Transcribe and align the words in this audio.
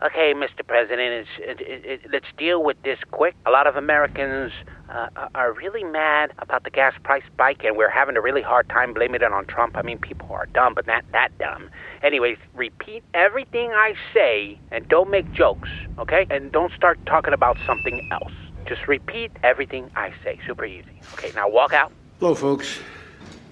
Okay, 0.00 0.32
Mr. 0.32 0.64
President, 0.64 1.00
it's, 1.00 1.28
it, 1.40 1.60
it, 1.60 1.84
it, 1.84 2.00
let's 2.12 2.26
deal 2.36 2.62
with 2.62 2.80
this 2.84 3.00
quick. 3.10 3.34
A 3.46 3.50
lot 3.50 3.66
of 3.66 3.74
Americans 3.74 4.52
uh, 4.88 5.08
are 5.34 5.52
really 5.52 5.82
mad 5.82 6.32
about 6.38 6.62
the 6.62 6.70
gas 6.70 6.94
price 7.02 7.24
spike, 7.32 7.64
and 7.64 7.76
we're 7.76 7.90
having 7.90 8.16
a 8.16 8.20
really 8.20 8.40
hard 8.40 8.68
time 8.68 8.94
blaming 8.94 9.22
it 9.22 9.32
on 9.32 9.44
Trump. 9.46 9.76
I 9.76 9.82
mean, 9.82 9.98
people 9.98 10.28
are 10.30 10.46
dumb, 10.46 10.74
but 10.74 10.86
not 10.86 11.04
that 11.10 11.36
dumb. 11.38 11.68
Anyways, 12.00 12.38
repeat 12.54 13.02
everything 13.12 13.72
I 13.72 13.94
say 14.14 14.60
and 14.70 14.88
don't 14.88 15.10
make 15.10 15.32
jokes, 15.32 15.68
okay? 15.98 16.28
And 16.30 16.52
don't 16.52 16.72
start 16.74 17.04
talking 17.04 17.34
about 17.34 17.58
something 17.66 18.08
else. 18.12 18.32
Just 18.68 18.86
repeat 18.86 19.32
everything 19.42 19.90
I 19.96 20.12
say. 20.22 20.38
Super 20.46 20.64
easy. 20.64 21.00
Okay, 21.14 21.32
now 21.34 21.48
walk 21.48 21.72
out. 21.72 21.90
Hello, 22.20 22.36
folks. 22.36 22.78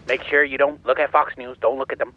Make 0.07 0.23
sure 0.23 0.45
you 0.45 0.59
don't 0.59 0.85
look 0.87 1.01
at 1.01 1.11
Fox 1.11 1.37
News. 1.37 1.57
Don't 1.61 1.77
look 1.77 1.91
at 1.91 1.99
them. 1.99 2.13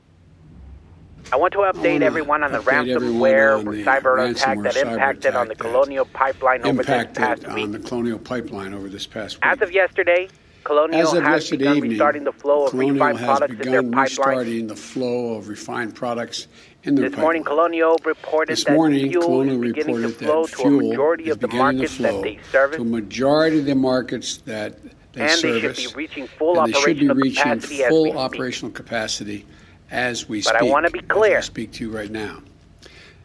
I 1.31 1.35
want 1.35 1.53
to 1.53 1.59
update 1.59 2.01
everyone 2.01 2.43
on 2.43 2.51
the 2.51 2.59
ransomware 2.59 3.63
or 3.63 3.73
cyber 3.83 4.31
attack 4.31 4.61
that 4.63 4.75
impacted 4.75 5.35
on 5.35 5.47
the 5.47 5.55
Colonial 5.55 6.05
Pipeline 6.05 6.65
over 6.65 6.81
this 6.81 7.07
past 7.13 7.45
on 7.45 7.53
week. 7.53 7.71
the 7.71 7.79
Colonial 7.79 8.17
Pipeline 8.17 8.73
over 8.73 8.89
this 8.89 9.05
past 9.05 9.35
week. 9.35 9.43
As 9.43 9.61
of 9.61 9.71
yesterday, 9.71 10.27
Colonial 10.63 11.01
As 11.01 11.13
of 11.13 11.23
has 11.23 11.43
yesterday 11.43 11.57
begun 11.57 11.77
evening, 11.77 11.91
restarting 11.91 12.23
the 12.23 12.31
flow 12.31 12.65
of 12.65 12.71
Colonial 12.71 12.93
refined 12.95 13.19
products 13.19 13.51
in 13.51 13.71
their 13.71 13.83
pipeline. 13.83 14.03
restarting 14.03 14.67
the 14.67 14.75
flow 14.75 15.33
of 15.35 15.47
refined 15.49 15.95
products 15.95 16.47
in 16.83 16.95
their 16.95 17.09
This 17.09 17.19
morning. 17.19 17.43
Colonial 17.43 17.97
reported 18.05 18.53
This 18.53 18.63
that 18.63 18.73
morning, 18.73 19.11
fuel 19.11 19.21
Colonial 19.23 19.63
is 19.63 19.73
beginning 19.73 20.01
to 20.01 20.09
flow 20.09 20.45
to 20.47 20.63
a 20.63 20.71
majority 20.71 21.29
of 21.29 21.39
the 21.39 21.47
markets 21.47 21.97
that 21.99 22.21
they 22.23 22.39
service, 22.51 22.77
to 22.77 22.81
a 22.81 22.85
majority 22.85 23.59
of 23.59 23.65
the 23.65 23.75
markets 23.75 24.37
that 24.45 24.81
they 25.13 25.21
and 25.21 25.41
they 25.41 25.61
should 25.61 25.75
be 25.75 25.87
reaching 25.95 26.25
full 26.25 26.59
and 26.59 26.71
be 26.73 26.77
operational 26.79 27.15
reaching 27.15 27.43
capacity 27.43 27.83
full 27.87 28.17
operational 28.17 28.71
capacity 28.71 29.45
as 29.91 30.27
we 30.29 30.41
But 30.41 30.55
I 30.55 30.63
wanna 30.63 30.89
be 30.89 30.99
as 30.99 31.05
clear. 31.07 31.37
I 31.37 31.41
speak 31.41 31.71
to 31.73 31.83
you 31.85 31.91
right 31.91 32.11
now. 32.11 32.41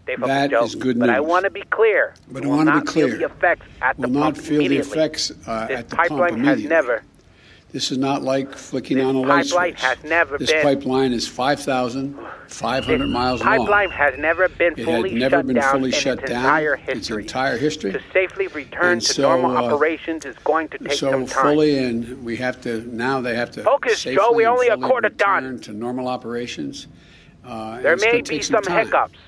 They 0.07 0.17
That 0.17 0.51
joke. 0.51 0.67
is 0.67 0.75
good 0.75 0.99
But 0.99 1.09
I 1.11 1.21
want 1.21 1.45
to 1.45 1.51
be 1.51 1.63
clear. 1.63 2.13
But 2.31 2.45
I 2.45 2.47
wanna 2.49 2.81
be 2.81 2.87
clear. 2.87 3.07
Will 3.07 3.13
not 3.15 3.19
feel 3.21 3.29
the 3.29 3.35
effects 3.35 3.67
at 3.81 3.99
Will 3.99 4.09
the 4.09 4.13
not 4.19 4.23
pump 4.35 4.37
feel 4.37 4.59
the 4.59 4.65
immediately. 4.67 4.93
effects 4.99 5.31
uh, 5.47 5.67
This 5.67 5.79
at 5.81 5.89
the 5.89 5.97
pump 5.97 6.09
pipeline 6.11 6.45
has 6.45 6.63
never, 6.63 7.03
This 7.75 7.91
is 7.91 7.99
not 7.99 8.23
like 8.23 8.55
flicking 8.55 8.99
This 8.99 9.05
on 9.07 9.17
a 9.17 9.21
light 9.21 9.47
pipeline 9.51 9.71
switch. 9.73 9.81
has 9.83 10.05
never 10.05 10.39
this 10.39 10.53
been- 10.53 10.63
pipeline 10.63 11.13
is 11.13 11.27
5,500 11.27 13.01
this 13.01 13.09
miles 13.11 13.43
pipeline 13.43 13.89
long. 13.89 13.99
has 13.99 14.17
never 14.17 14.49
been 14.49 14.75
It 14.77 14.85
fully 14.85 15.13
never 15.13 15.39
shut 15.39 15.47
been 15.49 15.57
down 15.57 15.73
fully 15.73 15.89
in 15.89 15.91
shut 15.93 16.19
its 16.21 16.31
down 16.31 16.45
entire 16.45 16.75
its 16.75 16.83
history. 16.85 17.23
entire 17.25 17.57
history. 17.59 17.91
To 17.91 18.01
safely 18.13 18.47
return 18.47 18.93
And 18.93 19.01
to 19.03 19.13
so, 19.15 19.23
normal 19.23 19.57
uh, 19.57 19.63
operations 19.65 20.25
is 20.25 20.37
going 20.45 20.69
to 20.69 20.79
take 20.79 20.93
so 20.93 21.11
some 21.11 21.27
time. 21.27 21.29
So 21.35 21.43
fully, 21.43 21.77
and 21.79 22.25
we 22.25 22.37
have 22.37 22.61
to 22.61 22.83
now. 22.95 23.21
They 23.21 23.35
have 23.35 23.51
to 23.51 23.65
Focus, 23.65 23.99
safely 24.03 24.19
Joe, 24.25 24.31
we 24.33 24.47
only 24.47 24.69
a 24.69 24.77
quarter 24.79 25.09
return 25.09 25.43
done. 25.43 25.59
to 25.63 25.73
normal 25.73 26.07
operations. 26.07 26.87
Uh, 27.45 27.81
there 27.81 27.97
may 27.97 28.19
be 28.19 28.23
take 28.23 28.45
some 28.45 28.63
hiccups. 28.65 29.19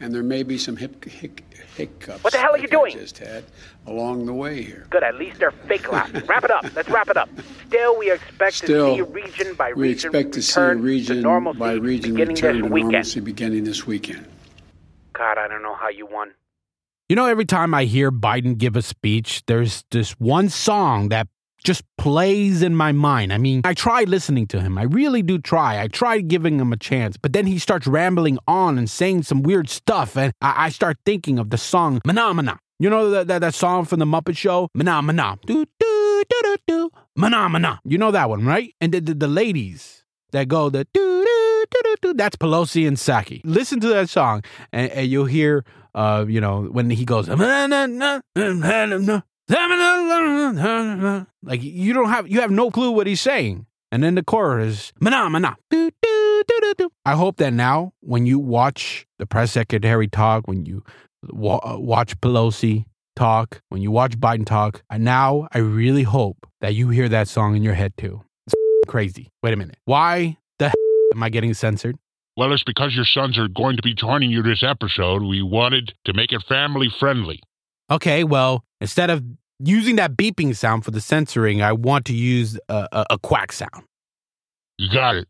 and 0.00 0.12
there 0.12 0.24
may 0.24 0.42
be 0.42 0.58
some 0.58 0.76
hip, 0.76 1.04
hic, 1.04 1.44
hiccups. 1.76 2.24
What 2.24 2.32
the 2.32 2.40
hell 2.40 2.50
are 2.52 2.58
you 2.58 2.66
doing? 2.66 2.94
Just 2.98 3.18
had 3.18 3.44
along 3.86 4.26
the 4.26 4.32
way 4.34 4.62
here. 4.62 4.86
Good, 4.90 5.02
at 5.02 5.16
least 5.16 5.38
they're 5.38 5.50
fake 5.50 5.90
laughs. 5.90 6.12
wrap 6.28 6.44
it 6.44 6.50
up. 6.50 6.64
Let's 6.74 6.88
wrap 6.88 7.08
it 7.08 7.16
up. 7.16 7.28
Still, 7.68 7.98
we 7.98 8.10
expect 8.10 8.54
Still, 8.54 8.96
to 8.96 9.04
see 9.04 9.12
region 9.12 9.54
by 9.54 9.72
We 9.72 9.88
region 9.88 10.08
expect 10.10 10.32
to 10.34 10.42
see 10.42 10.60
return 10.60 10.82
region 10.82 11.20
normalcy 11.22 11.58
by 11.58 11.72
region 11.72 12.14
beginning 12.14 12.34
return 12.34 12.56
this 12.56 12.68
to 12.68 12.72
weekend. 12.72 12.92
normalcy 12.92 13.20
beginning 13.20 13.64
this 13.64 13.86
weekend. 13.86 14.26
God, 15.12 15.38
I 15.38 15.48
don't 15.48 15.62
know 15.62 15.74
how 15.74 15.88
you 15.88 16.06
won. 16.06 16.32
You 17.08 17.16
know, 17.16 17.26
every 17.26 17.44
time 17.44 17.74
I 17.74 17.84
hear 17.84 18.10
Biden 18.10 18.56
give 18.56 18.76
a 18.76 18.82
speech, 18.82 19.42
there's 19.46 19.84
this 19.90 20.12
one 20.12 20.48
song 20.48 21.10
that 21.10 21.28
just 21.62 21.84
plays 21.98 22.62
in 22.62 22.74
my 22.74 22.90
mind. 22.92 23.32
I 23.32 23.38
mean, 23.38 23.60
I 23.64 23.74
try 23.74 24.02
listening 24.04 24.46
to 24.48 24.60
him. 24.60 24.78
I 24.78 24.82
really 24.82 25.22
do 25.22 25.38
try. 25.38 25.80
I 25.80 25.88
try 25.88 26.20
giving 26.20 26.58
him 26.58 26.72
a 26.72 26.76
chance, 26.76 27.16
but 27.16 27.32
then 27.32 27.46
he 27.46 27.58
starts 27.58 27.86
rambling 27.86 28.38
on 28.48 28.78
and 28.78 28.88
saying 28.90 29.24
some 29.24 29.42
weird 29.42 29.68
stuff, 29.68 30.16
and 30.16 30.32
I, 30.40 30.66
I 30.66 30.68
start 30.70 30.98
thinking 31.04 31.38
of 31.38 31.50
the 31.50 31.58
song 31.58 32.00
Mana 32.04 32.34
Mana. 32.34 32.58
You 32.78 32.90
know 32.90 33.10
that, 33.10 33.28
that, 33.28 33.40
that 33.40 33.54
song 33.54 33.84
from 33.84 34.00
the 34.00 34.06
Muppet 34.06 34.36
Show? 34.36 34.68
Mana 34.74 35.00
Mana. 35.02 35.38
Do, 35.46 35.64
do, 35.78 36.24
do, 36.28 36.42
do, 36.42 36.56
do. 36.66 36.90
Mana 37.16 37.48
Mana. 37.48 37.80
You 37.84 37.98
know 37.98 38.10
that 38.10 38.28
one, 38.28 38.44
right? 38.44 38.74
And 38.80 38.92
the, 38.92 39.00
the, 39.00 39.14
the 39.14 39.28
ladies 39.28 40.02
that 40.32 40.48
go 40.48 40.68
the 40.68 40.84
do, 40.92 41.24
do, 41.24 41.64
do, 41.70 41.80
do, 41.84 41.94
do. 42.02 42.14
That's 42.14 42.36
Pelosi 42.36 42.88
and 42.88 42.96
Psaki. 42.96 43.40
Listen 43.44 43.80
to 43.80 43.88
that 43.88 44.08
song, 44.08 44.42
and, 44.72 44.90
and 44.90 45.08
you'll 45.08 45.26
hear, 45.26 45.64
uh, 45.94 46.24
you 46.28 46.40
know, 46.40 46.62
when 46.62 46.90
he 46.90 47.04
goes, 47.04 47.28
like 47.28 47.38
you 51.62 51.92
don't 51.92 52.08
have 52.08 52.28
you 52.28 52.40
have 52.40 52.50
no 52.50 52.70
clue 52.70 52.90
what 52.90 53.06
he's 53.06 53.20
saying, 53.20 53.66
and 53.90 54.02
then 54.02 54.14
the 54.14 54.24
chorus, 54.24 54.92
mana 55.00 55.28
mana. 55.30 55.56
do, 55.70 55.90
do, 56.02 56.42
do, 56.48 56.58
do, 56.60 56.74
do. 56.78 56.90
I 57.04 57.14
hope 57.14 57.36
that 57.36 57.52
now, 57.52 57.92
when 58.00 58.26
you 58.26 58.38
watch 58.38 59.06
the 59.18 59.26
press 59.26 59.52
secretary 59.52 60.08
talk, 60.08 60.48
when 60.48 60.64
you 60.64 60.82
uh, 60.86 60.90
Uh, 61.24 61.78
watch 61.78 62.18
Pelosi 62.20 62.84
talk, 63.14 63.60
when 63.68 63.82
you 63.82 63.90
watch 63.90 64.18
Biden 64.18 64.46
talk, 64.46 64.82
and 64.90 65.04
now 65.04 65.48
I 65.52 65.58
really 65.58 66.02
hope 66.02 66.46
that 66.60 66.74
you 66.74 66.88
hear 66.88 67.08
that 67.08 67.28
song 67.28 67.56
in 67.56 67.62
your 67.62 67.74
head 67.74 67.92
too. 67.96 68.22
It's 68.46 68.54
crazy. 68.88 69.30
Wait 69.42 69.54
a 69.54 69.56
minute. 69.56 69.76
Why 69.84 70.38
the 70.58 70.72
am 71.14 71.22
I 71.22 71.28
getting 71.28 71.54
censored? 71.54 71.96
Well, 72.36 72.52
it's 72.52 72.64
because 72.64 72.94
your 72.94 73.04
sons 73.04 73.38
are 73.38 73.48
going 73.48 73.76
to 73.76 73.82
be 73.82 73.94
joining 73.94 74.30
you 74.30 74.42
this 74.42 74.62
episode. 74.62 75.22
We 75.22 75.42
wanted 75.42 75.92
to 76.06 76.14
make 76.14 76.32
it 76.32 76.42
family 76.48 76.88
friendly. 76.98 77.42
Okay, 77.90 78.24
well, 78.24 78.64
instead 78.80 79.10
of 79.10 79.22
using 79.58 79.96
that 79.96 80.16
beeping 80.16 80.56
sound 80.56 80.84
for 80.84 80.92
the 80.92 81.00
censoring, 81.00 81.60
I 81.60 81.72
want 81.72 82.06
to 82.06 82.14
use 82.14 82.58
a, 82.70 82.88
a, 82.90 83.06
a 83.10 83.18
quack 83.18 83.52
sound. 83.52 83.84
You 84.78 84.90
got 84.90 85.16
it. 85.16 85.28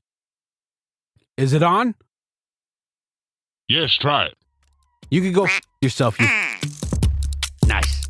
Is 1.36 1.52
it 1.52 1.62
on? 1.62 1.96
Yes, 3.68 3.94
try 3.94 4.26
it. 4.26 4.34
You 5.12 5.20
can 5.20 5.34
go 5.34 5.44
f- 5.44 5.60
yourself. 5.82 6.18
You 6.18 6.26
nice. 7.66 8.08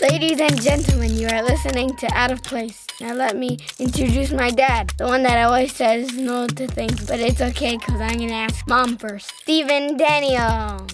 Ladies 0.00 0.40
and 0.40 0.60
gentlemen, 0.60 1.16
you 1.16 1.28
are 1.28 1.40
listening 1.40 1.94
to 1.98 2.08
Out 2.14 2.32
of 2.32 2.42
Place. 2.42 2.84
Now 3.00 3.14
let 3.14 3.36
me 3.36 3.60
introduce 3.78 4.32
my 4.32 4.50
dad, 4.50 4.92
the 4.98 5.06
one 5.06 5.22
that 5.22 5.40
always 5.46 5.72
says 5.72 6.14
no 6.14 6.48
to 6.48 6.66
things, 6.66 7.06
but 7.06 7.20
it's 7.20 7.40
okay 7.40 7.76
because 7.76 8.00
I'm 8.00 8.16
going 8.16 8.30
to 8.30 8.34
ask 8.34 8.66
mom 8.66 8.96
first. 8.96 9.32
Steven 9.38 9.96
Daniel. 9.96 10.88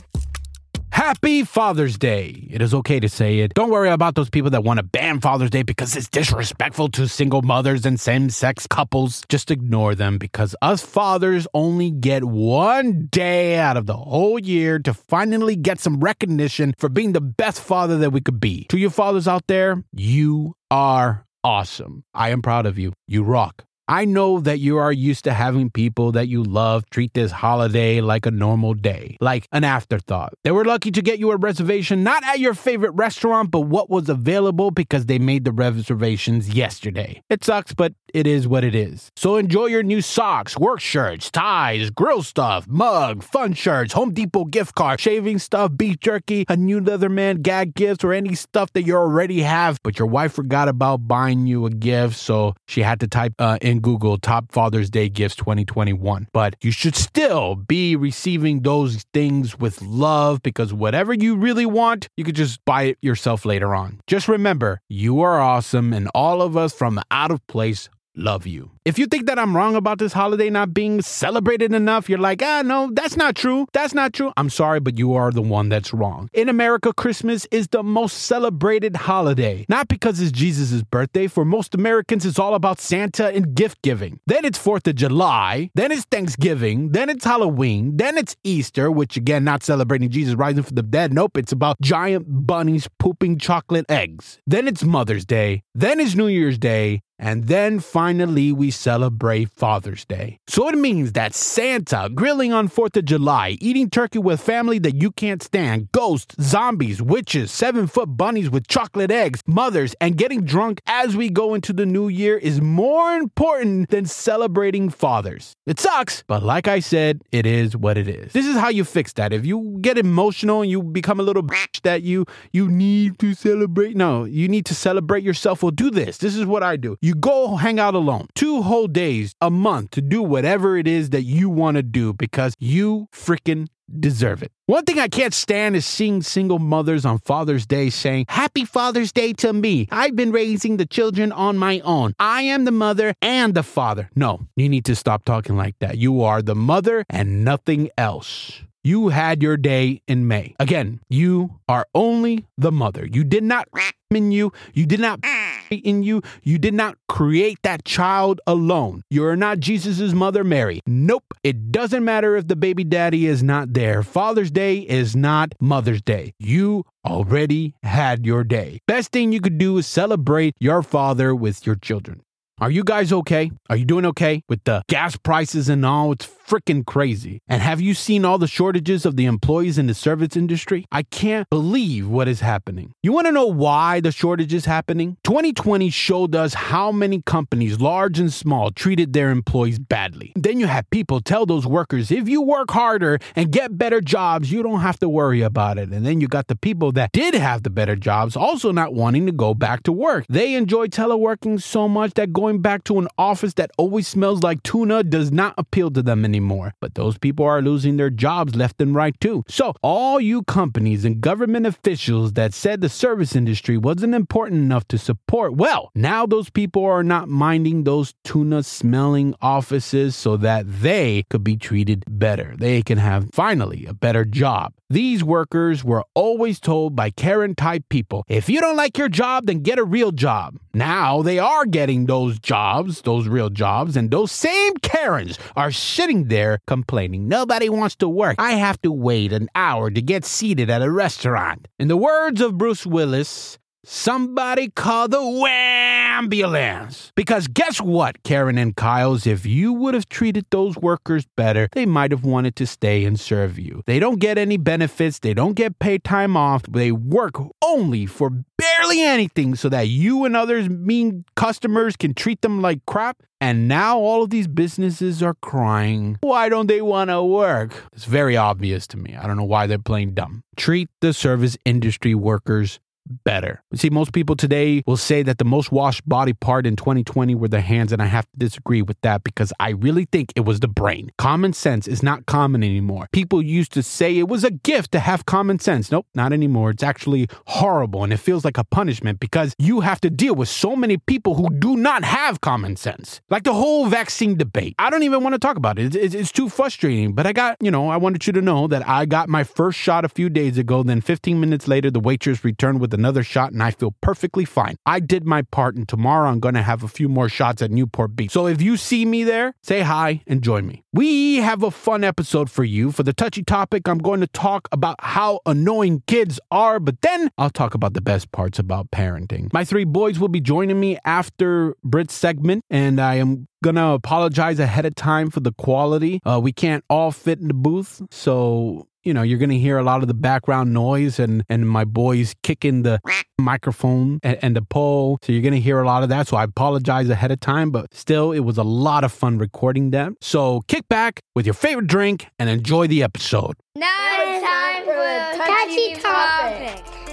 Happy 0.95 1.43
Father's 1.43 1.99
Day. 1.99 2.47
It 2.49 2.63
is 2.63 2.73
okay 2.73 3.01
to 3.01 3.09
say 3.09 3.41
it. 3.41 3.53
Don't 3.55 3.71
worry 3.71 3.91
about 3.91 4.15
those 4.15 4.31
people 4.31 4.51
that 4.51 4.63
want 4.63 4.79
to 4.79 4.85
ban 4.85 5.21
Father's 5.21 5.51
Day 5.51 5.65
because 5.65 5.97
it's 5.97 6.09
disrespectful 6.09 6.89
to 6.91 7.09
single 7.09 7.43
mothers 7.43 7.85
and 7.85 7.99
same 7.99 8.31
sex 8.31 8.69
couples. 8.69 9.25
Just 9.29 9.51
ignore 9.51 9.97
them 9.97 10.19
because 10.19 10.55
us 10.63 10.85
fathers 10.85 11.49
only 11.53 11.91
get 11.91 12.23
one 12.23 13.09
day 13.11 13.59
out 13.59 13.77
of 13.77 13.87
the 13.87 13.97
whole 13.97 14.39
year 14.39 14.79
to 14.79 14.95
finally 14.95 15.57
get 15.57 15.81
some 15.81 15.99
recognition 15.99 16.77
for 16.79 16.89
being 16.89 17.11
the 17.11 17.21
best 17.21 17.61
father 17.61 17.99
that 17.99 18.11
we 18.11 18.21
could 18.21 18.39
be. 18.39 18.67
To 18.69 18.79
you 18.79 18.89
fathers 18.89 19.27
out 19.27 19.49
there, 19.49 19.83
you 19.93 20.55
are 20.71 21.27
awesome. 21.43 22.05
I 22.15 22.31
am 22.31 22.41
proud 22.41 22.67
of 22.67 22.79
you. 22.79 22.93
You 23.09 23.25
rock. 23.25 23.65
I 23.87 24.07
know 24.07 24.41
that 24.41 24.61
you 24.61 24.79
are 24.79 24.93
used 24.93 25.25
to 25.25 25.35
having 25.35 25.69
people 25.69 26.13
that 26.13 26.27
you 26.27 26.43
love 26.43 26.89
treat 26.89 27.13
this 27.13 27.31
holiday 27.31 28.01
like 28.01 28.25
a 28.25 28.31
normal 28.31 28.73
day, 28.73 29.19
like 29.21 29.47
an 29.53 29.63
afterthought. 29.63 30.33
They 30.43 30.53
were 30.53 30.65
lucky 30.65 30.91
to 30.93 31.03
get 31.03 31.19
you 31.19 31.31
a 31.33 31.37
reservation 31.37 32.03
not 32.03 32.25
at 32.25 32.41
your 32.41 32.55
favorite 32.55 32.93
restaurant, 32.93 33.51
but 33.51 33.61
what 33.61 33.91
was 33.91 34.09
available 34.09 34.71
because 34.71 35.05
they 35.05 35.19
made 35.19 35.45
the 35.45 35.53
reservations 35.53 36.49
yesterday. 36.49 37.23
It 37.29 37.45
sucks, 37.45 37.75
but 37.75 37.93
it 38.15 38.27
is 38.27 38.49
what 38.49 38.65
it 38.65 38.75
is. 38.75 39.11
So 39.17 39.37
enjoy 39.37 39.67
your 39.67 39.83
new 39.83 40.01
socks, 40.01 40.57
work 40.57 40.81
shirts, 40.81 41.31
ties, 41.31 41.91
grill 41.91 42.23
stuff, 42.23 42.67
mug, 42.69 43.23
fun 43.23 43.53
shirts, 43.53 43.93
Home 43.93 44.15
Depot 44.15 44.45
gift 44.45 44.77
card, 44.77 45.01
shaving 45.01 45.41
stuff, 45.41 45.73
beef 45.77 45.99
jerky, 46.01 46.45
a 46.49 46.57
new 46.57 46.81
Leatherman 46.81 47.43
gag 47.43 47.75
gifts, 47.75 48.05
or 48.05 48.13
any 48.13 48.35
stuff 48.35 48.73
that 48.73 48.85
you 48.85 48.97
already 48.97 49.43
have, 49.43 49.79
but 49.83 49.99
your 49.99 50.07
wife 50.07 50.33
forgot 50.33 50.69
about 50.69 51.09
buying 51.09 51.47
you 51.47 51.67
a 51.67 51.71
gift, 51.71 52.17
so 52.17 52.55
she 52.67 52.83
had 52.83 53.01
to 53.01 53.09
type 53.09 53.35
uh, 53.41 53.59
in 53.61 53.74
Google 53.81 54.19
Top 54.19 54.53
Father's 54.53 54.91
Day 54.91 55.09
Gifts 55.09 55.37
2021. 55.37 56.29
But 56.33 56.57
you 56.61 56.71
should 56.71 56.97
still 56.97 57.55
be 57.55 57.97
receiving 57.97 58.63
those 58.63 59.05
things 59.13 59.59
with 59.59 59.81
love 59.83 60.43
because 60.43 60.73
whatever 60.73 61.13
you 61.13 61.37
really 61.37 61.67
want, 61.67 62.09
you 62.17 62.25
could 62.25 62.37
just 62.37 62.65
buy 62.65 62.85
it 62.85 62.99
yourself 63.03 63.45
later 63.45 63.75
on. 63.75 64.01
Just 64.07 64.29
remember, 64.29 64.81
you 64.89 65.21
are 65.21 65.41
awesome, 65.41 65.93
and 65.93 66.09
all 66.15 66.43
of 66.43 66.57
us 66.57 66.73
from 66.73 67.01
Out 67.11 67.31
of 67.31 67.47
Place 67.47 67.89
love 68.17 68.47
you. 68.47 68.71
If 68.85 68.99
you 68.99 69.07
think 69.07 69.27
that 69.27 69.39
I'm 69.39 69.57
wrong 69.57 69.75
about 69.77 69.99
this 69.99 70.13
holiday 70.13 70.51
not 70.51 70.75
being 70.75 71.01
celebrated 71.03 71.73
enough, 71.73 72.09
you're 72.09 72.19
like, 72.19 72.43
ah, 72.43 72.63
no, 72.65 72.91
that's 72.93 73.17
not 73.17 73.35
true. 73.35 73.67
That's 73.73 73.95
not 73.95 74.13
true. 74.13 74.33
I'm 74.37 74.51
sorry, 74.51 74.81
but 74.81 74.99
you 74.99 75.15
are 75.15 75.31
the 75.31 75.43
one 75.43 75.69
that's 75.69 75.95
wrong. 75.95 76.29
In 76.33 76.49
America, 76.49 76.93
Christmas 76.93 77.47
is 77.51 77.69
the 77.69 77.83
most 77.83 78.15
celebrated 78.23 78.97
holiday. 78.97 79.65
Not 79.69 79.89
because 79.89 80.21
it's 80.21 80.33
Jesus' 80.33 80.83
birthday. 80.83 81.27
For 81.27 81.45
most 81.45 81.75
Americans, 81.75 82.27
it's 82.27 82.39
all 82.39 82.55
about 82.55 82.81
Santa 82.81 83.29
and 83.29 83.55
gift 83.55 83.81
giving. 83.83 84.21
Then 84.27 84.45
it's 84.45 84.59
4th 84.59 84.87
of 84.87 84.97
July. 84.97 85.71
Then 85.75 85.91
it's 85.91 86.05
Thanksgiving. 86.05 86.91
Then 86.91 87.09
it's 87.09 87.25
Halloween. 87.25 87.97
Then 87.97 88.19
it's 88.19 88.37
Easter, 88.45 88.91
which 88.91 89.17
again, 89.17 89.45
not 89.45 89.63
celebrating 89.63 90.11
Jesus 90.11 90.35
rising 90.35 90.63
from 90.63 90.75
the 90.75 90.83
dead. 90.83 91.13
Nope, 91.15 91.39
it's 91.39 91.53
about 91.53 91.81
giant 91.81 92.27
bunnies 92.29 92.89
pooping 92.99 93.39
chocolate 93.39 93.87
eggs. 93.89 94.41
Then 94.47 94.69
it's 94.69 94.85
Mother's 94.85 95.25
Day. 95.25 95.63
Then 95.75 96.01
it's 96.01 96.15
New 96.15 96.27
Year's 96.27 96.59
Day. 96.59 97.01
And 97.19 97.47
then 97.47 97.81
finally, 97.81 98.53
we 98.53 98.71
celebrate 98.71 99.51
Father's 99.51 100.05
Day. 100.05 100.41
So 100.49 100.69
it 100.69 100.77
means 100.77 101.13
that 101.13 101.35
Santa, 101.35 102.11
grilling 102.13 102.53
on 102.53 102.69
4th 102.69 102.97
of 102.97 103.05
July, 103.05 103.57
eating 103.61 103.89
turkey 103.89 104.19
with 104.19 104.41
family 104.41 104.79
that 104.81 105.01
you 105.01 105.11
can't 105.13 105.43
stand, 105.43 105.93
ghosts, 105.93 106.35
zombies, 106.41 107.01
witches, 107.01 107.53
seven 107.53 107.87
foot 107.87 108.17
bunnies 108.17 108.51
with 108.51 108.67
chocolate 108.67 109.11
eggs, 109.11 109.41
mothers, 109.47 109.95
and 110.01 110.17
getting 110.17 110.45
drunk 110.45 110.81
as 110.87 111.17
we 111.17 111.31
go 111.31 111.55
into 111.55 111.73
the 111.73 111.87
new 111.87 112.09
year 112.09 112.37
is 112.37 112.61
more 112.61 113.15
important 113.15 113.91
than 113.91 114.07
celebrating 114.07 114.91
fathers. 114.91 115.57
It 115.67 115.79
sucks, 115.79 116.25
but 116.27 116.43
like 116.43 116.69
I 116.69 116.81
said, 116.81 117.23
it 117.31 117.47
is 117.47 117.77
what 117.77 117.97
it 117.97 118.09
is. 118.09 118.33
This 118.33 118.47
is 118.47 118.57
how 118.57 118.69
you 118.69 118.85
fix 118.85 119.13
that. 119.15 119.33
If 119.33 119.47
you 119.47 119.79
get 119.81 119.99
emotional 119.99 120.63
and 120.63 120.71
you 120.71 120.83
become 120.83 121.21
a 121.21 121.23
little 121.23 121.43
bitch 121.43 121.83
that 121.83 122.03
you 122.03 122.27
you 122.53 122.69
need 122.69 123.19
to 123.21 123.35
celebrate, 123.35 123.97
no, 123.97 124.25
you 124.25 124.49
need 124.49 124.67
to 124.67 124.75
celebrate 124.75 125.23
yourself. 125.23 125.63
Well, 125.63 125.71
do 125.71 125.91
this. 125.91 126.19
This 126.19 126.37
is 126.37 126.45
what 126.45 126.63
I 126.63 126.77
do. 126.77 126.97
You 127.05 127.15
go 127.15 127.57
hang 127.57 127.79
out 127.79 127.95
alone. 127.95 128.29
Two 128.35 128.63
whole 128.63 128.87
days, 128.87 129.35
a 129.43 129.51
month 129.51 129.91
to 129.91 130.01
do 130.01 130.23
whatever 130.23 130.79
it 130.79 130.89
is 130.89 131.11
that 131.11 131.25
you 131.25 131.51
want 131.51 131.75
to 131.75 131.83
do 131.83 132.15
because 132.15 132.55
you 132.59 133.09
freaking 133.13 133.69
deserve 134.01 134.43
it. 134.43 134.51
One 134.65 134.87
thing 134.87 134.99
I 134.99 135.09
can't 135.09 135.35
stand 135.35 135.77
is 135.77 135.85
seeing 135.85 136.23
single 136.23 136.59
mothers 136.59 137.05
on 137.05 137.19
Father's 137.19 137.67
Day 137.67 137.91
saying, 137.91 138.25
Happy 138.31 138.65
Father's 138.65 139.13
Day 139.13 139.35
to 139.35 139.53
me. 139.53 139.87
I've 139.91 140.17
been 140.17 140.33
raising 140.33 140.79
the 140.79 140.87
children 140.87 141.31
on 141.31 141.59
my 141.59 141.81
own. 141.81 142.15
I 142.19 142.41
am 142.45 142.65
the 142.65 142.73
mother 142.73 143.13
and 143.21 143.55
the 143.55 143.63
father. 143.63 144.09
No, 144.17 144.41
you 144.57 144.71
need 144.71 144.87
to 144.87 144.97
stop 144.97 145.27
talking 145.27 145.59
like 145.59 145.79
that. 145.81 145.99
You 145.99 146.23
are 146.23 146.41
the 146.41 146.55
mother 146.55 147.05
and 147.11 147.45
nothing 147.45 147.91
else. 147.99 148.63
You 148.87 149.09
had 149.09 149.43
your 149.43 149.57
day 149.57 150.03
in 150.07 150.29
May. 150.29 150.55
Again, 150.61 151.01
you 151.09 151.59
are 151.71 151.87
only 151.95 152.45
the 152.59 152.71
mother. 152.71 153.09
You 153.11 153.25
did 153.25 153.43
not 153.43 153.67
in 154.11 154.31
you. 154.31 154.53
You 154.75 154.85
did 154.85 155.01
not 155.01 155.21
in 155.71 156.03
you. 156.03 156.21
You 156.43 156.59
did 156.59 156.75
not 156.75 156.99
create 157.09 157.59
that 157.63 157.87
child 157.87 158.43
alone. 158.47 159.01
You're 159.09 159.37
not 159.37 159.61
Jesus' 159.61 160.13
mother, 160.13 160.45
Mary. 160.45 160.83
Nope. 160.87 161.25
It 161.43 161.73
doesn't 161.73 162.05
matter 162.05 162.37
if 162.37 162.47
the 162.47 162.57
baby 162.57 162.85
daddy 162.85 163.25
is 163.25 163.43
not 163.43 163.73
there. 163.73 164.03
Father's 164.03 164.51
Day 164.51 164.81
is 164.81 165.17
not 165.17 165.55
Mother's 165.61 166.03
Day. 166.03 166.35
You 166.39 166.85
already 167.07 167.75
had 167.83 168.27
your 168.27 168.45
day. 168.45 168.81
Best 168.87 169.13
thing 169.13 169.33
you 169.33 169.41
could 169.41 169.57
do 169.57 169.79
is 169.79 169.87
celebrate 169.87 170.55
your 170.61 170.83
father 170.83 171.35
with 171.35 171.65
your 171.67 171.77
children. 171.77 172.21
Are 172.61 172.71
you 172.71 172.85
guys 172.85 173.13
okay? 173.13 173.51
Are 173.69 173.77
you 173.77 173.85
doing 173.85 174.07
okay 174.07 174.43
with 174.49 174.63
the 174.63 174.85
gas 174.89 175.17
prices 175.17 175.69
and 175.69 175.85
all? 175.85 176.13
It's 176.13 176.25
freaking 176.47 176.85
crazy. 176.85 177.41
And 177.49 177.63
have 177.63 177.81
you 177.81 177.95
seen 177.95 178.25
all 178.25 178.39
the 178.39 178.47
shortages 178.47 179.07
of 179.07 179.17
the 179.17 179.27
employees 179.27 179.79
in 179.79 179.87
the 179.87 179.95
service 179.95 180.37
industry? 180.37 180.87
I 180.93 181.03
can't 181.03 181.49
believe 181.51 182.09
what 182.09 182.29
is 182.29 182.41
happening. 182.41 182.95
You 183.03 183.13
want 183.13 183.27
to 183.27 183.33
know 183.33 183.47
why 183.47 184.01
the 184.01 184.13
shortage 184.13 184.53
is 184.53 184.65
happening? 184.65 185.17
2020 185.25 185.91
showed 185.91 186.35
us 186.35 186.55
how 186.55 186.93
many 186.93 187.23
companies, 187.23 187.81
large 187.81 188.19
and 188.19 188.33
small, 188.33 188.71
treated 188.71 189.13
their 189.13 189.31
employees 189.31 189.79
badly. 189.79 190.33
Then 190.37 190.61
you 190.61 190.67
have 190.67 190.89
people 190.91 191.21
tell 191.21 191.47
those 191.47 191.67
workers, 191.67 192.11
if 192.11 192.29
you 192.29 192.43
work 192.43 192.71
harder 192.71 193.19
and 193.35 193.51
get 193.51 193.79
better 193.79 194.01
jobs, 194.01 194.53
you 194.53 194.63
don't 194.63 194.81
have 194.81 194.99
to 195.01 195.09
worry 195.09 195.43
about 195.43 195.79
it. 195.79 195.91
And 195.91 196.05
then 196.05 196.21
you 196.21 196.29
got 196.29 196.49
the 196.49 196.57
people 196.57 196.93
that 196.93 197.13
did 197.13 197.35
have 197.35 197.63
the 197.63 197.71
better 197.71 197.97
jobs 197.97 198.37
also 198.37 198.73
not 198.73 198.95
wanting 198.95 199.27
to 199.27 199.33
go 199.33 199.55
back 199.55 199.83
to 199.85 199.93
work. 199.93 200.27
They 200.29 200.55
enjoy 200.55 200.89
teleworking 200.89 201.61
so 201.61 201.89
much 201.89 202.15
that 202.15 202.33
going 202.33 202.61
back 202.61 202.85
to 202.85 202.99
an 202.99 203.09
office 203.19 203.55
that 203.55 203.71
always 203.79 204.07
smells 204.07 204.43
like 204.43 204.63
tuna 204.63 205.03
does 205.03 205.33
not 205.33 205.55
appeal 205.57 205.91
to 205.93 206.03
them 206.03 206.25
anymore. 206.25 206.34
But 206.81 206.95
those 206.95 207.19
people 207.19 207.45
are 207.45 207.63
losing 207.63 207.97
their 207.97 208.11
jobs 208.11 208.55
left 208.55 208.81
and 208.81 208.95
right 208.95 209.19
too. 209.21 209.45
So, 209.49 209.75
all 209.83 210.21
you 210.21 210.43
companies 210.43 211.05
and 211.05 211.21
government 211.21 211.67
officials 211.67 212.33
that 212.35 212.55
said 212.55 212.81
the 212.81 212.89
service 212.89 213.37
industry 213.37 213.77
wasn't 213.77 214.15
important 214.15 214.61
enough 214.63 214.87
to 214.89 214.99
support, 214.99 215.55
well, 215.55 215.91
now 215.95 216.27
those 216.27 216.51
people 216.51 216.85
are 216.85 217.03
not 217.03 217.29
minding 217.29 217.85
those 217.85 218.15
tuna 218.25 218.63
smelling 218.63 219.35
offices 219.41 220.17
so 220.17 220.37
that 220.39 220.65
they 220.67 221.25
could 221.31 221.45
be 221.45 221.57
treated 221.57 222.05
better. 222.09 222.55
They 222.57 222.83
can 222.83 222.99
have 222.99 223.31
finally 223.33 223.87
a 223.87 223.95
better 223.95 224.25
job. 224.25 224.73
These 224.91 225.25
workers 225.25 225.83
were 225.83 226.05
always 226.15 226.61
told 226.61 226.95
by 226.95 227.09
Karen 227.09 227.55
type 227.55 227.85
people 227.89 228.23
if 228.29 228.51
you 228.51 228.61
don't 228.61 228.77
like 228.77 228.99
your 228.99 229.09
job, 229.09 229.47
then 229.47 229.61
get 229.61 229.79
a 229.79 229.85
real 229.85 230.13
job. 230.13 230.59
Now 230.75 231.23
they 231.23 231.39
are 231.39 231.65
getting 231.65 232.05
those 232.05 232.39
jobs, 232.39 233.01
those 233.01 233.27
real 233.27 233.49
jobs, 233.49 233.97
and 233.97 234.11
those 234.11 234.31
same 234.31 234.75
Karens 234.83 235.39
are 235.57 235.71
sitting 235.71 236.29
there 236.29 236.59
complaining. 236.67 237.29
Nobody 237.29 237.71
wants 237.71 237.97
to 237.97 238.09
work. 238.09 238.37
I 238.39 238.53
have 238.53 238.81
to 238.83 238.93
wait 238.93 239.33
an 239.33 239.49
hour 239.55 239.91
to 239.91 240.03
get 240.03 240.25
seated 240.25 240.69
at 240.69 240.83
a 240.83 240.91
restaurant. 240.91 241.67
In 241.79 241.89
the 241.89 241.97
words 241.97 242.43
of 242.43 242.59
Bruce 242.59 242.85
Willis, 242.85 243.59
Somebody 243.87 244.71
call 244.71 245.09
the 245.09 245.21
ambulance. 245.51 247.13
Because 247.15 247.49
guess 247.49 247.81
what, 247.81 248.23
Karen 248.23 248.57
and 248.57 248.75
Kyles? 248.75 249.27
If 249.27 249.45
you 249.45 249.73
would 249.73 249.95
have 249.95 250.09
treated 250.09 250.47
those 250.51 250.77
workers 250.77 251.27
better, 251.37 251.69
they 251.73 251.85
might 251.85 252.11
have 252.11 252.25
wanted 252.25 252.57
to 252.57 252.67
stay 252.67 253.05
and 253.05 253.21
serve 253.21 253.59
you. 253.59 253.83
They 253.87 253.99
don't 253.99 254.21
get 254.21 254.39
any 254.39 254.57
benefits, 254.57 255.19
they 255.19 255.35
don't 255.35 255.55
get 255.55 255.79
paid 255.79 256.03
time 256.03 256.37
off, 256.37 256.63
they 256.63 256.93
work 256.93 257.35
only 257.63 258.07
for 258.07 258.31
barely 258.57 259.03
anything 259.03 259.55
so 259.55 259.69
that 259.69 259.89
you 259.89 260.25
and 260.25 260.37
others 260.37 260.69
mean 260.69 261.25
customers 261.37 261.97
can 261.97 262.15
treat 262.15 262.41
them 262.43 262.63
like 262.63 262.85
crap. 262.87 263.23
And 263.41 263.69
now 263.69 263.99
all 263.99 264.23
of 264.23 264.31
these 264.31 264.47
businesses 264.47 265.23
are 265.23 265.35
crying. 265.35 266.17
Why 266.23 266.49
don't 266.49 266.67
they 266.67 266.81
want 266.81 267.11
to 267.11 267.23
work? 267.23 267.75
It's 267.93 268.07
very 268.07 268.39
obvious 268.39 268.87
to 268.87 268.97
me. 268.97 269.15
I 269.17 269.27
don't 269.27 269.37
know 269.37 269.45
why 269.45 269.67
they're 269.67 269.79
playing 269.79 270.15
dumb. 270.15 270.45
Treat 270.57 270.89
the 271.01 271.13
service 271.13 271.59
industry 271.67 272.15
workers 272.15 272.81
better. 273.07 273.63
You 273.71 273.79
See, 273.79 273.91
most 273.91 274.13
people 274.13 274.37
today 274.37 274.83
will 274.87 274.97
say 274.97 275.23
that 275.23 275.39
the 275.39 275.45
most 275.45 275.71
washed 275.71 276.09
body 276.09 276.33
part 276.33 276.67
in 276.67 276.77
2020 276.77 277.35
were 277.35 277.49
the 277.49 277.61
hands, 277.61 277.93
and 277.93 278.01
I 278.01 278.07
have 278.07 278.25
to 278.31 278.39
disagree 278.39 278.83
with 278.83 279.01
that 279.03 279.25
because 279.25 279.53
I 279.61 279.71
really 279.71 280.07
think 280.11 280.33
it 280.37 280.45
was 280.45 280.61
the 280.61 280.69
brain. 280.69 281.11
Common 281.19 281.53
sense 281.53 281.87
is 281.87 282.03
not 282.03 282.27
common 282.27 282.63
anymore. 282.63 283.09
People 283.13 283.43
used 283.43 283.73
to 283.73 283.83
say 283.83 284.17
it 284.19 284.29
was 284.29 284.45
a 284.45 284.51
gift 284.51 284.93
to 284.93 285.01
have 285.01 285.27
common 285.27 285.59
sense. 285.59 285.91
Nope, 285.91 286.07
not 286.15 286.33
anymore. 286.33 286.71
It's 286.71 286.83
actually 286.83 287.29
horrible 287.47 288.05
and 288.05 288.13
it 288.13 288.19
feels 288.19 288.45
like 288.45 288.59
a 288.59 288.65
punishment 288.65 289.21
because 289.21 289.55
you 289.59 289.81
have 289.81 290.01
to 290.01 290.11
deal 290.11 290.35
with 290.35 290.49
so 290.49 290.75
many 290.75 290.97
people 290.97 291.35
who 291.35 291.51
do 291.51 291.77
not 291.77 292.05
have 292.05 292.41
common 292.41 292.77
sense. 292.77 293.21
Like 293.31 293.45
the 293.45 293.53
whole 293.53 293.87
vaccine 293.87 294.37
debate. 294.37 294.75
I 294.79 294.91
don't 294.91 295.03
even 295.03 295.23
want 295.23 295.35
to 295.35 295.39
talk 295.39 295.57
about 295.57 295.79
it. 295.79 295.95
It's, 295.95 296.15
it's 296.15 296.33
too 296.33 296.49
frustrating. 296.49 297.13
But 297.13 297.27
I 297.27 297.33
got, 297.33 297.57
you 297.61 297.71
know, 297.71 297.89
I 297.89 297.97
wanted 297.97 298.27
you 298.27 298.33
to 298.33 298.43
know 298.43 298.67
that 298.69 298.87
I 298.89 299.05
got 299.05 299.29
my 299.29 299.45
first 299.45 299.79
shot 299.79 300.05
a 300.05 300.09
few 300.09 300.29
days 300.29 300.59
ago. 300.59 300.83
Then 300.83 301.01
15 301.01 301.39
minutes 301.41 301.69
later, 301.69 301.91
the 301.91 302.01
waitress 302.01 302.45
returned 302.45 302.81
with 302.81 302.94
another 302.95 303.23
shot 303.23 303.53
and 303.53 303.63
I 303.63 303.71
feel 303.71 303.95
perfectly 304.01 304.45
fine. 304.45 304.77
I 304.87 305.01
did 305.01 305.27
my 305.27 305.43
part 305.43 305.77
and 305.77 305.87
tomorrow 305.87 306.31
I'm 306.31 306.41
going 306.41 306.55
to 306.55 306.63
have 306.63 306.83
a 306.83 306.89
few 306.89 307.09
more 307.09 307.29
shots 307.29 307.61
at 307.61 307.71
Newport 307.71 308.17
Beach. 308.17 308.31
So 308.31 308.47
if 308.47 308.63
you 308.63 308.77
see 308.77 309.05
me 309.05 309.25
there, 309.25 309.55
say 309.63 309.81
hi 309.81 310.23
and 310.27 310.43
join 310.43 310.67
me. 310.67 310.83
We 310.93 311.37
have 311.37 311.63
a 311.63 311.71
fun 311.71 312.05
episode 312.05 312.51
for 312.51 312.65
you. 312.65 312.93
For 312.93 313.03
the 313.03 313.13
touchy 313.13 313.43
topic, 313.43 313.89
I'm 313.89 313.99
going 313.99 314.21
to 314.21 314.27
talk 314.29 314.69
about 314.73 314.97
how 315.01 315.41
annoying 315.45 316.03
kids 316.07 316.41
are, 316.51 316.81
but 316.81 317.01
then 317.03 317.31
I'll 317.37 317.51
talk 317.51 317.75
about 317.75 317.95
the 317.95 318.01
best 318.01 318.33
parts 318.33 318.59
about 318.59 318.91
parenting. 318.91 319.53
My 319.53 319.65
three 319.65 319.85
boys 319.85 320.19
will 320.19 320.29
be 320.29 320.41
joining 320.41 320.79
me 320.79 320.99
after 321.05 321.77
Britt's 321.83 322.15
segment, 322.15 322.65
and 322.71 323.01
I 323.01 323.17
am 323.17 323.49
gonna 323.63 323.95
apologize 323.95 324.59
ahead 324.59 324.85
of 324.85 324.95
time 324.95 325.31
for 325.31 325.41
the 325.41 325.53
quality. 325.53 326.21
Uh, 326.25 326.39
we 326.43 326.53
can't 326.53 326.85
all 326.91 327.11
fit 327.11 327.41
in 327.41 327.49
the 327.49 327.55
booth, 327.55 328.03
so 328.11 328.87
you 329.05 329.13
know, 329.15 329.23
you're 329.23 329.39
going 329.39 329.51
to 329.51 329.59
hear 329.59 329.79
a 329.79 329.83
lot 329.83 330.03
of 330.03 330.09
the 330.09 330.15
background 330.15 330.73
noise 330.73 331.19
and, 331.19 331.45
and 331.49 331.69
my 331.69 331.85
boys 331.85 332.35
kicking 332.43 332.83
the 332.83 333.01
microphone 333.39 334.19
and, 334.23 334.39
and 334.43 334.57
the 334.57 334.63
pole. 334.63 335.19
So 335.23 335.33
you're 335.33 335.43
going 335.43 335.55
to 335.55 335.61
hear 335.61 335.81
a 335.81 335.87
lot 335.87 336.03
of 336.03 336.09
that. 336.09 336.29
So 336.29 336.37
I 336.37 336.45
apologize 336.45 337.09
ahead 337.09 337.31
of 337.31 337.41
time, 337.41 337.71
but 337.71 337.93
still, 337.95 338.33
it 338.33 338.41
was 338.41 338.59
a 338.59 338.65
lot 338.65 339.05
of 339.05 339.13
fun 339.13 339.39
recording 339.39 339.91
them. 339.91 340.17
So 340.21 340.63
kick 340.69 340.89
back 340.89 341.21
with 341.35 341.47
your 341.47 341.55
favorite 341.55 341.87
drink 341.87 342.29
and 342.39 342.49
enjoy 342.49 342.87
the 342.87 343.03
episode. 343.03 343.55
Now 343.77 343.89
it's 344.19 344.47
time 344.47 344.85
for 344.85 344.95
a 344.95 345.47
touchy 345.47 345.95
topic. 346.01 347.04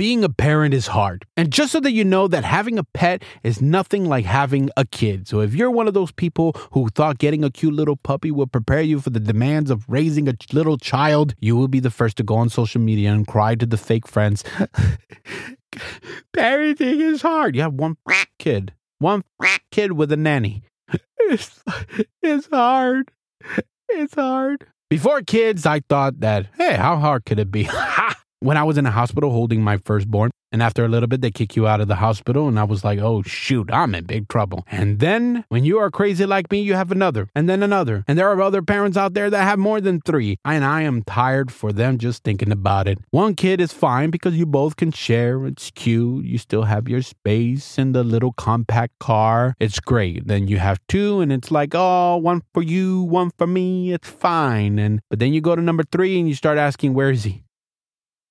Being 0.00 0.24
a 0.24 0.30
parent 0.30 0.72
is 0.72 0.86
hard. 0.86 1.26
And 1.36 1.52
just 1.52 1.72
so 1.72 1.80
that 1.80 1.92
you 1.92 2.06
know 2.06 2.26
that 2.26 2.42
having 2.42 2.78
a 2.78 2.84
pet 2.84 3.22
is 3.42 3.60
nothing 3.60 4.06
like 4.06 4.24
having 4.24 4.70
a 4.74 4.86
kid. 4.86 5.28
So 5.28 5.40
if 5.40 5.54
you're 5.54 5.70
one 5.70 5.86
of 5.86 5.92
those 5.92 6.10
people 6.10 6.56
who 6.72 6.88
thought 6.88 7.18
getting 7.18 7.44
a 7.44 7.50
cute 7.50 7.74
little 7.74 7.96
puppy 7.96 8.30
would 8.30 8.50
prepare 8.50 8.80
you 8.80 9.00
for 9.00 9.10
the 9.10 9.20
demands 9.20 9.70
of 9.70 9.84
raising 9.90 10.26
a 10.26 10.32
little 10.54 10.78
child, 10.78 11.34
you 11.38 11.54
will 11.54 11.68
be 11.68 11.80
the 11.80 11.90
first 11.90 12.16
to 12.16 12.22
go 12.22 12.36
on 12.36 12.48
social 12.48 12.80
media 12.80 13.12
and 13.12 13.26
cry 13.26 13.54
to 13.54 13.66
the 13.66 13.76
fake 13.76 14.08
friends. 14.08 14.42
Parenting 16.34 17.00
is 17.02 17.20
hard. 17.20 17.54
You 17.54 17.60
have 17.60 17.74
one 17.74 17.98
kid, 18.38 18.72
one 19.00 19.22
kid 19.70 19.92
with 19.92 20.10
a 20.12 20.16
nanny. 20.16 20.62
It's, 21.18 21.62
it's 22.22 22.46
hard. 22.46 23.10
It's 23.90 24.14
hard. 24.14 24.66
Before 24.88 25.20
kids, 25.20 25.66
I 25.66 25.80
thought 25.80 26.20
that, 26.20 26.46
hey, 26.56 26.74
how 26.74 26.96
hard 26.96 27.26
could 27.26 27.38
it 27.38 27.52
be? 27.52 27.64
When 28.40 28.56
I 28.56 28.62
was 28.62 28.78
in 28.78 28.86
a 28.86 28.90
hospital 28.90 29.30
holding 29.30 29.62
my 29.62 29.76
firstborn. 29.76 30.30
And 30.52 30.64
after 30.64 30.84
a 30.84 30.88
little 30.88 31.06
bit, 31.06 31.20
they 31.20 31.30
kick 31.30 31.54
you 31.54 31.68
out 31.68 31.80
of 31.80 31.86
the 31.86 31.94
hospital. 31.96 32.48
And 32.48 32.58
I 32.58 32.64
was 32.64 32.82
like, 32.82 32.98
oh, 32.98 33.22
shoot, 33.22 33.70
I'm 33.72 33.94
in 33.94 34.04
big 34.04 34.28
trouble. 34.28 34.64
And 34.68 34.98
then 34.98 35.44
when 35.48 35.64
you 35.64 35.78
are 35.78 35.92
crazy 35.92 36.26
like 36.26 36.50
me, 36.50 36.60
you 36.60 36.74
have 36.74 36.90
another, 36.90 37.28
and 37.36 37.48
then 37.48 37.62
another. 37.62 38.02
And 38.08 38.18
there 38.18 38.28
are 38.28 38.42
other 38.42 38.60
parents 38.60 38.96
out 38.96 39.14
there 39.14 39.30
that 39.30 39.44
have 39.44 39.60
more 39.60 39.80
than 39.80 40.00
three. 40.00 40.38
And 40.44 40.64
I 40.64 40.82
am 40.82 41.04
tired 41.04 41.52
for 41.52 41.72
them 41.72 41.98
just 41.98 42.24
thinking 42.24 42.50
about 42.50 42.88
it. 42.88 42.98
One 43.10 43.36
kid 43.36 43.60
is 43.60 43.72
fine 43.72 44.10
because 44.10 44.34
you 44.36 44.44
both 44.44 44.74
can 44.74 44.90
share. 44.90 45.46
It's 45.46 45.70
cute. 45.70 46.24
You 46.24 46.38
still 46.38 46.64
have 46.64 46.88
your 46.88 47.02
space 47.02 47.78
in 47.78 47.92
the 47.92 48.02
little 48.02 48.32
compact 48.32 48.98
car. 48.98 49.54
It's 49.60 49.78
great. 49.78 50.26
Then 50.26 50.48
you 50.48 50.58
have 50.58 50.80
two, 50.88 51.20
and 51.20 51.30
it's 51.30 51.52
like, 51.52 51.74
oh, 51.74 52.16
one 52.16 52.42
for 52.54 52.62
you, 52.62 53.02
one 53.02 53.30
for 53.38 53.46
me. 53.46 53.92
It's 53.92 54.08
fine. 54.08 54.80
And 54.80 55.00
but 55.10 55.20
then 55.20 55.32
you 55.32 55.40
go 55.40 55.54
to 55.54 55.62
number 55.62 55.84
three 55.92 56.18
and 56.18 56.26
you 56.26 56.34
start 56.34 56.58
asking, 56.58 56.94
where 56.94 57.10
is 57.10 57.22
he? 57.22 57.44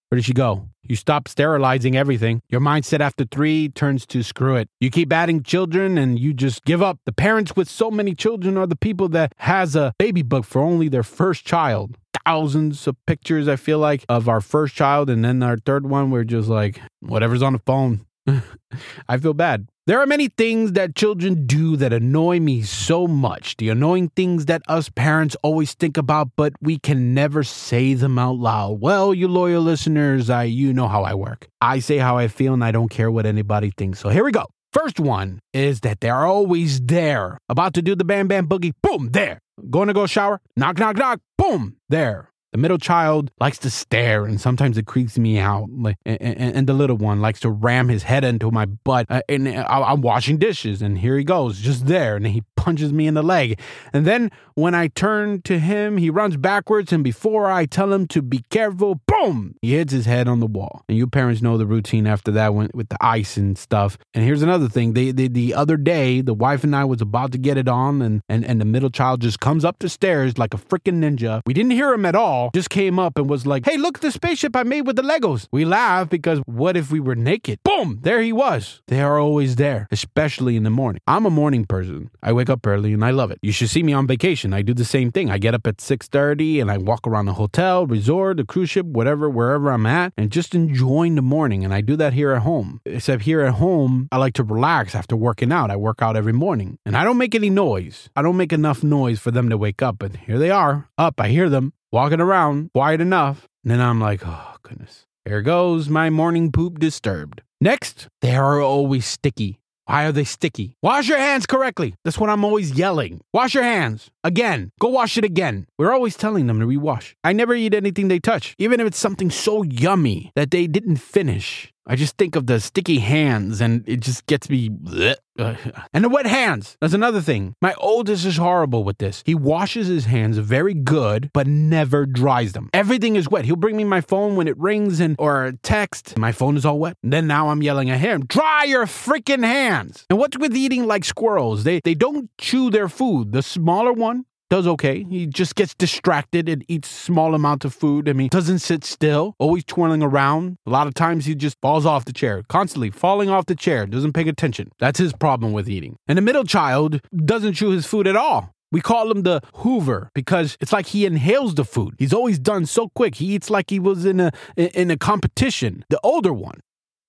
Where 0.09 0.17
did 0.17 0.25
she 0.25 0.33
go? 0.33 0.67
You 0.81 0.95
stop 0.95 1.27
sterilizing 1.27 1.95
everything. 1.95 2.41
Your 2.49 2.61
mindset 2.61 2.99
after 2.99 3.25
three 3.25 3.69
turns 3.69 4.07
to 4.07 4.23
screw 4.23 4.55
it. 4.55 4.67
You 4.79 4.89
keep 4.89 5.13
adding 5.13 5.43
children 5.43 5.99
and 5.99 6.17
you 6.17 6.33
just 6.33 6.65
give 6.65 6.81
up. 6.81 6.97
The 7.05 7.11
parents 7.11 7.55
with 7.55 7.69
so 7.69 7.91
many 7.91 8.15
children 8.15 8.57
are 8.57 8.65
the 8.65 8.75
people 8.75 9.07
that 9.09 9.33
has 9.37 9.75
a 9.75 9.93
baby 9.99 10.23
book 10.23 10.45
for 10.45 10.61
only 10.63 10.89
their 10.89 11.03
first 11.03 11.45
child. 11.45 11.95
Thousands 12.25 12.87
of 12.87 12.95
pictures, 13.05 13.47
I 13.47 13.55
feel 13.55 13.77
like, 13.77 14.03
of 14.09 14.27
our 14.27 14.41
first 14.41 14.73
child. 14.73 15.11
And 15.11 15.23
then 15.23 15.43
our 15.43 15.57
third 15.57 15.87
one, 15.87 16.09
we're 16.09 16.23
just 16.23 16.49
like, 16.49 16.81
whatever's 17.01 17.43
on 17.43 17.53
the 17.53 17.59
phone. 17.59 18.05
I 19.07 19.17
feel 19.17 19.35
bad. 19.35 19.67
There 19.89 19.99
are 19.99 20.05
many 20.05 20.27
things 20.27 20.73
that 20.73 20.93
children 20.93 21.47
do 21.47 21.75
that 21.77 21.91
annoy 21.91 22.39
me 22.39 22.61
so 22.61 23.07
much. 23.07 23.57
The 23.57 23.69
annoying 23.69 24.09
things 24.09 24.45
that 24.45 24.61
us 24.67 24.87
parents 24.87 25.35
always 25.41 25.73
think 25.73 25.97
about, 25.97 26.29
but 26.35 26.53
we 26.61 26.77
can 26.77 27.15
never 27.15 27.43
say 27.43 27.95
them 27.95 28.19
out 28.19 28.37
loud. 28.37 28.81
Well, 28.81 29.15
you 29.15 29.27
loyal 29.27 29.63
listeners, 29.63 30.29
I 30.29 30.43
you 30.43 30.73
know 30.73 30.87
how 30.87 31.01
I 31.01 31.15
work. 31.15 31.47
I 31.59 31.79
say 31.79 31.97
how 31.97 32.19
I 32.19 32.27
feel 32.27 32.53
and 32.53 32.63
I 32.63 32.69
don't 32.69 32.89
care 32.89 33.09
what 33.09 33.25
anybody 33.25 33.71
thinks. 33.75 33.99
So 33.99 34.09
here 34.09 34.23
we 34.23 34.31
go. 34.31 34.45
First 34.73 34.99
one 34.99 35.39
is 35.55 35.79
that 35.79 36.01
they're 36.01 36.23
always 36.23 36.79
there. 36.81 37.39
About 37.49 37.73
to 37.73 37.81
do 37.81 37.95
the 37.95 38.05
bam 38.05 38.27
bam 38.27 38.47
boogie, 38.47 38.73
boom, 38.83 39.09
there. 39.09 39.39
Going 39.71 39.87
to 39.87 39.95
go 39.95 40.05
shower, 40.05 40.39
knock 40.55 40.77
knock 40.77 40.97
knock, 40.97 41.19
boom, 41.35 41.77
there. 41.89 42.29
The 42.51 42.57
middle 42.57 42.77
child 42.77 43.31
likes 43.39 43.59
to 43.59 43.69
stare, 43.69 44.25
and 44.25 44.41
sometimes 44.41 44.77
it 44.77 44.87
creeps 44.87 45.17
me 45.19 45.37
out. 45.37 45.69
And, 45.69 45.95
and, 46.05 46.55
and 46.55 46.67
the 46.67 46.73
little 46.73 46.97
one 46.97 47.21
likes 47.21 47.39
to 47.41 47.49
ram 47.49 47.89
his 47.89 48.03
head 48.03 48.23
into 48.23 48.49
my 48.49 48.65
butt. 48.65 49.05
Uh, 49.09 49.21
and 49.29 49.47
I'm 49.47 50.01
washing 50.01 50.37
dishes, 50.37 50.81
and 50.81 50.97
here 50.97 51.17
he 51.17 51.23
goes, 51.23 51.59
just 51.59 51.85
there, 51.85 52.15
and 52.15 52.25
he 52.25 52.43
punches 52.55 52.91
me 52.91 53.07
in 53.07 53.13
the 53.13 53.23
leg. 53.23 53.59
And 53.93 54.05
then 54.05 54.31
when 54.55 54.73
I 54.73 54.87
turn 54.87 55.41
to 55.43 55.59
him, 55.59 55.97
he 55.97 56.09
runs 56.09 56.37
backwards, 56.37 56.91
and 56.91 57.03
before 57.03 57.51
I 57.51 57.65
tell 57.65 57.93
him 57.93 58.07
to 58.07 58.21
be 58.21 58.43
careful, 58.49 59.01
boom, 59.07 59.55
he 59.61 59.75
hits 59.75 59.93
his 59.93 60.05
head 60.05 60.27
on 60.27 60.39
the 60.39 60.47
wall. 60.47 60.83
And 60.89 60.97
you 60.97 61.05
parents 61.07 61.41
know 61.41 61.57
the 61.57 61.67
routine 61.67 62.07
after 62.07 62.31
that 62.31 62.53
with 62.53 62.89
the 62.89 62.97
ice 62.99 63.37
and 63.37 63.57
stuff. 63.57 63.97
And 64.13 64.23
here's 64.23 64.41
another 64.41 64.67
thing: 64.67 64.93
they, 64.93 65.11
the 65.11 65.53
other 65.53 65.77
day, 65.77 66.21
the 66.21 66.33
wife 66.33 66.63
and 66.63 66.75
I 66.75 66.85
was 66.85 67.01
about 67.01 67.31
to 67.33 67.37
get 67.37 67.57
it 67.57 67.67
on, 67.67 68.01
and 68.01 68.21
and 68.27 68.43
and 68.43 68.59
the 68.59 68.65
middle 68.65 68.89
child 68.89 69.21
just 69.21 69.39
comes 69.39 69.63
up 69.63 69.77
the 69.79 69.89
stairs 69.89 70.37
like 70.37 70.53
a 70.53 70.57
freaking 70.57 70.99
ninja. 70.99 71.41
We 71.45 71.53
didn't 71.53 71.71
hear 71.71 71.93
him 71.93 72.05
at 72.05 72.15
all. 72.15 72.38
Just 72.53 72.69
came 72.69 72.97
up 72.99 73.17
and 73.17 73.29
was 73.29 73.45
like, 73.45 73.65
"Hey, 73.65 73.77
look 73.77 73.97
at 73.97 74.01
the 74.01 74.11
spaceship 74.11 74.55
I 74.55 74.63
made 74.63 74.87
with 74.87 74.95
the 74.95 75.01
Legos." 75.01 75.47
We 75.51 75.65
laugh 75.65 76.09
because 76.09 76.39
what 76.45 76.77
if 76.77 76.91
we 76.91 76.99
were 76.99 77.15
naked? 77.15 77.59
Boom, 77.63 77.99
there 78.01 78.21
he 78.21 78.33
was. 78.33 78.81
They 78.87 79.01
are 79.01 79.19
always 79.19 79.55
there, 79.55 79.87
especially 79.91 80.55
in 80.55 80.63
the 80.63 80.69
morning. 80.69 81.01
I'm 81.07 81.25
a 81.25 81.29
morning 81.41 81.65
person. 81.65 82.09
I 82.23 82.31
wake 82.33 82.49
up 82.49 82.65
early 82.65 82.93
and 82.93 83.03
I 83.03 83.11
love 83.11 83.31
it. 83.31 83.39
You 83.41 83.51
should 83.51 83.69
see 83.69 83.83
me 83.83 83.93
on 83.93 84.07
vacation. 84.07 84.53
I 84.53 84.61
do 84.61 84.73
the 84.73 84.85
same 84.85 85.11
thing. 85.11 85.29
I 85.29 85.37
get 85.37 85.53
up 85.53 85.67
at 85.67 85.81
6:30 85.81 86.61
and 86.61 86.71
I 86.71 86.77
walk 86.77 87.07
around 87.07 87.25
the 87.25 87.33
hotel, 87.33 87.85
resort, 87.85 88.37
the 88.37 88.45
cruise 88.45 88.69
ship, 88.69 88.85
whatever, 88.85 89.29
wherever 89.29 89.71
I'm 89.71 89.85
at, 89.85 90.13
and 90.17 90.31
just 90.31 90.55
enjoying 90.55 91.15
the 91.15 91.21
morning. 91.21 91.63
And 91.65 91.73
I 91.73 91.81
do 91.81 91.95
that 91.97 92.13
here 92.13 92.31
at 92.31 92.43
home. 92.43 92.81
Except 92.85 93.23
here 93.23 93.41
at 93.41 93.55
home, 93.55 94.07
I 94.11 94.17
like 94.17 94.33
to 94.33 94.43
relax 94.43 94.95
after 94.95 95.15
working 95.15 95.51
out. 95.51 95.71
I 95.71 95.75
work 95.75 96.01
out 96.01 96.15
every 96.15 96.33
morning. 96.33 96.77
And 96.85 96.95
I 96.95 97.03
don't 97.03 97.17
make 97.17 97.35
any 97.35 97.49
noise. 97.49 98.09
I 98.15 98.21
don't 98.21 98.37
make 98.37 98.53
enough 98.53 98.83
noise 98.83 99.19
for 99.19 99.31
them 99.31 99.49
to 99.49 99.57
wake 99.57 99.81
up. 99.81 100.01
And 100.03 100.15
here 100.17 100.39
they 100.39 100.51
are, 100.51 100.89
up. 100.97 101.19
I 101.19 101.29
hear 101.29 101.49
them 101.49 101.73
walking 101.91 102.21
around, 102.21 102.71
quiet 102.73 103.01
enough. 103.01 103.47
And 103.63 103.71
then 103.71 103.81
I'm 103.81 103.99
like, 103.99 104.21
oh, 104.25 104.55
goodness. 104.63 105.05
There 105.25 105.41
goes 105.41 105.89
my 105.89 106.09
morning 106.09 106.51
poop 106.51 106.79
disturbed. 106.79 107.41
Next, 107.61 108.07
they 108.21 108.35
are 108.35 108.61
always 108.61 109.05
sticky. 109.05 109.59
Why 109.85 110.05
are 110.05 110.11
they 110.11 110.23
sticky? 110.23 110.75
Wash 110.83 111.09
your 111.09 111.17
hands 111.17 111.47
correctly. 111.47 111.95
That's 112.05 112.19
what 112.19 112.29
I'm 112.29 112.45
always 112.45 112.73
yelling. 112.73 113.21
Wash 113.33 113.55
your 113.55 113.63
hands. 113.63 114.11
Again. 114.23 114.71
Go 114.79 114.89
wash 114.89 115.17
it 115.17 115.23
again. 115.23 115.65
We're 115.79 115.91
always 115.91 116.15
telling 116.15 116.45
them 116.45 116.59
to 116.59 116.67
rewash. 116.67 117.15
I 117.23 117.33
never 117.33 117.55
eat 117.55 117.73
anything 117.73 118.07
they 118.07 118.19
touch, 118.19 118.53
even 118.59 118.79
if 118.79 118.85
it's 118.85 118.99
something 118.99 119.31
so 119.31 119.63
yummy 119.63 120.31
that 120.35 120.51
they 120.51 120.67
didn't 120.67 120.97
finish. 120.97 121.73
I 121.87 121.95
just 121.95 122.17
think 122.17 122.35
of 122.35 122.45
the 122.45 122.59
sticky 122.59 122.99
hands 122.99 123.61
and 123.61 123.83
it 123.87 124.01
just 124.01 124.25
gets 124.27 124.49
me. 124.49 124.69
Bleh. 124.69 125.15
Uh, 125.39 125.55
and 125.93 126.03
the 126.03 126.09
wet 126.09 126.25
hands. 126.25 126.77
That's 126.81 126.93
another 126.93 127.21
thing. 127.21 127.55
My 127.61 127.73
oldest 127.75 128.25
is 128.25 128.37
horrible 128.37 128.83
with 128.83 128.97
this. 128.97 129.23
He 129.25 129.33
washes 129.33 129.87
his 129.87 130.05
hands 130.05 130.37
very 130.37 130.73
good, 130.73 131.31
but 131.33 131.47
never 131.47 132.05
dries 132.05 132.51
them. 132.51 132.69
Everything 132.73 133.15
is 133.15 133.29
wet. 133.29 133.45
He'll 133.45 133.55
bring 133.55 133.77
me 133.77 133.85
my 133.85 134.01
phone 134.01 134.35
when 134.35 134.47
it 134.47 134.57
rings 134.57 134.99
and 134.99 135.15
or 135.17 135.53
text. 135.63 136.17
My 136.17 136.33
phone 136.33 136.57
is 136.57 136.65
all 136.65 136.77
wet. 136.77 136.97
And 137.03 137.13
then 137.13 137.25
now 137.25 137.49
I'm 137.49 137.63
yelling 137.63 137.89
at 137.89 137.99
him, 137.99 138.25
dry 138.25 138.65
your 138.65 138.85
freaking 138.85 139.43
hands. 139.43 140.05
And 140.09 140.19
what's 140.19 140.37
with 140.37 140.55
eating 140.55 140.85
like 140.85 141.05
squirrels? 141.05 141.63
They 141.63 141.79
they 141.83 141.95
don't 141.95 142.29
chew 142.37 142.69
their 142.69 142.89
food. 142.89 143.31
The 143.31 143.41
smaller 143.41 143.93
one 143.93 144.25
does 144.49 144.67
okay. 144.67 145.05
He 145.09 145.25
just 145.25 145.55
gets 145.55 145.73
distracted 145.73 146.49
and 146.49 146.63
eats 146.67 146.89
small 146.89 147.35
amounts 147.35 147.65
of 147.65 147.73
food. 147.73 148.09
I 148.09 148.13
mean, 148.13 148.29
doesn't 148.29 148.59
sit 148.59 148.83
still, 148.83 149.35
always 149.39 149.63
twirling 149.63 150.03
around. 150.03 150.57
A 150.65 150.69
lot 150.69 150.87
of 150.87 150.93
times 150.93 151.25
he 151.25 151.35
just 151.35 151.57
falls 151.61 151.85
off 151.85 152.05
the 152.05 152.13
chair, 152.13 152.43
constantly 152.49 152.89
falling 152.89 153.29
off 153.29 153.45
the 153.45 153.55
chair, 153.55 153.85
doesn't 153.85 154.13
pay 154.13 154.27
attention. 154.27 154.71
That's 154.79 154.99
his 154.99 155.13
problem 155.13 155.53
with 155.53 155.69
eating. 155.69 155.97
And 156.07 156.17
the 156.17 156.21
middle 156.21 156.43
child 156.43 156.99
doesn't 157.15 157.53
chew 157.53 157.69
his 157.69 157.85
food 157.85 158.07
at 158.07 158.15
all. 158.15 158.51
We 158.71 158.81
call 158.81 159.09
him 159.09 159.23
the 159.23 159.41
Hoover 159.55 160.11
because 160.13 160.55
it's 160.59 160.71
like 160.71 160.87
he 160.87 161.05
inhales 161.05 161.55
the 161.55 161.65
food. 161.65 161.95
He's 161.97 162.13
always 162.13 162.37
done 162.37 162.67
so 162.67 162.89
quick. 162.89 163.15
He 163.15 163.33
eats 163.33 163.49
like 163.49 163.69
he 163.71 163.79
was 163.79 164.05
in 164.05 164.19
a 164.19 164.31
in 164.55 164.91
a 164.91 164.97
competition. 164.97 165.85
The 165.89 165.99
older 166.03 166.31
one 166.31 166.59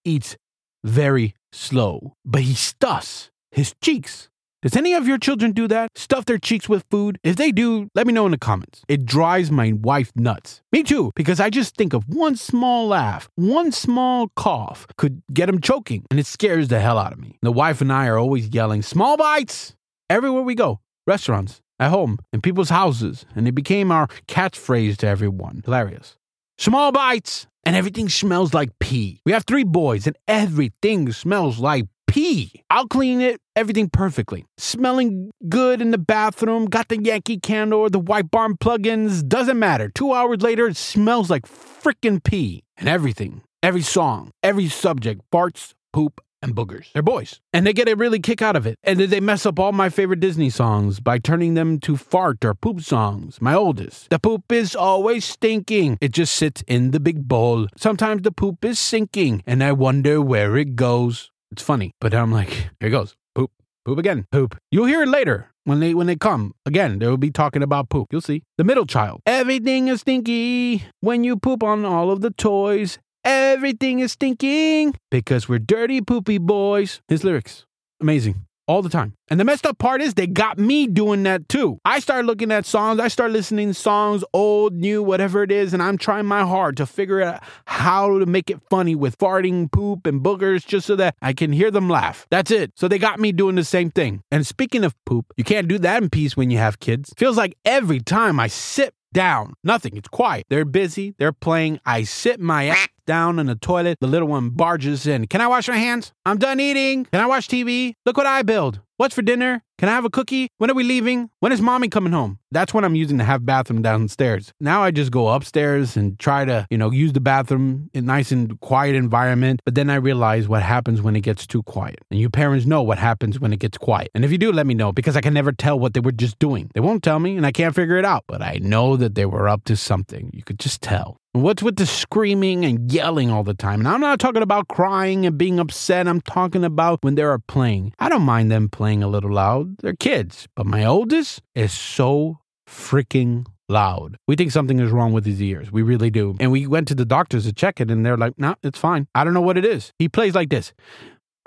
eats 0.05 0.37
very 0.83 1.35
slow, 1.53 2.15
but 2.25 2.43
he 2.43 2.55
stuffs 2.55 3.31
his 3.53 3.75
cheeks 3.83 4.30
does 4.63 4.77
any 4.77 4.93
of 4.93 5.09
your 5.09 5.17
children 5.17 5.53
do 5.53 5.67
that? 5.69 5.97
Stuff 5.97 6.27
their 6.27 6.37
cheeks 6.37 6.69
with 6.69 6.85
food? 6.91 7.19
If 7.23 7.37
they 7.37 7.51
do, 7.51 7.89
let 7.95 8.07
me 8.07 8.13
know 8.13 8.27
in 8.27 8.33
the 8.33 8.39
comments. 8.39 8.83
It 8.89 9.07
drives 9.07 9.51
my 9.51 9.73
wife 9.73 10.13
nuts. 10.15 10.61
Me 10.71 10.83
too, 10.83 11.13
because 11.17 11.41
I 11.41 11.49
just 11.49 11.77
think 11.77 11.95
of 11.95 12.05
one 12.07 12.37
small 12.37 12.87
laugh, 12.87 13.31
one 13.37 13.73
small 13.73 14.29
cough 14.37 14.87
could 14.99 15.23
get 15.33 15.49
him 15.49 15.63
choking, 15.63 16.05
and 16.11 16.21
it 16.21 16.27
scares 16.27 16.69
the 16.69 16.79
hell 16.79 16.99
out 16.99 17.13
of 17.13 17.19
me. 17.19 17.39
The 17.41 17.51
wife 17.51 17.81
and 17.81 17.91
I 17.91 18.07
are 18.07 18.19
always 18.19 18.49
yelling, 18.49 18.83
small 18.83 19.17
bites, 19.17 19.75
everywhere 20.11 20.43
we 20.43 20.55
go. 20.55 20.81
Restaurants, 21.07 21.63
at 21.79 21.89
home, 21.89 22.19
in 22.31 22.43
people's 22.43 22.69
houses, 22.69 23.25
and 23.35 23.49
it 23.49 23.53
became 23.53 23.91
our 23.91 24.09
catchphrase 24.29 24.99
to 24.99 25.07
everyone. 25.07 25.63
Hilarious. 25.65 26.17
Small 26.59 26.93
bites, 26.93 27.47
and 27.65 27.75
everything 27.75 28.11
smells 28.11 28.53
like 28.53 28.79
pee. 28.79 29.23
We 29.25 29.33
have 29.33 29.45
three 29.47 29.65
boys, 29.65 30.07
and 30.07 30.19
everything 30.29 31.11
smells 31.13 31.59
like 31.59 31.87
pee. 32.11 32.65
I'll 32.69 32.89
clean 32.89 33.21
it, 33.21 33.41
everything 33.55 33.89
perfectly. 33.89 34.45
Smelling 34.59 35.31
good 35.49 35.81
in 35.81 35.93
the 35.93 35.99
bathroom, 35.99 36.67
got 36.67 36.89
the 36.89 37.01
Yankee 37.01 37.39
candle 37.39 37.81
or 37.81 37.91
the 37.91 38.01
White 38.01 38.31
Barn 38.31 38.57
plugins, 38.57 39.27
doesn't 39.27 39.59
matter. 39.59 39.91
Two 39.95 40.13
hours 40.13 40.43
later, 40.43 40.67
it 40.67 40.77
smells 40.77 41.31
like 41.31 41.47
freaking 41.47 42.23
pee. 42.23 42.65
And 42.77 42.89
everything, 42.89 43.43
every 43.63 43.83
song, 43.83 44.33
every 44.43 44.69
subject, 44.69 45.23
farts, 45.33 45.73
poop, 45.93 46.21
and 46.43 46.55
boogers. 46.55 46.91
They're 46.93 47.03
boys. 47.03 47.41
And 47.53 47.67
they 47.67 47.73
get 47.73 47.89
a 47.89 47.95
really 47.95 48.19
kick 48.19 48.43
out 48.43 48.57
of 48.57 48.67
it. 48.67 48.77
And 48.83 48.99
then 48.99 49.11
they 49.11 49.21
mess 49.21 49.47
up 49.47 49.59
all 49.59 49.73
my 49.73 49.89
favorite 49.89 50.21
Disney 50.21 50.51
songs 50.51 50.99
by 50.99 51.19
turning 51.19 51.55
them 51.55 51.79
to 51.81 51.97
fart 51.97 52.45
or 52.45 52.55
poop 52.55 52.81
songs. 52.81 53.41
My 53.41 53.55
oldest. 53.55 54.11
The 54.11 54.19
poop 54.19 54.51
is 54.51 54.75
always 54.75 55.25
stinking. 55.25 55.99
It 56.01 56.13
just 56.13 56.35
sits 56.35 56.65
in 56.67 56.91
the 56.91 57.01
big 57.01 57.29
bowl. 57.29 57.67
Sometimes 57.77 58.23
the 58.23 58.33
poop 58.33 58.65
is 58.65 58.79
sinking, 58.79 59.43
and 59.47 59.63
I 59.63 59.73
wonder 59.73 60.21
where 60.21 60.57
it 60.57 60.77
goes. 60.77 61.31
It's 61.53 61.63
funny, 61.63 61.93
but 62.01 62.15
I'm 62.15 62.33
like, 62.33 62.51
here 62.51 62.89
it 62.89 62.91
goes. 62.91 63.15
Poop, 63.35 63.51
poop 63.85 63.99
again, 63.99 64.27
poop. 64.31 64.57
You'll 64.71 64.87
hear 64.87 65.03
it 65.03 65.09
later 65.09 65.51
when 65.65 65.81
they 65.81 65.95
when 65.95 66.07
they 66.07 66.17
come 66.17 66.53
again. 66.65 66.99
They'll 66.99 67.17
be 67.17 67.31
talking 67.31 67.63
about 67.63 67.89
poop. 67.89 68.09
You'll 68.13 68.21
see. 68.21 68.43
The 68.59 68.65
middle 68.65 68.87
child. 68.87 69.21
Everything 69.27 69.89
is 69.89 70.01
stinky 70.01 70.85
when 71.01 71.25
you 71.25 71.37
poop 71.37 71.63
on 71.63 71.85
all 71.85 72.11
of 72.11 72.21
the 72.21 72.31
toys. 72.31 72.99
Everything 73.25 73.99
is 73.99 74.13
stinking 74.13 74.95
because 75.11 75.49
we're 75.49 75.59
dirty 75.59 76.01
poopy 76.01 76.39
boys. 76.39 77.01
His 77.09 77.25
lyrics, 77.25 77.67
amazing 78.01 78.47
all 78.71 78.83
the 78.83 78.89
time. 78.89 79.15
And 79.29 79.41
the 79.41 79.45
messed 79.45 79.67
up 79.67 79.79
part 79.79 80.01
is 80.01 80.15
they 80.15 80.29
got 80.29 80.57
me 80.59 80.87
doing 80.87 81.25
that 81.25 81.49
too. 81.49 81.79
I 81.85 81.99
start 81.99 82.25
looking 82.25 82.53
at 82.53 82.65
songs, 82.65 83.01
I 83.01 83.09
start 83.09 83.33
listening 83.33 83.69
to 83.69 83.75
songs, 83.75 84.23
old, 84.33 84.75
new, 84.75 85.03
whatever 85.03 85.43
it 85.43 85.51
is, 85.51 85.75
and 85.75 85.83
I'm 85.83 85.99
trying 85.99 86.27
my 86.27 86.45
hard 86.45 86.77
to 86.77 86.87
figure 86.87 87.21
out 87.21 87.43
how 87.65 88.21
to 88.21 88.27
make 88.27 88.49
it 88.49 88.61
funny 88.71 88.95
with 88.95 89.19
farting, 89.19 89.71
poop, 89.73 90.07
and 90.07 90.21
boogers 90.21 90.65
just 90.65 90.87
so 90.87 90.95
that 90.97 91.17
I 91.21 91.33
can 91.33 91.53
hear 91.53 91.73
them 91.73 91.89
laugh. 91.89 92.29
That's 92.31 92.53
it. 92.53 92.73
So 92.77 92.87
they 92.87 92.99
got 92.99 93.19
me 93.19 93.33
doing 93.33 93.57
the 93.57 93.65
same 93.65 93.91
thing. 93.91 94.23
And 94.31 94.47
speaking 94.47 94.85
of 94.85 94.95
poop, 95.05 95.27
you 95.37 95.43
can't 95.43 95.67
do 95.67 95.79
that 95.81 96.03
in 96.03 96.09
peace 96.09 96.37
when 96.37 96.51
you 96.51 96.59
have 96.59 96.79
kids. 96.79 97.13
Feels 97.17 97.37
like 97.37 97.57
every 97.65 97.99
time 97.99 98.39
I 98.39 98.47
sit 98.47 98.95
down. 99.13 99.55
Nothing. 99.65 99.97
It's 99.97 100.09
quiet. 100.09 100.47
They're 100.49 100.65
busy. 100.65 101.15
They're 101.19 101.33
playing. 101.33 101.81
I 101.85 102.05
sit 102.05 102.41
my 102.41 102.67
ass 102.67 102.89
down 103.07 103.39
in 103.39 103.47
the 103.47 103.55
toilet. 103.55 103.99
The 104.01 104.07
little 104.07 104.29
one 104.29 104.51
barges 104.51 105.07
in. 105.07 105.27
Can 105.27 105.41
I 105.41 105.47
wash 105.47 105.69
my 105.69 105.77
hands? 105.77 106.13
I'm 106.25 106.39
done 106.39 106.61
eating. 106.61 107.07
Can 107.07 107.21
I 107.21 107.27
watch 107.27 107.49
TV? 107.49 107.95
Look 108.07 108.17
what 108.17 108.27
I 108.27 108.43
build. 108.43 108.81
What's 109.01 109.15
for 109.15 109.23
dinner? 109.23 109.63
Can 109.79 109.89
I 109.89 109.93
have 109.93 110.05
a 110.05 110.11
cookie? 110.11 110.49
When 110.59 110.71
are 110.71 110.75
we 110.75 110.83
leaving? 110.83 111.31
When 111.39 111.53
is 111.53 111.63
mommy 111.63 111.89
coming 111.89 112.13
home? 112.13 112.39
That's 112.51 112.75
when 112.75 112.85
I'm 112.85 112.95
using 112.95 113.17
the 113.17 113.25
half 113.25 113.43
bathroom 113.43 113.81
downstairs. 113.81 114.53
Now 114.61 114.83
I 114.83 114.91
just 114.91 115.11
go 115.11 115.29
upstairs 115.29 115.97
and 115.97 116.19
try 116.19 116.45
to, 116.45 116.67
you 116.69 116.77
know, 116.77 116.91
use 116.91 117.15
the 117.15 117.21
bathroom 117.21 117.89
in 117.95 118.05
nice 118.05 118.31
and 118.31 118.61
quiet 118.61 118.95
environment. 118.95 119.63
But 119.65 119.75
then 119.75 119.89
I 119.89 119.95
realize 119.95 120.49
what 120.49 120.63
happens 120.63 121.01
when 121.01 121.17
it 121.17 121.23
gets 121.23 121.47
too 121.47 121.63
quiet. 121.63 122.01
And 122.11 122.21
you 122.21 122.29
parents 122.29 122.67
know 122.67 122.83
what 122.83 122.99
happens 122.99 123.41
when 123.41 123.55
it 123.55 123.59
gets 123.59 123.79
quiet. 123.79 124.11
And 124.15 124.23
if 124.23 124.33
you 124.33 124.37
do, 124.37 124.53
let 124.53 124.67
me 124.67 124.75
know 124.75 124.93
because 124.93 125.17
I 125.17 125.23
can 125.23 125.33
never 125.33 125.53
tell 125.53 125.81
what 125.81 125.95
they 125.95 126.01
were 126.01 126.13
just 126.13 126.39
doing. 126.39 126.71
They 126.75 126.81
won't 126.81 127.03
tell 127.03 127.21
me 127.21 127.39
and 127.39 127.47
I 127.47 127.53
can't 127.53 127.75
figure 127.75 127.97
it 127.97 128.05
out. 128.05 128.25
But 128.29 128.43
I 128.43 128.59
know 128.61 128.99
that 128.99 129.15
they 129.15 129.25
were 129.25 129.49
up 129.49 129.65
to 129.65 129.77
something. 129.77 130.31
You 130.35 130.43
could 130.43 130.59
just 130.59 130.83
tell. 130.83 131.17
What's 131.33 131.63
with 131.63 131.77
the 131.77 131.87
screaming 131.87 132.65
and 132.65 132.91
yelling 132.91 133.31
all 133.31 133.45
the 133.45 133.55
time? 133.55 133.79
And 133.79 133.89
I'm 133.89 134.01
not 134.01 134.19
talking 134.19 134.43
about 134.43 134.67
crying 134.67 135.25
and 135.25 135.39
being 135.39 135.61
upset. 135.61 136.09
I'm 136.09 136.21
talking 136.21 136.65
about 136.65 137.05
when 137.05 137.15
they 137.15 137.23
are 137.23 137.39
playing. 137.39 137.95
I 138.01 138.09
don't 138.09 138.23
mind 138.23 138.51
them 138.51 138.69
playing 138.69 139.05
a 139.05 139.07
little 139.07 139.33
loud. 139.33 139.79
They're 139.79 139.95
kids. 139.95 140.49
But 140.57 140.67
my 140.67 140.85
oldest 140.85 141.41
is 141.55 141.73
so 141.73 142.41
freaking 142.69 143.47
loud. 143.69 144.17
We 144.27 144.35
think 144.35 144.51
something 144.51 144.81
is 144.81 144.91
wrong 144.91 145.13
with 145.13 145.25
his 145.25 145.41
ears. 145.41 145.71
We 145.71 145.83
really 145.83 146.11
do. 146.11 146.35
And 146.41 146.51
we 146.51 146.67
went 146.67 146.89
to 146.89 146.97
the 146.97 147.05
doctors 147.05 147.45
to 147.45 147.53
check 147.53 147.81
it, 147.81 147.93
and 147.93 148.05
they're 148.05 148.17
like, 148.17 148.37
no, 148.37 148.49
nah, 148.49 148.55
it's 148.65 148.81
fine. 148.81 149.07
I 149.15 149.23
don't 149.23 149.33
know 149.33 149.41
what 149.41 149.57
it 149.57 149.65
is. 149.65 149.93
He 150.01 150.09
plays 150.09 150.35
like 150.35 150.51
this. 150.51 150.73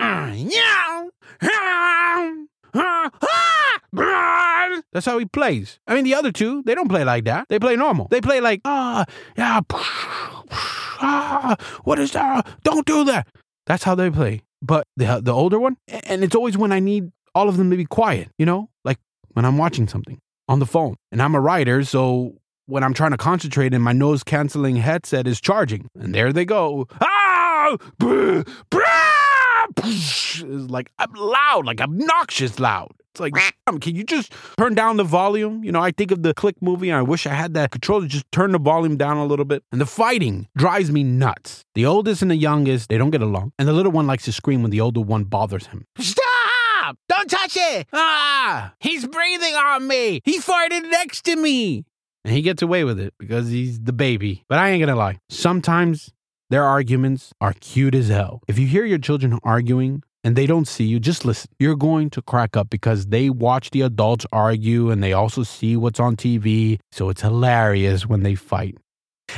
That's 4.92 5.06
how 5.06 5.18
he 5.18 5.24
plays. 5.24 5.78
I 5.86 5.94
mean, 5.94 6.04
the 6.04 6.14
other 6.14 6.30
two, 6.30 6.62
they 6.62 6.74
don't 6.74 6.88
play 6.88 7.04
like 7.04 7.24
that. 7.24 7.48
They 7.48 7.58
play 7.58 7.76
normal. 7.76 8.08
They 8.10 8.20
play 8.20 8.40
like, 8.40 8.60
ah, 8.64 9.04
yeah, 9.36 9.60
ah, 10.50 11.56
what 11.84 11.98
is 11.98 12.12
that? 12.12 12.46
Don't 12.62 12.86
do 12.86 13.04
that. 13.04 13.26
That's 13.66 13.82
how 13.84 13.94
they 13.94 14.10
play. 14.10 14.42
But 14.62 14.86
the 14.96 15.20
the 15.22 15.32
older 15.32 15.58
one, 15.58 15.76
and 15.88 16.24
it's 16.24 16.34
always 16.34 16.56
when 16.56 16.72
I 16.72 16.80
need 16.80 17.10
all 17.34 17.48
of 17.48 17.56
them 17.56 17.70
to 17.70 17.76
be 17.76 17.84
quiet, 17.84 18.30
you 18.38 18.46
know, 18.46 18.70
like 18.84 18.98
when 19.32 19.44
I'm 19.44 19.58
watching 19.58 19.88
something 19.88 20.20
on 20.48 20.58
the 20.58 20.66
phone. 20.66 20.96
And 21.12 21.20
I'm 21.20 21.34
a 21.34 21.40
writer, 21.40 21.84
so 21.84 22.36
when 22.66 22.82
I'm 22.82 22.94
trying 22.94 23.10
to 23.10 23.16
concentrate 23.16 23.74
and 23.74 23.82
my 23.84 23.92
noise 23.92 24.22
canceling 24.22 24.76
headset 24.76 25.26
is 25.26 25.40
charging, 25.40 25.88
and 25.98 26.14
there 26.14 26.32
they 26.32 26.44
go. 26.44 26.86
Ah! 27.00 27.76
It's 29.78 30.42
like 30.70 30.90
I'm 30.98 31.12
loud, 31.12 31.66
like 31.66 31.80
obnoxious 31.80 32.58
loud. 32.58 32.92
It's 33.14 33.20
like, 33.20 33.34
can 33.80 33.94
you 33.94 34.02
just 34.02 34.32
turn 34.58 34.74
down 34.74 34.96
the 34.96 35.04
volume? 35.04 35.62
You 35.62 35.70
know, 35.70 35.80
I 35.80 35.92
think 35.92 36.10
of 36.10 36.24
the 36.24 36.34
Click 36.34 36.56
movie. 36.60 36.90
And 36.90 36.98
I 36.98 37.02
wish 37.02 37.28
I 37.28 37.34
had 37.34 37.54
that 37.54 37.70
controller. 37.70 38.08
Just 38.08 38.30
turn 38.32 38.50
the 38.50 38.58
volume 38.58 38.96
down 38.96 39.18
a 39.18 39.24
little 39.24 39.44
bit. 39.44 39.62
And 39.70 39.80
the 39.80 39.86
fighting 39.86 40.48
drives 40.56 40.90
me 40.90 41.04
nuts. 41.04 41.64
The 41.76 41.86
oldest 41.86 42.22
and 42.22 42.30
the 42.30 42.36
youngest, 42.36 42.88
they 42.88 42.98
don't 42.98 43.10
get 43.10 43.22
along. 43.22 43.52
And 43.56 43.68
the 43.68 43.72
little 43.72 43.92
one 43.92 44.08
likes 44.08 44.24
to 44.24 44.32
scream 44.32 44.62
when 44.62 44.72
the 44.72 44.80
older 44.80 45.00
one 45.00 45.24
bothers 45.24 45.68
him. 45.68 45.86
Stop! 45.96 46.96
Don't 47.08 47.30
touch 47.30 47.56
it! 47.56 47.86
Ah! 47.92 48.74
He's 48.80 49.06
breathing 49.06 49.54
on 49.54 49.86
me! 49.86 50.20
He 50.24 50.40
farted 50.40 50.90
next 50.90 51.22
to 51.26 51.36
me! 51.36 51.84
And 52.24 52.34
he 52.34 52.42
gets 52.42 52.62
away 52.62 52.82
with 52.82 52.98
it 52.98 53.14
because 53.18 53.48
he's 53.48 53.80
the 53.80 53.92
baby. 53.92 54.44
But 54.48 54.58
I 54.58 54.70
ain't 54.70 54.80
gonna 54.80 54.96
lie. 54.96 55.20
Sometimes 55.28 56.10
their 56.50 56.64
arguments 56.64 57.32
are 57.40 57.54
cute 57.60 57.94
as 57.94 58.08
hell. 58.08 58.42
If 58.48 58.58
you 58.58 58.66
hear 58.66 58.84
your 58.84 58.98
children 58.98 59.38
arguing 59.44 60.02
and 60.24 60.34
they 60.34 60.46
don't 60.46 60.66
see 60.66 60.84
you, 60.84 60.98
just 60.98 61.24
listen. 61.24 61.50
You're 61.58 61.76
going 61.76 62.10
to 62.10 62.22
crack 62.22 62.56
up 62.56 62.70
because 62.70 63.06
they 63.06 63.30
watch 63.30 63.70
the 63.70 63.82
adults 63.82 64.26
argue 64.32 64.90
and 64.90 65.02
they 65.02 65.12
also 65.12 65.42
see 65.42 65.76
what's 65.76 66.00
on 66.00 66.16
TV. 66.16 66.80
So 66.90 67.10
it's 67.10 67.20
hilarious 67.20 68.06
when 68.06 68.22
they 68.22 68.34
fight. 68.34 68.76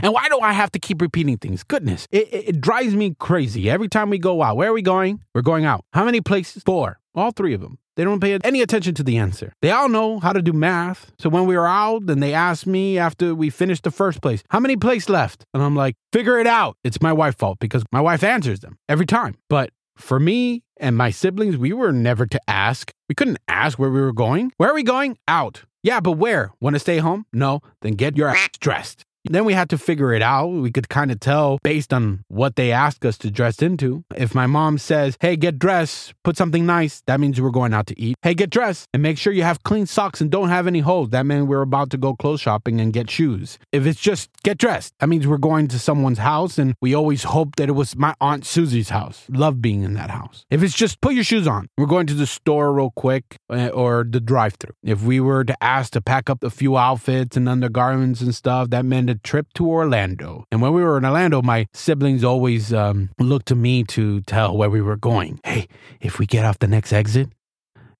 And 0.02 0.12
why 0.12 0.28
do 0.28 0.40
I 0.40 0.52
have 0.52 0.70
to 0.72 0.78
keep 0.78 1.00
repeating 1.00 1.38
things? 1.38 1.62
Goodness, 1.62 2.06
it, 2.10 2.28
it, 2.32 2.48
it, 2.48 2.60
drives 2.60 2.94
me 2.94 3.14
crazy 3.18 3.70
every 3.70 3.88
time 3.88 4.10
we 4.10 4.18
go 4.18 4.42
out. 4.42 4.56
Where 4.56 4.70
are 4.70 4.74
we 4.74 4.82
going? 4.82 5.22
We're 5.34 5.42
going 5.42 5.64
out. 5.64 5.84
How 5.92 6.04
many 6.04 6.20
places? 6.20 6.62
Four. 6.64 6.98
All 7.14 7.30
three 7.30 7.54
of 7.54 7.60
them. 7.60 7.78
They 7.96 8.04
don't 8.04 8.20
pay 8.20 8.38
any 8.44 8.60
attention 8.60 8.94
to 8.96 9.02
the 9.02 9.16
answer. 9.16 9.54
They 9.62 9.70
all 9.70 9.88
know 9.88 10.20
how 10.20 10.34
to 10.34 10.42
do 10.42 10.52
math. 10.52 11.12
So 11.18 11.30
when 11.30 11.46
we 11.46 11.56
were 11.56 11.66
out 11.66 12.02
and 12.10 12.22
they 12.22 12.34
asked 12.34 12.66
me 12.66 12.98
after 12.98 13.34
we 13.34 13.48
finished 13.48 13.84
the 13.84 13.90
first 13.90 14.20
place, 14.20 14.42
how 14.50 14.60
many 14.60 14.76
places 14.76 15.08
left? 15.08 15.44
And 15.54 15.62
I'm 15.62 15.74
like, 15.74 15.96
figure 16.12 16.38
it 16.38 16.46
out. 16.46 16.76
It's 16.84 17.00
my 17.00 17.14
wife's 17.14 17.38
fault 17.38 17.58
because 17.58 17.84
my 17.92 18.02
wife 18.02 18.22
answers 18.22 18.60
them 18.60 18.76
every 18.86 19.06
time. 19.06 19.38
But 19.48 19.70
for 19.96 20.20
me 20.20 20.62
and 20.76 20.96
my 20.96 21.10
siblings, 21.10 21.56
we 21.56 21.72
were 21.72 21.92
never 21.92 22.26
to 22.26 22.40
ask. 22.48 22.92
We 23.08 23.14
couldn't 23.14 23.38
ask 23.48 23.78
where 23.78 23.90
we 23.90 24.00
were 24.00 24.12
going. 24.12 24.52
Where 24.58 24.70
are 24.70 24.74
we 24.74 24.82
going? 24.82 25.18
Out. 25.26 25.64
Yeah, 25.82 26.00
but 26.00 26.12
where? 26.12 26.50
Want 26.60 26.74
to 26.74 26.80
stay 26.80 26.98
home? 26.98 27.26
No. 27.32 27.60
Then 27.80 27.94
get 27.94 28.16
your 28.16 28.28
ass 28.28 28.50
dressed. 28.60 29.05
Then 29.30 29.44
we 29.44 29.52
had 29.52 29.70
to 29.70 29.78
figure 29.78 30.12
it 30.12 30.22
out. 30.22 30.48
We 30.48 30.70
could 30.70 30.88
kind 30.88 31.10
of 31.10 31.20
tell 31.20 31.58
based 31.62 31.92
on 31.92 32.24
what 32.28 32.56
they 32.56 32.72
ask 32.72 33.04
us 33.04 33.18
to 33.18 33.30
dress 33.30 33.62
into. 33.62 34.04
If 34.14 34.34
my 34.34 34.46
mom 34.46 34.78
says, 34.78 35.16
hey, 35.20 35.36
get 35.36 35.58
dressed, 35.58 36.14
put 36.24 36.36
something 36.36 36.66
nice, 36.66 37.02
that 37.06 37.20
means 37.20 37.40
we're 37.40 37.50
going 37.50 37.74
out 37.74 37.86
to 37.88 38.00
eat. 38.00 38.16
Hey, 38.22 38.34
get 38.34 38.50
dressed 38.50 38.88
and 38.92 39.02
make 39.02 39.18
sure 39.18 39.32
you 39.32 39.42
have 39.42 39.62
clean 39.62 39.86
socks 39.86 40.20
and 40.20 40.30
don't 40.30 40.48
have 40.48 40.66
any 40.66 40.80
holes. 40.80 41.10
That 41.10 41.26
means 41.26 41.46
we're 41.46 41.62
about 41.62 41.90
to 41.90 41.98
go 41.98 42.14
clothes 42.14 42.40
shopping 42.40 42.80
and 42.80 42.92
get 42.92 43.10
shoes. 43.10 43.58
If 43.72 43.86
it's 43.86 44.00
just 44.00 44.30
get 44.42 44.58
dressed, 44.58 44.94
that 45.00 45.08
means 45.08 45.26
we're 45.26 45.38
going 45.38 45.68
to 45.68 45.78
someone's 45.78 46.18
house 46.18 46.58
and 46.58 46.74
we 46.80 46.94
always 46.94 47.24
hope 47.24 47.56
that 47.56 47.68
it 47.68 47.72
was 47.72 47.96
my 47.96 48.14
Aunt 48.20 48.44
Susie's 48.44 48.90
house. 48.90 49.24
Love 49.28 49.60
being 49.60 49.82
in 49.82 49.94
that 49.94 50.10
house. 50.10 50.44
If 50.50 50.62
it's 50.62 50.74
just 50.74 51.00
put 51.00 51.14
your 51.14 51.24
shoes 51.24 51.46
on, 51.46 51.68
we're 51.76 51.86
going 51.86 52.06
to 52.08 52.14
the 52.14 52.26
store 52.26 52.72
real 52.72 52.92
quick 52.94 53.36
eh, 53.50 53.68
or 53.68 54.04
the 54.08 54.20
drive 54.20 54.54
through. 54.54 54.74
If 54.82 55.02
we 55.02 55.20
were 55.20 55.44
to 55.44 55.56
ask 55.62 55.92
to 55.92 56.00
pack 56.00 56.30
up 56.30 56.42
a 56.42 56.50
few 56.50 56.76
outfits 56.76 57.36
and 57.36 57.48
undergarments 57.48 58.20
and 58.20 58.34
stuff, 58.34 58.70
that 58.70 58.84
meant 58.84 59.10
trip 59.16 59.52
to 59.54 59.68
Orlando. 59.68 60.44
And 60.50 60.60
when 60.60 60.72
we 60.72 60.82
were 60.82 60.98
in 60.98 61.04
Orlando, 61.04 61.42
my 61.42 61.66
siblings 61.72 62.24
always 62.24 62.72
um, 62.72 63.10
looked 63.18 63.46
to 63.46 63.54
me 63.54 63.84
to 63.84 64.20
tell 64.22 64.56
where 64.56 64.70
we 64.70 64.80
were 64.80 64.96
going. 64.96 65.40
Hey, 65.44 65.68
if 66.00 66.18
we 66.18 66.26
get 66.26 66.44
off 66.44 66.58
the 66.58 66.68
next 66.68 66.92
exit 66.92 67.30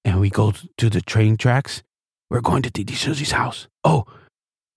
and 0.03 0.19
we 0.19 0.29
go 0.29 0.53
to 0.77 0.89
the 0.89 1.01
train 1.01 1.37
tracks, 1.37 1.83
we're 2.29 2.41
going 2.41 2.61
to 2.63 2.69
Didi 2.69 2.93
Susie's 2.93 3.31
house. 3.31 3.67
Oh, 3.83 4.05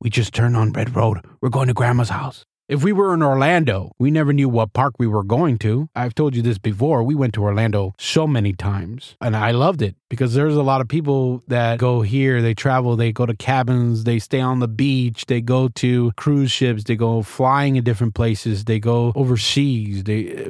we 0.01 0.11
just 0.11 0.33
turned 0.33 0.57
on 0.57 0.73
Red 0.73 0.95
Road. 0.97 1.25
We're 1.41 1.51
going 1.51 1.69
to 1.69 1.75
Grandma's 1.75 2.11
house. 2.11 2.45
If 2.71 2.85
we 2.85 2.93
were 2.93 3.13
in 3.13 3.21
Orlando, 3.21 3.91
we 3.99 4.13
never 4.13 4.33
knew 4.33 4.49
what 4.49 4.73
park 4.73 4.95
we 4.97 5.09
were 5.09 5.25
going 5.25 5.59
to. 5.59 5.89
I've 5.97 6.15
told 6.15 6.37
you 6.37 6.41
this 6.41 6.57
before. 6.57 7.03
We 7.03 7.17
went 7.17 7.35
to 7.35 7.43
Orlando 7.43 7.95
so 7.99 8.29
many 8.29 8.53
times 8.53 9.17
and 9.21 9.37
I 9.37 9.51
loved 9.51 9.83
it 9.83 9.97
because 10.09 10.35
there's 10.35 10.55
a 10.55 10.63
lot 10.63 10.81
of 10.81 10.87
people 10.87 11.43
that 11.49 11.81
go 11.81 12.03
here, 12.03 12.41
they 12.41 12.55
travel, 12.55 12.95
they 12.95 13.11
go 13.11 13.27
to 13.27 13.35
cabins, 13.35 14.05
they 14.05 14.21
stay 14.21 14.39
on 14.41 14.61
the 14.61 14.69
beach, 14.69 15.27
they 15.27 15.41
go 15.41 15.67
to 15.67 16.13
cruise 16.13 16.53
ships, 16.53 16.85
they 16.85 16.95
go 16.95 17.23
flying 17.23 17.75
in 17.75 17.83
different 17.83 18.15
places, 18.15 18.67
they 18.67 18.79
go 18.79 19.13
overseas. 19.17 20.05
They 20.05 20.47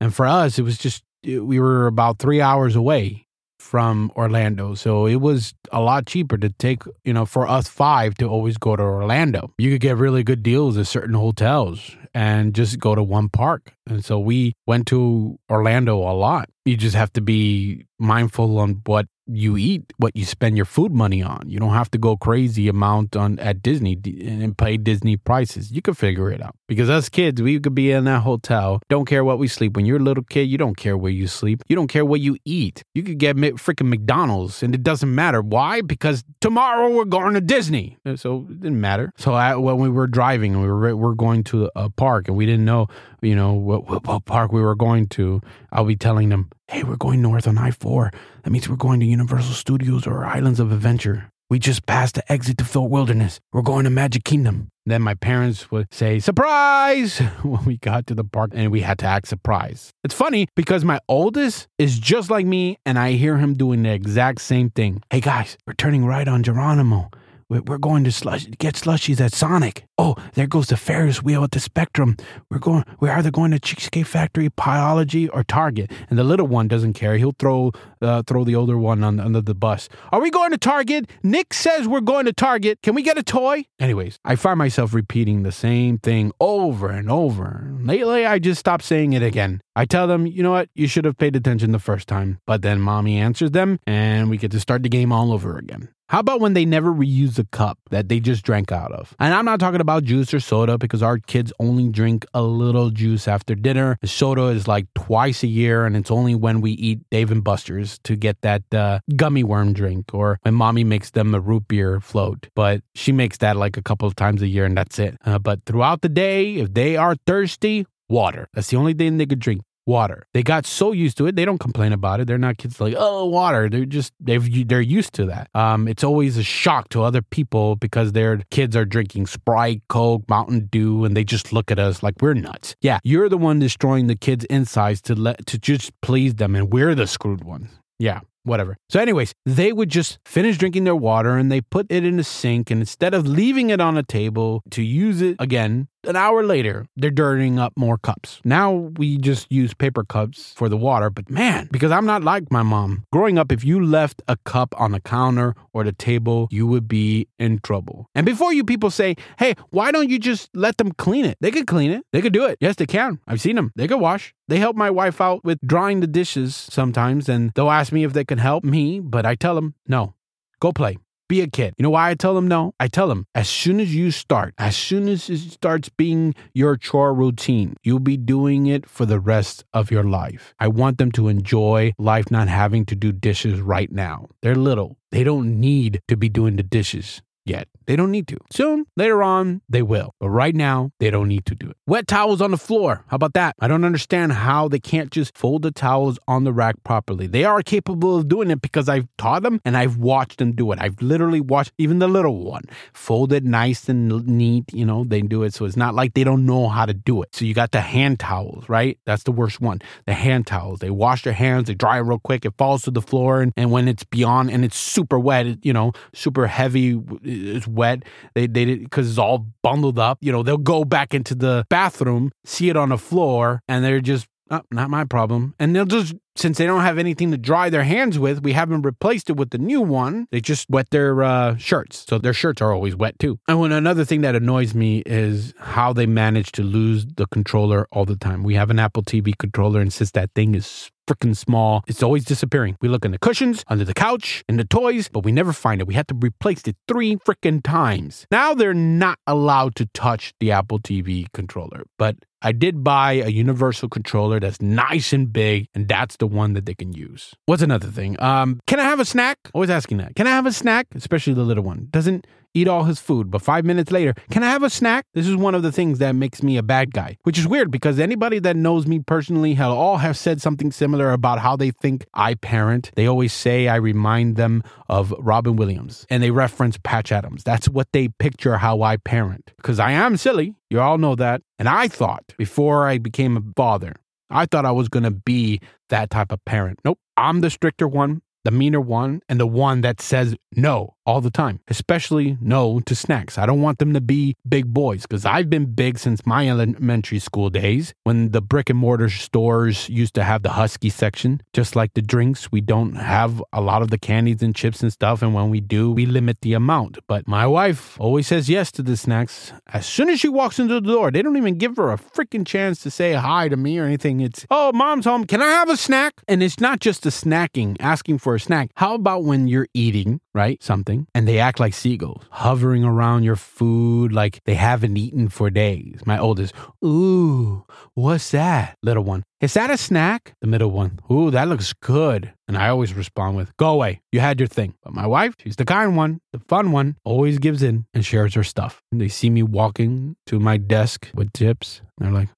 and 0.00 0.14
for 0.14 0.24
us 0.24 0.58
it 0.58 0.62
was 0.62 0.78
just 0.78 1.04
we 1.22 1.60
were 1.60 1.86
about 1.86 2.18
3 2.18 2.40
hours 2.40 2.76
away 2.76 3.25
from 3.66 4.12
Orlando. 4.16 4.74
So 4.74 5.06
it 5.06 5.16
was 5.16 5.52
a 5.72 5.80
lot 5.80 6.06
cheaper 6.06 6.38
to 6.38 6.48
take, 6.50 6.82
you 7.04 7.12
know, 7.12 7.26
for 7.26 7.48
us 7.48 7.66
five 7.68 8.14
to 8.14 8.26
always 8.26 8.56
go 8.56 8.76
to 8.76 8.82
Orlando. 8.82 9.52
You 9.58 9.72
could 9.72 9.80
get 9.80 9.96
really 9.96 10.22
good 10.22 10.42
deals 10.42 10.78
at 10.78 10.86
certain 10.86 11.14
hotels 11.14 11.90
and 12.14 12.54
just 12.54 12.78
go 12.78 12.94
to 12.94 13.02
one 13.02 13.28
park. 13.28 13.72
And 13.88 14.04
so 14.04 14.18
we 14.18 14.54
went 14.66 14.86
to 14.88 15.38
Orlando 15.50 15.98
a 15.98 16.14
lot. 16.14 16.48
You 16.64 16.76
just 16.76 16.96
have 16.96 17.12
to 17.14 17.20
be 17.20 17.86
mindful 17.98 18.58
on 18.58 18.82
what 18.86 19.06
you 19.26 19.56
eat, 19.56 19.92
what 19.96 20.16
you 20.16 20.24
spend 20.24 20.56
your 20.56 20.66
food 20.66 20.92
money 20.92 21.22
on. 21.22 21.42
You 21.46 21.58
don't 21.58 21.72
have 21.72 21.90
to 21.92 21.98
go 21.98 22.16
crazy 22.16 22.68
amount 22.68 23.16
on 23.16 23.38
at 23.38 23.62
Disney 23.62 23.98
and 24.24 24.56
pay 24.56 24.76
Disney 24.76 25.16
prices. 25.16 25.72
You 25.72 25.82
can 25.82 25.94
figure 25.94 26.30
it 26.30 26.40
out. 26.40 26.54
Because 26.68 26.88
us 26.88 27.08
kids, 27.08 27.42
we 27.42 27.58
could 27.58 27.74
be 27.74 27.90
in 27.90 28.04
that 28.04 28.20
hotel, 28.20 28.80
don't 28.88 29.04
care 29.04 29.24
what 29.24 29.38
we 29.38 29.48
sleep. 29.48 29.76
When 29.76 29.84
you're 29.86 29.98
a 29.98 30.02
little 30.02 30.24
kid, 30.24 30.42
you 30.42 30.58
don't 30.58 30.76
care 30.76 30.96
where 30.96 31.12
you 31.12 31.26
sleep. 31.26 31.62
You 31.68 31.76
don't 31.76 31.88
care 31.88 32.04
what 32.04 32.20
you 32.20 32.36
eat. 32.44 32.82
You 32.94 33.02
could 33.02 33.18
get 33.18 33.36
freaking 33.36 33.88
McDonald's 33.88 34.62
and 34.62 34.74
it 34.74 34.82
doesn't 34.82 35.12
matter. 35.12 35.42
Why? 35.42 35.80
Because 35.80 36.24
tomorrow 36.40 36.90
we're 36.90 37.04
going 37.04 37.34
to 37.34 37.40
Disney. 37.40 37.96
Uh, 38.06 38.16
so 38.16 38.46
it 38.48 38.60
didn't 38.60 38.80
matter. 38.80 39.12
So 39.16 39.34
I, 39.34 39.56
when 39.56 39.78
we 39.78 39.88
were 39.88 40.06
driving, 40.06 40.60
we 40.60 40.68
were 40.68 40.96
we're 40.96 41.14
going 41.14 41.44
to 41.44 41.70
a 41.74 41.90
park 41.90 42.28
and 42.28 42.36
we 42.36 42.46
didn't 42.46 42.64
know, 42.64 42.86
you 43.20 43.34
know, 43.34 43.54
what, 43.54 44.06
what 44.06 44.24
park 44.24 44.52
we 44.52 44.62
were 44.62 44.76
going 44.76 45.08
to. 45.08 45.40
I'll 45.72 45.84
be 45.84 45.96
telling 45.96 46.28
them, 46.28 46.50
hey, 46.68 46.82
we're 46.82 46.96
going 46.96 47.22
north 47.22 47.46
on 47.46 47.58
I 47.58 47.70
4. 47.70 48.10
That 48.42 48.50
means 48.50 48.68
we're 48.68 48.76
going 48.76 49.00
to 49.00 49.06
Universal 49.06 49.54
Studios 49.54 50.06
or 50.06 50.24
Islands 50.24 50.60
of 50.60 50.72
Adventure. 50.72 51.30
We 51.48 51.60
just 51.60 51.86
passed 51.86 52.16
the 52.16 52.32
exit 52.32 52.58
to 52.58 52.64
Fort 52.64 52.90
Wilderness. 52.90 53.38
We're 53.52 53.62
going 53.62 53.84
to 53.84 53.90
Magic 53.90 54.24
Kingdom. 54.24 54.68
Then 54.84 55.00
my 55.02 55.14
parents 55.14 55.70
would 55.70 55.92
say, 55.94 56.18
surprise, 56.18 57.18
when 57.42 57.64
we 57.64 57.76
got 57.78 58.08
to 58.08 58.14
the 58.16 58.24
park 58.24 58.50
and 58.52 58.72
we 58.72 58.80
had 58.80 58.98
to 58.98 59.06
act 59.06 59.28
surprised. 59.28 59.92
It's 60.02 60.14
funny 60.14 60.48
because 60.56 60.84
my 60.84 60.98
oldest 61.08 61.68
is 61.78 62.00
just 62.00 62.30
like 62.30 62.46
me 62.46 62.78
and 62.84 62.98
I 62.98 63.12
hear 63.12 63.36
him 63.36 63.54
doing 63.54 63.84
the 63.84 63.92
exact 63.92 64.40
same 64.40 64.70
thing. 64.70 65.02
Hey 65.10 65.20
guys, 65.20 65.56
we're 65.68 65.74
turning 65.74 66.04
right 66.04 66.26
on 66.26 66.42
Geronimo. 66.42 67.10
We're 67.48 67.78
going 67.78 68.02
to 68.02 68.10
slush, 68.10 68.46
get 68.58 68.74
slushies 68.74 69.20
at 69.20 69.32
Sonic. 69.32 69.84
Oh, 69.98 70.16
there 70.34 70.48
goes 70.48 70.66
the 70.66 70.76
Ferris 70.76 71.22
wheel 71.22 71.44
at 71.44 71.52
the 71.52 71.60
Spectrum. 71.60 72.16
We're 72.50 72.58
going, 72.58 72.84
we're 72.98 73.12
either 73.12 73.30
going 73.30 73.52
to 73.52 73.60
Cheesecake 73.60 74.06
Factory, 74.06 74.50
Pieology, 74.50 75.30
or 75.32 75.44
Target. 75.44 75.92
And 76.10 76.18
the 76.18 76.24
little 76.24 76.48
one 76.48 76.66
doesn't 76.66 76.94
care. 76.94 77.16
He'll 77.16 77.36
throw 77.38 77.70
uh, 78.02 78.24
throw 78.26 78.42
the 78.42 78.56
older 78.56 78.76
one 78.76 79.04
on, 79.04 79.20
under 79.20 79.40
the 79.40 79.54
bus. 79.54 79.88
Are 80.10 80.20
we 80.20 80.28
going 80.28 80.50
to 80.50 80.58
Target? 80.58 81.08
Nick 81.22 81.54
says 81.54 81.86
we're 81.86 82.00
going 82.00 82.26
to 82.26 82.32
Target. 82.32 82.82
Can 82.82 82.96
we 82.96 83.02
get 83.02 83.16
a 83.16 83.22
toy? 83.22 83.64
Anyways, 83.78 84.18
I 84.24 84.34
find 84.34 84.58
myself 84.58 84.92
repeating 84.92 85.44
the 85.44 85.52
same 85.52 85.98
thing 85.98 86.32
over 86.40 86.90
and 86.90 87.08
over. 87.08 87.72
Lately, 87.80 88.26
I 88.26 88.40
just 88.40 88.58
stopped 88.58 88.84
saying 88.84 89.12
it 89.12 89.22
again. 89.22 89.60
I 89.76 89.84
tell 89.84 90.08
them, 90.08 90.26
you 90.26 90.42
know 90.42 90.50
what, 90.50 90.68
you 90.74 90.88
should 90.88 91.04
have 91.04 91.16
paid 91.16 91.36
attention 91.36 91.70
the 91.70 91.78
first 91.78 92.08
time. 92.08 92.40
But 92.44 92.62
then 92.62 92.80
mommy 92.80 93.18
answers 93.18 93.52
them, 93.52 93.78
and 93.86 94.28
we 94.30 94.36
get 94.36 94.50
to 94.50 94.60
start 94.60 94.82
the 94.82 94.88
game 94.88 95.12
all 95.12 95.32
over 95.32 95.56
again. 95.56 95.90
How 96.08 96.20
about 96.20 96.40
when 96.40 96.54
they 96.54 96.64
never 96.64 96.92
reuse 96.92 97.34
the 97.34 97.46
cup 97.50 97.78
that 97.90 98.08
they 98.08 98.20
just 98.20 98.44
drank 98.44 98.70
out 98.70 98.92
of? 98.92 99.14
And 99.18 99.34
I'm 99.34 99.44
not 99.44 99.58
talking 99.58 99.80
about 99.80 100.04
juice 100.04 100.32
or 100.32 100.38
soda 100.38 100.78
because 100.78 101.02
our 101.02 101.18
kids 101.18 101.52
only 101.58 101.88
drink 101.88 102.24
a 102.32 102.42
little 102.42 102.90
juice 102.90 103.26
after 103.26 103.56
dinner. 103.56 103.98
The 104.00 104.06
soda 104.06 104.44
is 104.44 104.68
like 104.68 104.86
twice 104.94 105.42
a 105.42 105.48
year, 105.48 105.84
and 105.84 105.96
it's 105.96 106.10
only 106.10 106.36
when 106.36 106.60
we 106.60 106.72
eat 106.72 107.00
Dave 107.10 107.32
and 107.32 107.42
Buster's 107.42 107.98
to 108.04 108.14
get 108.14 108.40
that 108.42 108.62
uh, 108.72 109.00
gummy 109.16 109.42
worm 109.42 109.72
drink 109.72 110.14
or 110.14 110.38
when 110.42 110.54
mommy 110.54 110.84
makes 110.84 111.10
them 111.10 111.34
a 111.34 111.40
root 111.40 111.66
beer 111.66 111.98
float. 111.98 112.48
But 112.54 112.82
she 112.94 113.10
makes 113.10 113.38
that 113.38 113.56
like 113.56 113.76
a 113.76 113.82
couple 113.82 114.06
of 114.06 114.14
times 114.14 114.42
a 114.42 114.46
year, 114.46 114.64
and 114.64 114.76
that's 114.76 115.00
it. 115.00 115.16
Uh, 115.24 115.40
but 115.40 115.64
throughout 115.66 116.02
the 116.02 116.08
day, 116.08 116.54
if 116.54 116.72
they 116.72 116.96
are 116.96 117.16
thirsty, 117.26 117.84
water. 118.08 118.46
That's 118.54 118.70
the 118.70 118.76
only 118.76 118.94
thing 118.94 119.18
they 119.18 119.26
could 119.26 119.40
drink 119.40 119.62
water. 119.86 120.26
They 120.34 120.42
got 120.42 120.66
so 120.66 120.92
used 120.92 121.16
to 121.18 121.26
it, 121.26 121.36
they 121.36 121.44
don't 121.44 121.58
complain 121.58 121.92
about 121.92 122.20
it. 122.20 122.26
They're 122.26 122.38
not 122.38 122.58
kids 122.58 122.80
like, 122.80 122.94
oh, 122.96 123.26
water. 123.26 123.68
They're 123.68 123.84
just 123.84 124.12
they've 124.20 124.68
they're 124.68 124.80
used 124.80 125.12
to 125.14 125.26
that. 125.26 125.48
Um, 125.54 125.88
it's 125.88 126.04
always 126.04 126.36
a 126.36 126.42
shock 126.42 126.88
to 126.90 127.02
other 127.02 127.22
people 127.22 127.76
because 127.76 128.12
their 128.12 128.38
kids 128.50 128.76
are 128.76 128.84
drinking 128.84 129.26
Sprite, 129.26 129.82
Coke, 129.88 130.28
Mountain 130.28 130.68
Dew, 130.70 131.04
and 131.04 131.16
they 131.16 131.24
just 131.24 131.52
look 131.52 131.70
at 131.70 131.78
us 131.78 132.02
like 132.02 132.14
we're 132.20 132.34
nuts. 132.34 132.74
Yeah, 132.80 132.98
you're 133.04 133.28
the 133.28 133.38
one 133.38 133.58
destroying 133.58 134.08
the 134.08 134.16
kids' 134.16 134.44
insides 134.46 135.00
to 135.02 135.14
let 135.14 135.46
to 135.46 135.58
just 135.58 135.98
please 136.00 136.34
them, 136.34 136.54
and 136.54 136.72
we're 136.72 136.94
the 136.94 137.06
screwed 137.06 137.44
ones. 137.44 137.70
Yeah, 137.98 138.20
whatever. 138.46 138.76
So, 138.88 139.00
anyways, 139.00 139.34
they 139.44 139.72
would 139.72 139.88
just 139.88 140.18
finish 140.24 140.56
drinking 140.56 140.84
their 140.84 140.96
water 140.96 141.36
and 141.36 141.50
they 141.50 141.60
put 141.60 141.86
it 141.90 142.04
in 142.04 142.16
the 142.16 142.24
sink. 142.24 142.70
And 142.70 142.80
instead 142.80 143.14
of 143.14 143.26
leaving 143.26 143.70
it 143.70 143.80
on 143.80 143.96
a 143.96 144.02
table 144.02 144.62
to 144.70 144.82
use 144.82 145.20
it 145.20 145.36
again, 145.38 145.88
an 146.06 146.16
hour 146.16 146.42
later, 146.42 146.86
they're 146.96 147.10
dirtying 147.10 147.58
up 147.58 147.72
more 147.76 147.98
cups. 147.98 148.40
Now 148.44 148.72
we 148.72 149.18
just 149.18 149.50
use 149.50 149.74
paper 149.74 150.04
cups 150.04 150.52
for 150.56 150.68
the 150.68 150.76
water, 150.76 151.10
but 151.10 151.28
man, 151.30 151.68
because 151.70 151.92
I'm 151.92 152.06
not 152.06 152.24
like 152.24 152.50
my 152.50 152.62
mom. 152.62 153.04
Growing 153.12 153.38
up, 153.38 153.52
if 153.52 153.64
you 153.64 153.84
left 153.84 154.22
a 154.28 154.36
cup 154.44 154.74
on 154.78 154.92
the 154.92 155.00
counter 155.00 155.54
or 155.72 155.84
the 155.84 155.92
table, 155.92 156.48
you 156.50 156.66
would 156.66 156.88
be 156.88 157.28
in 157.38 157.58
trouble. 157.60 158.06
And 158.14 158.24
before 158.26 158.52
you 158.52 158.64
people 158.64 158.90
say, 158.90 159.16
hey, 159.38 159.54
why 159.70 159.92
don't 159.92 160.10
you 160.10 160.18
just 160.18 160.48
let 160.54 160.78
them 160.78 160.92
clean 160.92 161.24
it? 161.24 161.36
They 161.40 161.50
could 161.50 161.66
clean 161.66 161.90
it. 161.90 162.04
They 162.12 162.22
could 162.22 162.32
do 162.32 162.44
it. 162.46 162.58
Yes, 162.60 162.76
they 162.76 162.86
can. 162.86 163.20
I've 163.26 163.40
seen 163.40 163.56
them. 163.56 163.72
They 163.76 163.88
could 163.88 164.00
wash. 164.00 164.34
They 164.48 164.58
help 164.58 164.76
my 164.76 164.90
wife 164.90 165.20
out 165.20 165.44
with 165.44 165.58
drying 165.66 166.00
the 166.00 166.06
dishes 166.06 166.54
sometimes, 166.54 167.28
and 167.28 167.52
they'll 167.54 167.70
ask 167.70 167.92
me 167.92 168.04
if 168.04 168.12
they 168.12 168.24
can 168.24 168.38
help 168.38 168.64
me, 168.64 169.00
but 169.00 169.26
I 169.26 169.34
tell 169.34 169.54
them, 169.54 169.74
no, 169.86 170.14
go 170.60 170.72
play. 170.72 170.98
Be 171.28 171.40
a 171.40 171.48
kid. 171.48 171.74
You 171.76 171.82
know 171.82 171.90
why 171.90 172.10
I 172.10 172.14
tell 172.14 172.34
them 172.34 172.46
no? 172.46 172.72
I 172.78 172.86
tell 172.86 173.08
them 173.08 173.26
as 173.34 173.48
soon 173.48 173.80
as 173.80 173.92
you 173.94 174.12
start, 174.12 174.54
as 174.58 174.76
soon 174.76 175.08
as 175.08 175.28
it 175.28 175.38
starts 175.38 175.88
being 175.88 176.36
your 176.54 176.76
chore 176.76 177.12
routine, 177.12 177.74
you'll 177.82 177.98
be 177.98 178.16
doing 178.16 178.66
it 178.66 178.88
for 178.88 179.06
the 179.06 179.18
rest 179.18 179.64
of 179.72 179.90
your 179.90 180.04
life. 180.04 180.54
I 180.60 180.68
want 180.68 180.98
them 180.98 181.10
to 181.12 181.26
enjoy 181.26 181.94
life 181.98 182.30
not 182.30 182.46
having 182.46 182.86
to 182.86 182.94
do 182.94 183.10
dishes 183.10 183.60
right 183.60 183.90
now. 183.90 184.28
They're 184.42 184.54
little. 184.54 184.98
They 185.10 185.24
don't 185.24 185.58
need 185.58 186.00
to 186.06 186.16
be 186.16 186.28
doing 186.28 186.56
the 186.56 186.62
dishes 186.62 187.22
yet. 187.46 187.68
They 187.86 187.94
don't 187.94 188.10
need 188.10 188.26
to. 188.28 188.38
Soon, 188.50 188.86
later 188.96 189.22
on, 189.22 189.62
they 189.68 189.82
will. 189.82 190.14
But 190.18 190.30
right 190.30 190.54
now, 190.54 190.90
they 190.98 191.10
don't 191.10 191.28
need 191.28 191.46
to 191.46 191.54
do 191.54 191.70
it. 191.70 191.76
Wet 191.86 192.08
towels 192.08 192.40
on 192.40 192.50
the 192.50 192.58
floor. 192.58 193.04
How 193.06 193.14
about 193.14 193.34
that? 193.34 193.54
I 193.60 193.68
don't 193.68 193.84
understand 193.84 194.32
how 194.32 194.66
they 194.68 194.80
can't 194.80 195.10
just 195.10 195.38
fold 195.38 195.62
the 195.62 195.70
towels 195.70 196.18
on 196.26 196.44
the 196.44 196.52
rack 196.52 196.82
properly. 196.82 197.26
They 197.28 197.44
are 197.44 197.62
capable 197.62 198.16
of 198.16 198.28
doing 198.28 198.50
it 198.50 198.60
because 198.60 198.88
I've 198.88 199.06
taught 199.18 199.42
them 199.42 199.60
and 199.64 199.76
I've 199.76 199.96
watched 199.96 200.38
them 200.38 200.52
do 200.52 200.72
it. 200.72 200.78
I've 200.80 201.00
literally 201.00 201.40
watched 201.40 201.72
even 201.78 202.00
the 202.00 202.08
little 202.08 202.44
one 202.44 202.64
fold 202.92 203.32
it 203.32 203.44
nice 203.44 203.88
and 203.88 204.26
neat. 204.26 204.64
You 204.72 204.84
know, 204.84 205.04
they 205.04 205.22
do 205.22 205.44
it. 205.44 205.54
So 205.54 205.64
it's 205.64 205.76
not 205.76 205.94
like 205.94 206.14
they 206.14 206.24
don't 206.24 206.44
know 206.44 206.68
how 206.68 206.86
to 206.86 206.94
do 206.94 207.22
it. 207.22 207.34
So 207.34 207.44
you 207.44 207.54
got 207.54 207.70
the 207.70 207.80
hand 207.80 208.18
towels, 208.18 208.68
right? 208.68 208.98
That's 209.04 209.22
the 209.22 209.32
worst 209.32 209.60
one. 209.60 209.80
The 210.06 210.14
hand 210.14 210.46
towels. 210.48 210.80
They 210.80 210.90
wash 210.90 211.22
their 211.22 211.32
hands, 211.32 211.68
they 211.68 211.74
dry 211.74 211.98
real 211.98 212.18
quick. 212.18 212.44
It 212.44 212.54
falls 212.58 212.82
to 212.82 212.90
the 212.90 213.02
floor. 213.02 213.42
And, 213.42 213.52
and 213.56 213.70
when 213.70 213.86
it's 213.86 214.04
beyond 214.04 214.50
and 214.50 214.64
it's 214.64 214.76
super 214.76 215.18
wet, 215.18 215.64
you 215.64 215.72
know, 215.72 215.92
super 216.12 216.46
heavy, 216.46 217.00
it's 217.36 217.66
wet. 217.66 218.04
They 218.34 218.46
they 218.46 218.64
did 218.64 218.80
because 218.80 219.08
it's 219.08 219.18
all 219.18 219.46
bundled 219.62 219.98
up. 219.98 220.18
You 220.20 220.32
know, 220.32 220.42
they'll 220.42 220.56
go 220.58 220.84
back 220.84 221.14
into 221.14 221.34
the 221.34 221.66
bathroom, 221.68 222.32
see 222.44 222.68
it 222.68 222.76
on 222.76 222.90
the 222.90 222.98
floor, 222.98 223.60
and 223.68 223.84
they're 223.84 224.00
just 224.00 224.26
oh, 224.50 224.62
not 224.70 224.90
my 224.90 225.04
problem. 225.04 225.54
And 225.58 225.74
they'll 225.74 225.84
just 225.84 226.14
since 226.36 226.58
they 226.58 226.66
don't 226.66 226.82
have 226.82 226.98
anything 226.98 227.30
to 227.30 227.38
dry 227.38 227.70
their 227.70 227.82
hands 227.82 228.18
with, 228.18 228.42
we 228.42 228.52
haven't 228.52 228.82
replaced 228.82 229.30
it 229.30 229.36
with 229.36 229.50
the 229.50 229.58
new 229.58 229.80
one. 229.80 230.26
They 230.30 230.40
just 230.40 230.68
wet 230.68 230.90
their 230.90 231.22
uh, 231.22 231.56
shirts, 231.56 232.04
so 232.08 232.18
their 232.18 232.34
shirts 232.34 232.60
are 232.60 232.72
always 232.72 232.94
wet 232.94 233.18
too. 233.18 233.38
And 233.48 233.58
when 233.58 233.72
another 233.72 234.04
thing 234.04 234.20
that 234.20 234.34
annoys 234.34 234.74
me 234.74 235.02
is 235.06 235.54
how 235.58 235.92
they 235.92 236.06
manage 236.06 236.52
to 236.52 236.62
lose 236.62 237.06
the 237.06 237.26
controller 237.26 237.88
all 237.90 238.04
the 238.04 238.16
time. 238.16 238.42
We 238.42 238.54
have 238.54 238.70
an 238.70 238.78
Apple 238.78 239.02
TV 239.02 239.36
controller, 239.36 239.80
and 239.80 239.92
since 239.92 240.10
that 240.12 240.30
thing 240.34 240.54
is 240.54 240.90
freaking 241.06 241.36
small. 241.36 241.82
It's 241.86 242.02
always 242.02 242.24
disappearing. 242.24 242.76
We 242.80 242.88
look 242.88 243.04
in 243.04 243.12
the 243.12 243.18
cushions, 243.18 243.64
under 243.68 243.84
the 243.84 243.94
couch, 243.94 244.44
in 244.48 244.56
the 244.56 244.64
toys, 244.64 245.08
but 245.08 245.24
we 245.24 245.32
never 245.32 245.52
find 245.52 245.80
it. 245.80 245.86
We 245.86 245.94
had 245.94 246.08
to 246.08 246.14
replace 246.14 246.66
it 246.66 246.76
three 246.88 247.16
freaking 247.16 247.62
times. 247.62 248.26
Now 248.30 248.54
they're 248.54 248.74
not 248.74 249.18
allowed 249.26 249.76
to 249.76 249.86
touch 249.86 250.34
the 250.40 250.50
Apple 250.52 250.78
TV 250.78 251.26
controller, 251.32 251.84
but 251.98 252.16
I 252.42 252.52
did 252.52 252.84
buy 252.84 253.14
a 253.14 253.28
universal 253.28 253.88
controller 253.88 254.38
that's 254.38 254.60
nice 254.60 255.12
and 255.12 255.32
big, 255.32 255.68
and 255.74 255.88
that's 255.88 256.16
the 256.16 256.26
one 256.26 256.52
that 256.52 256.66
they 256.66 256.74
can 256.74 256.92
use. 256.92 257.34
What's 257.46 257.62
another 257.62 257.88
thing? 257.88 258.20
Um, 258.22 258.60
can 258.66 258.78
I 258.78 258.84
have 258.84 259.00
a 259.00 259.04
snack? 259.04 259.38
Always 259.54 259.70
asking 259.70 259.98
that. 259.98 260.14
Can 260.14 260.26
I 260.26 260.30
have 260.30 260.46
a 260.46 260.52
snack? 260.52 260.86
Especially 260.94 261.34
the 261.34 261.42
little 261.42 261.64
one. 261.64 261.88
Doesn't 261.90 262.26
eat 262.56 262.68
all 262.68 262.84
his 262.84 262.98
food, 262.98 263.30
but 263.30 263.42
five 263.42 263.64
minutes 263.64 263.92
later, 263.92 264.14
can 264.30 264.42
I 264.42 264.48
have 264.48 264.62
a 264.62 264.70
snack? 264.70 265.04
This 265.12 265.28
is 265.28 265.36
one 265.36 265.54
of 265.54 265.62
the 265.62 265.70
things 265.70 265.98
that 265.98 266.12
makes 266.12 266.42
me 266.42 266.56
a 266.56 266.62
bad 266.62 266.92
guy, 266.92 267.18
which 267.24 267.38
is 267.38 267.46
weird 267.46 267.70
because 267.70 268.00
anybody 268.00 268.38
that 268.38 268.56
knows 268.56 268.86
me 268.86 268.98
personally 268.98 269.54
have 269.54 269.72
all 269.72 269.98
have 269.98 270.16
said 270.16 270.40
something 270.40 270.72
similar 270.72 271.12
about 271.12 271.38
how 271.38 271.54
they 271.54 271.70
think 271.70 272.06
I 272.14 272.34
parent. 272.34 272.90
They 272.96 273.06
always 273.06 273.34
say 273.34 273.68
I 273.68 273.76
remind 273.76 274.36
them 274.36 274.62
of 274.88 275.12
Robin 275.18 275.56
Williams 275.56 276.06
and 276.08 276.22
they 276.22 276.30
reference 276.30 276.78
Patch 276.82 277.12
Adams. 277.12 277.44
That's 277.44 277.68
what 277.68 277.88
they 277.92 278.08
picture 278.08 278.56
how 278.56 278.82
I 278.82 278.96
parent 278.96 279.52
because 279.58 279.78
I 279.78 279.90
am 279.90 280.16
silly. 280.16 280.54
You 280.70 280.80
all 280.80 280.98
know 280.98 281.14
that. 281.16 281.42
And 281.58 281.68
I 281.68 281.88
thought 281.88 282.24
before 282.38 282.88
I 282.88 282.98
became 282.98 283.36
a 283.36 283.42
father, 283.54 283.94
I 284.30 284.46
thought 284.46 284.64
I 284.64 284.72
was 284.72 284.88
going 284.88 285.04
to 285.04 285.10
be 285.10 285.60
that 285.90 286.10
type 286.10 286.32
of 286.32 286.44
parent. 286.46 286.80
Nope. 286.84 286.98
I'm 287.18 287.40
the 287.40 287.50
stricter 287.50 287.86
one 287.86 288.22
the 288.46 288.52
meaner 288.52 288.80
one, 288.80 289.20
and 289.28 289.40
the 289.40 289.46
one 289.46 289.80
that 289.80 290.00
says 290.00 290.36
no 290.54 290.94
all 291.06 291.20
the 291.20 291.30
time, 291.30 291.60
especially 291.68 292.36
no 292.40 292.80
to 292.80 292.94
snacks. 292.94 293.38
I 293.38 293.46
don't 293.46 293.62
want 293.62 293.78
them 293.78 293.94
to 293.94 294.00
be 294.00 294.36
big 294.48 294.72
boys 294.74 295.02
because 295.02 295.24
I've 295.24 295.48
been 295.48 295.66
big 295.66 295.98
since 295.98 296.26
my 296.26 296.48
elementary 296.48 297.20
school 297.20 297.48
days 297.48 297.94
when 298.04 298.32
the 298.32 298.42
brick 298.42 298.68
and 298.68 298.78
mortar 298.78 299.08
stores 299.08 299.88
used 299.88 300.14
to 300.14 300.24
have 300.24 300.42
the 300.42 300.50
husky 300.50 300.90
section. 300.90 301.40
Just 301.52 301.76
like 301.76 301.94
the 301.94 302.02
drinks, 302.02 302.50
we 302.50 302.60
don't 302.60 302.96
have 302.96 303.42
a 303.52 303.60
lot 303.60 303.82
of 303.82 303.90
the 303.90 303.98
candies 303.98 304.42
and 304.42 304.54
chips 304.54 304.82
and 304.82 304.92
stuff. 304.92 305.22
And 305.22 305.32
when 305.32 305.50
we 305.50 305.60
do, 305.60 305.92
we 305.92 306.06
limit 306.06 306.40
the 306.40 306.54
amount. 306.54 306.98
But 307.06 307.28
my 307.28 307.46
wife 307.46 307.98
always 308.00 308.26
says 308.26 308.48
yes 308.48 308.72
to 308.72 308.82
the 308.82 308.96
snacks. 308.96 309.52
As 309.72 309.86
soon 309.86 310.08
as 310.08 310.20
she 310.20 310.28
walks 310.28 310.58
into 310.58 310.74
the 310.74 310.80
door, 310.80 311.10
they 311.10 311.22
don't 311.22 311.36
even 311.36 311.58
give 311.58 311.76
her 311.76 311.92
a 311.92 311.98
freaking 311.98 312.46
chance 312.46 312.82
to 312.82 312.90
say 312.90 313.12
hi 313.12 313.48
to 313.48 313.56
me 313.56 313.78
or 313.78 313.84
anything. 313.84 314.20
It's, 314.20 314.46
oh, 314.50 314.72
mom's 314.72 315.04
home. 315.04 315.24
Can 315.24 315.42
I 315.42 315.50
have 315.50 315.68
a 315.68 315.76
snack? 315.76 316.14
And 316.26 316.42
it's 316.42 316.60
not 316.60 316.80
just 316.80 317.02
the 317.02 317.10
snacking, 317.10 317.76
asking 317.78 318.18
for 318.18 318.34
a 318.34 318.40
snack. 318.40 318.70
How 318.76 318.94
about 318.94 319.24
when 319.24 319.46
you're 319.46 319.68
eating, 319.74 320.20
right? 320.34 320.62
Something, 320.62 320.95
and 321.14 321.26
they 321.26 321.38
act 321.38 321.60
like 321.60 321.74
seagulls, 321.74 322.24
hovering 322.30 322.84
around 322.84 323.24
your 323.24 323.36
food 323.36 324.12
like 324.12 324.40
they 324.44 324.54
haven't 324.54 324.96
eaten 324.96 325.28
for 325.28 325.50
days. 325.50 326.00
My 326.06 326.18
oldest, 326.18 326.54
ooh, 326.84 327.64
what's 327.94 328.30
that? 328.30 328.76
Little 328.82 329.04
one, 329.04 329.24
is 329.40 329.54
that 329.54 329.70
a 329.70 329.76
snack? 329.76 330.34
The 330.40 330.46
middle 330.46 330.70
one, 330.70 331.00
ooh, 331.10 331.30
that 331.30 331.48
looks 331.48 331.72
good. 331.72 332.32
And 332.48 332.56
I 332.56 332.68
always 332.68 332.94
respond 332.94 333.36
with, 333.36 333.56
go 333.56 333.70
away, 333.70 334.00
you 334.12 334.20
had 334.20 334.40
your 334.40 334.46
thing. 334.46 334.74
But 334.82 334.94
my 334.94 335.06
wife, 335.06 335.34
she's 335.38 335.56
the 335.56 335.64
kind 335.64 335.96
one, 335.96 336.20
the 336.32 336.40
fun 336.48 336.72
one, 336.72 336.96
always 337.04 337.38
gives 337.38 337.62
in 337.62 337.86
and 337.92 338.04
shares 338.04 338.34
her 338.34 338.44
stuff. 338.44 338.82
And 338.90 339.00
they 339.00 339.08
see 339.08 339.30
me 339.30 339.42
walking 339.42 340.16
to 340.26 340.40
my 340.40 340.56
desk 340.56 341.10
with 341.14 341.32
chips, 341.34 341.82
and 341.98 342.06
they're 342.06 342.14
like, 342.14 342.28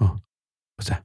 oh, 0.00 0.16
what's 0.76 0.88
that? 0.88 1.02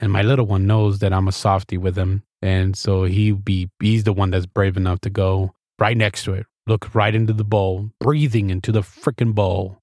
And 0.00 0.12
my 0.12 0.22
little 0.22 0.46
one 0.46 0.66
knows 0.66 0.98
that 0.98 1.12
I'm 1.12 1.28
a 1.28 1.32
softie 1.32 1.78
with 1.78 1.96
him. 1.96 2.22
And 2.42 2.76
so 2.76 3.04
he 3.04 3.32
be 3.32 3.68
he's 3.80 4.04
the 4.04 4.12
one 4.12 4.30
that's 4.30 4.46
brave 4.46 4.76
enough 4.76 5.00
to 5.02 5.10
go 5.10 5.54
right 5.80 5.96
next 5.96 6.24
to 6.24 6.34
it, 6.34 6.46
look 6.66 6.94
right 6.94 7.14
into 7.14 7.32
the 7.32 7.44
bowl, 7.44 7.90
breathing 8.00 8.50
into 8.50 8.70
the 8.70 8.82
freaking 8.82 9.34
bowl. 9.34 9.78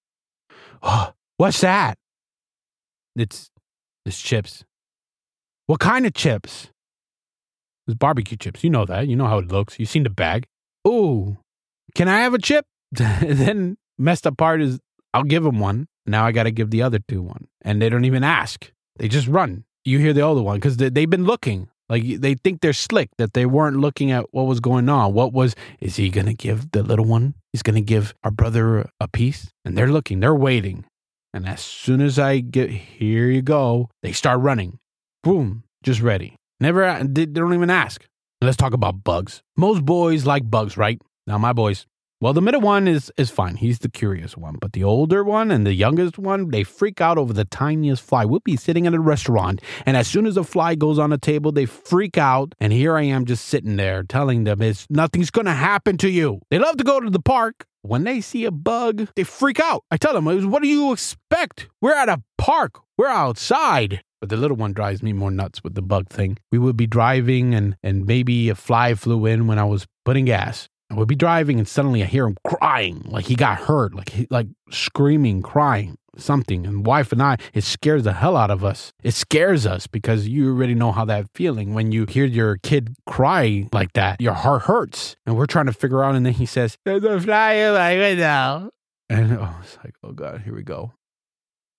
Oh, 0.83 1.11
what's 1.37 1.61
that? 1.61 1.97
It's 3.15 3.49
it's 4.05 4.21
chips. 4.21 4.63
What 5.65 5.79
kind 5.79 6.05
of 6.05 6.13
chips? 6.13 6.69
It's 7.87 7.95
barbecue 7.95 8.37
chips. 8.37 8.63
You 8.63 8.69
know 8.69 8.85
that. 8.85 9.07
You 9.07 9.15
know 9.15 9.27
how 9.27 9.39
it 9.39 9.47
looks. 9.47 9.79
You've 9.79 9.89
seen 9.89 10.03
the 10.03 10.09
bag. 10.09 10.45
Ooh. 10.87 11.37
Can 11.95 12.07
I 12.07 12.19
have 12.19 12.33
a 12.33 12.39
chip? 12.39 12.65
then 12.91 13.77
messed 13.97 14.27
up 14.27 14.37
part 14.37 14.61
is 14.61 14.79
I'll 15.13 15.23
give 15.23 15.43
them 15.43 15.59
one. 15.59 15.87
Now 16.05 16.25
I 16.25 16.31
got 16.31 16.43
to 16.43 16.51
give 16.51 16.69
the 16.69 16.83
other 16.83 16.99
two 16.99 17.21
one. 17.21 17.47
And 17.61 17.81
they 17.81 17.89
don't 17.89 18.05
even 18.05 18.23
ask. 18.23 18.71
They 18.97 19.07
just 19.07 19.27
run. 19.27 19.65
You 19.83 19.99
hear 19.99 20.13
the 20.13 20.21
older 20.21 20.41
one 20.41 20.57
because 20.57 20.77
they, 20.77 20.89
they've 20.89 21.09
been 21.09 21.25
looking. 21.25 21.69
Like 21.89 22.19
they 22.19 22.35
think 22.35 22.61
they're 22.61 22.73
slick, 22.73 23.09
that 23.17 23.33
they 23.33 23.45
weren't 23.45 23.77
looking 23.77 24.11
at 24.11 24.33
what 24.33 24.43
was 24.43 24.59
going 24.59 24.89
on. 24.89 25.13
What 25.13 25.33
was, 25.33 25.55
is 25.79 25.95
he 25.95 26.09
going 26.09 26.25
to 26.27 26.33
give 26.33 26.71
the 26.71 26.83
little 26.83 27.05
one? 27.05 27.33
He's 27.53 27.63
going 27.63 27.75
to 27.75 27.81
give 27.81 28.13
our 28.23 28.31
brother 28.31 28.89
a 28.99 29.07
piece? 29.07 29.49
And 29.63 29.77
they're 29.77 29.91
looking, 29.91 30.19
they're 30.19 30.35
waiting. 30.35 30.85
And 31.33 31.47
as 31.47 31.61
soon 31.61 32.01
as 32.01 32.19
I 32.19 32.39
get, 32.39 32.69
here 32.69 33.29
you 33.29 33.41
go, 33.41 33.89
they 34.01 34.11
start 34.11 34.39
running. 34.39 34.79
Boom, 35.23 35.63
just 35.83 36.01
ready. 36.01 36.35
Never, 36.59 36.83
uh, 36.83 37.03
they 37.07 37.25
don't 37.25 37.53
even 37.53 37.69
ask. 37.69 38.05
Let's 38.41 38.57
talk 38.57 38.73
about 38.73 39.03
bugs. 39.03 39.41
Most 39.55 39.85
boys 39.85 40.25
like 40.25 40.49
bugs, 40.49 40.77
right? 40.77 41.01
Now, 41.25 41.37
my 41.37 41.53
boys, 41.53 41.85
well, 42.19 42.33
the 42.33 42.41
middle 42.41 42.61
one 42.61 42.87
is 42.87 43.11
is 43.17 43.29
fine. 43.29 43.57
He's 43.57 43.79
the 43.79 43.89
curious 43.89 44.35
one, 44.35 44.55
but 44.59 44.73
the 44.73 44.83
older 44.83 45.23
one 45.23 45.51
and 45.51 45.67
the 45.67 45.73
youngest 45.73 46.17
one, 46.17 46.49
they 46.49 46.63
freak 46.63 46.99
out 46.99 47.17
over 47.17 47.31
the 47.31 47.45
tiniest 47.45 48.01
fly. 48.01 48.25
We'll 48.25 48.39
be 48.39 48.55
sitting 48.55 48.87
at 48.87 48.93
a 48.93 48.99
restaurant, 48.99 49.61
and 49.85 49.95
as 49.95 50.07
soon 50.07 50.25
as 50.25 50.35
a 50.35 50.43
fly 50.43 50.75
goes 50.75 50.97
on 50.97 51.11
the 51.11 51.17
table, 51.17 51.51
they 51.51 51.65
freak 51.65 52.17
out. 52.17 52.55
And 52.59 52.73
here 52.73 52.97
I 52.97 53.03
am 53.03 53.25
just 53.25 53.45
sitting 53.45 53.75
there 53.75 54.01
telling 54.03 54.45
them 54.45 54.61
it's 54.61 54.87
nothing's 54.89 55.29
gonna 55.29 55.53
happen 55.53 55.97
to 55.97 56.09
you. 56.09 56.41
They 56.49 56.57
love 56.57 56.77
to 56.77 56.83
go 56.83 56.99
to 56.99 57.09
the 57.09 57.19
park. 57.19 57.65
When 57.83 58.03
they 58.03 58.19
see 58.19 58.45
a 58.45 58.51
bug, 58.51 59.07
they 59.15 59.23
freak 59.23 59.59
out. 59.59 59.83
I 59.91 59.97
tell 59.97 60.13
them, 60.13 60.25
"What 60.25 60.61
do 60.61 60.67
you 60.67 60.91
expect? 60.91 61.69
We're 61.81 61.93
at 61.93 62.09
a 62.09 62.23
park. 62.37 62.81
We're 62.97 63.07
outside." 63.07 64.01
But 64.19 64.29
the 64.29 64.37
little 64.37 64.57
one 64.57 64.73
drives 64.73 65.03
me 65.03 65.13
more 65.13 65.29
nuts 65.29 65.63
with 65.63 65.75
the 65.75 65.83
bug 65.83 66.09
thing. 66.09 66.39
We 66.51 66.57
would 66.57 66.75
be 66.75 66.87
driving 66.87 67.53
and, 67.53 67.75
and 67.83 68.07
maybe 68.07 68.49
a 68.49 68.55
fly 68.55 68.95
flew 68.95 69.27
in 69.27 69.45
when 69.45 69.59
I 69.59 69.65
was 69.65 69.85
putting 70.03 70.25
gas. 70.25 70.67
I 70.89 70.95
would 70.95 71.07
be 71.07 71.15
driving 71.15 71.59
and 71.59 71.67
suddenly 71.67 72.01
I 72.01 72.05
hear 72.05 72.25
him 72.25 72.37
crying, 72.45 73.03
like 73.05 73.25
he 73.25 73.35
got 73.35 73.59
hurt, 73.59 73.93
like 73.93 74.09
he, 74.09 74.27
like 74.29 74.47
screaming, 74.71 75.41
crying, 75.41 75.97
something. 76.17 76.65
And 76.65 76.85
wife 76.85 77.11
and 77.11 77.21
I, 77.21 77.37
it 77.53 77.63
scares 77.63 78.03
the 78.03 78.13
hell 78.13 78.37
out 78.37 78.49
of 78.49 78.63
us. 78.63 78.93
It 79.03 79.13
scares 79.13 79.65
us 79.65 79.85
because 79.87 80.27
you 80.27 80.49
already 80.49 80.75
know 80.75 80.91
how 80.91 81.05
that 81.05 81.27
feeling 81.33 81.73
when 81.73 81.91
you 81.91 82.05
hear 82.05 82.25
your 82.25 82.57
kid 82.57 82.95
cry 83.05 83.67
like 83.73 83.93
that. 83.93 84.21
Your 84.21 84.33
heart 84.33 84.63
hurts, 84.63 85.17
and 85.25 85.35
we're 85.35 85.45
trying 85.45 85.65
to 85.65 85.73
figure 85.73 86.03
out. 86.03 86.15
And 86.15 86.25
then 86.25 86.33
he 86.33 86.45
says, 86.45 86.77
"There's 86.85 87.03
a 87.03 87.19
fly 87.19 87.53
in 87.53 87.73
my 87.73 87.97
window," 87.97 88.71
and 89.09 89.33
oh, 89.33 89.55
it's 89.61 89.77
like, 89.83 89.93
oh 90.03 90.11
god, 90.11 90.41
here 90.41 90.55
we 90.55 90.63
go. 90.63 90.93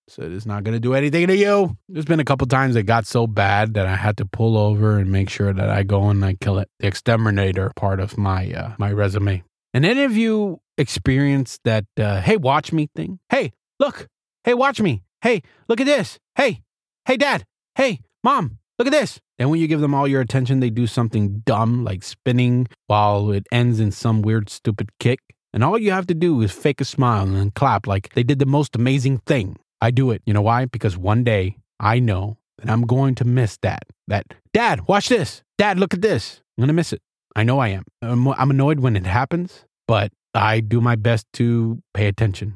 So 0.08 0.22
it's 0.22 0.46
not 0.46 0.64
going 0.64 0.74
to 0.74 0.80
do 0.80 0.94
anything 0.94 1.26
to 1.26 1.36
you. 1.36 1.76
There's 1.88 2.06
been 2.06 2.20
a 2.20 2.24
couple 2.24 2.46
times 2.46 2.76
it 2.76 2.84
got 2.84 3.06
so 3.06 3.26
bad 3.26 3.74
that 3.74 3.86
I 3.86 3.94
had 3.94 4.16
to 4.18 4.24
pull 4.24 4.56
over 4.56 4.98
and 4.98 5.12
make 5.12 5.28
sure 5.28 5.52
that 5.52 5.68
I 5.68 5.82
go 5.82 6.08
and 6.08 6.24
I 6.24 6.34
kill 6.34 6.58
it. 6.58 6.68
The 6.80 6.86
exterminator 6.86 7.70
part 7.76 8.00
of 8.00 8.16
my 8.16 8.50
uh, 8.52 8.74
my 8.78 8.90
resume. 8.90 9.42
And 9.74 9.84
any 9.84 10.04
of 10.04 10.16
you 10.16 10.60
experienced 10.78 11.60
that 11.64 11.84
uh, 11.98 12.20
hey 12.22 12.36
watch 12.36 12.72
me 12.72 12.88
thing? 12.96 13.20
Hey, 13.28 13.52
look. 13.78 14.08
Hey, 14.44 14.54
watch 14.54 14.80
me. 14.80 15.02
Hey, 15.20 15.42
look 15.68 15.80
at 15.80 15.86
this. 15.86 16.18
Hey, 16.36 16.62
hey, 17.04 17.16
dad. 17.16 17.44
Hey, 17.74 18.00
mom. 18.24 18.58
Look 18.78 18.86
at 18.86 18.92
this. 18.92 19.20
Then 19.36 19.50
when 19.50 19.60
you 19.60 19.66
give 19.66 19.80
them 19.80 19.94
all 19.94 20.08
your 20.08 20.20
attention, 20.20 20.60
they 20.60 20.70
do 20.70 20.86
something 20.86 21.42
dumb 21.44 21.84
like 21.84 22.02
spinning 22.02 22.68
while 22.86 23.30
it 23.30 23.46
ends 23.52 23.78
in 23.78 23.90
some 23.90 24.22
weird 24.22 24.48
stupid 24.48 24.90
kick. 24.98 25.18
And 25.52 25.64
all 25.64 25.78
you 25.78 25.90
have 25.90 26.06
to 26.06 26.14
do 26.14 26.40
is 26.42 26.52
fake 26.52 26.80
a 26.80 26.84
smile 26.84 27.34
and 27.34 27.54
clap 27.54 27.86
like 27.86 28.14
they 28.14 28.22
did 28.22 28.38
the 28.38 28.46
most 28.46 28.76
amazing 28.76 29.18
thing. 29.26 29.56
I 29.80 29.90
do 29.90 30.10
it. 30.10 30.22
You 30.26 30.34
know 30.34 30.42
why? 30.42 30.64
Because 30.64 30.96
one 30.96 31.24
day 31.24 31.56
I 31.78 31.98
know 31.98 32.38
that 32.58 32.70
I'm 32.70 32.82
going 32.82 33.14
to 33.16 33.24
miss 33.24 33.56
that. 33.58 33.84
That, 34.08 34.26
Dad, 34.52 34.86
watch 34.88 35.08
this. 35.08 35.42
Dad, 35.56 35.78
look 35.78 35.94
at 35.94 36.02
this. 36.02 36.40
I'm 36.56 36.62
going 36.62 36.68
to 36.68 36.74
miss 36.74 36.92
it. 36.92 37.00
I 37.36 37.44
know 37.44 37.58
I 37.58 37.68
am. 37.68 37.84
I'm, 38.02 38.28
I'm 38.28 38.50
annoyed 38.50 38.80
when 38.80 38.96
it 38.96 39.06
happens, 39.06 39.64
but 39.86 40.12
I 40.34 40.60
do 40.60 40.80
my 40.80 40.96
best 40.96 41.26
to 41.34 41.82
pay 41.94 42.06
attention. 42.06 42.54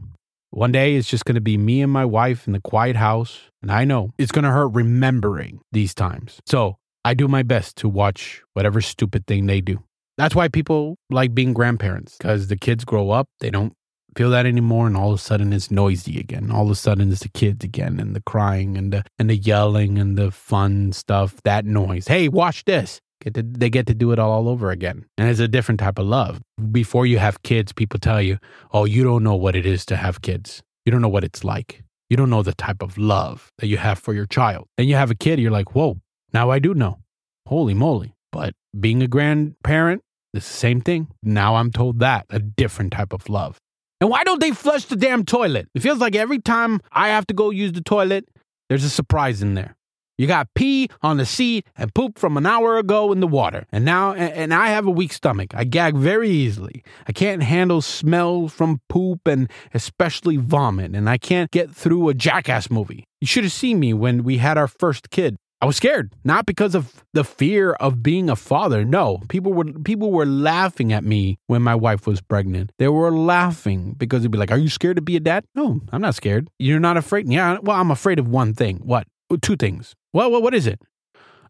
One 0.50 0.72
day 0.72 0.96
it's 0.96 1.08
just 1.08 1.24
going 1.24 1.36
to 1.36 1.40
be 1.40 1.56
me 1.56 1.80
and 1.80 1.90
my 1.90 2.04
wife 2.04 2.46
in 2.46 2.52
the 2.52 2.60
quiet 2.60 2.96
house. 2.96 3.40
And 3.62 3.70
I 3.70 3.84
know 3.84 4.10
it's 4.18 4.32
going 4.32 4.44
to 4.44 4.50
hurt 4.50 4.68
remembering 4.68 5.60
these 5.72 5.94
times. 5.94 6.40
So 6.46 6.76
I 7.04 7.14
do 7.14 7.26
my 7.28 7.42
best 7.42 7.76
to 7.78 7.88
watch 7.88 8.42
whatever 8.52 8.80
stupid 8.80 9.26
thing 9.26 9.46
they 9.46 9.60
do. 9.60 9.82
That's 10.18 10.34
why 10.34 10.48
people 10.48 10.96
like 11.10 11.34
being 11.34 11.54
grandparents 11.54 12.16
because 12.18 12.48
the 12.48 12.56
kids 12.56 12.84
grow 12.84 13.10
up, 13.10 13.28
they 13.40 13.50
don't 13.50 13.72
feel 14.16 14.30
that 14.30 14.46
anymore 14.46 14.86
and 14.86 14.96
all 14.96 15.12
of 15.12 15.18
a 15.18 15.22
sudden 15.22 15.52
it's 15.52 15.70
noisy 15.70 16.18
again. 16.18 16.50
All 16.50 16.64
of 16.64 16.70
a 16.70 16.74
sudden 16.74 17.10
it's 17.10 17.22
the 17.22 17.28
kids 17.28 17.64
again 17.64 17.98
and 18.00 18.14
the 18.14 18.22
crying 18.22 18.76
and 18.76 18.92
the 18.92 19.04
and 19.18 19.30
the 19.30 19.36
yelling 19.36 19.98
and 19.98 20.16
the 20.16 20.30
fun 20.30 20.92
stuff 20.92 21.36
that 21.44 21.64
noise. 21.64 22.08
Hey 22.08 22.28
watch 22.28 22.64
this. 22.64 23.00
Get 23.22 23.34
to, 23.34 23.42
they 23.42 23.70
get 23.70 23.86
to 23.86 23.94
do 23.94 24.10
it 24.10 24.18
all 24.18 24.48
over 24.48 24.72
again. 24.72 25.04
And 25.16 25.28
it's 25.28 25.38
a 25.38 25.46
different 25.46 25.78
type 25.78 25.98
of 25.98 26.06
love. 26.06 26.40
Before 26.72 27.06
you 27.06 27.18
have 27.18 27.42
kids 27.42 27.72
people 27.72 27.98
tell 27.98 28.20
you 28.20 28.38
oh 28.72 28.84
you 28.84 29.04
don't 29.04 29.22
know 29.22 29.36
what 29.36 29.56
it 29.56 29.66
is 29.66 29.86
to 29.86 29.96
have 29.96 30.22
kids. 30.22 30.62
You 30.84 30.92
don't 30.92 31.02
know 31.02 31.08
what 31.08 31.24
it's 31.24 31.44
like. 31.44 31.82
You 32.10 32.16
don't 32.16 32.30
know 32.30 32.42
the 32.42 32.54
type 32.54 32.82
of 32.82 32.98
love 32.98 33.50
that 33.58 33.68
you 33.68 33.78
have 33.78 33.98
for 33.98 34.12
your 34.12 34.26
child. 34.26 34.66
And 34.76 34.88
you 34.88 34.96
have 34.96 35.10
a 35.10 35.14
kid 35.14 35.38
you're 35.38 35.50
like 35.50 35.74
whoa 35.74 35.98
now 36.32 36.50
i 36.50 36.58
do 36.58 36.74
know. 36.74 36.98
Holy 37.46 37.74
moly. 37.74 38.14
But 38.30 38.54
being 38.78 39.02
a 39.02 39.06
grandparent 39.06 40.02
it's 40.34 40.48
the 40.48 40.54
same 40.54 40.80
thing. 40.80 41.08
Now 41.22 41.56
I'm 41.56 41.70
told 41.70 41.98
that 41.98 42.24
a 42.30 42.38
different 42.38 42.92
type 42.92 43.12
of 43.12 43.28
love. 43.28 43.58
And 44.02 44.10
why 44.10 44.24
don't 44.24 44.40
they 44.40 44.50
flush 44.50 44.86
the 44.86 44.96
damn 44.96 45.24
toilet? 45.24 45.68
It 45.76 45.80
feels 45.80 45.98
like 45.98 46.16
every 46.16 46.40
time 46.40 46.80
I 46.90 47.10
have 47.10 47.24
to 47.28 47.34
go 47.34 47.50
use 47.50 47.70
the 47.70 47.80
toilet, 47.80 48.28
there's 48.68 48.82
a 48.82 48.90
surprise 48.90 49.42
in 49.42 49.54
there. 49.54 49.76
You 50.18 50.26
got 50.26 50.52
pee 50.56 50.88
on 51.02 51.18
the 51.18 51.24
seat 51.24 51.68
and 51.76 51.94
poop 51.94 52.18
from 52.18 52.36
an 52.36 52.44
hour 52.44 52.78
ago 52.78 53.12
in 53.12 53.20
the 53.20 53.28
water. 53.28 53.64
And 53.70 53.84
now, 53.84 54.12
and 54.12 54.52
I 54.52 54.70
have 54.70 54.88
a 54.88 54.90
weak 54.90 55.12
stomach. 55.12 55.54
I 55.54 55.62
gag 55.62 55.94
very 55.94 56.28
easily. 56.28 56.82
I 57.06 57.12
can't 57.12 57.44
handle 57.44 57.80
smells 57.80 58.52
from 58.52 58.80
poop 58.88 59.20
and 59.28 59.48
especially 59.72 60.36
vomit. 60.36 60.96
And 60.96 61.08
I 61.08 61.16
can't 61.16 61.52
get 61.52 61.70
through 61.70 62.08
a 62.08 62.14
jackass 62.14 62.72
movie. 62.72 63.04
You 63.20 63.28
should 63.28 63.44
have 63.44 63.52
seen 63.52 63.78
me 63.78 63.94
when 63.94 64.24
we 64.24 64.38
had 64.38 64.58
our 64.58 64.66
first 64.66 65.10
kid. 65.10 65.36
I 65.62 65.64
was 65.64 65.76
scared, 65.76 66.12
not 66.24 66.44
because 66.44 66.74
of 66.74 67.04
the 67.12 67.22
fear 67.22 67.74
of 67.74 68.02
being 68.02 68.28
a 68.28 68.34
father. 68.34 68.84
No, 68.84 69.18
people 69.28 69.52
were 69.52 69.64
people 69.64 70.10
were 70.10 70.26
laughing 70.26 70.92
at 70.92 71.04
me 71.04 71.38
when 71.46 71.62
my 71.62 71.76
wife 71.76 72.04
was 72.04 72.20
pregnant. 72.20 72.72
They 72.78 72.88
were 72.88 73.12
laughing 73.12 73.94
because 73.96 74.22
they'd 74.22 74.30
be 74.32 74.38
like, 74.38 74.50
"Are 74.50 74.58
you 74.58 74.68
scared 74.68 74.96
to 74.96 75.02
be 75.02 75.14
a 75.14 75.20
dad?" 75.20 75.44
No, 75.54 75.80
I'm 75.92 76.00
not 76.00 76.16
scared. 76.16 76.50
You're 76.58 76.80
not 76.80 76.96
afraid? 76.96 77.28
Yeah, 77.28 77.58
well, 77.62 77.76
I'm 77.76 77.92
afraid 77.92 78.18
of 78.18 78.26
one 78.26 78.54
thing. 78.54 78.78
What? 78.78 79.06
Two 79.40 79.54
things. 79.54 79.94
Well, 80.12 80.32
what, 80.32 80.42
what 80.42 80.52
is 80.52 80.66
it? 80.66 80.82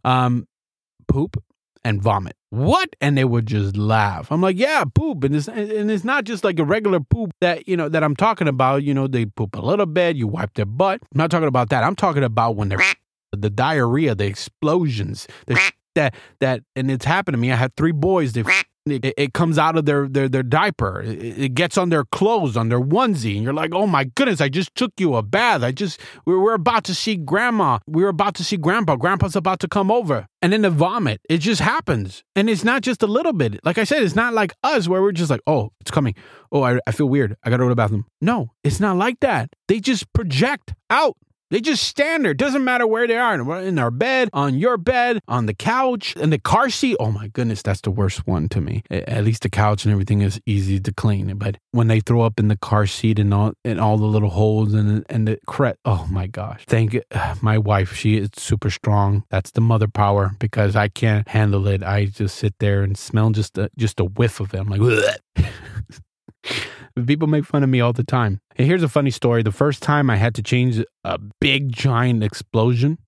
Um, 0.04 0.46
poop 1.08 1.42
and 1.82 2.02
vomit. 2.02 2.36
What? 2.50 2.94
And 3.00 3.16
they 3.16 3.24
would 3.24 3.46
just 3.46 3.78
laugh. 3.78 4.30
I'm 4.30 4.42
like, 4.42 4.58
yeah, 4.58 4.84
poop, 4.84 5.24
and 5.24 5.34
it's 5.34 5.48
and 5.48 5.90
it's 5.90 6.04
not 6.04 6.24
just 6.24 6.44
like 6.44 6.58
a 6.58 6.66
regular 6.66 7.00
poop 7.00 7.30
that 7.40 7.66
you 7.66 7.78
know 7.78 7.88
that 7.88 8.04
I'm 8.04 8.14
talking 8.14 8.46
about. 8.46 8.82
You 8.82 8.92
know, 8.92 9.06
they 9.06 9.24
poop 9.24 9.56
a 9.56 9.62
little 9.62 9.86
bit, 9.86 10.16
you 10.16 10.26
wipe 10.26 10.52
their 10.52 10.66
butt. 10.66 11.00
I'm 11.00 11.18
not 11.18 11.30
talking 11.30 11.48
about 11.48 11.70
that. 11.70 11.82
I'm 11.82 11.96
talking 11.96 12.24
about 12.24 12.56
when 12.56 12.68
they're 12.68 12.78
the 13.32 13.50
diarrhea, 13.50 14.14
the 14.14 14.26
explosions, 14.26 15.26
the 15.46 15.58
that 15.94 16.14
that, 16.40 16.62
and 16.76 16.90
it's 16.90 17.04
happened 17.04 17.34
to 17.34 17.38
me. 17.38 17.52
I 17.52 17.56
had 17.56 17.76
three 17.76 17.92
boys. 17.92 18.32
They 18.32 18.44
it, 18.84 19.14
it, 19.16 19.32
comes 19.32 19.58
out 19.58 19.76
of 19.76 19.84
their 19.84 20.08
their 20.08 20.28
their 20.28 20.42
diaper. 20.42 21.02
It, 21.02 21.38
it, 21.38 21.54
gets 21.54 21.78
on 21.78 21.90
their 21.90 22.04
clothes, 22.04 22.56
on 22.56 22.68
their 22.68 22.80
onesie, 22.80 23.36
and 23.36 23.44
you're 23.44 23.52
like, 23.52 23.72
"Oh 23.72 23.86
my 23.86 24.04
goodness! 24.04 24.40
I 24.40 24.48
just 24.48 24.74
took 24.74 24.92
you 24.98 25.14
a 25.14 25.22
bath. 25.22 25.62
I 25.62 25.70
just 25.70 26.00
we 26.26 26.36
we're 26.36 26.54
about 26.54 26.84
to 26.84 26.94
see 26.94 27.16
grandma. 27.16 27.78
We're 27.86 28.08
about 28.08 28.34
to 28.36 28.44
see 28.44 28.56
grandpa. 28.56 28.96
Grandpa's 28.96 29.36
about 29.36 29.60
to 29.60 29.68
come 29.68 29.90
over, 29.90 30.26
and 30.40 30.52
then 30.52 30.62
the 30.62 30.70
vomit. 30.70 31.20
It 31.28 31.38
just 31.38 31.60
happens, 31.60 32.24
and 32.34 32.50
it's 32.50 32.64
not 32.64 32.82
just 32.82 33.02
a 33.04 33.06
little 33.06 33.32
bit. 33.32 33.60
Like 33.64 33.78
I 33.78 33.84
said, 33.84 34.02
it's 34.02 34.16
not 34.16 34.34
like 34.34 34.52
us 34.64 34.88
where 34.88 35.00
we're 35.00 35.12
just 35.12 35.30
like, 35.30 35.42
"Oh, 35.46 35.70
it's 35.80 35.92
coming. 35.92 36.16
Oh, 36.50 36.62
I 36.62 36.80
I 36.86 36.90
feel 36.90 37.08
weird. 37.08 37.36
I 37.44 37.50
gotta 37.50 37.62
go 37.62 37.68
to 37.68 37.72
the 37.72 37.76
bathroom." 37.76 38.06
No, 38.20 38.50
it's 38.64 38.80
not 38.80 38.96
like 38.96 39.20
that. 39.20 39.50
They 39.68 39.78
just 39.78 40.12
project 40.12 40.74
out. 40.90 41.16
They 41.52 41.60
just 41.60 41.82
stand 41.82 42.24
there. 42.24 42.32
Doesn't 42.32 42.64
matter 42.64 42.86
where 42.86 43.06
they 43.06 43.18
are. 43.18 43.60
In 43.60 43.78
our 43.78 43.90
bed, 43.90 44.30
on 44.32 44.54
your 44.54 44.78
bed, 44.78 45.20
on 45.28 45.44
the 45.44 45.52
couch, 45.52 46.16
in 46.16 46.30
the 46.30 46.38
car 46.38 46.70
seat. 46.70 46.96
Oh 46.98 47.10
my 47.10 47.28
goodness, 47.28 47.60
that's 47.60 47.82
the 47.82 47.90
worst 47.90 48.26
one 48.26 48.48
to 48.48 48.62
me. 48.62 48.82
At 48.90 49.22
least 49.24 49.42
the 49.42 49.50
couch 49.50 49.84
and 49.84 49.92
everything 49.92 50.22
is 50.22 50.40
easy 50.46 50.80
to 50.80 50.92
clean. 50.94 51.36
But 51.36 51.58
when 51.72 51.88
they 51.88 52.00
throw 52.00 52.22
up 52.22 52.40
in 52.40 52.48
the 52.48 52.56
car 52.56 52.86
seat 52.86 53.18
and 53.18 53.34
all 53.34 53.52
and 53.66 53.78
all 53.78 53.98
the 53.98 54.06
little 54.06 54.30
holes 54.30 54.72
and 54.72 55.04
and 55.10 55.28
the 55.28 55.38
cret. 55.46 55.76
Oh 55.84 56.06
my 56.10 56.26
gosh. 56.26 56.64
Thank. 56.66 56.96
My 57.42 57.58
wife, 57.58 57.92
she 57.94 58.16
is 58.16 58.30
super 58.34 58.70
strong. 58.70 59.24
That's 59.28 59.50
the 59.50 59.60
mother 59.60 59.88
power 59.88 60.30
because 60.38 60.74
I 60.74 60.88
can't 60.88 61.28
handle 61.28 61.66
it. 61.66 61.82
I 61.82 62.06
just 62.06 62.36
sit 62.36 62.54
there 62.60 62.82
and 62.82 62.96
smell 62.96 63.28
just 63.28 63.58
a, 63.58 63.70
just 63.76 64.00
a 64.00 64.04
whiff 64.04 64.40
of 64.40 64.54
it. 64.54 64.58
I'm 64.58 64.68
like, 64.68 64.80
People 67.06 67.28
make 67.28 67.44
fun 67.44 67.62
of 67.62 67.68
me 67.68 67.80
all 67.80 67.92
the 67.92 68.04
time. 68.04 68.40
And 68.56 68.66
here's 68.66 68.82
a 68.82 68.88
funny 68.88 69.10
story. 69.10 69.42
The 69.42 69.52
first 69.52 69.82
time 69.82 70.10
I 70.10 70.16
had 70.16 70.34
to 70.36 70.42
change 70.42 70.82
a 71.04 71.18
big 71.40 71.72
giant 71.72 72.22
explosion, 72.22 72.98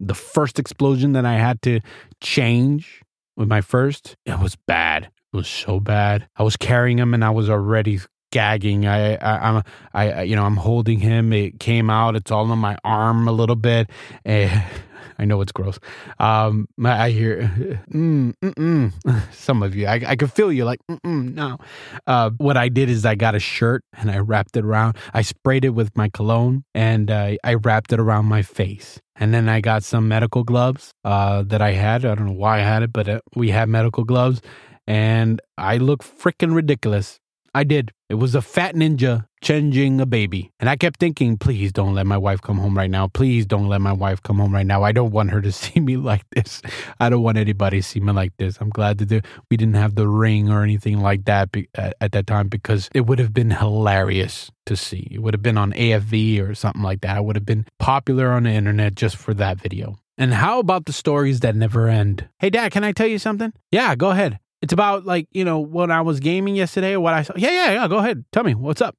the 0.00 0.14
first 0.14 0.58
explosion 0.58 1.12
that 1.12 1.24
I 1.24 1.34
had 1.34 1.62
to 1.62 1.80
change 2.20 3.02
with 3.36 3.48
my 3.48 3.60
first, 3.60 4.16
it 4.24 4.38
was 4.40 4.56
bad. 4.66 5.10
It 5.32 5.36
was 5.36 5.48
so 5.48 5.80
bad. 5.80 6.28
I 6.36 6.42
was 6.42 6.56
carrying 6.56 6.98
him 6.98 7.14
and 7.14 7.24
I 7.24 7.30
was 7.30 7.50
already 7.50 8.00
gagging. 8.32 8.86
I, 8.86 9.16
I, 9.16 9.48
I'm, 9.48 9.62
I, 9.92 10.22
you 10.22 10.36
know, 10.36 10.44
I'm 10.44 10.56
holding 10.56 10.98
him. 10.98 11.32
It 11.32 11.60
came 11.60 11.90
out. 11.90 12.16
It's 12.16 12.30
all 12.30 12.50
on 12.50 12.58
my 12.58 12.76
arm 12.84 13.28
a 13.28 13.32
little 13.32 13.56
bit. 13.56 13.90
And 14.24 14.50
I 15.18 15.24
know 15.24 15.40
it's 15.40 15.52
gross. 15.52 15.78
Um, 16.18 16.68
I 16.84 17.10
hear 17.10 17.82
mm, 17.92 18.34
mm, 18.42 18.92
some 19.32 19.62
of 19.62 19.74
you. 19.74 19.86
I, 19.86 20.02
I 20.06 20.16
can 20.16 20.28
feel 20.28 20.52
you 20.52 20.64
like 20.64 20.80
no. 21.04 21.58
Uh, 22.06 22.30
what 22.38 22.56
I 22.56 22.68
did 22.68 22.88
is 22.90 23.04
I 23.04 23.14
got 23.14 23.34
a 23.34 23.40
shirt 23.40 23.84
and 23.92 24.10
I 24.10 24.18
wrapped 24.18 24.56
it 24.56 24.64
around. 24.64 24.96
I 25.14 25.22
sprayed 25.22 25.64
it 25.64 25.70
with 25.70 25.96
my 25.96 26.08
cologne 26.08 26.64
and 26.74 27.10
uh, 27.10 27.36
I 27.44 27.54
wrapped 27.54 27.92
it 27.92 28.00
around 28.00 28.26
my 28.26 28.42
face. 28.42 29.00
And 29.18 29.32
then 29.32 29.48
I 29.48 29.60
got 29.60 29.82
some 29.82 30.08
medical 30.08 30.44
gloves 30.44 30.92
uh, 31.04 31.42
that 31.44 31.62
I 31.62 31.72
had. 31.72 32.04
I 32.04 32.14
don't 32.14 32.26
know 32.26 32.32
why 32.32 32.58
I 32.58 32.60
had 32.60 32.82
it, 32.82 32.92
but 32.92 33.08
uh, 33.08 33.20
we 33.34 33.48
had 33.48 33.68
medical 33.68 34.04
gloves, 34.04 34.42
and 34.86 35.40
I 35.56 35.78
look 35.78 36.04
freaking 36.04 36.54
ridiculous. 36.54 37.18
I 37.56 37.64
did. 37.64 37.90
It 38.10 38.16
was 38.16 38.34
a 38.34 38.42
fat 38.42 38.74
ninja 38.74 39.24
changing 39.40 39.98
a 39.98 40.04
baby. 40.04 40.52
And 40.60 40.68
I 40.68 40.76
kept 40.76 41.00
thinking, 41.00 41.38
please 41.38 41.72
don't 41.72 41.94
let 41.94 42.06
my 42.06 42.18
wife 42.18 42.42
come 42.42 42.58
home 42.58 42.76
right 42.76 42.90
now. 42.90 43.08
Please 43.08 43.46
don't 43.46 43.66
let 43.66 43.80
my 43.80 43.94
wife 43.94 44.22
come 44.22 44.36
home 44.36 44.52
right 44.52 44.66
now. 44.66 44.82
I 44.82 44.92
don't 44.92 45.10
want 45.10 45.30
her 45.30 45.40
to 45.40 45.50
see 45.62 45.80
me 45.80 45.96
like 45.96 46.22
this. 46.32 46.60
I 47.00 47.08
don't 47.08 47.22
want 47.22 47.38
anybody 47.38 47.78
to 47.78 47.82
see 47.82 48.00
me 48.00 48.12
like 48.12 48.36
this. 48.36 48.58
I'm 48.60 48.68
glad 48.68 48.98
that 48.98 49.24
we 49.50 49.56
didn't 49.56 49.76
have 49.76 49.94
the 49.94 50.06
ring 50.06 50.50
or 50.50 50.62
anything 50.62 51.00
like 51.00 51.24
that 51.24 51.48
at 51.74 52.12
that 52.12 52.26
time 52.26 52.48
because 52.48 52.90
it 52.94 53.06
would 53.06 53.18
have 53.18 53.32
been 53.32 53.52
hilarious 53.52 54.50
to 54.66 54.76
see. 54.76 55.08
It 55.10 55.22
would 55.22 55.32
have 55.32 55.42
been 55.42 55.56
on 55.56 55.72
AFV 55.72 56.46
or 56.46 56.54
something 56.54 56.82
like 56.82 57.00
that. 57.00 57.16
I 57.16 57.20
would 57.20 57.36
have 57.36 57.46
been 57.46 57.64
popular 57.78 58.32
on 58.32 58.42
the 58.42 58.50
internet 58.50 58.96
just 58.96 59.16
for 59.16 59.32
that 59.32 59.62
video. 59.62 59.96
And 60.18 60.34
how 60.34 60.58
about 60.58 60.84
the 60.84 60.92
stories 60.92 61.40
that 61.40 61.56
never 61.56 61.88
end? 61.88 62.28
Hey, 62.38 62.50
Dad, 62.50 62.72
can 62.72 62.84
I 62.84 62.92
tell 62.92 63.06
you 63.06 63.18
something? 63.18 63.54
Yeah, 63.72 63.94
go 63.94 64.10
ahead. 64.10 64.40
It's 64.66 64.72
about 64.72 65.06
like, 65.06 65.28
you 65.30 65.44
know, 65.44 65.60
when 65.60 65.92
I 65.92 66.00
was 66.00 66.18
gaming 66.18 66.56
yesterday 66.56 66.96
what 66.96 67.14
I 67.14 67.22
saw. 67.22 67.34
Yeah, 67.36 67.52
yeah, 67.52 67.72
yeah. 67.74 67.86
Go 67.86 67.98
ahead. 67.98 68.24
Tell 68.32 68.42
me 68.42 68.52
what's 68.52 68.80
up. 68.80 68.96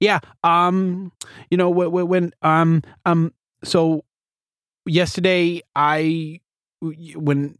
Yeah. 0.00 0.20
Um, 0.42 1.12
you 1.50 1.58
know, 1.58 1.68
when, 1.68 2.08
when 2.08 2.32
um, 2.40 2.80
um, 3.04 3.34
so 3.62 4.02
yesterday 4.86 5.60
I, 5.76 6.40
when 6.80 7.58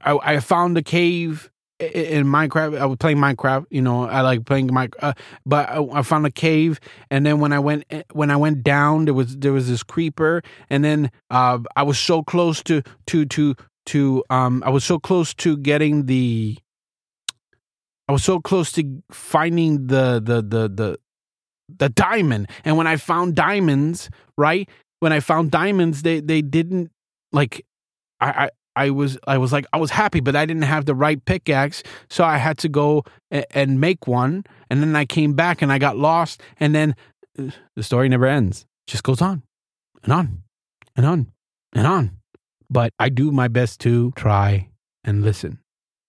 I, 0.00 0.18
I 0.22 0.40
found 0.40 0.78
a 0.78 0.82
cave 0.82 1.50
in 1.78 2.26
Minecraft. 2.26 2.78
I 2.78 2.86
was 2.86 2.96
playing 2.96 3.18
Minecraft. 3.18 3.66
You 3.68 3.82
know, 3.82 4.04
I 4.04 4.22
like 4.22 4.46
playing 4.46 4.68
Minecraft. 4.68 5.02
Uh, 5.02 5.12
but 5.44 5.68
I, 5.68 5.82
I, 5.92 6.02
found 6.02 6.26
a 6.26 6.30
cave, 6.30 6.80
and 7.10 7.24
then 7.24 7.40
when 7.40 7.52
I 7.52 7.58
went 7.58 7.84
eh, 7.90 8.02
when 8.12 8.30
I 8.30 8.36
went 8.36 8.62
down, 8.62 9.06
there 9.06 9.14
was 9.14 9.36
there 9.36 9.52
was 9.52 9.68
this 9.68 9.82
creeper, 9.82 10.42
and 10.68 10.84
then 10.84 11.10
uh, 11.30 11.58
I 11.76 11.82
was 11.82 11.98
so 11.98 12.22
close 12.22 12.62
to 12.64 12.82
to 13.08 13.24
to 13.26 13.54
to 13.86 14.24
um 14.30 14.62
I 14.64 14.70
was 14.70 14.84
so 14.84 14.98
close 14.98 15.34
to 15.34 15.56
getting 15.56 16.06
the 16.06 16.58
I 18.08 18.12
was 18.12 18.24
so 18.24 18.40
close 18.40 18.72
to 18.72 19.02
finding 19.10 19.86
the 19.86 20.20
the 20.22 20.42
the 20.42 20.68
the 20.68 20.98
the 21.78 21.88
diamond 21.88 22.48
and 22.64 22.76
when 22.76 22.86
I 22.86 22.96
found 22.96 23.34
diamonds 23.34 24.10
right 24.36 24.68
when 24.98 25.12
I 25.12 25.20
found 25.20 25.50
diamonds 25.50 26.02
they 26.02 26.20
they 26.20 26.42
didn't 26.42 26.90
like 27.32 27.64
I 28.20 28.46
I 28.46 28.50
I 28.76 28.90
was 28.90 29.18
I 29.26 29.38
was 29.38 29.52
like 29.52 29.66
I 29.72 29.78
was 29.78 29.90
happy, 29.90 30.20
but 30.20 30.36
I 30.36 30.46
didn't 30.46 30.62
have 30.62 30.86
the 30.86 30.94
right 30.94 31.22
pickaxe, 31.24 31.82
so 32.08 32.24
I 32.24 32.38
had 32.38 32.56
to 32.58 32.68
go 32.68 33.04
and, 33.30 33.44
and 33.50 33.80
make 33.80 34.06
one. 34.06 34.44
And 34.70 34.80
then 34.80 34.94
I 34.94 35.04
came 35.04 35.34
back 35.34 35.60
and 35.60 35.72
I 35.72 35.78
got 35.78 35.96
lost. 35.98 36.40
And 36.58 36.74
then 36.74 36.94
uh, 37.38 37.50
the 37.74 37.82
story 37.82 38.08
never 38.08 38.26
ends; 38.26 38.62
it 38.86 38.92
just 38.92 39.02
goes 39.02 39.20
on 39.20 39.42
and 40.04 40.12
on 40.12 40.42
and 40.96 41.04
on 41.04 41.32
and 41.74 41.86
on 41.86 42.19
but 42.70 42.92
I 42.98 43.08
do 43.08 43.32
my 43.32 43.48
best 43.48 43.80
to 43.80 44.12
try 44.12 44.68
and 45.04 45.22
listen. 45.22 45.58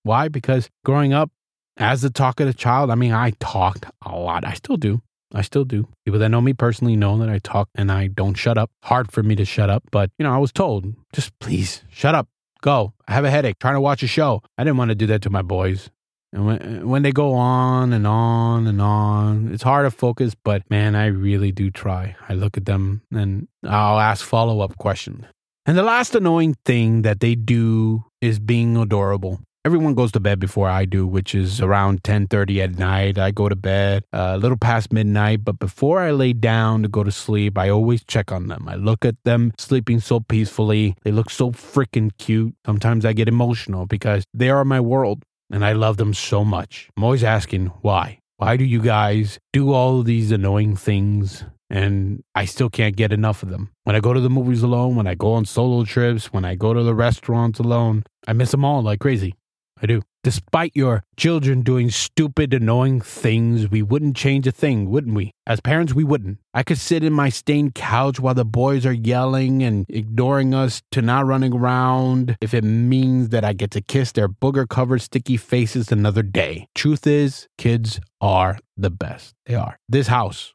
Why? 0.04 0.28
Because 0.28 0.70
growing 0.86 1.14
up 1.14 1.32
as 1.78 2.02
the 2.02 2.10
talkative 2.10 2.56
child, 2.56 2.92
I 2.92 2.96
mean, 2.96 3.14
I 3.14 3.32
talked 3.40 3.86
a 4.06 4.16
lot. 4.16 4.46
I 4.46 4.54
still 4.54 4.78
do. 4.78 5.02
I 5.34 5.42
still 5.42 5.64
do. 5.64 5.88
People 6.06 6.20
that 6.20 6.30
know 6.30 6.42
me 6.42 6.54
personally 6.54 6.96
know 6.96 7.18
that 7.20 7.30
I 7.30 7.40
talk 7.40 7.70
and 7.76 7.92
I 7.92 8.08
don't 8.08 8.36
shut 8.36 8.58
up. 8.58 8.70
Hard 8.84 9.12
for 9.12 9.24
me 9.24 9.36
to 9.36 9.46
shut 9.46 9.70
up, 9.70 9.84
but 9.92 10.12
you 10.20 10.24
know, 10.24 10.34
I 10.34 10.38
was 10.38 10.52
told, 10.52 10.94
just 11.14 11.38
please 11.40 11.84
shut 11.90 12.16
up. 12.16 12.28
Go. 12.62 12.94
I 13.08 13.14
have 13.14 13.26
a 13.26 13.32
headache 13.32 13.58
trying 13.60 13.76
to 13.76 13.82
watch 13.82 14.04
a 14.04 14.08
show. 14.08 14.44
I 14.58 14.64
didn't 14.64 14.78
want 14.78 14.90
to 14.90 14.96
do 14.96 15.08
that 15.08 15.22
to 15.24 15.30
my 15.30 15.42
boys. 15.42 15.90
And 16.34 16.46
when, 16.46 16.88
when 16.90 17.02
they 17.02 17.12
go 17.12 17.34
on 17.34 17.92
and 17.92 18.06
on 18.06 18.68
and 18.68 18.82
on, 18.82 19.52
it's 19.54 19.64
hard 19.64 19.86
to 19.86 19.92
focus, 19.92 20.34
but 20.36 20.70
man, 20.70 20.96
I 20.96 21.08
really 21.08 21.52
do 21.52 21.72
try. 21.72 22.16
I 22.30 22.34
look 22.34 22.58
at 22.58 22.66
them 22.66 23.02
and 23.12 23.48
I'll 23.64 24.00
ask 24.00 24.26
follow 24.26 24.62
up 24.62 24.78
questions. 24.78 25.26
And 25.68 25.78
the 25.78 25.84
last 25.84 26.16
annoying 26.16 26.56
thing 26.66 27.04
that 27.04 27.20
they 27.20 27.36
do 27.36 28.04
is 28.20 28.40
being 28.40 28.76
adorable. 28.76 29.42
Everyone 29.64 29.94
goes 29.94 30.12
to 30.14 30.20
bed 30.20 30.40
before 30.40 30.68
I 30.68 30.86
do, 30.86 31.06
which 31.06 31.36
is 31.36 31.62
around 31.62 32.02
10:30 32.02 32.64
at 32.64 32.80
night. 32.80 33.20
I 33.20 33.30
go 33.30 33.48
to 33.48 33.56
bed 33.56 34.04
uh, 34.12 34.32
a 34.34 34.38
little 34.40 34.58
past 34.58 34.92
midnight, 34.92 35.46
but 35.46 35.60
before 35.60 36.00
I 36.00 36.10
lay 36.10 36.34
down 36.34 36.82
to 36.82 36.88
go 36.88 37.04
to 37.04 37.12
sleep, 37.12 37.60
I 37.60 37.70
always 37.70 38.04
check 38.04 38.32
on 38.32 38.48
them. 38.48 38.68
I 38.68 38.74
look 38.74 39.06
at 39.06 39.18
them 39.24 39.52
sleeping 39.60 40.00
so 40.00 40.20
peacefully. 40.20 40.96
They 41.04 41.12
look 41.12 41.30
so 41.30 41.52
freaking 41.52 42.10
cute. 42.18 42.56
Sometimes 42.66 43.06
I 43.06 43.14
get 43.14 43.28
emotional 43.28 43.86
because 43.86 44.24
they 44.34 44.50
are 44.50 44.66
my 44.66 44.80
world 44.80 45.22
and 45.52 45.64
I 45.64 45.74
love 45.74 45.98
them 45.98 46.16
so 46.16 46.44
much. 46.44 46.90
I'm 46.98 47.04
always 47.04 47.24
asking 47.24 47.68
why. 47.84 48.18
Why 48.38 48.58
do 48.58 48.66
you 48.66 48.82
guys 48.82 49.38
do 49.54 49.74
all 49.74 50.02
these 50.02 50.32
annoying 50.32 50.76
things 50.76 51.46
and 51.72 52.24
I 52.36 52.46
still 52.46 52.70
can't 52.70 52.96
get 52.96 53.14
enough 53.14 53.42
of 53.42 53.50
them. 53.50 53.72
When 53.86 53.96
I 53.96 54.02
go 54.02 54.14
to 54.14 54.20
the 54.20 54.30
movies 54.30 54.62
alone, 54.62 54.96
when 54.96 55.08
I 55.08 55.16
go 55.16 55.34
on 55.34 55.46
solo 55.46 55.86
trips, 55.86 56.34
when 56.34 56.44
I 56.44 56.56
go 56.56 56.74
to 56.74 56.84
the 56.84 56.94
restaurants 56.94 57.60
alone, 57.60 58.04
I 58.28 58.34
miss 58.34 58.52
them 58.52 58.66
all 58.66 58.84
like 58.84 59.00
crazy. 59.00 59.36
I 59.82 59.88
do. 59.88 60.02
Despite 60.24 60.76
your 60.76 61.04
children 61.18 61.62
doing 61.62 61.90
stupid, 61.90 62.54
annoying 62.54 63.02
things, 63.02 63.72
we 63.72 63.82
wouldn't 63.82 64.16
change 64.16 64.46
a 64.46 64.52
thing, 64.52 64.92
wouldn't 64.92 65.16
we? 65.16 65.32
As 65.48 65.60
parents, 65.60 65.96
we 65.96 66.04
wouldn't. 66.04 66.38
I 66.54 66.62
could 66.62 66.78
sit 66.78 67.04
in 67.04 67.14
my 67.14 67.30
stained 67.30 67.74
couch 67.74 68.20
while 68.20 68.36
the 68.36 68.46
boys 68.46 68.86
are 68.86 68.94
yelling 68.94 69.64
and 69.64 69.88
ignoring 69.90 70.54
us 70.54 70.84
to 70.92 71.02
not 71.02 71.26
running 71.26 71.54
around 71.54 72.38
if 72.42 72.54
it 72.54 72.64
means 72.64 73.30
that 73.30 73.44
I 73.44 73.54
get 73.54 73.72
to 73.72 73.82
kiss 73.82 74.12
their 74.12 74.30
booger 74.30 74.70
covered 74.70 75.02
sticky 75.02 75.38
faces 75.38 75.92
another 75.92 76.22
day. 76.22 76.68
Truth 76.76 77.08
is, 77.08 77.48
kids 77.58 78.00
are 78.20 78.60
the 78.78 78.92
best. 78.92 79.34
They 79.48 79.56
are. 79.56 79.80
This 79.90 80.08
house, 80.08 80.54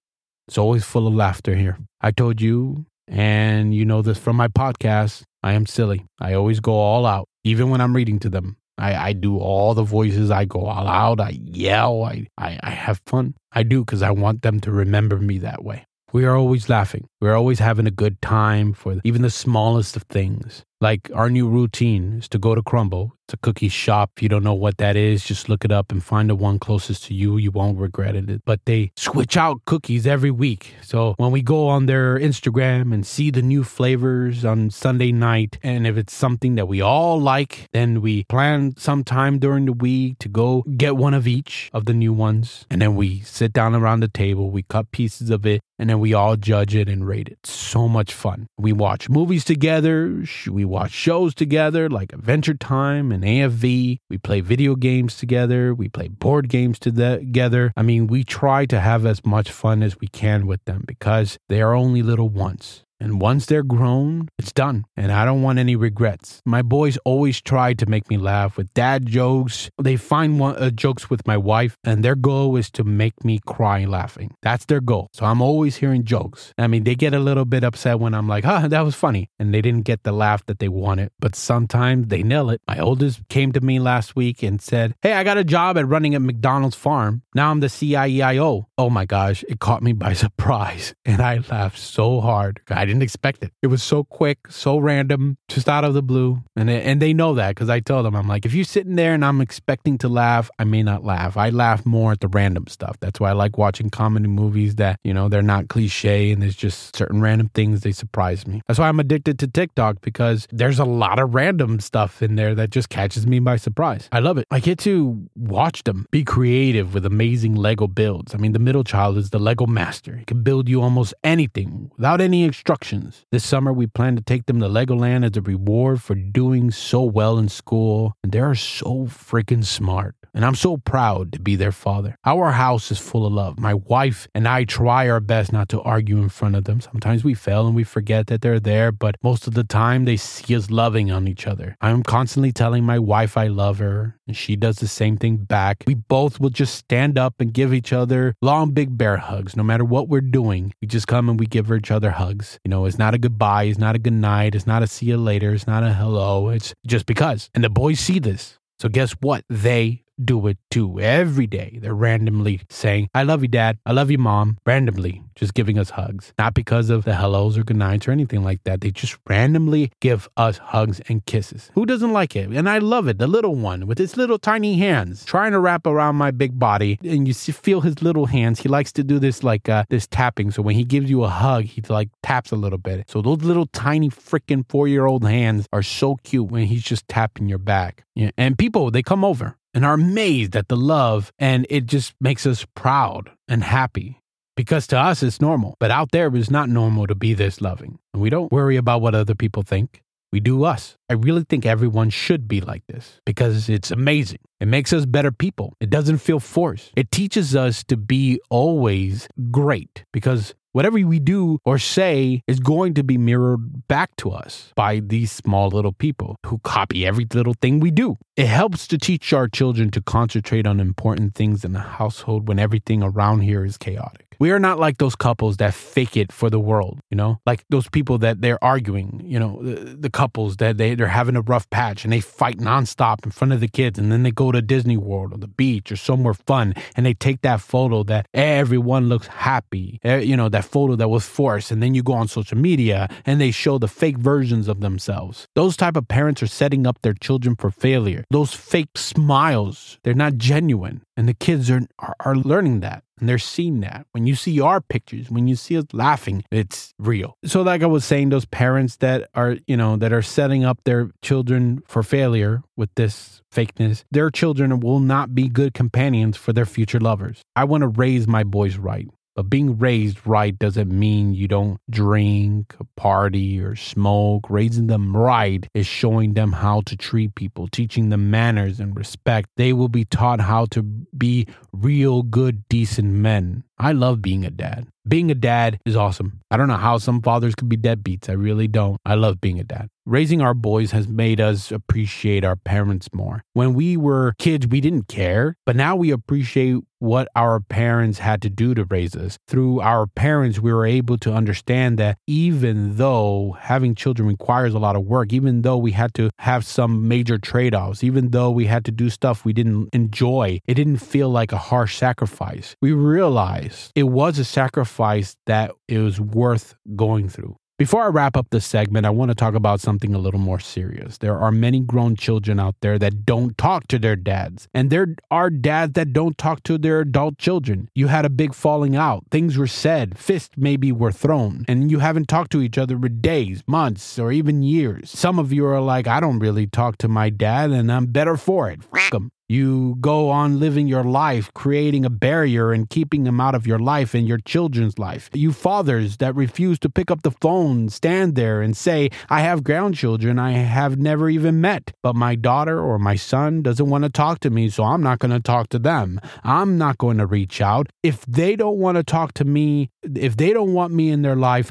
it's 0.49 0.59
always 0.59 0.85
full 0.85 1.07
of 1.07 1.15
laughter 1.15 1.55
here. 1.55 1.79
I 2.01 2.11
told 2.11 2.41
you, 2.41 2.87
and 3.09 3.75
you 3.75 3.85
know 3.85 4.03
this 4.03 4.19
from 4.19 4.37
my 4.37 4.49
podcast, 4.49 5.23
I 5.43 5.53
am 5.53 5.67
silly. 5.67 6.07
I 6.21 6.35
always 6.35 6.61
go 6.61 6.73
all 6.73 7.07
out, 7.07 7.29
even 7.45 7.71
when 7.71 7.81
I'm 7.81 7.95
reading 7.95 8.19
to 8.21 8.29
them. 8.29 8.57
I, 8.79 8.95
I 8.95 9.13
do 9.15 9.39
all 9.39 9.75
the 9.75 9.83
voices. 9.83 10.31
I 10.31 10.45
go 10.45 10.67
all 10.67 10.87
out. 10.87 11.21
I 11.21 11.31
yell. 11.31 12.05
I, 12.05 12.27
I, 12.37 12.61
I 12.63 12.71
have 12.71 13.01
fun. 13.07 13.35
I 13.53 13.63
do 13.63 13.85
because 13.85 14.03
I 14.03 14.11
want 14.11 14.43
them 14.43 14.61
to 14.61 14.71
remember 14.71 15.17
me 15.17 15.39
that 15.39 15.65
way. 15.65 15.87
We 16.13 16.25
are 16.25 16.37
always 16.37 16.69
laughing. 16.69 17.09
We're 17.21 17.35
always 17.35 17.59
having 17.59 17.87
a 17.87 17.91
good 17.91 18.21
time 18.23 18.73
for 18.73 19.01
even 19.03 19.23
the 19.23 19.31
smallest 19.31 19.97
of 19.97 20.05
things. 20.05 20.63
Like 20.81 21.11
our 21.15 21.31
new 21.31 21.49
routine 21.49 22.19
is 22.19 22.29
to 22.29 22.39
go 22.39 22.55
to 22.55 22.62
Crumbl. 22.62 23.12
It's 23.27 23.35
a 23.35 23.39
cookie 23.39 23.69
shop. 23.69 24.12
If 24.17 24.23
you 24.23 24.29
don't 24.29 24.45
know 24.45 24.55
what 24.55 24.77
that 24.77 24.95
is, 24.95 25.25
just 25.25 25.49
look 25.49 25.65
it 25.65 25.73
up 25.73 25.91
and 25.91 26.05
find 26.05 26.31
the 26.31 26.37
one 26.37 26.61
closest 26.61 27.05
to 27.05 27.15
you. 27.15 27.39
You 27.39 27.51
won't 27.51 27.77
regret 27.77 28.15
it. 28.15 28.45
But 28.45 28.61
they 28.67 28.93
switch 28.97 29.37
out 29.37 29.65
cookies 29.65 30.07
every 30.07 30.31
week. 30.31 30.75
So 30.83 31.15
when 31.17 31.33
we 31.33 31.43
go 31.43 31.67
on 31.67 31.87
their 31.87 32.21
Instagram 32.21 32.95
and 32.95 33.05
see 33.05 33.33
the 33.33 33.43
new 33.43 33.65
flavors 33.65 34.45
on 34.45 34.71
Sunday 34.71 35.11
night, 35.11 35.59
and 35.61 35.89
if 35.89 35.97
it's 35.97 36.15
something 36.15 36.55
that 36.55 36.69
we 36.69 36.81
all 36.81 37.21
like, 37.21 37.69
then 37.73 38.01
we 38.01 38.25
plan 38.25 38.75
sometime 38.77 39.41
during 39.41 39.65
the 39.65 39.73
week 39.73 40.21
to 40.21 40.29
go 40.29 40.62
get 40.77 40.97
one 40.97 41.15
of 41.15 41.27
each 41.27 41.69
of 41.73 41.87
the 41.87 41.95
new 41.95 42.12
ones. 42.12 42.65
And 42.71 42.81
then 42.81 42.95
we 42.95 43.21
sit 43.23 43.53
down 43.53 43.75
around 43.75 44.01
the 44.01 44.09
table, 44.09 44.51
we 44.51 44.62
cut 44.62 44.93
pieces 44.93 45.31
of 45.31 45.45
it, 45.45 45.62
and 45.81 45.91
then 45.91 45.99
we 45.99 46.15
all 46.15 46.37
judge 46.37 46.77
it 46.77 46.89
and 46.89 47.07
rate 47.07 47.29
it. 47.29 47.45
So 47.45 47.89
much 47.89 48.15
fun. 48.15 48.47
We 48.57 48.73
watch 48.73 49.09
movies 49.09 49.45
together. 49.45 50.25
We 50.49 50.65
watch 50.67 50.93
shows 50.93 51.35
together 51.35 51.89
like 51.89 52.13
Adventure 52.13 52.55
Time 52.55 53.13
and 53.13 53.25
AFV. 53.25 53.99
We 54.09 54.19
play 54.19 54.41
video 54.41 54.75
games 54.75 55.17
together. 55.17 55.75
We 55.75 55.89
play 55.89 56.09
board 56.09 56.49
games 56.49 56.79
together. 56.79 57.73
I 57.77 57.83
mean, 57.83 58.07
we 58.07 58.25
try 58.25 58.67
to 58.67 58.81
have 58.81 59.07
as 59.07 59.25
much 59.25 59.51
fun 59.51 59.83
as 59.83 59.99
we 60.01 60.09
can 60.09 60.47
with 60.47 60.65
them 60.65 60.85
because 60.87 61.39
they 61.49 61.61
are 61.61 61.75
only 61.75 62.03
little 62.03 62.29
ones. 62.29 62.86
And 63.01 63.21
once 63.21 63.47
they're 63.47 63.63
grown, 63.63 64.29
it's 64.39 64.53
done. 64.53 64.85
And 64.97 65.13
I 65.13 65.25
don't 65.25 65.43
want 65.43 65.59
any 65.59 65.77
regrets. 65.77 66.41
My 66.45 66.63
boys 66.63 66.97
always 67.05 67.41
try 67.41 67.75
to 67.75 67.87
make 67.87 68.09
me 68.09 68.17
laugh 68.17 68.57
with 68.57 68.73
dad 68.75 69.07
jokes. 69.07 69.71
They 69.81 69.97
find 69.97 70.41
one, 70.41 70.57
uh, 70.57 70.71
jokes 70.71 71.11
with 71.11 71.27
my 71.27 71.37
wife, 71.37 71.77
and 71.85 72.05
their 72.05 72.15
goal 72.15 72.57
is 72.57 72.71
to 72.71 72.85
make 72.85 73.25
me 73.25 73.41
cry 73.47 73.85
laughing. 73.85 74.35
That's 74.43 74.65
their 74.65 74.81
goal. 74.81 75.09
So 75.13 75.27
I'm 75.27 75.43
always 75.43 75.77
hearing 75.77 76.05
jokes. 76.05 76.55
I 76.59 76.67
mean, 76.67 76.85
they 76.85 76.95
get 76.95 77.15
a 77.15 77.19
little 77.19 77.45
bit 77.45 77.65
upset 77.65 78.01
when 78.01 78.15
I'm 78.15 78.29
like, 78.29 78.45
huh, 78.45 78.69
that 78.69 78.81
was 78.81 78.95
funny. 78.95 79.29
And 79.39 79.53
they 79.53 79.61
didn't 79.61 79.85
get 79.85 80.03
the 80.03 80.13
laugh 80.13 80.45
that 80.47 80.59
they 80.59 80.69
wanted. 80.69 81.11
But 81.21 81.37
sometimes 81.37 82.09
they 82.09 82.23
nail 82.23 82.51
it. 82.51 82.61
My 82.67 82.79
oldest 82.79 83.29
came 83.29 83.53
to 83.53 83.61
me 83.61 83.79
last 83.79 84.17
week 84.17 84.43
and 84.43 84.61
said, 84.61 84.95
Hey, 85.03 85.13
I 85.13 85.25
got 85.25 85.39
a 85.39 85.45
job 85.45 85.77
at 85.77 85.87
running 85.87 86.15
a 86.15 86.21
McDonald's 86.21 86.77
farm. 86.77 87.23
Now 87.35 87.51
I'm 87.51 87.61
the 87.61 87.67
CIEIO. 87.67 88.67
Oh 88.79 88.91
my 88.91 89.05
gosh, 89.05 89.45
it 89.49 89.61
caught 89.61 89.83
me 89.83 89.93
by 89.93 90.13
surprise. 90.27 90.95
And 91.05 91.21
I 91.21 91.41
laughed 91.51 91.79
so 91.79 92.21
hard. 92.21 92.61
I 92.71 92.86
didn't 92.87 93.03
expect 93.03 93.42
it. 93.42 93.53
It 93.62 93.68
was 93.68 93.83
so 93.83 94.05
quick, 94.05 94.51
so 94.51 94.79
random, 94.79 95.38
just 95.49 95.68
out 95.68 95.85
of 95.85 95.94
the 95.94 96.03
blue. 96.03 96.42
And 96.55 96.68
they, 96.68 96.83
and 96.83 97.01
they 97.01 97.12
know 97.12 97.35
that 97.35 97.51
because 97.51 97.68
I 97.68 97.81
tell 97.81 98.03
them, 98.03 98.14
I'm 98.14 98.29
like, 98.29 98.46
if 98.46 98.55
you're 98.55 98.64
sitting 98.64 98.96
there 98.96 99.14
and 99.14 99.25
I'm 99.25 99.40
expecting 99.40 99.99
to 99.99 100.09
laugh, 100.09 100.51
I 100.59 100.64
may 100.64 100.83
not 100.83 101.05
laugh. 101.05 101.37
I 101.37 101.51
laugh 101.51 101.85
more 101.85 102.12
at 102.12 102.20
the 102.20 102.29
random 102.29 102.66
stuff. 102.66 102.96
That's 103.01 103.20
why 103.20 103.31
I 103.31 103.33
like 103.33 103.59
watching 103.59 103.90
comedy 103.90 104.29
movies 104.29 104.77
that, 104.77 104.99
you 105.05 105.12
know, 105.12 105.29
they're 105.29 105.42
not 105.42 105.68
cliche 105.68 106.30
and 106.32 106.43
there's 106.43 106.57
just 106.57 106.97
certain 106.97 107.20
random 107.20 107.51
things 107.55 107.80
they 107.80 107.93
surprise 107.93 108.47
me. 108.47 108.62
That's 108.66 108.78
why 108.78 108.89
I'm 108.89 109.01
addicted 109.01 109.39
to 109.41 109.47
TikTok 109.47 110.01
because 110.01 110.47
there's 110.51 110.78
a 110.78 110.84
lot 110.84 111.18
of 111.18 111.34
random 111.34 111.80
stuff 111.80 112.22
in 112.22 112.37
there 112.37 112.55
that 112.55 112.70
just 112.70 112.89
catches 112.89 113.26
me 113.26 113.39
by 113.39 113.57
surprise. 113.57 114.09
I 114.12 114.20
love 114.20 114.39
it. 114.39 114.47
I 114.51 114.61
get 114.61 114.78
to 114.80 115.28
watch 115.34 115.84
them 115.84 116.07
be 116.11 116.24
creative 116.24 116.95
with 116.95 117.07
amazing 117.07 117.55
Lego 117.55 117.87
builds. 117.87 118.34
I 118.34 118.39
mean, 118.39 118.53
the 118.53 118.59
middle 118.59 118.84
child 118.84 119.16
is 119.16 119.30
the 119.30 119.39
Lego 119.39 119.66
master. 119.66 120.16
He 120.16 120.24
can 120.24 120.43
build 120.43 120.68
you 120.68 120.82
almost 120.82 121.14
anything 121.24 121.91
without 121.97 122.20
any 122.20 122.45
instructions. 122.77 123.24
This 123.33 123.45
summer, 123.45 123.72
we 123.72 123.87
plan 123.87 124.16
to 124.16 124.22
take 124.22 124.47
them 124.47 124.61
to 124.61 124.66
Legoland 124.66 125.24
as 125.24 125.37
a 125.37 125.41
reward 125.41 126.03
for 126.03 126.14
doing 126.14 126.70
so 126.70 127.03
well 127.03 127.39
in 127.39 127.49
school. 127.49 128.14
And 128.22 128.33
they 128.33 128.41
are 128.41 128.55
so 128.55 129.07
freaking 129.07 129.64
smart. 129.64 130.14
And 130.35 130.45
I'm 130.45 130.55
so 130.55 130.77
proud 130.77 131.33
to 131.33 131.41
be 131.41 131.57
their 131.57 131.72
father. 131.72 132.16
Our 132.27 132.53
house 132.53 132.91
is 132.91 132.99
full 132.99 133.24
of 133.24 133.33
love. 133.33 133.59
My 133.59 133.72
wife 133.72 134.29
and 134.35 134.47
I 134.47 134.64
try 134.64 135.09
our 135.09 135.20
best 135.20 135.51
not 135.51 135.70
to 135.70 135.81
argue 135.81 136.18
in 136.18 136.29
front 136.29 136.57
of 136.57 136.64
them. 136.64 136.83
Sometimes 136.83 137.24
we 137.24 137.33
fail 137.33 137.66
and 137.66 137.74
we 137.74 137.85
forget 137.85 138.27
that 138.27 138.43
they're 138.43 138.61
there, 138.61 138.93
but 138.93 139.14
most 139.22 139.47
of 139.47 139.55
the 139.55 139.64
time 139.64 140.05
they 140.05 140.18
see 140.18 140.55
us 140.55 140.70
loving 140.70 141.11
on 141.11 141.27
each 141.27 141.47
other. 141.47 141.74
I'm 141.81 142.03
constantly 142.03 142.53
telling 142.53 142.85
my 142.85 142.99
wife 142.99 143.39
I 143.39 143.47
love 143.47 143.79
her, 143.79 144.18
and 144.27 144.37
she 144.37 144.57
does 144.57 144.77
the 144.77 144.89
same 144.89 145.16
thing 145.16 145.39
back. 145.39 145.85
We 145.87 145.95
both 145.95 146.39
will 146.39 146.51
just 146.51 146.74
stand 146.74 147.18
up 147.18 147.37
and 147.39 147.55
give 147.55 147.72
each 147.72 147.95
other 147.95 148.35
long, 148.43 148.72
big 148.72 148.99
bear 148.99 149.16
hugs 149.16 149.57
no 149.57 149.62
matter 149.62 149.87
what 149.87 150.09
we're 150.09 150.20
doing. 150.20 150.74
We 150.83 150.89
just 150.89 151.07
come 151.07 151.31
and 151.31 151.41
we 151.41 151.47
give 151.47 151.72
each 151.72 151.91
other 151.91 152.11
hugs. 152.11 152.59
You 152.67 152.71
know, 152.71 152.85
it's 152.85 152.99
not 152.99 153.14
a 153.14 153.19
goodbye, 153.19 153.62
it's 153.62 153.79
not 153.79 153.95
a 153.95 153.99
good 154.01 154.12
night, 154.12 154.57
it's 154.57 154.67
not 154.67 154.83
a 154.83 154.89
see 154.89 155.07
you 155.07 155.19
later, 155.19 155.55
it's 155.55 155.69
not 155.69 155.85
a 155.85 155.93
hello, 155.93 156.49
it's 156.49 156.75
just 156.85 157.07
because. 157.07 157.49
And 157.55 157.62
the 157.62 157.71
boys 157.71 158.01
see 158.01 158.19
this. 158.19 158.59
So 158.81 158.89
guess 158.89 159.12
what? 159.21 159.45
They 159.49 160.03
do 160.23 160.47
it 160.47 160.59
too. 160.71 161.01
Every 161.01 161.47
day, 161.47 161.79
they're 161.81 161.95
randomly 161.95 162.61
saying, 162.71 163.09
I 163.14 163.23
love 163.23 163.43
you, 163.43 163.49
dad. 163.49 163.79
I 163.87 163.93
love 163.93 164.11
you, 164.11 164.19
mom. 164.19 164.59
Randomly, 164.67 165.23
just 165.35 165.55
giving 165.55 165.79
us 165.79 165.91
hugs. 165.91 166.33
Not 166.39 166.55
because 166.55 166.91
of 166.91 167.05
the 167.05 167.14
hellos 167.14 167.59
or 167.59 167.64
goodnights 167.64 168.09
or 168.09 168.12
anything 168.12 168.43
like 168.43 168.64
that. 168.64 168.81
They 168.81 168.91
just 168.91 169.17
randomly 169.29 169.93
give 170.01 170.29
us 170.37 170.59
hugs 170.59 171.01
and 171.09 171.25
kisses. 171.27 171.71
Who 171.75 171.87
doesn't 171.87 172.12
like 172.12 172.37
it? 172.37 172.51
And 172.51 172.69
I 172.69 172.79
love 172.79 173.09
it. 173.09 173.19
The 173.19 173.27
little 173.27 173.55
one 173.55 173.87
with 173.87 173.99
his 173.99 174.17
little 174.17 174.39
tiny 174.39 174.79
hands 174.79 175.25
trying 175.25 175.53
to 175.53 175.61
wrap 175.61 175.87
around 175.87 176.17
my 176.17 176.31
big 176.31 176.59
body. 176.59 176.99
And 177.05 177.27
you 177.29 177.35
feel 177.35 177.81
his 177.81 178.03
little 178.03 178.27
hands. 178.27 178.61
He 178.61 178.69
likes 178.69 178.93
to 178.93 179.05
do 179.05 179.19
this 179.19 179.43
like 179.43 179.69
uh, 179.69 179.85
this 179.89 180.07
tapping. 180.07 180.51
So 180.51 180.62
when 180.62 180.75
he 180.75 180.85
gives 180.85 181.11
you 181.11 181.25
a 181.25 181.29
hug, 181.29 181.64
he 181.64 181.83
like 181.89 182.09
taps 182.23 182.51
a 182.51 182.57
little 182.57 182.79
bit. 182.79 183.09
So 183.09 183.23
those 183.23 183.43
little 183.43 183.67
tiny 183.67 184.11
freaking 184.11 184.64
four 184.69 184.89
year 184.89 185.07
old 185.07 185.25
hands 185.25 185.67
are 185.73 185.83
so 185.83 186.17
cute 186.23 186.51
when 186.51 186.67
he's 186.67 186.83
just 186.83 187.07
tapping 187.09 187.49
your 187.49 187.59
back. 187.59 188.05
Yeah. 188.14 188.31
And 188.39 188.59
people, 188.59 188.91
they 188.91 189.03
come 189.03 189.25
over 189.25 189.57
and 189.77 189.85
are 189.85 189.95
amazed 189.95 190.57
at 190.57 190.68
the 190.68 190.77
love, 190.77 191.31
and 191.39 191.66
it 191.68 191.85
just 191.85 192.14
makes 192.18 192.47
us 192.47 192.66
proud 192.74 193.31
and 193.47 193.62
happy. 193.62 194.22
Because 194.57 194.87
to 194.87 194.99
us, 194.99 195.22
it's 195.22 195.39
normal, 195.39 195.77
but 195.79 195.91
out 195.91 196.12
there, 196.12 196.35
it's 196.35 196.51
not 196.51 196.70
normal 196.70 197.07
to 197.07 197.14
be 197.14 197.35
this 197.35 197.61
loving. 197.61 197.99
And 198.14 198.22
we 198.22 198.31
don't 198.31 198.51
worry 198.51 198.77
about 198.77 199.03
what 199.03 199.14
other 199.14 199.35
people 199.35 199.62
think. 199.62 200.03
We 200.33 200.41
do 200.41 200.64
us. 200.64 200.97
I 201.11 201.12
really 201.12 201.45
think 201.47 201.66
everyone 201.66 202.09
should 202.09 202.49
be 202.49 202.62
like 202.62 202.85
this 202.89 203.20
because 203.27 203.68
it's 203.68 203.91
amazing. 203.91 204.41
It 204.61 204.66
makes 204.66 204.95
us 204.95 205.05
better 205.05 205.31
people. 205.31 205.74
It 205.79 205.91
doesn't 205.91 206.18
feel 206.18 206.41
forced. 206.41 206.91
It 206.97 207.11
teaches 207.11 207.55
us 207.55 207.85
to 207.85 207.99
be 207.99 208.41
always 208.49 209.29
great 209.51 210.05
because 210.11 210.55
whatever 210.77 210.99
we 210.99 211.18
do 211.18 211.59
or 211.64 211.79
say 211.79 212.43
is 212.47 212.61
going 212.61 212.93
to 212.93 213.03
be 213.03 213.16
mirrored 213.16 213.89
back 213.89 214.14
to 214.16 214.31
us 214.31 214.74
by 214.77 215.01
these 215.01 215.33
small 215.33 215.70
little 215.70 215.93
people 215.93 216.37
who 216.45 216.59
copy 216.59 217.07
every 217.07 217.27
little 217.33 217.55
thing 217.55 217.81
we 217.81 217.91
do. 217.91 218.18
It 218.37 218.47
helps 218.47 218.87
to 218.89 218.99
teach 218.99 219.33
our 219.33 219.49
children 219.49 219.91
to 219.93 220.03
concentrate 220.03 220.66
on 220.66 220.79
important 220.79 221.35
things 221.35 221.64
in 221.64 221.72
the 221.72 221.81
household 221.81 222.47
when 222.47 222.59
everything 222.59 223.03
around 223.03 223.41
here 223.41 223.64
is 223.64 223.79
chaotic. 223.79 224.26
We 224.39 224.51
are 224.51 224.59
not 224.59 224.78
like 224.78 224.99
those 224.99 225.16
couples 225.16 225.57
that 225.59 225.74
fake 225.74 226.16
it 226.16 226.32
for 226.32 226.51
the 226.51 226.61
world, 226.61 227.01
you 227.11 227.16
know, 227.16 227.41
like 227.47 227.64
those 227.70 227.89
people 227.89 228.18
that 228.18 228.41
they're 228.41 228.62
arguing, 228.62 229.22
you 229.24 229.39
know, 229.39 229.61
the, 229.62 229.97
the 229.97 230.11
couples 230.11 230.57
that 230.59 230.76
they, 230.76 230.95
they're 230.95 231.07
having 231.09 231.37
a 231.37 231.41
rough 231.41 231.68
patch 231.70 232.05
and 232.05 232.12
they 232.12 232.20
fight 232.20 232.59
nonstop 232.59 233.24
in 233.24 233.30
front 233.30 233.53
of 233.53 233.61
the 233.61 233.68
kids 233.68 233.99
and 233.99 234.12
then 234.12 234.22
they 234.22 234.30
go 234.30 234.53
to 234.53 234.61
Disney 234.61 234.97
World 234.97 235.32
or 235.32 235.39
the 235.39 235.49
beach 235.49 235.91
or 235.91 235.97
somewhere 235.97 236.34
fun 236.34 236.74
and 236.97 237.07
they 237.07 237.14
take 237.14 237.43
that 237.43 237.61
photo 237.61 238.03
that 238.05 238.26
everyone 238.34 239.09
looks 239.09 239.26
happy, 239.26 240.01
eh, 240.05 240.18
you 240.18 240.37
know, 240.37 240.49
that 240.49 240.64
photo 240.64 240.97
that 240.97 241.09
was 241.09 241.24
forced 241.24 241.70
and 241.70 241.82
then 241.82 241.95
you 241.95 242.03
go 242.03 242.12
on 242.12 242.28
social 242.28 242.59
media 242.59 243.09
and 243.24 243.41
they 243.41 243.51
show 243.51 243.78
the 243.78 243.89
fake 243.89 244.18
versions 244.18 244.68
of 244.68 244.80
themselves. 244.80 245.47
Those 245.55 245.76
type 245.76 245.97
of 245.97 246.09
parents 246.09 246.43
are 246.43 246.47
setting 246.47 246.87
up 246.87 247.01
their 247.03 247.14
children 247.14 247.57
for 247.57 247.70
failure. 247.70 248.24
Those 248.30 248.53
fake 248.53 248.97
smiles, 248.97 249.99
they're 250.03 250.14
not 250.14 250.37
genuine. 250.37 251.03
And 251.16 251.26
the 251.28 251.34
kids 251.34 251.70
are, 251.70 251.82
are, 251.99 252.14
are 252.20 252.37
learning 252.37 252.80
that 252.80 253.03
and 253.19 253.29
they're 253.29 253.39
seeing 253.39 253.81
that. 253.81 254.07
When 254.12 254.27
you 254.27 254.35
see 254.35 254.61
our 254.61 254.81
pictures, 254.81 255.31
when 255.31 255.49
you 255.49 255.57
see 255.57 255.79
us 255.79 255.85
laughing, 255.93 256.45
it's 256.51 256.95
real. 256.99 257.37
So, 257.45 257.62
like 257.62 257.83
I 257.83 257.87
was 257.87 258.05
saying, 258.05 258.29
those 258.29 258.45
parents 258.45 258.97
that 258.97 259.29
are, 259.35 259.57
you 259.67 259.77
know, 259.77 259.97
that 259.97 260.12
are 260.12 260.23
setting 260.23 260.64
up 260.64 260.79
their 260.85 261.11
children 261.23 261.83
for 261.87 262.03
failure 262.03 262.62
with 262.77 262.91
this 262.97 263.43
fakeness, 263.53 264.05
their 264.11 264.31
children 264.31 264.81
will 264.81 265.01
not 265.01 265.35
be 265.35 265.49
good 265.49 265.75
companions 265.75 266.37
for 266.37 266.53
their 266.53 266.67
future 266.67 267.01
lovers. 267.01 267.43
I 267.55 267.64
want 267.64 267.83
to 267.83 267.89
raise 267.89 268.27
my 268.27 268.45
boys 268.45 268.77
right. 268.77 269.09
But 269.37 269.51
being 269.51 269.78
raised 269.78 270.26
right 270.26 270.59
doesn't 270.59 270.91
mean 270.91 271.34
you 271.34 271.47
don't 271.47 271.78
drink, 271.91 272.74
party, 272.97 273.61
or 273.61 273.76
smoke. 273.76 274.49
Raising 274.49 274.87
them 274.87 275.14
right 275.14 275.68
is 275.74 275.87
showing 275.87 276.32
them 276.32 276.53
how 276.53 276.80
to 276.87 276.97
treat 276.97 277.34
people, 277.34 277.68
teaching 277.68 278.09
them 278.09 278.30
manners 278.30 278.80
and 278.80 278.97
respect. 278.97 279.51
They 279.59 279.74
will 279.74 279.91
be 279.91 280.07
taught 280.07 280.41
how 280.41 280.64
to 280.66 280.82
be 280.82 281.47
real, 281.70 282.22
good, 282.22 282.66
decent 282.70 283.12
men. 283.12 283.64
I 283.78 283.93
love 283.93 284.22
being 284.22 284.47
a 284.47 284.51
dad. 284.51 284.89
Being 285.07 285.30
a 285.30 285.34
dad 285.34 285.80
is 285.84 285.97
awesome. 285.97 286.41
I 286.51 286.57
don't 286.57 286.68
know 286.68 286.76
how 286.78 286.97
some 286.97 287.20
fathers 287.20 287.55
could 287.55 287.68
be 287.68 287.76
deadbeats. 287.76 288.30
I 288.30 288.32
really 288.32 288.68
don't. 288.68 288.99
I 289.05 289.16
love 289.16 289.41
being 289.43 289.61
a 289.61 289.64
dad. 289.64 289.91
Raising 290.09 290.41
our 290.41 290.55
boys 290.55 290.93
has 290.93 291.09
made 291.09 291.41
us 291.41 291.73
appreciate 291.73 292.45
our 292.45 292.55
parents 292.55 293.09
more. 293.13 293.43
When 293.55 293.75
we 293.75 293.97
were 293.97 294.35
kids, 294.39 294.65
we 294.69 294.81
didn't 294.81 295.09
care, 295.09 295.57
but 295.67 295.75
now 295.75 295.97
we 295.97 296.13
appreciate 296.13 296.77
what 297.01 297.27
our 297.35 297.59
parents 297.59 298.21
had 298.21 298.41
to 298.43 298.49
do 298.49 298.73
to 298.75 298.85
raise 298.85 299.17
us. 299.17 299.37
Through 299.49 299.81
our 299.81 300.07
parents, 300.07 300.61
we 300.61 300.73
were 300.73 300.87
able 300.87 301.19
to 301.19 301.33
understand 301.33 301.99
that 301.99 302.19
even 302.29 302.99
though 302.99 303.57
having 303.59 303.97
children 303.97 304.29
requires 304.29 304.75
a 304.75 304.79
lot 304.79 304.95
of 304.95 305.03
work, 305.03 305.33
even 305.33 305.63
though 305.63 305.77
we 305.77 305.91
had 305.91 306.15
to 306.15 306.31
have 306.39 306.65
some 306.65 307.09
major 307.09 307.37
trade 307.37 307.75
offs, 307.75 308.05
even 308.05 308.31
though 308.31 308.53
we 308.53 308.67
had 308.67 308.85
to 308.85 308.93
do 308.93 309.11
stuff 309.11 309.45
we 309.45 309.53
didn't 309.53 309.89
enjoy, 309.93 310.61
it 310.69 310.75
didn't 310.75 310.99
feel 310.99 311.31
like 311.31 311.51
a 311.51 311.59
harsh 311.59 311.97
sacrifice. 311.97 312.77
We 312.81 312.93
realized 312.93 313.91
it 313.97 314.05
was 314.05 314.39
a 314.39 314.45
sacrifice 314.45 315.37
that 315.47 315.73
it 315.89 315.99
was 315.99 316.21
worth 316.21 316.77
going 316.95 317.29
through. 317.29 317.57
Before 317.79 318.05
I 318.05 318.09
wrap 318.09 318.39
up 318.39 318.49
this 318.49 318.64
segment, 318.64 319.05
I 319.05 319.11
want 319.11 319.31
to 319.31 319.35
talk 319.35 319.55
about 319.55 319.83
something 319.83 320.14
a 320.14 320.18
little 320.18 320.41
more 320.41 320.59
serious. 320.59 321.18
There 321.18 321.37
are 321.37 321.53
many 321.53 321.81
grown 321.81 322.16
children 322.16 322.59
out 322.59 322.74
there 322.81 322.99
that 322.99 323.27
don't 323.27 323.59
talk 323.59 323.87
to 323.89 323.99
their 323.99 324.16
dads, 324.16 324.66
and 324.72 324.89
there 324.89 325.14
are 325.31 325.51
dads 325.51 325.93
that 325.93 326.14
don't 326.14 326.39
talk 326.39 326.62
to 326.62 326.79
their 326.79 327.01
adult 327.01 327.37
children. 327.37 327.91
You 327.95 328.07
had 328.07 328.24
a 328.24 328.31
big 328.31 328.55
falling 328.55 328.97
out, 328.97 329.24
things 329.31 329.59
were 329.59 329.66
said, 329.66 330.18
fists 330.18 330.55
maybe 330.57 330.91
were 330.91 331.12
thrown, 331.12 331.66
and 331.68 331.91
you 331.91 331.99
haven't 331.99 332.29
talked 332.29 332.51
to 332.53 332.62
each 332.62 332.79
other 332.79 332.99
for 332.99 333.11
days, 333.11 333.62
months, 333.66 334.18
or 334.18 334.33
even 334.33 334.62
years. 334.62 335.11
Some 335.11 335.39
of 335.39 335.53
you 335.53 335.66
are 335.66 335.83
like, 335.83 336.07
I 336.07 336.18
don't 336.18 336.39
really 336.39 336.66
talk 336.66 336.97
to 336.99 337.09
my 337.09 337.29
dad, 337.29 337.72
and 337.72 337.93
I'm 337.93 338.07
better 338.07 338.39
for 338.39 338.70
it. 338.70 338.81
F. 338.97 339.12
You 339.49 339.97
go 340.01 340.30
on 340.30 340.59
living 340.59 340.88
your 340.88 341.05
life, 341.05 341.55
creating 341.55 342.05
a 342.05 342.11
barrier 342.11 342.72
and 342.72 342.90
keeping 342.90 343.22
them 343.22 343.40
out 343.40 343.55
of 343.55 343.64
your 343.64 343.78
life 343.78 344.12
and 344.12 344.26
your 344.26 344.38
children's 344.38 344.99
life. 344.99 345.30
You 345.32 345.53
fathers 345.53 346.16
that 346.16 346.34
refuse 346.34 346.80
to 346.80 346.90
pick 346.90 347.12
up 347.12 347.22
the 347.22 347.30
phone, 347.30 347.88
stand 347.88 348.34
there 348.34 348.61
and 348.61 348.76
say, 348.76 349.09
I 349.30 349.42
have 349.42 349.62
grandchildren 349.62 350.40
I 350.40 350.51
have 350.53 350.99
never 350.99 351.30
even 351.30 351.61
met, 351.61 351.92
but 352.03 352.16
my 352.16 352.34
daughter 352.34 352.80
or 352.80 352.99
my 352.99 353.14
son 353.14 353.62
doesn't 353.62 353.88
want 353.88 354.03
to 354.03 354.11
talk 354.11 354.40
to 354.40 354.51
me, 354.51 354.68
so 354.68 354.82
I'm 354.82 355.03
not 355.03 355.20
going 355.20 355.30
to 355.30 355.40
talk 355.40 355.68
to 355.68 355.78
them. 355.78 356.20
I'm 356.42 356.76
not 356.76 356.99
going 356.99 357.18
to 357.18 357.26
reach 357.26 357.61
out. 357.61 357.88
If 358.03 358.26
they 358.26 358.57
don't 358.57 358.78
want 358.78 358.97
to 358.97 359.05
talk 359.05 359.32
to 359.34 359.44
me, 359.44 359.90
if 360.03 360.36
they 360.36 360.53
don't 360.53 360.72
want 360.72 360.92
me 360.92 361.11
in 361.11 361.22
their 361.22 361.36
life, 361.36 361.70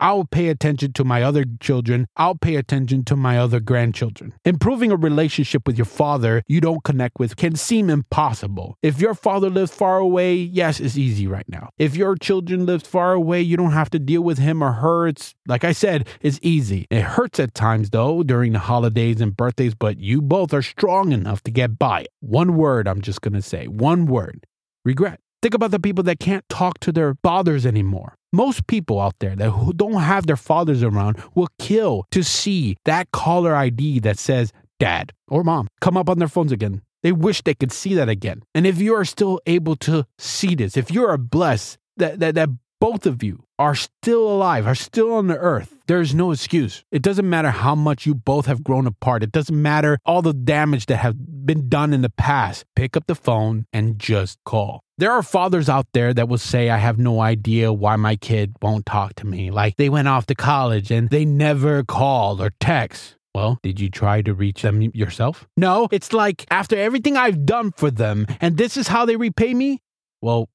I'll 0.00 0.24
pay 0.24 0.48
attention 0.48 0.92
to 0.94 1.04
my 1.04 1.22
other 1.22 1.44
children. 1.60 2.06
I'll 2.16 2.34
pay 2.34 2.56
attention 2.56 3.04
to 3.04 3.16
my 3.16 3.38
other 3.38 3.60
grandchildren. 3.60 4.34
Improving 4.44 4.90
a 4.90 4.96
relationship 4.96 5.66
with 5.66 5.78
your 5.78 5.84
father 5.84 6.42
you 6.46 6.60
don't 6.60 6.84
connect 6.84 7.18
with 7.18 7.36
can 7.36 7.56
seem 7.56 7.90
impossible. 7.90 8.76
If 8.82 9.00
your 9.00 9.14
father 9.14 9.50
lives 9.50 9.72
far 9.72 9.98
away, 9.98 10.34
yes, 10.34 10.80
it's 10.80 10.96
easy 10.96 11.26
right 11.26 11.48
now. 11.48 11.70
If 11.78 11.96
your 11.96 12.16
children 12.16 12.66
live 12.66 12.82
far 12.82 13.12
away, 13.12 13.40
you 13.40 13.56
don't 13.56 13.72
have 13.72 13.90
to 13.90 13.98
deal 13.98 14.22
with 14.22 14.38
him 14.38 14.62
or 14.62 14.72
her. 14.72 15.06
It's 15.06 15.34
like 15.46 15.64
I 15.64 15.72
said, 15.72 16.08
it's 16.20 16.38
easy. 16.42 16.86
It 16.90 17.02
hurts 17.02 17.38
at 17.40 17.54
times 17.54 17.90
though 17.90 18.22
during 18.22 18.52
the 18.52 18.58
holidays 18.58 19.20
and 19.20 19.36
birthdays, 19.36 19.74
but 19.74 19.98
you 19.98 20.22
both 20.22 20.52
are 20.52 20.62
strong 20.62 21.12
enough 21.12 21.42
to 21.44 21.50
get 21.50 21.78
by. 21.78 22.06
One 22.20 22.56
word 22.56 22.88
I'm 22.88 23.00
just 23.00 23.20
going 23.20 23.34
to 23.34 23.42
say, 23.42 23.66
one 23.66 24.06
word 24.06 24.46
regret. 24.84 25.20
Think 25.42 25.54
about 25.54 25.70
the 25.70 25.80
people 25.80 26.04
that 26.04 26.20
can't 26.20 26.46
talk 26.50 26.78
to 26.80 26.92
their 26.92 27.14
fathers 27.22 27.64
anymore. 27.64 28.14
Most 28.32 28.66
people 28.66 29.00
out 29.00 29.14
there 29.20 29.34
that 29.36 29.74
don't 29.76 29.94
have 29.94 30.26
their 30.26 30.36
fathers 30.36 30.82
around 30.82 31.22
will 31.34 31.48
kill 31.58 32.04
to 32.10 32.22
see 32.22 32.76
that 32.84 33.10
caller 33.12 33.54
ID 33.54 34.00
that 34.00 34.18
says 34.18 34.52
dad 34.78 35.12
or 35.28 35.42
mom 35.42 35.68
come 35.80 35.96
up 35.96 36.08
on 36.08 36.18
their 36.18 36.28
phones 36.28 36.52
again. 36.52 36.82
They 37.02 37.12
wish 37.12 37.42
they 37.42 37.54
could 37.54 37.72
see 37.72 37.94
that 37.94 38.10
again. 38.10 38.42
And 38.54 38.66
if 38.66 38.78
you 38.78 38.94
are 38.94 39.06
still 39.06 39.40
able 39.46 39.76
to 39.76 40.04
see 40.18 40.54
this, 40.54 40.76
if 40.76 40.90
you 40.90 41.06
are 41.06 41.16
blessed 41.16 41.78
that, 41.96 42.20
that, 42.20 42.34
that 42.34 42.50
both 42.80 43.06
of 43.06 43.22
you 43.22 43.44
are 43.58 43.74
still 43.74 44.26
alive, 44.26 44.66
are 44.66 44.74
still 44.74 45.12
on 45.12 45.26
the 45.26 45.36
earth, 45.36 45.82
there's 45.86 46.14
no 46.14 46.32
excuse. 46.32 46.82
It 46.90 47.02
doesn't 47.02 47.28
matter 47.28 47.50
how 47.50 47.74
much 47.74 48.06
you 48.06 48.14
both 48.14 48.46
have 48.46 48.64
grown 48.64 48.86
apart. 48.86 49.22
It 49.22 49.32
doesn't 49.32 49.60
matter 49.60 49.98
all 50.06 50.22
the 50.22 50.32
damage 50.32 50.86
that 50.86 50.96
have 50.96 51.16
been 51.44 51.68
done 51.68 51.92
in 51.92 52.02
the 52.02 52.10
past. 52.10 52.64
Pick 52.74 52.96
up 52.96 53.06
the 53.06 53.14
phone 53.14 53.66
and 53.72 53.98
just 53.98 54.38
call. 54.44 54.80
There 54.96 55.12
are 55.12 55.22
fathers 55.22 55.68
out 55.68 55.86
there 55.92 56.14
that 56.14 56.28
will 56.28 56.38
say, 56.38 56.70
I 56.70 56.78
have 56.78 56.98
no 56.98 57.20
idea 57.20 57.72
why 57.72 57.96
my 57.96 58.16
kid 58.16 58.54
won't 58.62 58.86
talk 58.86 59.14
to 59.16 59.26
me. 59.26 59.50
Like 59.50 59.76
they 59.76 59.88
went 59.88 60.08
off 60.08 60.26
to 60.26 60.34
college 60.34 60.90
and 60.90 61.10
they 61.10 61.24
never 61.24 61.84
called 61.84 62.40
or 62.40 62.50
text. 62.60 63.16
Well, 63.34 63.58
did 63.62 63.78
you 63.78 63.90
try 63.90 64.22
to 64.22 64.34
reach 64.34 64.62
them 64.62 64.80
yourself? 64.82 65.46
No, 65.56 65.88
it's 65.92 66.12
like 66.12 66.46
after 66.50 66.76
everything 66.76 67.16
I've 67.16 67.44
done 67.46 67.72
for 67.72 67.90
them 67.90 68.26
and 68.40 68.56
this 68.56 68.76
is 68.76 68.88
how 68.88 69.04
they 69.04 69.16
repay 69.16 69.54
me? 69.54 69.80
Well, 70.22 70.48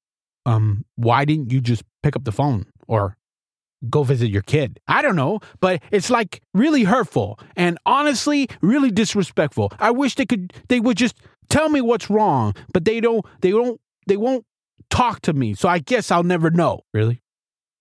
um, 0.46 0.84
why 0.94 1.24
didn't 1.26 1.52
you 1.52 1.60
just 1.60 1.82
pick 2.02 2.16
up 2.16 2.24
the 2.24 2.32
phone 2.32 2.66
or 2.88 3.16
go 3.90 4.04
visit 4.04 4.30
your 4.30 4.42
kid? 4.42 4.80
I 4.88 5.02
don't 5.02 5.16
know, 5.16 5.40
but 5.60 5.82
it's 5.90 6.08
like 6.08 6.40
really 6.54 6.84
hurtful 6.84 7.38
and 7.56 7.78
honestly 7.84 8.48
really 8.62 8.90
disrespectful. 8.90 9.72
I 9.78 9.90
wish 9.90 10.14
they 10.14 10.24
could 10.24 10.54
they 10.68 10.80
would 10.80 10.96
just 10.96 11.16
tell 11.50 11.68
me 11.68 11.80
what's 11.82 12.08
wrong, 12.08 12.54
but 12.72 12.84
they 12.84 13.00
don't 13.00 13.26
they 13.42 13.50
don't 13.50 13.78
they 14.06 14.16
won't 14.16 14.46
talk 14.88 15.20
to 15.22 15.32
me. 15.32 15.54
So 15.54 15.68
I 15.68 15.80
guess 15.80 16.10
I'll 16.10 16.22
never 16.22 16.50
know. 16.50 16.80
Really? 16.94 17.20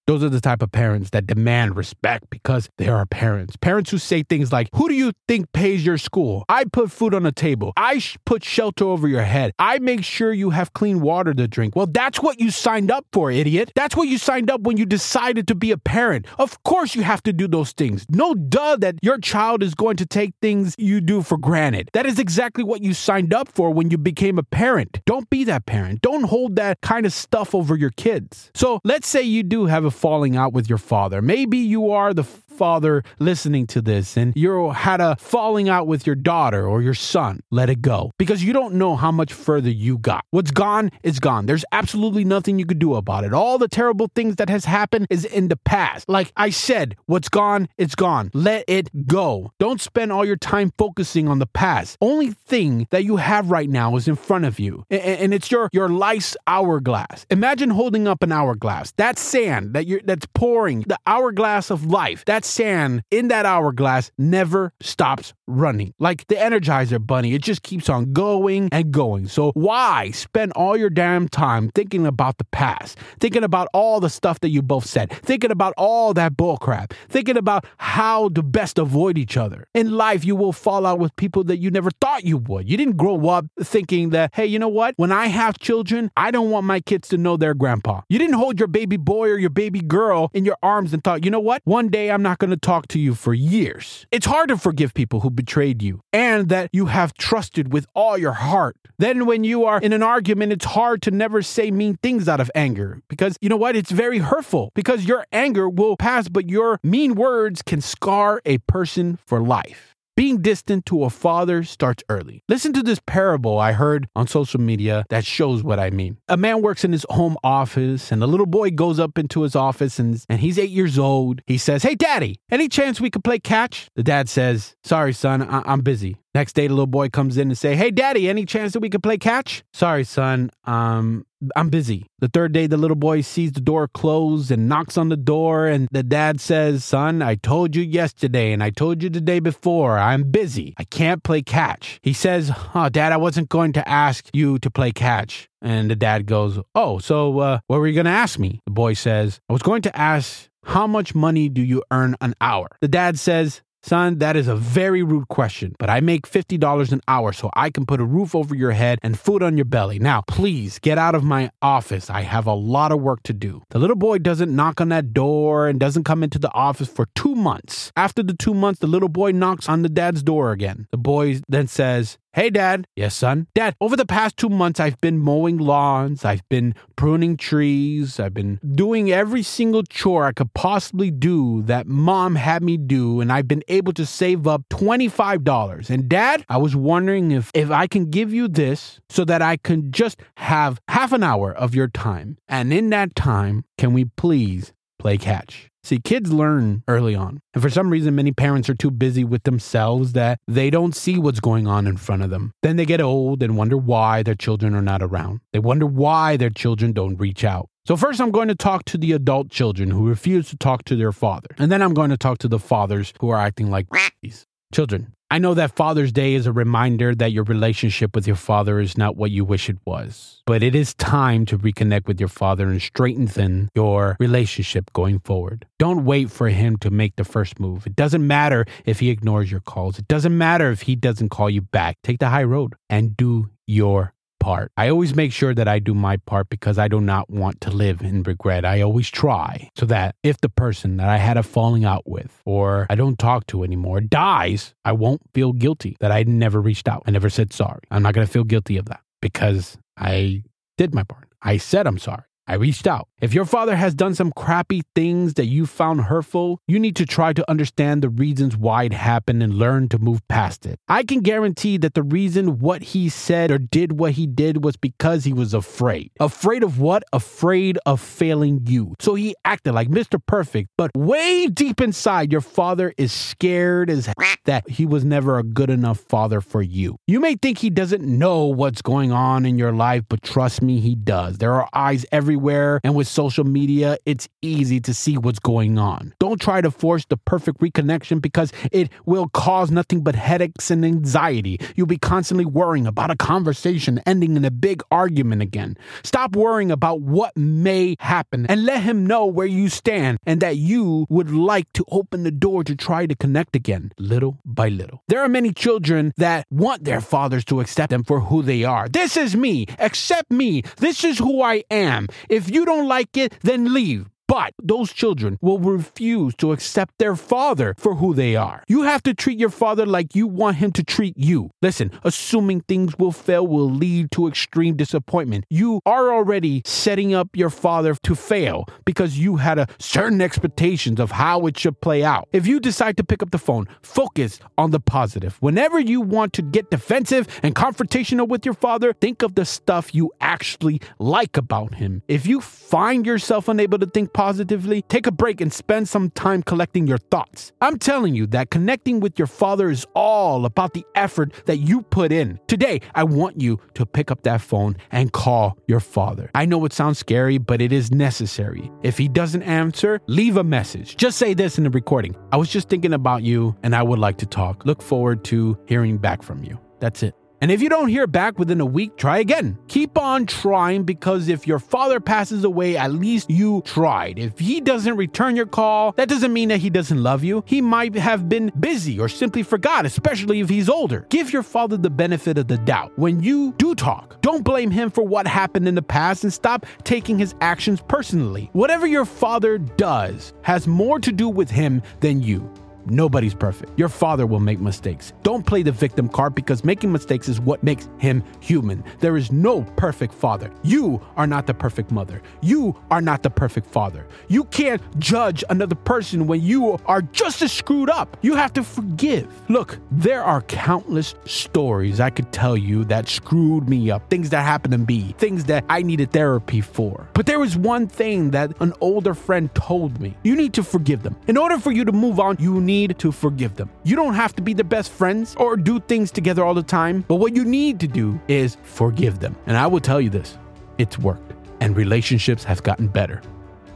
Those 0.07 0.23
are 0.23 0.29
the 0.29 0.39
type 0.39 0.61
of 0.61 0.71
parents 0.71 1.09
that 1.11 1.25
demand 1.25 1.75
respect 1.75 2.29
because 2.29 2.69
they 2.77 2.87
are 2.87 3.07
parents. 3.07 3.55
Parents 3.55 3.89
who 3.89 3.97
say 3.97 4.21
things 4.21 4.53
like, 4.53 4.69
Who 4.75 4.87
do 4.87 4.93
you 4.93 5.13
think 5.27 5.51
pays 5.51 5.83
your 5.83 5.97
school? 5.97 6.45
I 6.47 6.65
put 6.65 6.91
food 6.91 7.15
on 7.15 7.23
the 7.23 7.31
table. 7.31 7.73
I 7.75 7.97
sh- 7.97 8.17
put 8.23 8.43
shelter 8.43 8.85
over 8.85 9.07
your 9.07 9.23
head. 9.23 9.53
I 9.57 9.79
make 9.79 10.03
sure 10.03 10.31
you 10.31 10.51
have 10.51 10.73
clean 10.73 11.01
water 11.01 11.33
to 11.33 11.47
drink. 11.47 11.75
Well, 11.75 11.87
that's 11.87 12.21
what 12.21 12.39
you 12.39 12.51
signed 12.51 12.91
up 12.91 13.07
for, 13.11 13.31
idiot. 13.31 13.71
That's 13.73 13.95
what 13.95 14.07
you 14.07 14.19
signed 14.19 14.51
up 14.51 14.61
when 14.61 14.77
you 14.77 14.85
decided 14.85 15.47
to 15.47 15.55
be 15.55 15.71
a 15.71 15.77
parent. 15.77 16.27
Of 16.37 16.61
course, 16.61 16.93
you 16.93 17.01
have 17.01 17.23
to 17.23 17.33
do 17.33 17.47
those 17.47 17.71
things. 17.71 18.05
No 18.07 18.35
duh 18.35 18.75
that 18.77 18.95
your 19.01 19.17
child 19.17 19.63
is 19.63 19.73
going 19.73 19.97
to 19.97 20.05
take 20.05 20.35
things 20.39 20.75
you 20.77 21.01
do 21.01 21.23
for 21.23 21.37
granted. 21.39 21.89
That 21.93 22.05
is 22.05 22.19
exactly 22.19 22.63
what 22.63 22.83
you 22.83 22.93
signed 22.93 23.33
up 23.33 23.47
for 23.47 23.71
when 23.71 23.89
you 23.89 23.97
became 23.97 24.37
a 24.37 24.43
parent. 24.43 25.01
Don't 25.07 25.27
be 25.31 25.45
that 25.45 25.65
parent. 25.65 26.01
Don't 26.01 26.25
hold 26.25 26.57
that 26.57 26.81
kind 26.81 27.07
of 27.07 27.13
stuff 27.13 27.55
over 27.55 27.75
your 27.75 27.89
kids. 27.89 28.51
So 28.53 28.79
let's 28.83 29.07
say 29.07 29.23
you 29.23 29.41
do 29.41 29.65
have 29.65 29.83
a 29.83 29.94
falling 29.95 30.35
out 30.35 30.53
with 30.53 30.69
your 30.69 30.77
father. 30.77 31.21
Maybe 31.21 31.57
you 31.57 31.91
are 31.91 32.13
the 32.13 32.23
father 32.57 33.03
listening 33.19 33.67
to 33.67 33.81
this 33.81 34.17
and 34.17 34.33
you 34.35 34.71
had 34.71 35.01
a 35.01 35.15
falling 35.17 35.69
out 35.69 35.87
with 35.87 36.05
your 36.05 36.15
daughter 36.15 36.67
or 36.67 36.81
your 36.81 36.93
son. 36.93 37.41
Let 37.51 37.69
it 37.69 37.81
go 37.81 38.11
because 38.17 38.43
you 38.43 38.53
don't 38.53 38.75
know 38.75 38.95
how 38.95 39.11
much 39.11 39.33
further 39.33 39.69
you 39.69 39.97
got. 39.97 40.23
What's 40.31 40.51
gone 40.51 40.91
is 41.03 41.19
gone. 41.19 41.45
There's 41.45 41.65
absolutely 41.71 42.23
nothing 42.23 42.59
you 42.59 42.65
could 42.65 42.79
do 42.79 42.95
about 42.95 43.23
it. 43.23 43.33
All 43.33 43.57
the 43.57 43.67
terrible 43.67 44.09
things 44.15 44.35
that 44.37 44.49
has 44.49 44.65
happened 44.65 45.07
is 45.09 45.25
in 45.25 45.49
the 45.49 45.57
past. 45.57 46.07
Like 46.07 46.31
I 46.37 46.49
said, 46.49 46.95
what's 47.05 47.29
gone, 47.29 47.67
it's 47.77 47.95
gone. 47.95 48.31
Let 48.33 48.63
it 48.67 49.07
go. 49.07 49.51
Don't 49.59 49.81
spend 49.81 50.11
all 50.11 50.25
your 50.25 50.37
time 50.37 50.71
focusing 50.77 51.27
on 51.27 51.39
the 51.39 51.45
past. 51.45 51.97
Only 52.01 52.31
thing 52.31 52.87
that 52.91 53.03
you 53.03 53.17
have 53.17 53.51
right 53.51 53.69
now 53.69 53.95
is 53.95 54.07
in 54.07 54.15
front 54.15 54.45
of 54.45 54.59
you. 54.59 54.85
And 54.89 55.33
it's 55.33 55.51
your 55.51 55.69
your 55.73 55.89
life's 55.89 56.37
hourglass. 56.47 57.25
Imagine 57.29 57.69
holding 57.69 58.07
up 58.07 58.23
an 58.23 58.31
hourglass. 58.31 58.91
That 58.97 59.17
sand 59.17 59.73
that 59.73 59.87
you're 59.87 60.01
that's 60.03 60.25
pouring, 60.33 60.81
the 60.87 60.99
hourglass 61.05 61.69
of 61.69 61.85
life. 61.85 62.23
That 62.25 62.44
sand 62.45 63.03
in 63.11 63.27
that 63.29 63.45
hourglass 63.45 64.11
never 64.17 64.73
stops 64.81 65.33
running. 65.47 65.93
Like 65.99 66.27
the 66.27 66.35
Energizer 66.35 67.05
Bunny, 67.05 67.33
it 67.33 67.41
just 67.41 67.63
keeps 67.63 67.89
on 67.89 68.13
going 68.13 68.69
and 68.71 68.91
going. 68.91 69.27
So 69.27 69.51
why 69.53 70.11
spend 70.11 70.53
all 70.53 70.77
your 70.77 70.89
damn 70.89 71.27
time 71.27 71.69
thinking 71.75 72.05
about 72.05 72.37
the 72.37 72.45
past, 72.45 72.97
thinking 73.19 73.43
about 73.43 73.67
all 73.73 73.99
the 73.99 74.09
stuff 74.09 74.39
that 74.41 74.49
you 74.49 74.61
both 74.61 74.85
said, 74.85 75.11
thinking 75.11 75.51
about 75.51 75.73
all 75.77 76.13
that 76.13 76.33
bullcrap, 76.33 76.93
thinking 77.09 77.37
about 77.37 77.65
how 77.77 78.29
to 78.29 78.43
best 78.43 78.77
avoid 78.77 79.17
each 79.17 79.37
other? 79.37 79.67
In 79.73 79.91
life, 79.91 80.25
you 80.25 80.35
will 80.35 80.53
fall 80.53 80.85
out 80.85 80.99
with 80.99 81.15
people 81.15 81.43
that 81.45 81.57
you 81.57 81.71
never 81.71 81.91
thought 81.91 82.23
you 82.23 82.37
would. 82.37 82.69
You 82.69 82.77
didn't 82.77 82.97
grow 82.97 83.27
up 83.27 83.45
thinking 83.61 84.09
that, 84.11 84.31
hey, 84.33 84.45
you 84.45 84.59
know 84.59 84.67
what? 84.67 84.93
When 84.97 85.11
I 85.11 85.27
have 85.27 85.59
children, 85.59 86.11
I 86.17 86.31
don't 86.31 86.49
want 86.49 86.65
my 86.65 86.79
kids 86.79 87.07
to 87.09 87.17
know 87.17 87.37
their 87.37 87.53
grandpa. 87.53 88.01
You 88.09 88.19
didn't 88.19 88.35
hold 88.35 88.59
your 88.59 88.67
baby 88.67 88.97
boy 88.97 89.29
or 89.29 89.37
your 89.37 89.49
baby 89.49 89.81
girl 89.81 90.29
in 90.33 90.45
your 90.45 90.57
arms 90.63 90.93
and 90.93 91.03
thought, 91.03 91.23
you 91.23 91.31
know 91.31 91.39
what? 91.39 91.61
One 91.65 91.89
day 91.89 92.11
I'm 92.11 92.21
not 92.21 92.34
going 92.37 92.51
to 92.51 92.57
talk 92.57 92.87
to 92.89 92.99
you 92.99 93.13
for 93.13 93.33
years. 93.33 94.05
It's 94.11 94.25
hard 94.25 94.49
to 94.49 94.57
forgive 94.57 94.93
people 94.93 95.21
who 95.21 95.29
betrayed 95.29 95.81
you 95.81 96.01
and 96.13 96.49
that 96.49 96.69
you 96.73 96.87
have 96.87 97.13
trusted 97.13 97.71
with 97.71 97.85
all 97.93 98.17
your 98.17 98.33
heart. 98.33 98.77
Then, 98.97 99.25
when 99.25 99.43
you 99.43 99.65
are 99.65 99.79
in 99.81 99.91
an 99.93 100.03
argument, 100.03 100.53
it's 100.53 100.65
hard 100.65 101.01
to 101.03 101.11
never 101.11 101.41
say 101.41 101.69
mean 101.71 101.97
things 102.01 102.29
out 102.29 102.39
of 102.39 102.49
anger 102.55 103.01
because 103.09 103.37
you 103.41 103.49
know 103.49 103.57
what? 103.57 103.75
It's 103.75 103.91
very 103.91 104.19
hurtful 104.19 104.71
because 104.73 105.05
your 105.05 105.25
anger 105.31 105.67
will 105.69 105.97
pass, 105.97 106.29
but 106.29 106.49
your 106.49 106.79
mean 106.83 107.15
words 107.15 107.61
can 107.61 107.81
scar 107.81 108.41
a 108.45 108.57
person 108.59 109.17
for 109.25 109.41
life. 109.41 109.94
Being 110.17 110.41
distant 110.41 110.85
to 110.85 111.03
a 111.03 111.09
father 111.09 111.63
starts 111.63 112.01
early. 112.07 112.41
Listen 112.47 112.71
to 112.71 112.81
this 112.81 113.01
parable 113.05 113.59
I 113.59 113.73
heard 113.73 114.07
on 114.15 114.27
social 114.27 114.61
media 114.61 115.03
that 115.09 115.25
shows 115.25 115.61
what 115.61 115.77
I 115.77 115.89
mean. 115.89 116.17
A 116.29 116.37
man 116.37 116.61
works 116.61 116.85
in 116.85 116.93
his 116.93 117.05
home 117.09 117.35
office, 117.43 118.13
and 118.13 118.23
a 118.23 118.27
little 118.27 118.45
boy 118.45 118.71
goes 118.71 118.97
up 118.97 119.17
into 119.17 119.41
his 119.41 119.57
office 119.57 119.99
and, 119.99 120.23
and 120.29 120.39
he's 120.39 120.57
eight 120.57 120.69
years 120.69 120.97
old. 120.97 121.41
He 121.47 121.57
says, 121.57 121.83
Hey, 121.83 121.95
daddy, 121.95 122.37
any 122.49 122.69
chance 122.69 123.01
we 123.01 123.09
could 123.09 123.25
play 123.25 123.39
catch? 123.39 123.89
The 123.97 124.03
dad 124.03 124.29
says, 124.29 124.77
Sorry, 124.85 125.11
son, 125.11 125.41
I- 125.41 125.63
I'm 125.65 125.81
busy. 125.81 126.15
Next 126.35 126.51
day, 126.51 126.67
the 126.67 126.73
little 126.73 126.85
boy 126.85 127.07
comes 127.07 127.37
in 127.37 127.47
and 127.47 127.57
say, 127.57 127.77
"Hey, 127.77 127.91
daddy, 127.91 128.27
any 128.27 128.45
chance 128.45 128.73
that 128.73 128.81
we 128.81 128.89
could 128.89 129.01
play 129.01 129.17
catch?" 129.17 129.63
Sorry, 129.71 130.03
son. 130.03 130.49
Um, 130.65 131.25
I'm 131.55 131.69
busy. 131.69 132.07
The 132.19 132.27
third 132.27 132.51
day, 132.51 132.67
the 132.67 132.75
little 132.75 132.97
boy 132.97 133.21
sees 133.21 133.53
the 133.53 133.61
door 133.61 133.87
closed 133.87 134.51
and 134.51 134.67
knocks 134.67 134.97
on 134.97 135.07
the 135.07 135.15
door, 135.15 135.65
and 135.65 135.87
the 135.91 136.03
dad 136.03 136.41
says, 136.41 136.83
"Son, 136.83 137.21
I 137.21 137.35
told 137.35 137.73
you 137.73 137.83
yesterday, 137.83 138.51
and 138.51 138.61
I 138.61 138.69
told 138.69 139.01
you 139.01 139.09
the 139.09 139.21
day 139.21 139.39
before. 139.39 139.97
I'm 139.97 140.23
busy. 140.23 140.73
I 140.77 140.83
can't 140.83 141.23
play 141.23 141.41
catch." 141.41 142.01
He 142.03 142.11
says, 142.11 142.51
"Oh, 142.75 142.89
dad, 142.89 143.13
I 143.13 143.17
wasn't 143.17 143.47
going 143.47 143.71
to 143.71 143.87
ask 143.87 144.29
you 144.33 144.59
to 144.59 144.69
play 144.69 144.91
catch." 144.91 145.47
And 145.61 145.89
the 145.89 145.95
dad 145.95 146.25
goes, 146.25 146.59
"Oh, 146.75 146.99
so 146.99 147.39
uh, 147.39 147.59
what 147.67 147.79
were 147.79 147.87
you 147.87 147.93
going 147.93 148.11
to 148.11 148.21
ask 148.23 148.37
me?" 148.37 148.59
The 148.65 148.73
boy 148.73 148.93
says, 148.93 149.39
"I 149.49 149.53
was 149.53 149.61
going 149.61 149.83
to 149.83 149.97
ask." 149.97 150.49
How 150.67 150.87
much 150.87 151.13
money 151.13 151.47
do 151.47 151.61
you 151.61 151.83
earn 151.91 152.15
an 152.21 152.33
hour? 152.41 152.67
The 152.81 152.87
dad 152.87 153.19
says, 153.19 153.61
Son, 153.85 154.17
that 154.17 154.35
is 154.35 154.47
a 154.47 154.55
very 154.55 155.03
rude 155.03 155.27
question, 155.27 155.75
but 155.77 155.91
I 155.91 155.99
make 155.99 156.27
$50 156.27 156.91
an 156.91 157.01
hour 157.07 157.31
so 157.31 157.51
I 157.53 157.69
can 157.69 157.85
put 157.85 158.01
a 158.01 158.03
roof 158.03 158.33
over 158.33 158.55
your 158.55 158.71
head 158.71 158.97
and 159.03 159.19
food 159.19 159.43
on 159.43 159.57
your 159.57 159.65
belly. 159.65 159.99
Now, 159.99 160.21
please 160.21 160.79
get 160.79 160.97
out 160.97 161.13
of 161.13 161.23
my 161.23 161.51
office. 161.61 162.09
I 162.09 162.21
have 162.21 162.47
a 162.47 162.53
lot 162.55 162.91
of 162.91 162.99
work 162.99 163.21
to 163.25 163.33
do. 163.33 163.61
The 163.69 163.77
little 163.77 163.95
boy 163.95 164.17
doesn't 164.17 164.55
knock 164.55 164.81
on 164.81 164.89
that 164.89 165.13
door 165.13 165.67
and 165.67 165.79
doesn't 165.79 166.03
come 166.03 166.23
into 166.23 166.39
the 166.39 166.51
office 166.51 166.87
for 166.87 167.07
two 167.13 167.35
months. 167.35 167.91
After 167.95 168.23
the 168.23 168.33
two 168.33 168.55
months, 168.55 168.79
the 168.79 168.87
little 168.87 169.07
boy 169.07 169.29
knocks 169.33 169.69
on 169.69 169.83
the 169.83 169.89
dad's 169.89 170.23
door 170.23 170.51
again. 170.51 170.87
The 170.89 170.97
boy 170.97 171.41
then 171.47 171.67
says, 171.67 172.17
Hey, 172.35 172.49
Dad. 172.49 172.85
Yes, 172.97 173.15
son. 173.15 173.47
Dad, 173.55 173.77
over 173.79 173.95
the 173.95 174.05
past 174.05 174.35
two 174.35 174.49
months, 174.49 174.77
I've 174.77 174.99
been 174.99 175.17
mowing 175.17 175.57
lawns, 175.57 176.25
I've 176.25 176.45
been 176.49 176.75
pruning 176.97 177.37
trees, 177.37 178.19
I've 178.19 178.33
been 178.33 178.59
doing 178.73 179.09
every 179.09 179.41
single 179.41 179.83
chore 179.83 180.25
I 180.25 180.33
could 180.33 180.53
possibly 180.53 181.11
do 181.11 181.61
that 181.61 181.87
mom 181.87 182.35
had 182.35 182.61
me 182.61 182.75
do, 182.75 183.21
and 183.21 183.31
I've 183.31 183.47
been 183.47 183.63
able 183.69 183.93
to 183.93 184.05
save 184.05 184.47
up 184.47 184.63
$25. 184.69 185.89
And, 185.89 186.09
Dad, 186.09 186.43
I 186.49 186.57
was 186.57 186.75
wondering 186.75 187.31
if, 187.31 187.51
if 187.53 187.71
I 187.71 187.87
can 187.87 188.09
give 188.09 188.33
you 188.33 188.49
this 188.49 188.99
so 189.09 189.23
that 189.23 189.41
I 189.41 189.55
can 189.55 189.93
just 189.93 190.19
have 190.35 190.81
half 190.89 191.13
an 191.13 191.23
hour 191.23 191.53
of 191.53 191.73
your 191.73 191.87
time. 191.87 192.37
And 192.49 192.73
in 192.73 192.89
that 192.89 193.15
time, 193.15 193.63
can 193.77 193.93
we 193.93 194.03
please 194.03 194.73
play 195.05 195.17
catch? 195.19 195.69
See, 195.83 195.99
kids 195.99 196.33
learn 196.33 196.81
early 196.87 197.13
on. 197.13 197.39
And 197.53 197.61
for 197.61 197.69
some 197.69 197.91
reason, 197.91 198.15
many 198.15 198.31
parents 198.31 198.69
are 198.69 198.73
too 198.73 198.89
busy 198.89 199.23
with 199.23 199.43
themselves 199.43 200.13
that 200.13 200.39
they 200.47 200.71
don't 200.71 200.95
see 200.95 201.19
what's 201.19 201.39
going 201.39 201.67
on 201.67 201.85
in 201.85 201.95
front 201.95 202.23
of 202.23 202.31
them. 202.31 202.51
Then 202.63 202.75
they 202.75 202.87
get 202.87 203.01
old 203.01 203.43
and 203.43 203.55
wonder 203.55 203.77
why 203.77 204.23
their 204.23 204.33
children 204.33 204.73
are 204.73 204.81
not 204.81 205.03
around. 205.03 205.41
They 205.53 205.59
wonder 205.59 205.85
why 205.85 206.37
their 206.37 206.49
children 206.49 206.91
don't 206.91 207.17
reach 207.17 207.43
out. 207.43 207.67
So, 207.85 207.95
first, 207.95 208.19
I'm 208.19 208.31
going 208.31 208.47
to 208.47 208.55
talk 208.55 208.83
to 208.85 208.97
the 208.97 209.11
adult 209.11 209.51
children 209.51 209.91
who 209.91 210.07
refuse 210.07 210.49
to 210.49 210.57
talk 210.57 210.85
to 210.85 210.95
their 210.95 211.11
father. 211.11 211.49
And 211.59 211.71
then 211.71 211.83
I'm 211.83 211.93
going 211.93 212.09
to 212.09 212.17
talk 212.17 212.39
to 212.39 212.47
the 212.47 212.57
fathers 212.57 213.13
who 213.19 213.29
are 213.29 213.37
acting 213.37 213.69
like 213.69 213.85
children. 214.73 215.13
I 215.35 215.37
know 215.37 215.53
that 215.55 215.75
Father's 215.75 216.13
Day 216.13 216.33
is 216.33 216.47
a 216.47 216.53
reminder 216.53 217.13
that 217.13 217.33
your 217.33 217.43
relationship 217.43 218.15
with 218.15 218.25
your 218.25 218.37
father 218.37 218.79
is 218.79 218.97
not 218.97 219.17
what 219.17 219.31
you 219.31 219.43
wish 219.43 219.69
it 219.69 219.75
was, 219.83 220.41
but 220.45 220.63
it 220.63 220.73
is 220.73 220.93
time 220.93 221.45
to 221.47 221.57
reconnect 221.57 222.07
with 222.07 222.21
your 222.21 222.29
father 222.29 222.69
and 222.69 222.81
strengthen 222.81 223.69
your 223.75 224.15
relationship 224.17 224.93
going 224.93 225.19
forward. 225.19 225.65
Don't 225.77 226.05
wait 226.05 226.31
for 226.31 226.47
him 226.47 226.77
to 226.77 226.89
make 226.89 227.17
the 227.17 227.25
first 227.25 227.59
move. 227.59 227.85
It 227.85 227.97
doesn't 227.97 228.25
matter 228.25 228.65
if 228.85 229.01
he 229.01 229.09
ignores 229.09 229.51
your 229.51 229.59
calls, 229.59 229.99
it 229.99 230.07
doesn't 230.07 230.37
matter 230.37 230.71
if 230.71 230.83
he 230.83 230.95
doesn't 230.95 231.27
call 231.27 231.49
you 231.49 231.63
back. 231.63 231.97
Take 232.01 232.19
the 232.19 232.29
high 232.29 232.45
road 232.45 232.75
and 232.89 233.17
do 233.17 233.49
your 233.67 234.13
part. 234.45 234.71
I 234.77 234.89
always 234.89 235.15
make 235.15 235.31
sure 235.31 235.55
that 235.55 235.67
I 235.67 235.79
do 235.79 235.95
my 235.95 236.17
part 236.17 236.49
because 236.49 236.77
I 236.77 236.87
do 236.87 237.01
not 237.01 237.31
want 237.31 237.61
to 237.61 237.71
live 237.71 238.01
in 238.01 238.21
regret. 238.21 238.63
I 238.63 238.81
always 238.81 239.09
try 239.09 239.71
so 239.75 239.87
that 239.87 240.13
if 240.21 240.39
the 240.39 240.49
person 240.49 240.97
that 240.97 241.09
I 241.09 241.17
had 241.17 241.35
a 241.35 241.41
falling 241.41 241.83
out 241.83 242.03
with 242.05 242.43
or 242.45 242.85
I 242.87 242.93
don't 242.93 243.17
talk 243.17 243.47
to 243.47 243.63
anymore 243.63 244.01
dies, 244.01 244.75
I 244.85 244.91
won't 244.91 245.23
feel 245.33 245.51
guilty 245.51 245.97
that 245.99 246.11
I 246.11 246.21
never 246.27 246.61
reached 246.61 246.87
out. 246.87 247.01
I 247.07 247.11
never 247.11 247.27
said 247.27 247.53
sorry. 247.53 247.81
I'm 247.89 248.03
not 248.03 248.13
going 248.13 248.27
to 248.27 248.31
feel 248.31 248.43
guilty 248.43 248.77
of 248.77 248.85
that 248.85 249.01
because 249.19 249.79
I 249.97 250.43
did 250.77 250.93
my 250.93 251.01
part. 251.01 251.27
I 251.41 251.57
said 251.57 251.87
I'm 251.87 251.97
sorry. 251.97 252.25
I 252.45 252.53
reached 252.53 252.85
out. 252.85 253.07
If 253.21 253.33
your 253.33 253.45
father 253.45 253.77
has 253.77 253.95
done 253.95 254.13
some 254.13 254.33
crappy 254.33 254.81
things 254.93 255.35
that 255.35 255.45
you 255.45 255.65
found 255.65 256.01
hurtful, 256.01 256.59
you 256.67 256.77
need 256.77 256.97
to 256.97 257.05
try 257.05 257.31
to 257.31 257.49
understand 257.49 258.01
the 258.01 258.09
reasons 258.09 258.57
why 258.57 258.83
it 258.83 258.91
happened 258.91 259.41
and 259.41 259.55
learn 259.55 259.87
to 259.89 259.97
move 259.97 260.27
past 260.27 260.65
it. 260.65 260.81
I 260.89 261.03
can 261.03 261.21
guarantee 261.21 261.77
that 261.77 261.93
the 261.93 262.03
reason 262.03 262.59
what 262.59 262.81
he 262.81 263.07
said 263.07 263.51
or 263.51 263.57
did 263.57 263.97
what 263.99 264.11
he 264.11 264.27
did 264.27 264.65
was 264.65 264.75
because 264.75 265.23
he 265.23 265.31
was 265.31 265.53
afraid. 265.53 266.11
Afraid 266.19 266.61
of 266.61 266.81
what? 266.81 267.03
Afraid 267.13 267.79
of 267.85 268.01
failing 268.01 268.59
you. 268.65 268.95
So 268.99 269.15
he 269.15 269.33
acted 269.45 269.71
like 269.73 269.87
Mr. 269.87 270.19
Perfect, 270.25 270.71
but 270.77 270.91
way 270.93 271.47
deep 271.47 271.79
inside, 271.79 272.33
your 272.33 272.41
father 272.41 272.93
is 272.97 273.13
scared 273.13 273.89
as 273.89 274.09
that 274.43 274.69
he 274.69 274.85
was 274.85 275.05
never 275.05 275.39
a 275.39 275.43
good 275.43 275.69
enough 275.69 275.99
father 276.01 276.41
for 276.41 276.61
you. 276.61 276.97
You 277.07 277.21
may 277.21 277.35
think 277.35 277.59
he 277.59 277.69
doesn't 277.69 278.03
know 278.03 278.45
what's 278.47 278.81
going 278.81 279.13
on 279.13 279.45
in 279.45 279.57
your 279.57 279.71
life, 279.71 280.03
but 280.09 280.21
trust 280.21 280.61
me, 280.61 280.81
he 280.81 280.95
does. 280.95 281.37
There 281.37 281.53
are 281.53 281.69
eyes 281.73 282.05
everywhere, 282.11 282.81
and 282.83 282.93
with 282.93 283.04
social 283.05 283.43
media, 283.43 283.97
it's 284.05 284.27
easy 284.41 284.79
to 284.81 284.93
see 284.93 285.17
what's 285.17 285.39
going 285.39 285.77
on. 285.77 286.13
Don't 286.19 286.41
try 286.41 286.61
to 286.61 286.71
force 286.71 287.05
the 287.05 287.17
perfect 287.17 287.59
reconnection 287.59 288.21
because 288.21 288.51
it 288.71 288.89
will 289.05 289.29
cause 289.29 289.71
nothing 289.71 290.01
but 290.01 290.15
headaches 290.15 290.71
and 290.71 290.85
anxiety. 290.85 291.59
You'll 291.75 291.87
be 291.87 291.97
constantly 291.97 292.45
worrying 292.45 292.87
about 292.87 293.11
a 293.11 293.15
conversation 293.15 294.01
ending 294.05 294.35
in 294.35 294.45
a 294.45 294.51
big 294.51 294.81
argument 294.91 295.41
again. 295.41 295.77
Stop 296.03 296.35
worrying 296.35 296.71
about 296.71 297.01
what 297.01 297.35
may 297.37 297.95
happen 297.99 298.45
and 298.47 298.65
let 298.65 298.83
him 298.83 299.05
know 299.05 299.25
where 299.25 299.45
you 299.45 299.69
stand 299.69 300.17
and 300.25 300.41
that 300.41 300.57
you 300.57 301.05
would 301.09 301.31
like 301.31 301.71
to 301.73 301.85
open 301.89 302.23
the 302.23 302.31
door 302.31 302.63
to 302.63 302.75
try 302.75 303.05
to 303.05 303.15
connect 303.15 303.55
again, 303.55 303.91
little 303.97 304.39
by 304.45 304.69
little. 304.69 305.03
There 305.07 305.21
are 305.21 305.29
many 305.29 305.51
children 305.51 306.13
that 306.17 306.47
want 306.49 306.83
their 306.83 307.01
fathers 307.01 307.45
to 307.45 307.59
accept 307.59 307.89
them 307.89 308.03
for 308.03 308.21
who 308.21 308.41
they 308.41 308.63
are. 308.63 308.87
This 308.87 309.17
is 309.17 309.35
me. 309.35 309.65
Accept 309.79 310.31
me. 310.31 310.63
This 310.77 311.03
is 311.03 311.17
who 311.19 311.41
I 311.41 311.63
am. 311.69 312.07
If 312.29 312.49
you 312.49 312.65
don't 312.65 312.87
like 312.87 312.94
it, 313.17 313.37
then 313.41 313.73
leave. 313.73 314.07
But 314.27 314.53
those 314.61 314.91
children 314.91 315.37
will 315.41 315.59
refuse 315.59 316.33
to 316.35 316.51
accept 316.51 316.95
their 316.97 317.15
father 317.15 317.75
for 317.77 317.95
who 317.95 318.13
they 318.13 318.35
are. 318.35 318.63
You 318.67 318.81
have 318.83 319.03
to 319.03 319.13
treat 319.13 319.37
your 319.37 319.49
father 319.49 319.85
like 319.85 320.15
you 320.15 320.25
want 320.25 320.57
him 320.57 320.71
to 320.73 320.83
treat 320.83 321.15
you. 321.17 321.51
Listen, 321.61 321.91
assuming 322.03 322.61
things 322.61 322.97
will 322.97 323.11
fail 323.11 323.45
will 323.45 323.69
lead 323.69 324.11
to 324.11 324.27
extreme 324.27 324.75
disappointment. 324.75 325.45
You 325.49 325.79
are 325.85 326.11
already 326.11 326.63
setting 326.65 327.13
up 327.13 327.29
your 327.35 327.51
father 327.51 327.95
to 328.03 328.15
fail 328.15 328.65
because 328.83 329.19
you 329.19 329.35
had 329.35 329.59
a 329.59 329.67
certain 329.79 330.21
expectations 330.21 330.99
of 330.99 331.11
how 331.11 331.45
it 331.45 331.59
should 331.59 331.79
play 331.81 332.03
out. 332.03 332.27
If 332.33 332.47
you 332.47 332.59
decide 332.59 332.97
to 332.97 333.03
pick 333.03 333.21
up 333.21 333.31
the 333.31 333.37
phone, 333.37 333.67
focus 333.81 334.39
on 334.57 334.71
the 334.71 334.79
positive. 334.79 335.37
Whenever 335.39 335.79
you 335.79 336.01
want 336.01 336.33
to 336.33 336.41
get 336.41 336.71
defensive 336.71 337.27
and 337.43 337.53
confrontational 337.53 338.27
with 338.27 338.45
your 338.45 338.55
father, 338.55 338.93
think 338.93 339.21
of 339.21 339.35
the 339.35 339.45
stuff 339.45 339.93
you 339.93 340.11
actually 340.19 340.81
like 340.97 341.37
about 341.37 341.75
him. 341.75 342.01
If 342.07 342.25
you 342.25 342.41
find 342.41 343.05
yourself 343.05 343.47
unable 343.47 343.77
to 343.79 343.85
think 343.85 344.13
positively, 344.15 344.81
take 344.83 345.05
a 345.05 345.11
break 345.11 345.41
and 345.41 345.51
spend 345.51 345.89
some 345.89 346.09
time 346.11 346.41
collecting 346.41 346.87
your 346.87 346.97
thoughts. 346.97 347.51
I'm 347.59 347.77
telling 347.77 348.15
you 348.15 348.25
that 348.27 348.49
connecting 348.49 349.01
with 349.01 349.19
your 349.19 349.27
father 349.27 349.69
is 349.69 349.85
all 349.93 350.45
about 350.45 350.73
the 350.73 350.85
effort 350.95 351.33
that 351.47 351.57
you 351.57 351.81
put 351.81 352.13
in. 352.13 352.39
Today, 352.47 352.79
I 352.95 353.03
want 353.03 353.41
you 353.41 353.59
to 353.73 353.85
pick 353.85 354.09
up 354.11 354.23
that 354.23 354.39
phone 354.39 354.77
and 354.89 355.11
call 355.11 355.57
your 355.67 355.81
father. 355.81 356.31
I 356.33 356.45
know 356.45 356.63
it 356.63 356.71
sounds 356.71 356.97
scary, 356.97 357.37
but 357.37 357.61
it 357.61 357.73
is 357.73 357.91
necessary. 357.91 358.71
If 358.83 358.97
he 358.97 359.09
doesn't 359.09 359.43
answer, 359.43 359.99
leave 360.07 360.37
a 360.37 360.45
message. 360.45 360.95
Just 360.95 361.17
say 361.17 361.33
this 361.33 361.57
in 361.57 361.65
the 361.65 361.69
recording 361.69 362.15
I 362.31 362.37
was 362.37 362.49
just 362.49 362.69
thinking 362.69 362.93
about 362.93 363.23
you 363.23 363.53
and 363.63 363.75
I 363.75 363.83
would 363.83 363.99
like 363.99 364.17
to 364.19 364.25
talk. 364.25 364.65
Look 364.65 364.81
forward 364.81 365.25
to 365.25 365.57
hearing 365.67 365.97
back 365.97 366.23
from 366.23 366.41
you. 366.41 366.57
That's 366.79 367.03
it. 367.03 367.15
And 367.41 367.51
if 367.51 367.61
you 367.61 367.69
don't 367.69 367.89
hear 367.89 368.07
back 368.07 368.39
within 368.39 368.61
a 368.61 368.65
week, 368.65 368.97
try 368.97 369.19
again. 369.19 369.57
Keep 369.67 369.97
on 369.97 370.25
trying 370.25 370.83
because 370.83 371.27
if 371.27 371.45
your 371.45 371.59
father 371.59 371.99
passes 371.99 372.43
away, 372.43 372.77
at 372.77 372.93
least 372.93 373.29
you 373.29 373.61
tried. 373.65 374.17
If 374.17 374.39
he 374.39 374.61
doesn't 374.61 374.95
return 374.95 375.35
your 375.35 375.45
call, 375.45 375.91
that 375.93 376.09
doesn't 376.09 376.33
mean 376.33 376.49
that 376.49 376.59
he 376.59 376.69
doesn't 376.69 377.03
love 377.03 377.23
you. 377.23 377.43
He 377.45 377.61
might 377.61 377.95
have 377.95 378.29
been 378.29 378.51
busy 378.59 378.99
or 378.99 379.09
simply 379.09 379.43
forgot, 379.43 379.85
especially 379.85 380.39
if 380.39 380.49
he's 380.49 380.69
older. 380.69 381.05
Give 381.09 381.31
your 381.31 381.43
father 381.43 381.77
the 381.77 381.89
benefit 381.89 382.37
of 382.37 382.47
the 382.47 382.57
doubt. 382.57 382.93
When 382.97 383.21
you 383.21 383.53
do 383.57 383.75
talk, 383.75 384.21
don't 384.21 384.43
blame 384.43 384.71
him 384.71 384.89
for 384.89 385.03
what 385.03 385.27
happened 385.27 385.67
in 385.67 385.75
the 385.75 385.81
past 385.81 386.23
and 386.23 386.33
stop 386.33 386.65
taking 386.83 387.19
his 387.19 387.35
actions 387.41 387.81
personally. 387.87 388.49
Whatever 388.53 388.87
your 388.87 389.05
father 389.05 389.57
does 389.57 390.33
has 390.43 390.67
more 390.67 390.99
to 390.99 391.11
do 391.11 391.29
with 391.29 391.49
him 391.49 391.81
than 391.99 392.21
you. 392.21 392.49
Nobody's 392.85 393.33
perfect. 393.33 393.77
Your 393.77 393.89
father 393.89 394.27
will 394.27 394.39
make 394.39 394.59
mistakes. 394.59 395.13
Don't 395.23 395.45
play 395.45 395.63
the 395.63 395.71
victim 395.71 396.07
card 396.07 396.35
because 396.35 396.63
making 396.63 396.91
mistakes 396.91 397.27
is 397.27 397.39
what 397.39 397.63
makes 397.63 397.89
him 397.97 398.23
human. 398.39 398.83
There 398.99 399.17
is 399.17 399.31
no 399.31 399.63
perfect 399.75 400.13
father. 400.13 400.51
You 400.63 401.01
are 401.17 401.25
not 401.25 401.47
the 401.47 401.53
perfect 401.53 401.91
mother. 401.91 402.21
You 402.41 402.75
are 402.91 403.01
not 403.01 403.23
the 403.23 403.29
perfect 403.29 403.67
father. 403.67 404.07
You 404.27 404.43
can't 404.45 404.81
judge 404.99 405.43
another 405.49 405.75
person 405.75 406.27
when 406.27 406.41
you 406.41 406.77
are 406.85 407.01
just 407.01 407.41
as 407.41 407.51
screwed 407.51 407.89
up. 407.89 408.17
You 408.21 408.35
have 408.35 408.53
to 408.53 408.63
forgive. 408.63 409.27
Look, 409.49 409.79
there 409.91 410.23
are 410.23 410.41
countless 410.41 411.15
stories 411.25 411.99
I 411.99 412.11
could 412.11 412.31
tell 412.31 412.55
you 412.55 412.85
that 412.85 413.09
screwed 413.09 413.67
me 413.67 413.89
up, 413.89 414.09
things 414.09 414.29
that 414.29 414.43
happened 414.43 414.73
to 414.73 414.77
me, 414.77 415.15
things 415.17 415.45
that 415.45 415.65
I 415.69 415.81
needed 415.81 416.11
therapy 416.11 416.61
for. 416.61 417.07
But 417.13 417.25
there 417.25 417.39
was 417.39 417.57
one 417.57 417.87
thing 417.87 418.31
that 418.31 418.53
an 418.61 418.73
older 418.79 419.15
friend 419.15 419.53
told 419.55 419.99
me 419.99 420.15
you 420.23 420.35
need 420.35 420.53
to 420.53 420.63
forgive 420.63 421.01
them. 421.01 421.15
In 421.27 421.37
order 421.37 421.57
for 421.57 421.71
you 421.71 421.83
to 421.85 421.91
move 421.91 422.19
on, 422.19 422.37
you 422.39 422.61
need 422.61 422.74
need 422.75 422.97
to 422.99 423.11
forgive 423.11 423.55
them. 423.55 423.69
You 423.83 423.95
don't 423.95 424.15
have 424.15 424.33
to 424.35 424.41
be 424.41 424.53
the 424.53 424.63
best 424.75 424.91
friends 424.91 425.35
or 425.37 425.55
do 425.55 425.79
things 425.79 426.11
together 426.11 426.43
all 426.45 426.53
the 426.53 426.69
time, 426.79 427.05
but 427.07 427.15
what 427.15 427.35
you 427.35 427.45
need 427.45 427.79
to 427.79 427.87
do 427.87 428.19
is 428.27 428.57
forgive 428.63 429.19
them. 429.19 429.35
And 429.47 429.55
I 429.57 429.67
will 429.67 429.83
tell 429.89 430.01
you 430.01 430.09
this 430.09 430.37
it's 430.77 430.97
worked, 430.97 431.31
and 431.61 431.75
relationships 431.75 432.43
have 432.43 432.61
gotten 432.63 432.87
better. 432.87 433.21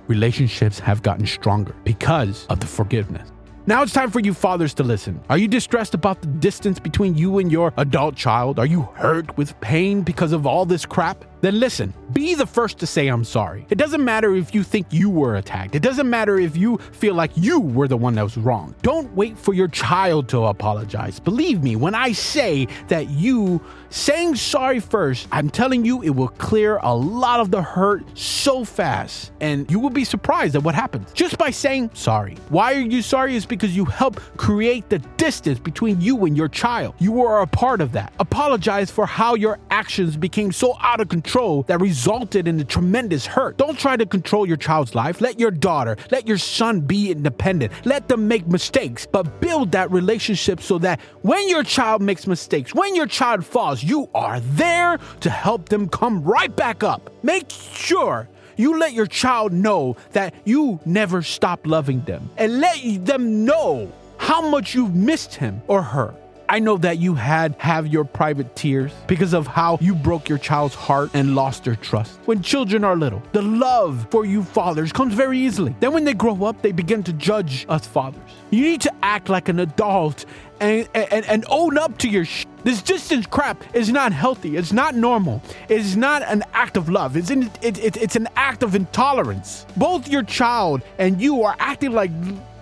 Relationships 0.08 0.80
have 0.80 1.02
gotten 1.04 1.26
stronger 1.26 1.76
because 1.84 2.47
of 2.50 2.60
the 2.60 2.66
forgiveness. 2.66 3.32
Now 3.68 3.84
it's 3.84 3.93
time 3.93 4.10
for 4.10 4.20
you 4.20 4.34
fathers 4.34 4.74
to 4.76 4.84
listen. 4.84 5.22
Are 5.30 5.38
you 5.38 5.47
distressed 5.47 5.93
about 5.93 6.22
the 6.22 6.28
distance 6.28 6.80
between 6.80 7.14
you 7.16 7.38
and 7.38 7.52
your 7.52 7.72
adult 7.78 8.16
child? 8.16 8.58
Are 8.58 8.66
you 8.66 8.82
hurt 8.95 9.38
with 9.38 9.60
pain 9.62 10.02
because 10.02 10.32
of 10.32 10.47
all 10.47 10.66
this 10.66 10.86
crap? 10.86 11.24
Then 11.41 11.59
listen, 11.59 11.93
be 12.11 12.35
the 12.35 12.45
first 12.45 12.79
to 12.79 12.87
say 12.87 13.07
I'm 13.07 13.23
sorry. 13.23 13.65
It 13.69 13.77
doesn't 13.77 14.03
matter 14.03 14.35
if 14.35 14.53
you 14.53 14.63
think 14.63 14.87
you 14.91 15.09
were 15.09 15.35
attacked. 15.35 15.73
It 15.75 15.81
doesn't 15.81 16.09
matter 16.09 16.37
if 16.37 16.57
you 16.57 16.77
feel 16.77 17.13
like 17.13 17.31
you 17.35 17.59
were 17.59 17.87
the 17.87 17.97
one 17.97 18.15
that 18.15 18.23
was 18.23 18.37
wrong. 18.37 18.75
Don't 18.81 19.13
wait 19.15 19.37
for 19.37 19.53
your 19.53 19.69
child 19.69 20.27
to 20.29 20.45
apologize. 20.45 21.19
Believe 21.19 21.63
me, 21.63 21.75
when 21.75 21.95
I 21.95 22.11
say 22.11 22.67
that 22.89 23.09
you 23.09 23.61
saying 23.89 24.35
sorry 24.35 24.79
first, 24.79 25.27
I'm 25.31 25.49
telling 25.49 25.85
you 25.85 26.01
it 26.01 26.09
will 26.09 26.27
clear 26.27 26.77
a 26.83 26.93
lot 26.93 27.39
of 27.39 27.51
the 27.51 27.61
hurt 27.61 28.03
so 28.17 28.65
fast 28.65 29.31
and 29.39 29.69
you 29.71 29.79
will 29.79 29.89
be 29.89 30.03
surprised 30.03 30.55
at 30.55 30.63
what 30.63 30.75
happens 30.75 31.11
just 31.13 31.37
by 31.37 31.51
saying 31.51 31.91
sorry. 31.93 32.35
Why 32.49 32.73
are 32.73 32.81
you 32.81 33.01
sorry? 33.01 33.35
Is 33.35 33.45
because 33.45 33.75
you 33.75 33.85
help 33.85 34.19
create 34.37 34.89
the 34.89 34.99
distance 35.17 35.59
between 35.59 36.01
you 36.01 36.25
and 36.25 36.35
your 36.35 36.49
child. 36.49 36.95
You 36.99 37.11
were 37.13 37.39
a 37.39 37.47
part 37.47 37.81
of 37.81 37.93
that. 37.93 38.13
Apologize 38.19 38.91
for 38.91 39.05
how 39.05 39.35
your 39.35 39.57
actions 39.71 40.17
became 40.17 40.51
so 40.51 40.75
out 40.81 40.99
of 40.99 41.07
control 41.09 41.28
control 41.30 41.61
that 41.63 41.80
resulted 41.80 42.47
in 42.47 42.59
a 42.59 42.63
tremendous 42.63 43.27
hurt. 43.27 43.55
Don't 43.55 43.77
try 43.77 43.95
to 43.95 44.03
control 44.07 44.47
your 44.47 44.57
child's 44.57 44.95
life. 44.95 45.21
Let 45.21 45.39
your 45.39 45.51
daughter, 45.51 45.95
let 46.09 46.27
your 46.27 46.39
son 46.39 46.82
be 46.82 47.11
independent. 47.11 47.71
Let 47.86 48.07
them 48.07 48.27
make 48.27 48.47
mistakes, 48.47 49.05
but 49.05 49.39
build 49.39 49.71
that 49.73 49.91
relationship 49.91 50.59
so 50.59 50.80
that 50.80 50.99
when 51.21 51.47
your 51.47 51.63
child 51.63 52.01
makes 52.01 52.25
mistakes, 52.25 52.73
when 52.73 52.95
your 52.95 53.05
child 53.05 53.45
falls, 53.45 53.84
you 53.84 54.09
are 54.15 54.39
there 54.39 54.97
to 55.19 55.30
help 55.30 55.69
them 55.69 55.88
come 55.88 56.23
right 56.23 56.55
back 56.55 56.84
up. 56.84 57.11
Make 57.21 57.51
sure 57.51 58.27
you 58.57 58.80
let 58.80 58.93
your 58.93 59.05
child 59.05 59.53
know 59.53 59.97
that 60.13 60.34
you 60.45 60.80
never 60.84 61.21
stop 61.21 61.67
loving 61.67 62.01
them 62.05 62.27
and 62.38 62.59
let 62.59 63.05
them 63.05 63.45
know 63.45 63.91
how 64.17 64.49
much 64.49 64.73
you've 64.73 64.95
missed 64.95 65.36
him 65.36 65.61
or 65.67 65.84
her. 65.84 66.11
I 66.52 66.58
know 66.58 66.78
that 66.78 66.97
you 66.97 67.14
had 67.14 67.54
have 67.60 67.86
your 67.86 68.04
private 68.04 68.56
tears 68.56 68.91
because 69.06 69.34
of 69.34 69.45
how 69.45 69.78
you 69.80 69.93
broke 69.93 70.28
your 70.28 70.39
child's 70.39 70.74
heart 70.74 71.12
and 71.14 71.36
lost 71.36 71.64
their 71.64 71.76
trust. 71.76 72.20
When 72.26 72.41
children 72.41 72.84
are 72.84 72.95
little, 72.95 73.22
the 73.34 73.43
love 73.43 74.08
for 74.10 74.26
you 74.26 74.43
fathers 74.43 74.91
comes 74.91 75.14
very 75.14 75.38
easily. 75.38 75.76
Then 75.80 75.93
when 75.93 76.06
they 76.06 76.16
grow 76.16 76.43
up, 76.45 76.64
they 76.64 76.72
begin 76.72 77.04
to 77.04 77.14
judge 77.14 77.68
us 77.70 77.86
fathers. 77.86 78.24
You 78.50 78.64
need 78.64 78.82
to 78.82 78.93
act 79.04 79.30
like 79.30 79.47
an 79.47 79.60
adult 79.60 80.26
and, 80.60 80.89
and, 80.95 81.24
and 81.28 81.45
own 81.50 81.78
up 81.78 82.00
to 82.00 82.10
your 82.10 82.26
sh- 82.26 82.47
this 82.64 82.82
distance 82.82 83.28
crap 83.28 83.64
is 83.76 83.91
not 83.91 84.12
healthy. 84.12 84.58
It's 84.58 84.74
not 84.74 84.95
normal. 84.95 85.43
It's 85.70 85.95
not 85.95 86.24
an 86.24 86.43
act 86.54 86.78
of 86.78 86.89
love. 86.89 87.16
It's, 87.16 87.30
in, 87.30 87.43
it, 87.62 87.78
it, 87.78 87.95
it's 87.95 88.16
an 88.16 88.28
act 88.36 88.64
of 88.64 88.74
intolerance. 88.74 89.68
Both 89.78 90.10
your 90.10 90.24
child 90.24 90.82
and 90.97 91.22
you 91.22 91.43
are 91.43 91.56
acting 91.60 91.91
like 91.91 92.12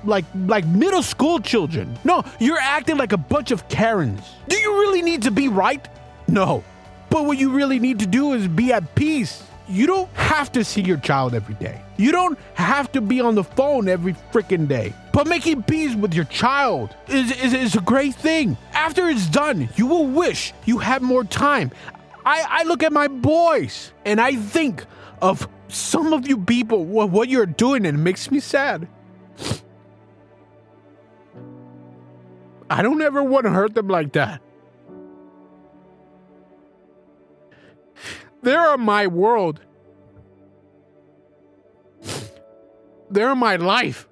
like 0.07 0.25
like 0.45 0.65
middle 0.65 1.03
school 1.03 1.39
children. 1.39 1.97
No, 2.03 2.23
you're 2.39 2.59
acting 2.59 2.97
like 2.97 3.13
a 3.13 3.17
bunch 3.17 3.51
of 3.51 3.67
Karens. 3.69 4.21
Do 4.47 4.57
you 4.57 4.79
really 4.79 5.01
need 5.01 5.23
to 5.23 5.31
be 5.31 5.47
right? 5.47 5.87
No. 6.27 6.63
But 7.09 7.25
what 7.25 7.37
you 7.37 7.51
really 7.51 7.79
need 7.79 7.99
to 7.99 8.05
do 8.05 8.33
is 8.33 8.47
be 8.47 8.73
at 8.73 8.95
peace. 8.95 9.43
You 9.69 9.85
don't 9.85 10.09
have 10.13 10.51
to 10.53 10.63
see 10.63 10.81
your 10.81 10.97
child 10.97 11.33
every 11.33 11.55
day. 11.55 11.81
You 11.97 12.11
don't 12.11 12.37
have 12.53 12.91
to 12.93 13.01
be 13.01 13.19
on 13.19 13.35
the 13.35 13.43
phone 13.43 13.89
every 13.89 14.13
freaking 14.31 14.67
day. 14.67 14.93
But 15.11 15.27
making 15.27 15.63
peace 15.63 15.95
with 15.95 16.13
your 16.13 16.25
child 16.25 16.95
is, 17.07 17.31
is, 17.31 17.53
is 17.53 17.75
a 17.75 17.81
great 17.81 18.15
thing. 18.15 18.55
After 18.73 19.09
it's 19.09 19.27
done, 19.27 19.67
you 19.75 19.87
will 19.87 20.05
wish 20.05 20.53
you 20.65 20.77
had 20.77 21.01
more 21.01 21.23
time. 21.23 21.71
I, 22.25 22.45
I 22.47 22.63
look 22.63 22.83
at 22.83 22.93
my 22.93 23.07
boys 23.07 23.91
and 24.05 24.21
I 24.21 24.35
think 24.35 24.85
of 25.21 25.49
some 25.69 26.13
of 26.13 26.27
you 26.27 26.37
people, 26.37 26.85
what, 26.85 27.09
what 27.09 27.29
you're 27.29 27.45
doing, 27.45 27.85
and 27.85 27.97
it 27.97 28.01
makes 28.01 28.31
me 28.31 28.39
sad. 28.39 28.87
I 32.69 32.81
don't 32.81 33.01
ever 33.01 33.23
want 33.23 33.45
to 33.45 33.49
hurt 33.49 33.73
them 33.75 33.87
like 33.87 34.13
that. 34.13 34.41
They're 38.41 38.77
my 38.77 39.07
world. 39.07 39.61
They're 43.09 43.35
my 43.35 43.55
life. 43.55 44.07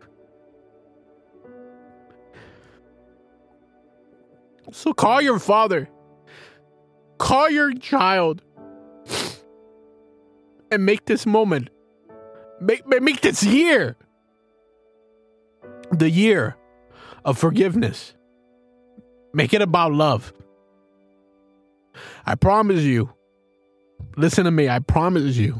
So 4.72 4.93
call 4.93 5.22
your 5.22 5.39
father. 5.39 5.89
Call 7.18 7.49
your 7.49 7.74
child. 7.74 8.41
And 10.72 10.86
make 10.86 11.06
this 11.06 11.26
moment. 11.26 11.70
Make, 12.60 12.88
make 12.88 13.22
this 13.22 13.43
year. 13.43 13.95
The 15.91 16.10
year 16.10 16.58
of 17.24 17.38
forgiveness. 17.38 18.14
Make 19.36 19.54
it 19.54 19.62
about 19.62 19.92
love. 19.92 20.32
I 22.26 22.36
promise 22.36 22.84
you. 22.84 23.10
Listen 24.16 24.46
to 24.46 24.52
me. 24.52 24.70
I 24.70 24.80
promise 24.80 25.36
you. 25.36 25.60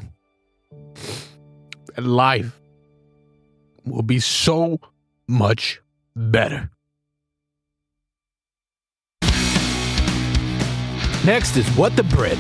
That 1.94 2.06
life 2.06 2.58
will 3.84 4.02
be 4.02 4.22
so 4.22 4.80
much 5.28 5.82
better. 6.16 6.72
Next 11.26 11.58
is 11.58 11.68
What 11.76 11.98
the 11.98 12.04
Britt. 12.04 12.40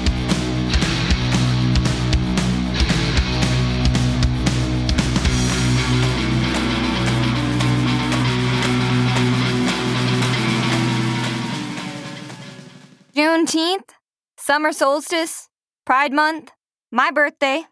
Juneteenth, 13.36 13.90
summer 14.38 14.72
solstice, 14.72 15.50
Pride 15.86 16.14
Month, 16.14 16.54
my 16.90 17.12
birthday, 17.12 17.66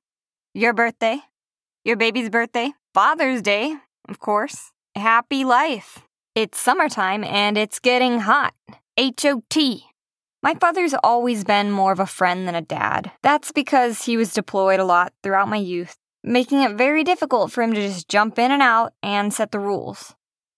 your 0.53 0.73
birthday, 0.73 1.19
your 1.85 1.95
baby's 1.95 2.29
birthday, 2.29 2.73
Father's 2.93 3.41
Day, 3.41 3.77
of 4.09 4.19
course. 4.19 4.73
Happy 4.93 5.45
life. 5.45 5.99
It's 6.35 6.59
summertime 6.59 7.23
and 7.23 7.57
it's 7.57 7.79
getting 7.79 8.19
hot. 8.19 8.53
H 8.97 9.23
O 9.23 9.41
T. 9.49 9.85
My 10.41 10.53
father's 10.55 10.95
always 11.01 11.45
been 11.45 11.71
more 11.71 11.93
of 11.93 11.99
a 12.01 12.05
friend 12.05 12.45
than 12.45 12.55
a 12.55 12.61
dad. 12.61 13.13
That's 13.21 13.53
because 13.53 14.03
he 14.03 14.17
was 14.17 14.33
deployed 14.33 14.81
a 14.81 14.85
lot 14.85 15.13
throughout 15.23 15.47
my 15.47 15.55
youth, 15.55 15.95
making 16.25 16.61
it 16.61 16.75
very 16.75 17.05
difficult 17.05 17.53
for 17.53 17.63
him 17.63 17.73
to 17.73 17.79
just 17.79 18.09
jump 18.09 18.37
in 18.37 18.51
and 18.51 18.61
out 18.61 18.91
and 19.01 19.33
set 19.33 19.53
the 19.53 19.59
rules. 19.59 20.13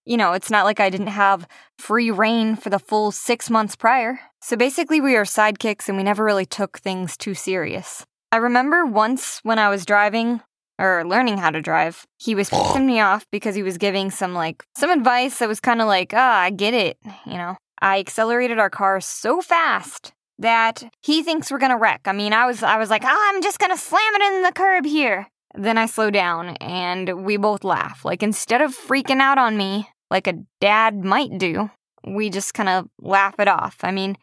You 0.06 0.18
know, 0.18 0.34
it's 0.34 0.52
not 0.52 0.66
like 0.66 0.80
I 0.80 0.90
didn't 0.90 1.08
have 1.08 1.48
free 1.80 2.12
reign 2.12 2.56
for 2.56 2.70
the 2.70 2.80
full 2.80 3.12
six 3.12 3.50
months 3.50 3.76
prior. 3.76 4.20
So 4.42 4.56
basically, 4.56 5.02
we 5.02 5.14
were 5.14 5.24
sidekicks 5.24 5.90
and 5.90 5.98
we 5.98 6.04
never 6.04 6.24
really 6.24 6.46
took 6.46 6.78
things 6.78 7.18
too 7.18 7.34
serious. 7.34 8.06
I 8.32 8.38
remember 8.38 8.86
once 8.86 9.40
when 9.44 9.58
I 9.58 9.70
was 9.70 9.86
driving, 9.86 10.42
or 10.78 11.06
learning 11.06 11.38
how 11.38 11.50
to 11.50 11.62
drive, 11.62 12.06
he 12.18 12.36
was 12.36 12.50
pissing 12.50 12.86
me 12.86 13.00
off 13.00 13.26
because 13.32 13.56
he 13.56 13.64
was 13.64 13.78
giving 13.78 14.12
some, 14.12 14.34
like, 14.34 14.64
some 14.76 14.90
advice 14.90 15.40
that 15.40 15.48
was 15.48 15.60
kind 15.60 15.82
of 15.82 15.88
like, 15.88 16.12
ah, 16.14 16.40
I 16.40 16.50
get 16.50 16.74
it, 16.74 16.98
you 17.26 17.34
know. 17.38 17.56
I 17.82 18.00
accelerated 18.00 18.60
our 18.60 18.70
car 18.70 19.00
so 19.02 19.42
fast 19.42 20.14
that 20.38 20.84
he 21.02 21.24
thinks 21.24 21.50
we're 21.50 21.60
gonna 21.60 21.78
wreck. 21.78 22.02
I 22.06 22.12
mean, 22.12 22.34
I 22.34 22.46
was, 22.46 22.62
I 22.62 22.78
was 22.78 22.90
like, 22.90 23.04
ah, 23.06 23.30
I'm 23.30 23.42
just 23.42 23.60
gonna 23.60 23.78
slam 23.78 24.16
it 24.16 24.34
in 24.34 24.44
the 24.44 24.52
curb 24.52 24.86
here. 24.86 25.28
Then 25.56 25.78
I 25.78 25.86
slow 25.86 26.12
down 26.12 26.58
and 26.58 27.26
we 27.26 27.38
both 27.38 27.64
laugh. 27.64 28.04
Like, 28.04 28.22
instead 28.22 28.62
of 28.62 28.76
freaking 28.76 29.22
out 29.22 29.38
on 29.38 29.56
me, 29.56 29.88
like 30.16 30.28
a 30.28 30.40
dad 30.62 31.04
might 31.04 31.38
do. 31.38 31.70
We 32.08 32.30
just 32.30 32.54
kind 32.54 32.70
of 32.70 32.88
laugh 33.02 33.36
it 33.38 33.50
off. 33.50 33.76
I 33.82 33.92
mean, 33.92 34.16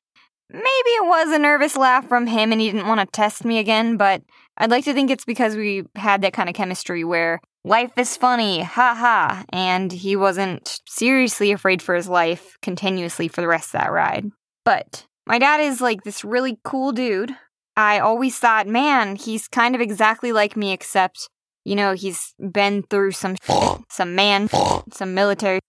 maybe 0.49 0.64
it 0.64 1.07
was 1.07 1.30
a 1.30 1.38
nervous 1.38 1.76
laugh 1.76 2.09
from 2.09 2.26
him 2.26 2.51
and 2.51 2.62
he 2.62 2.70
didn't 2.70 2.88
want 2.88 3.01
to 3.01 3.07
test 3.12 3.45
me 3.45 3.59
again, 3.59 3.99
but 3.99 4.22
I'd 4.57 4.70
like 4.70 4.84
to 4.84 4.95
think 4.95 5.11
it's 5.11 5.26
because 5.26 5.55
we 5.55 5.84
had 5.95 6.22
that 6.22 6.32
kind 6.32 6.49
of 6.49 6.55
chemistry 6.55 7.05
where 7.05 7.40
life 7.62 7.93
is 7.99 8.16
funny, 8.16 8.62
ha 8.62 8.95
ha, 8.99 9.45
and 9.53 9.93
he 9.93 10.16
wasn't 10.16 10.80
seriously 10.88 11.53
afraid 11.53 11.82
for 11.82 11.95
his 11.95 12.09
life 12.09 12.57
continuously 12.62 13.28
for 13.28 13.43
the 13.43 13.49
rest 13.49 13.74
of 13.74 13.80
that 13.82 13.93
ride. 13.93 14.30
But 14.64 15.05
my 15.26 15.38
dad 15.38 15.61
is 15.61 15.82
like 15.82 16.05
this 16.05 16.24
really 16.24 16.59
cool 16.64 16.93
dude. 16.93 17.36
I 17.76 17.99
always 17.99 18.38
thought, 18.38 18.66
man, 18.66 19.16
he's 19.16 19.47
kind 19.47 19.74
of 19.74 19.82
exactly 19.82 20.32
like 20.32 20.57
me, 20.57 20.72
except 20.72 21.28
you 21.64 21.76
know, 21.76 21.92
he's 21.92 22.34
been 22.38 22.82
through 22.82 23.12
some 23.12 23.36
some 23.90 24.14
man, 24.14 24.48
some 24.92 25.14
military, 25.14 25.60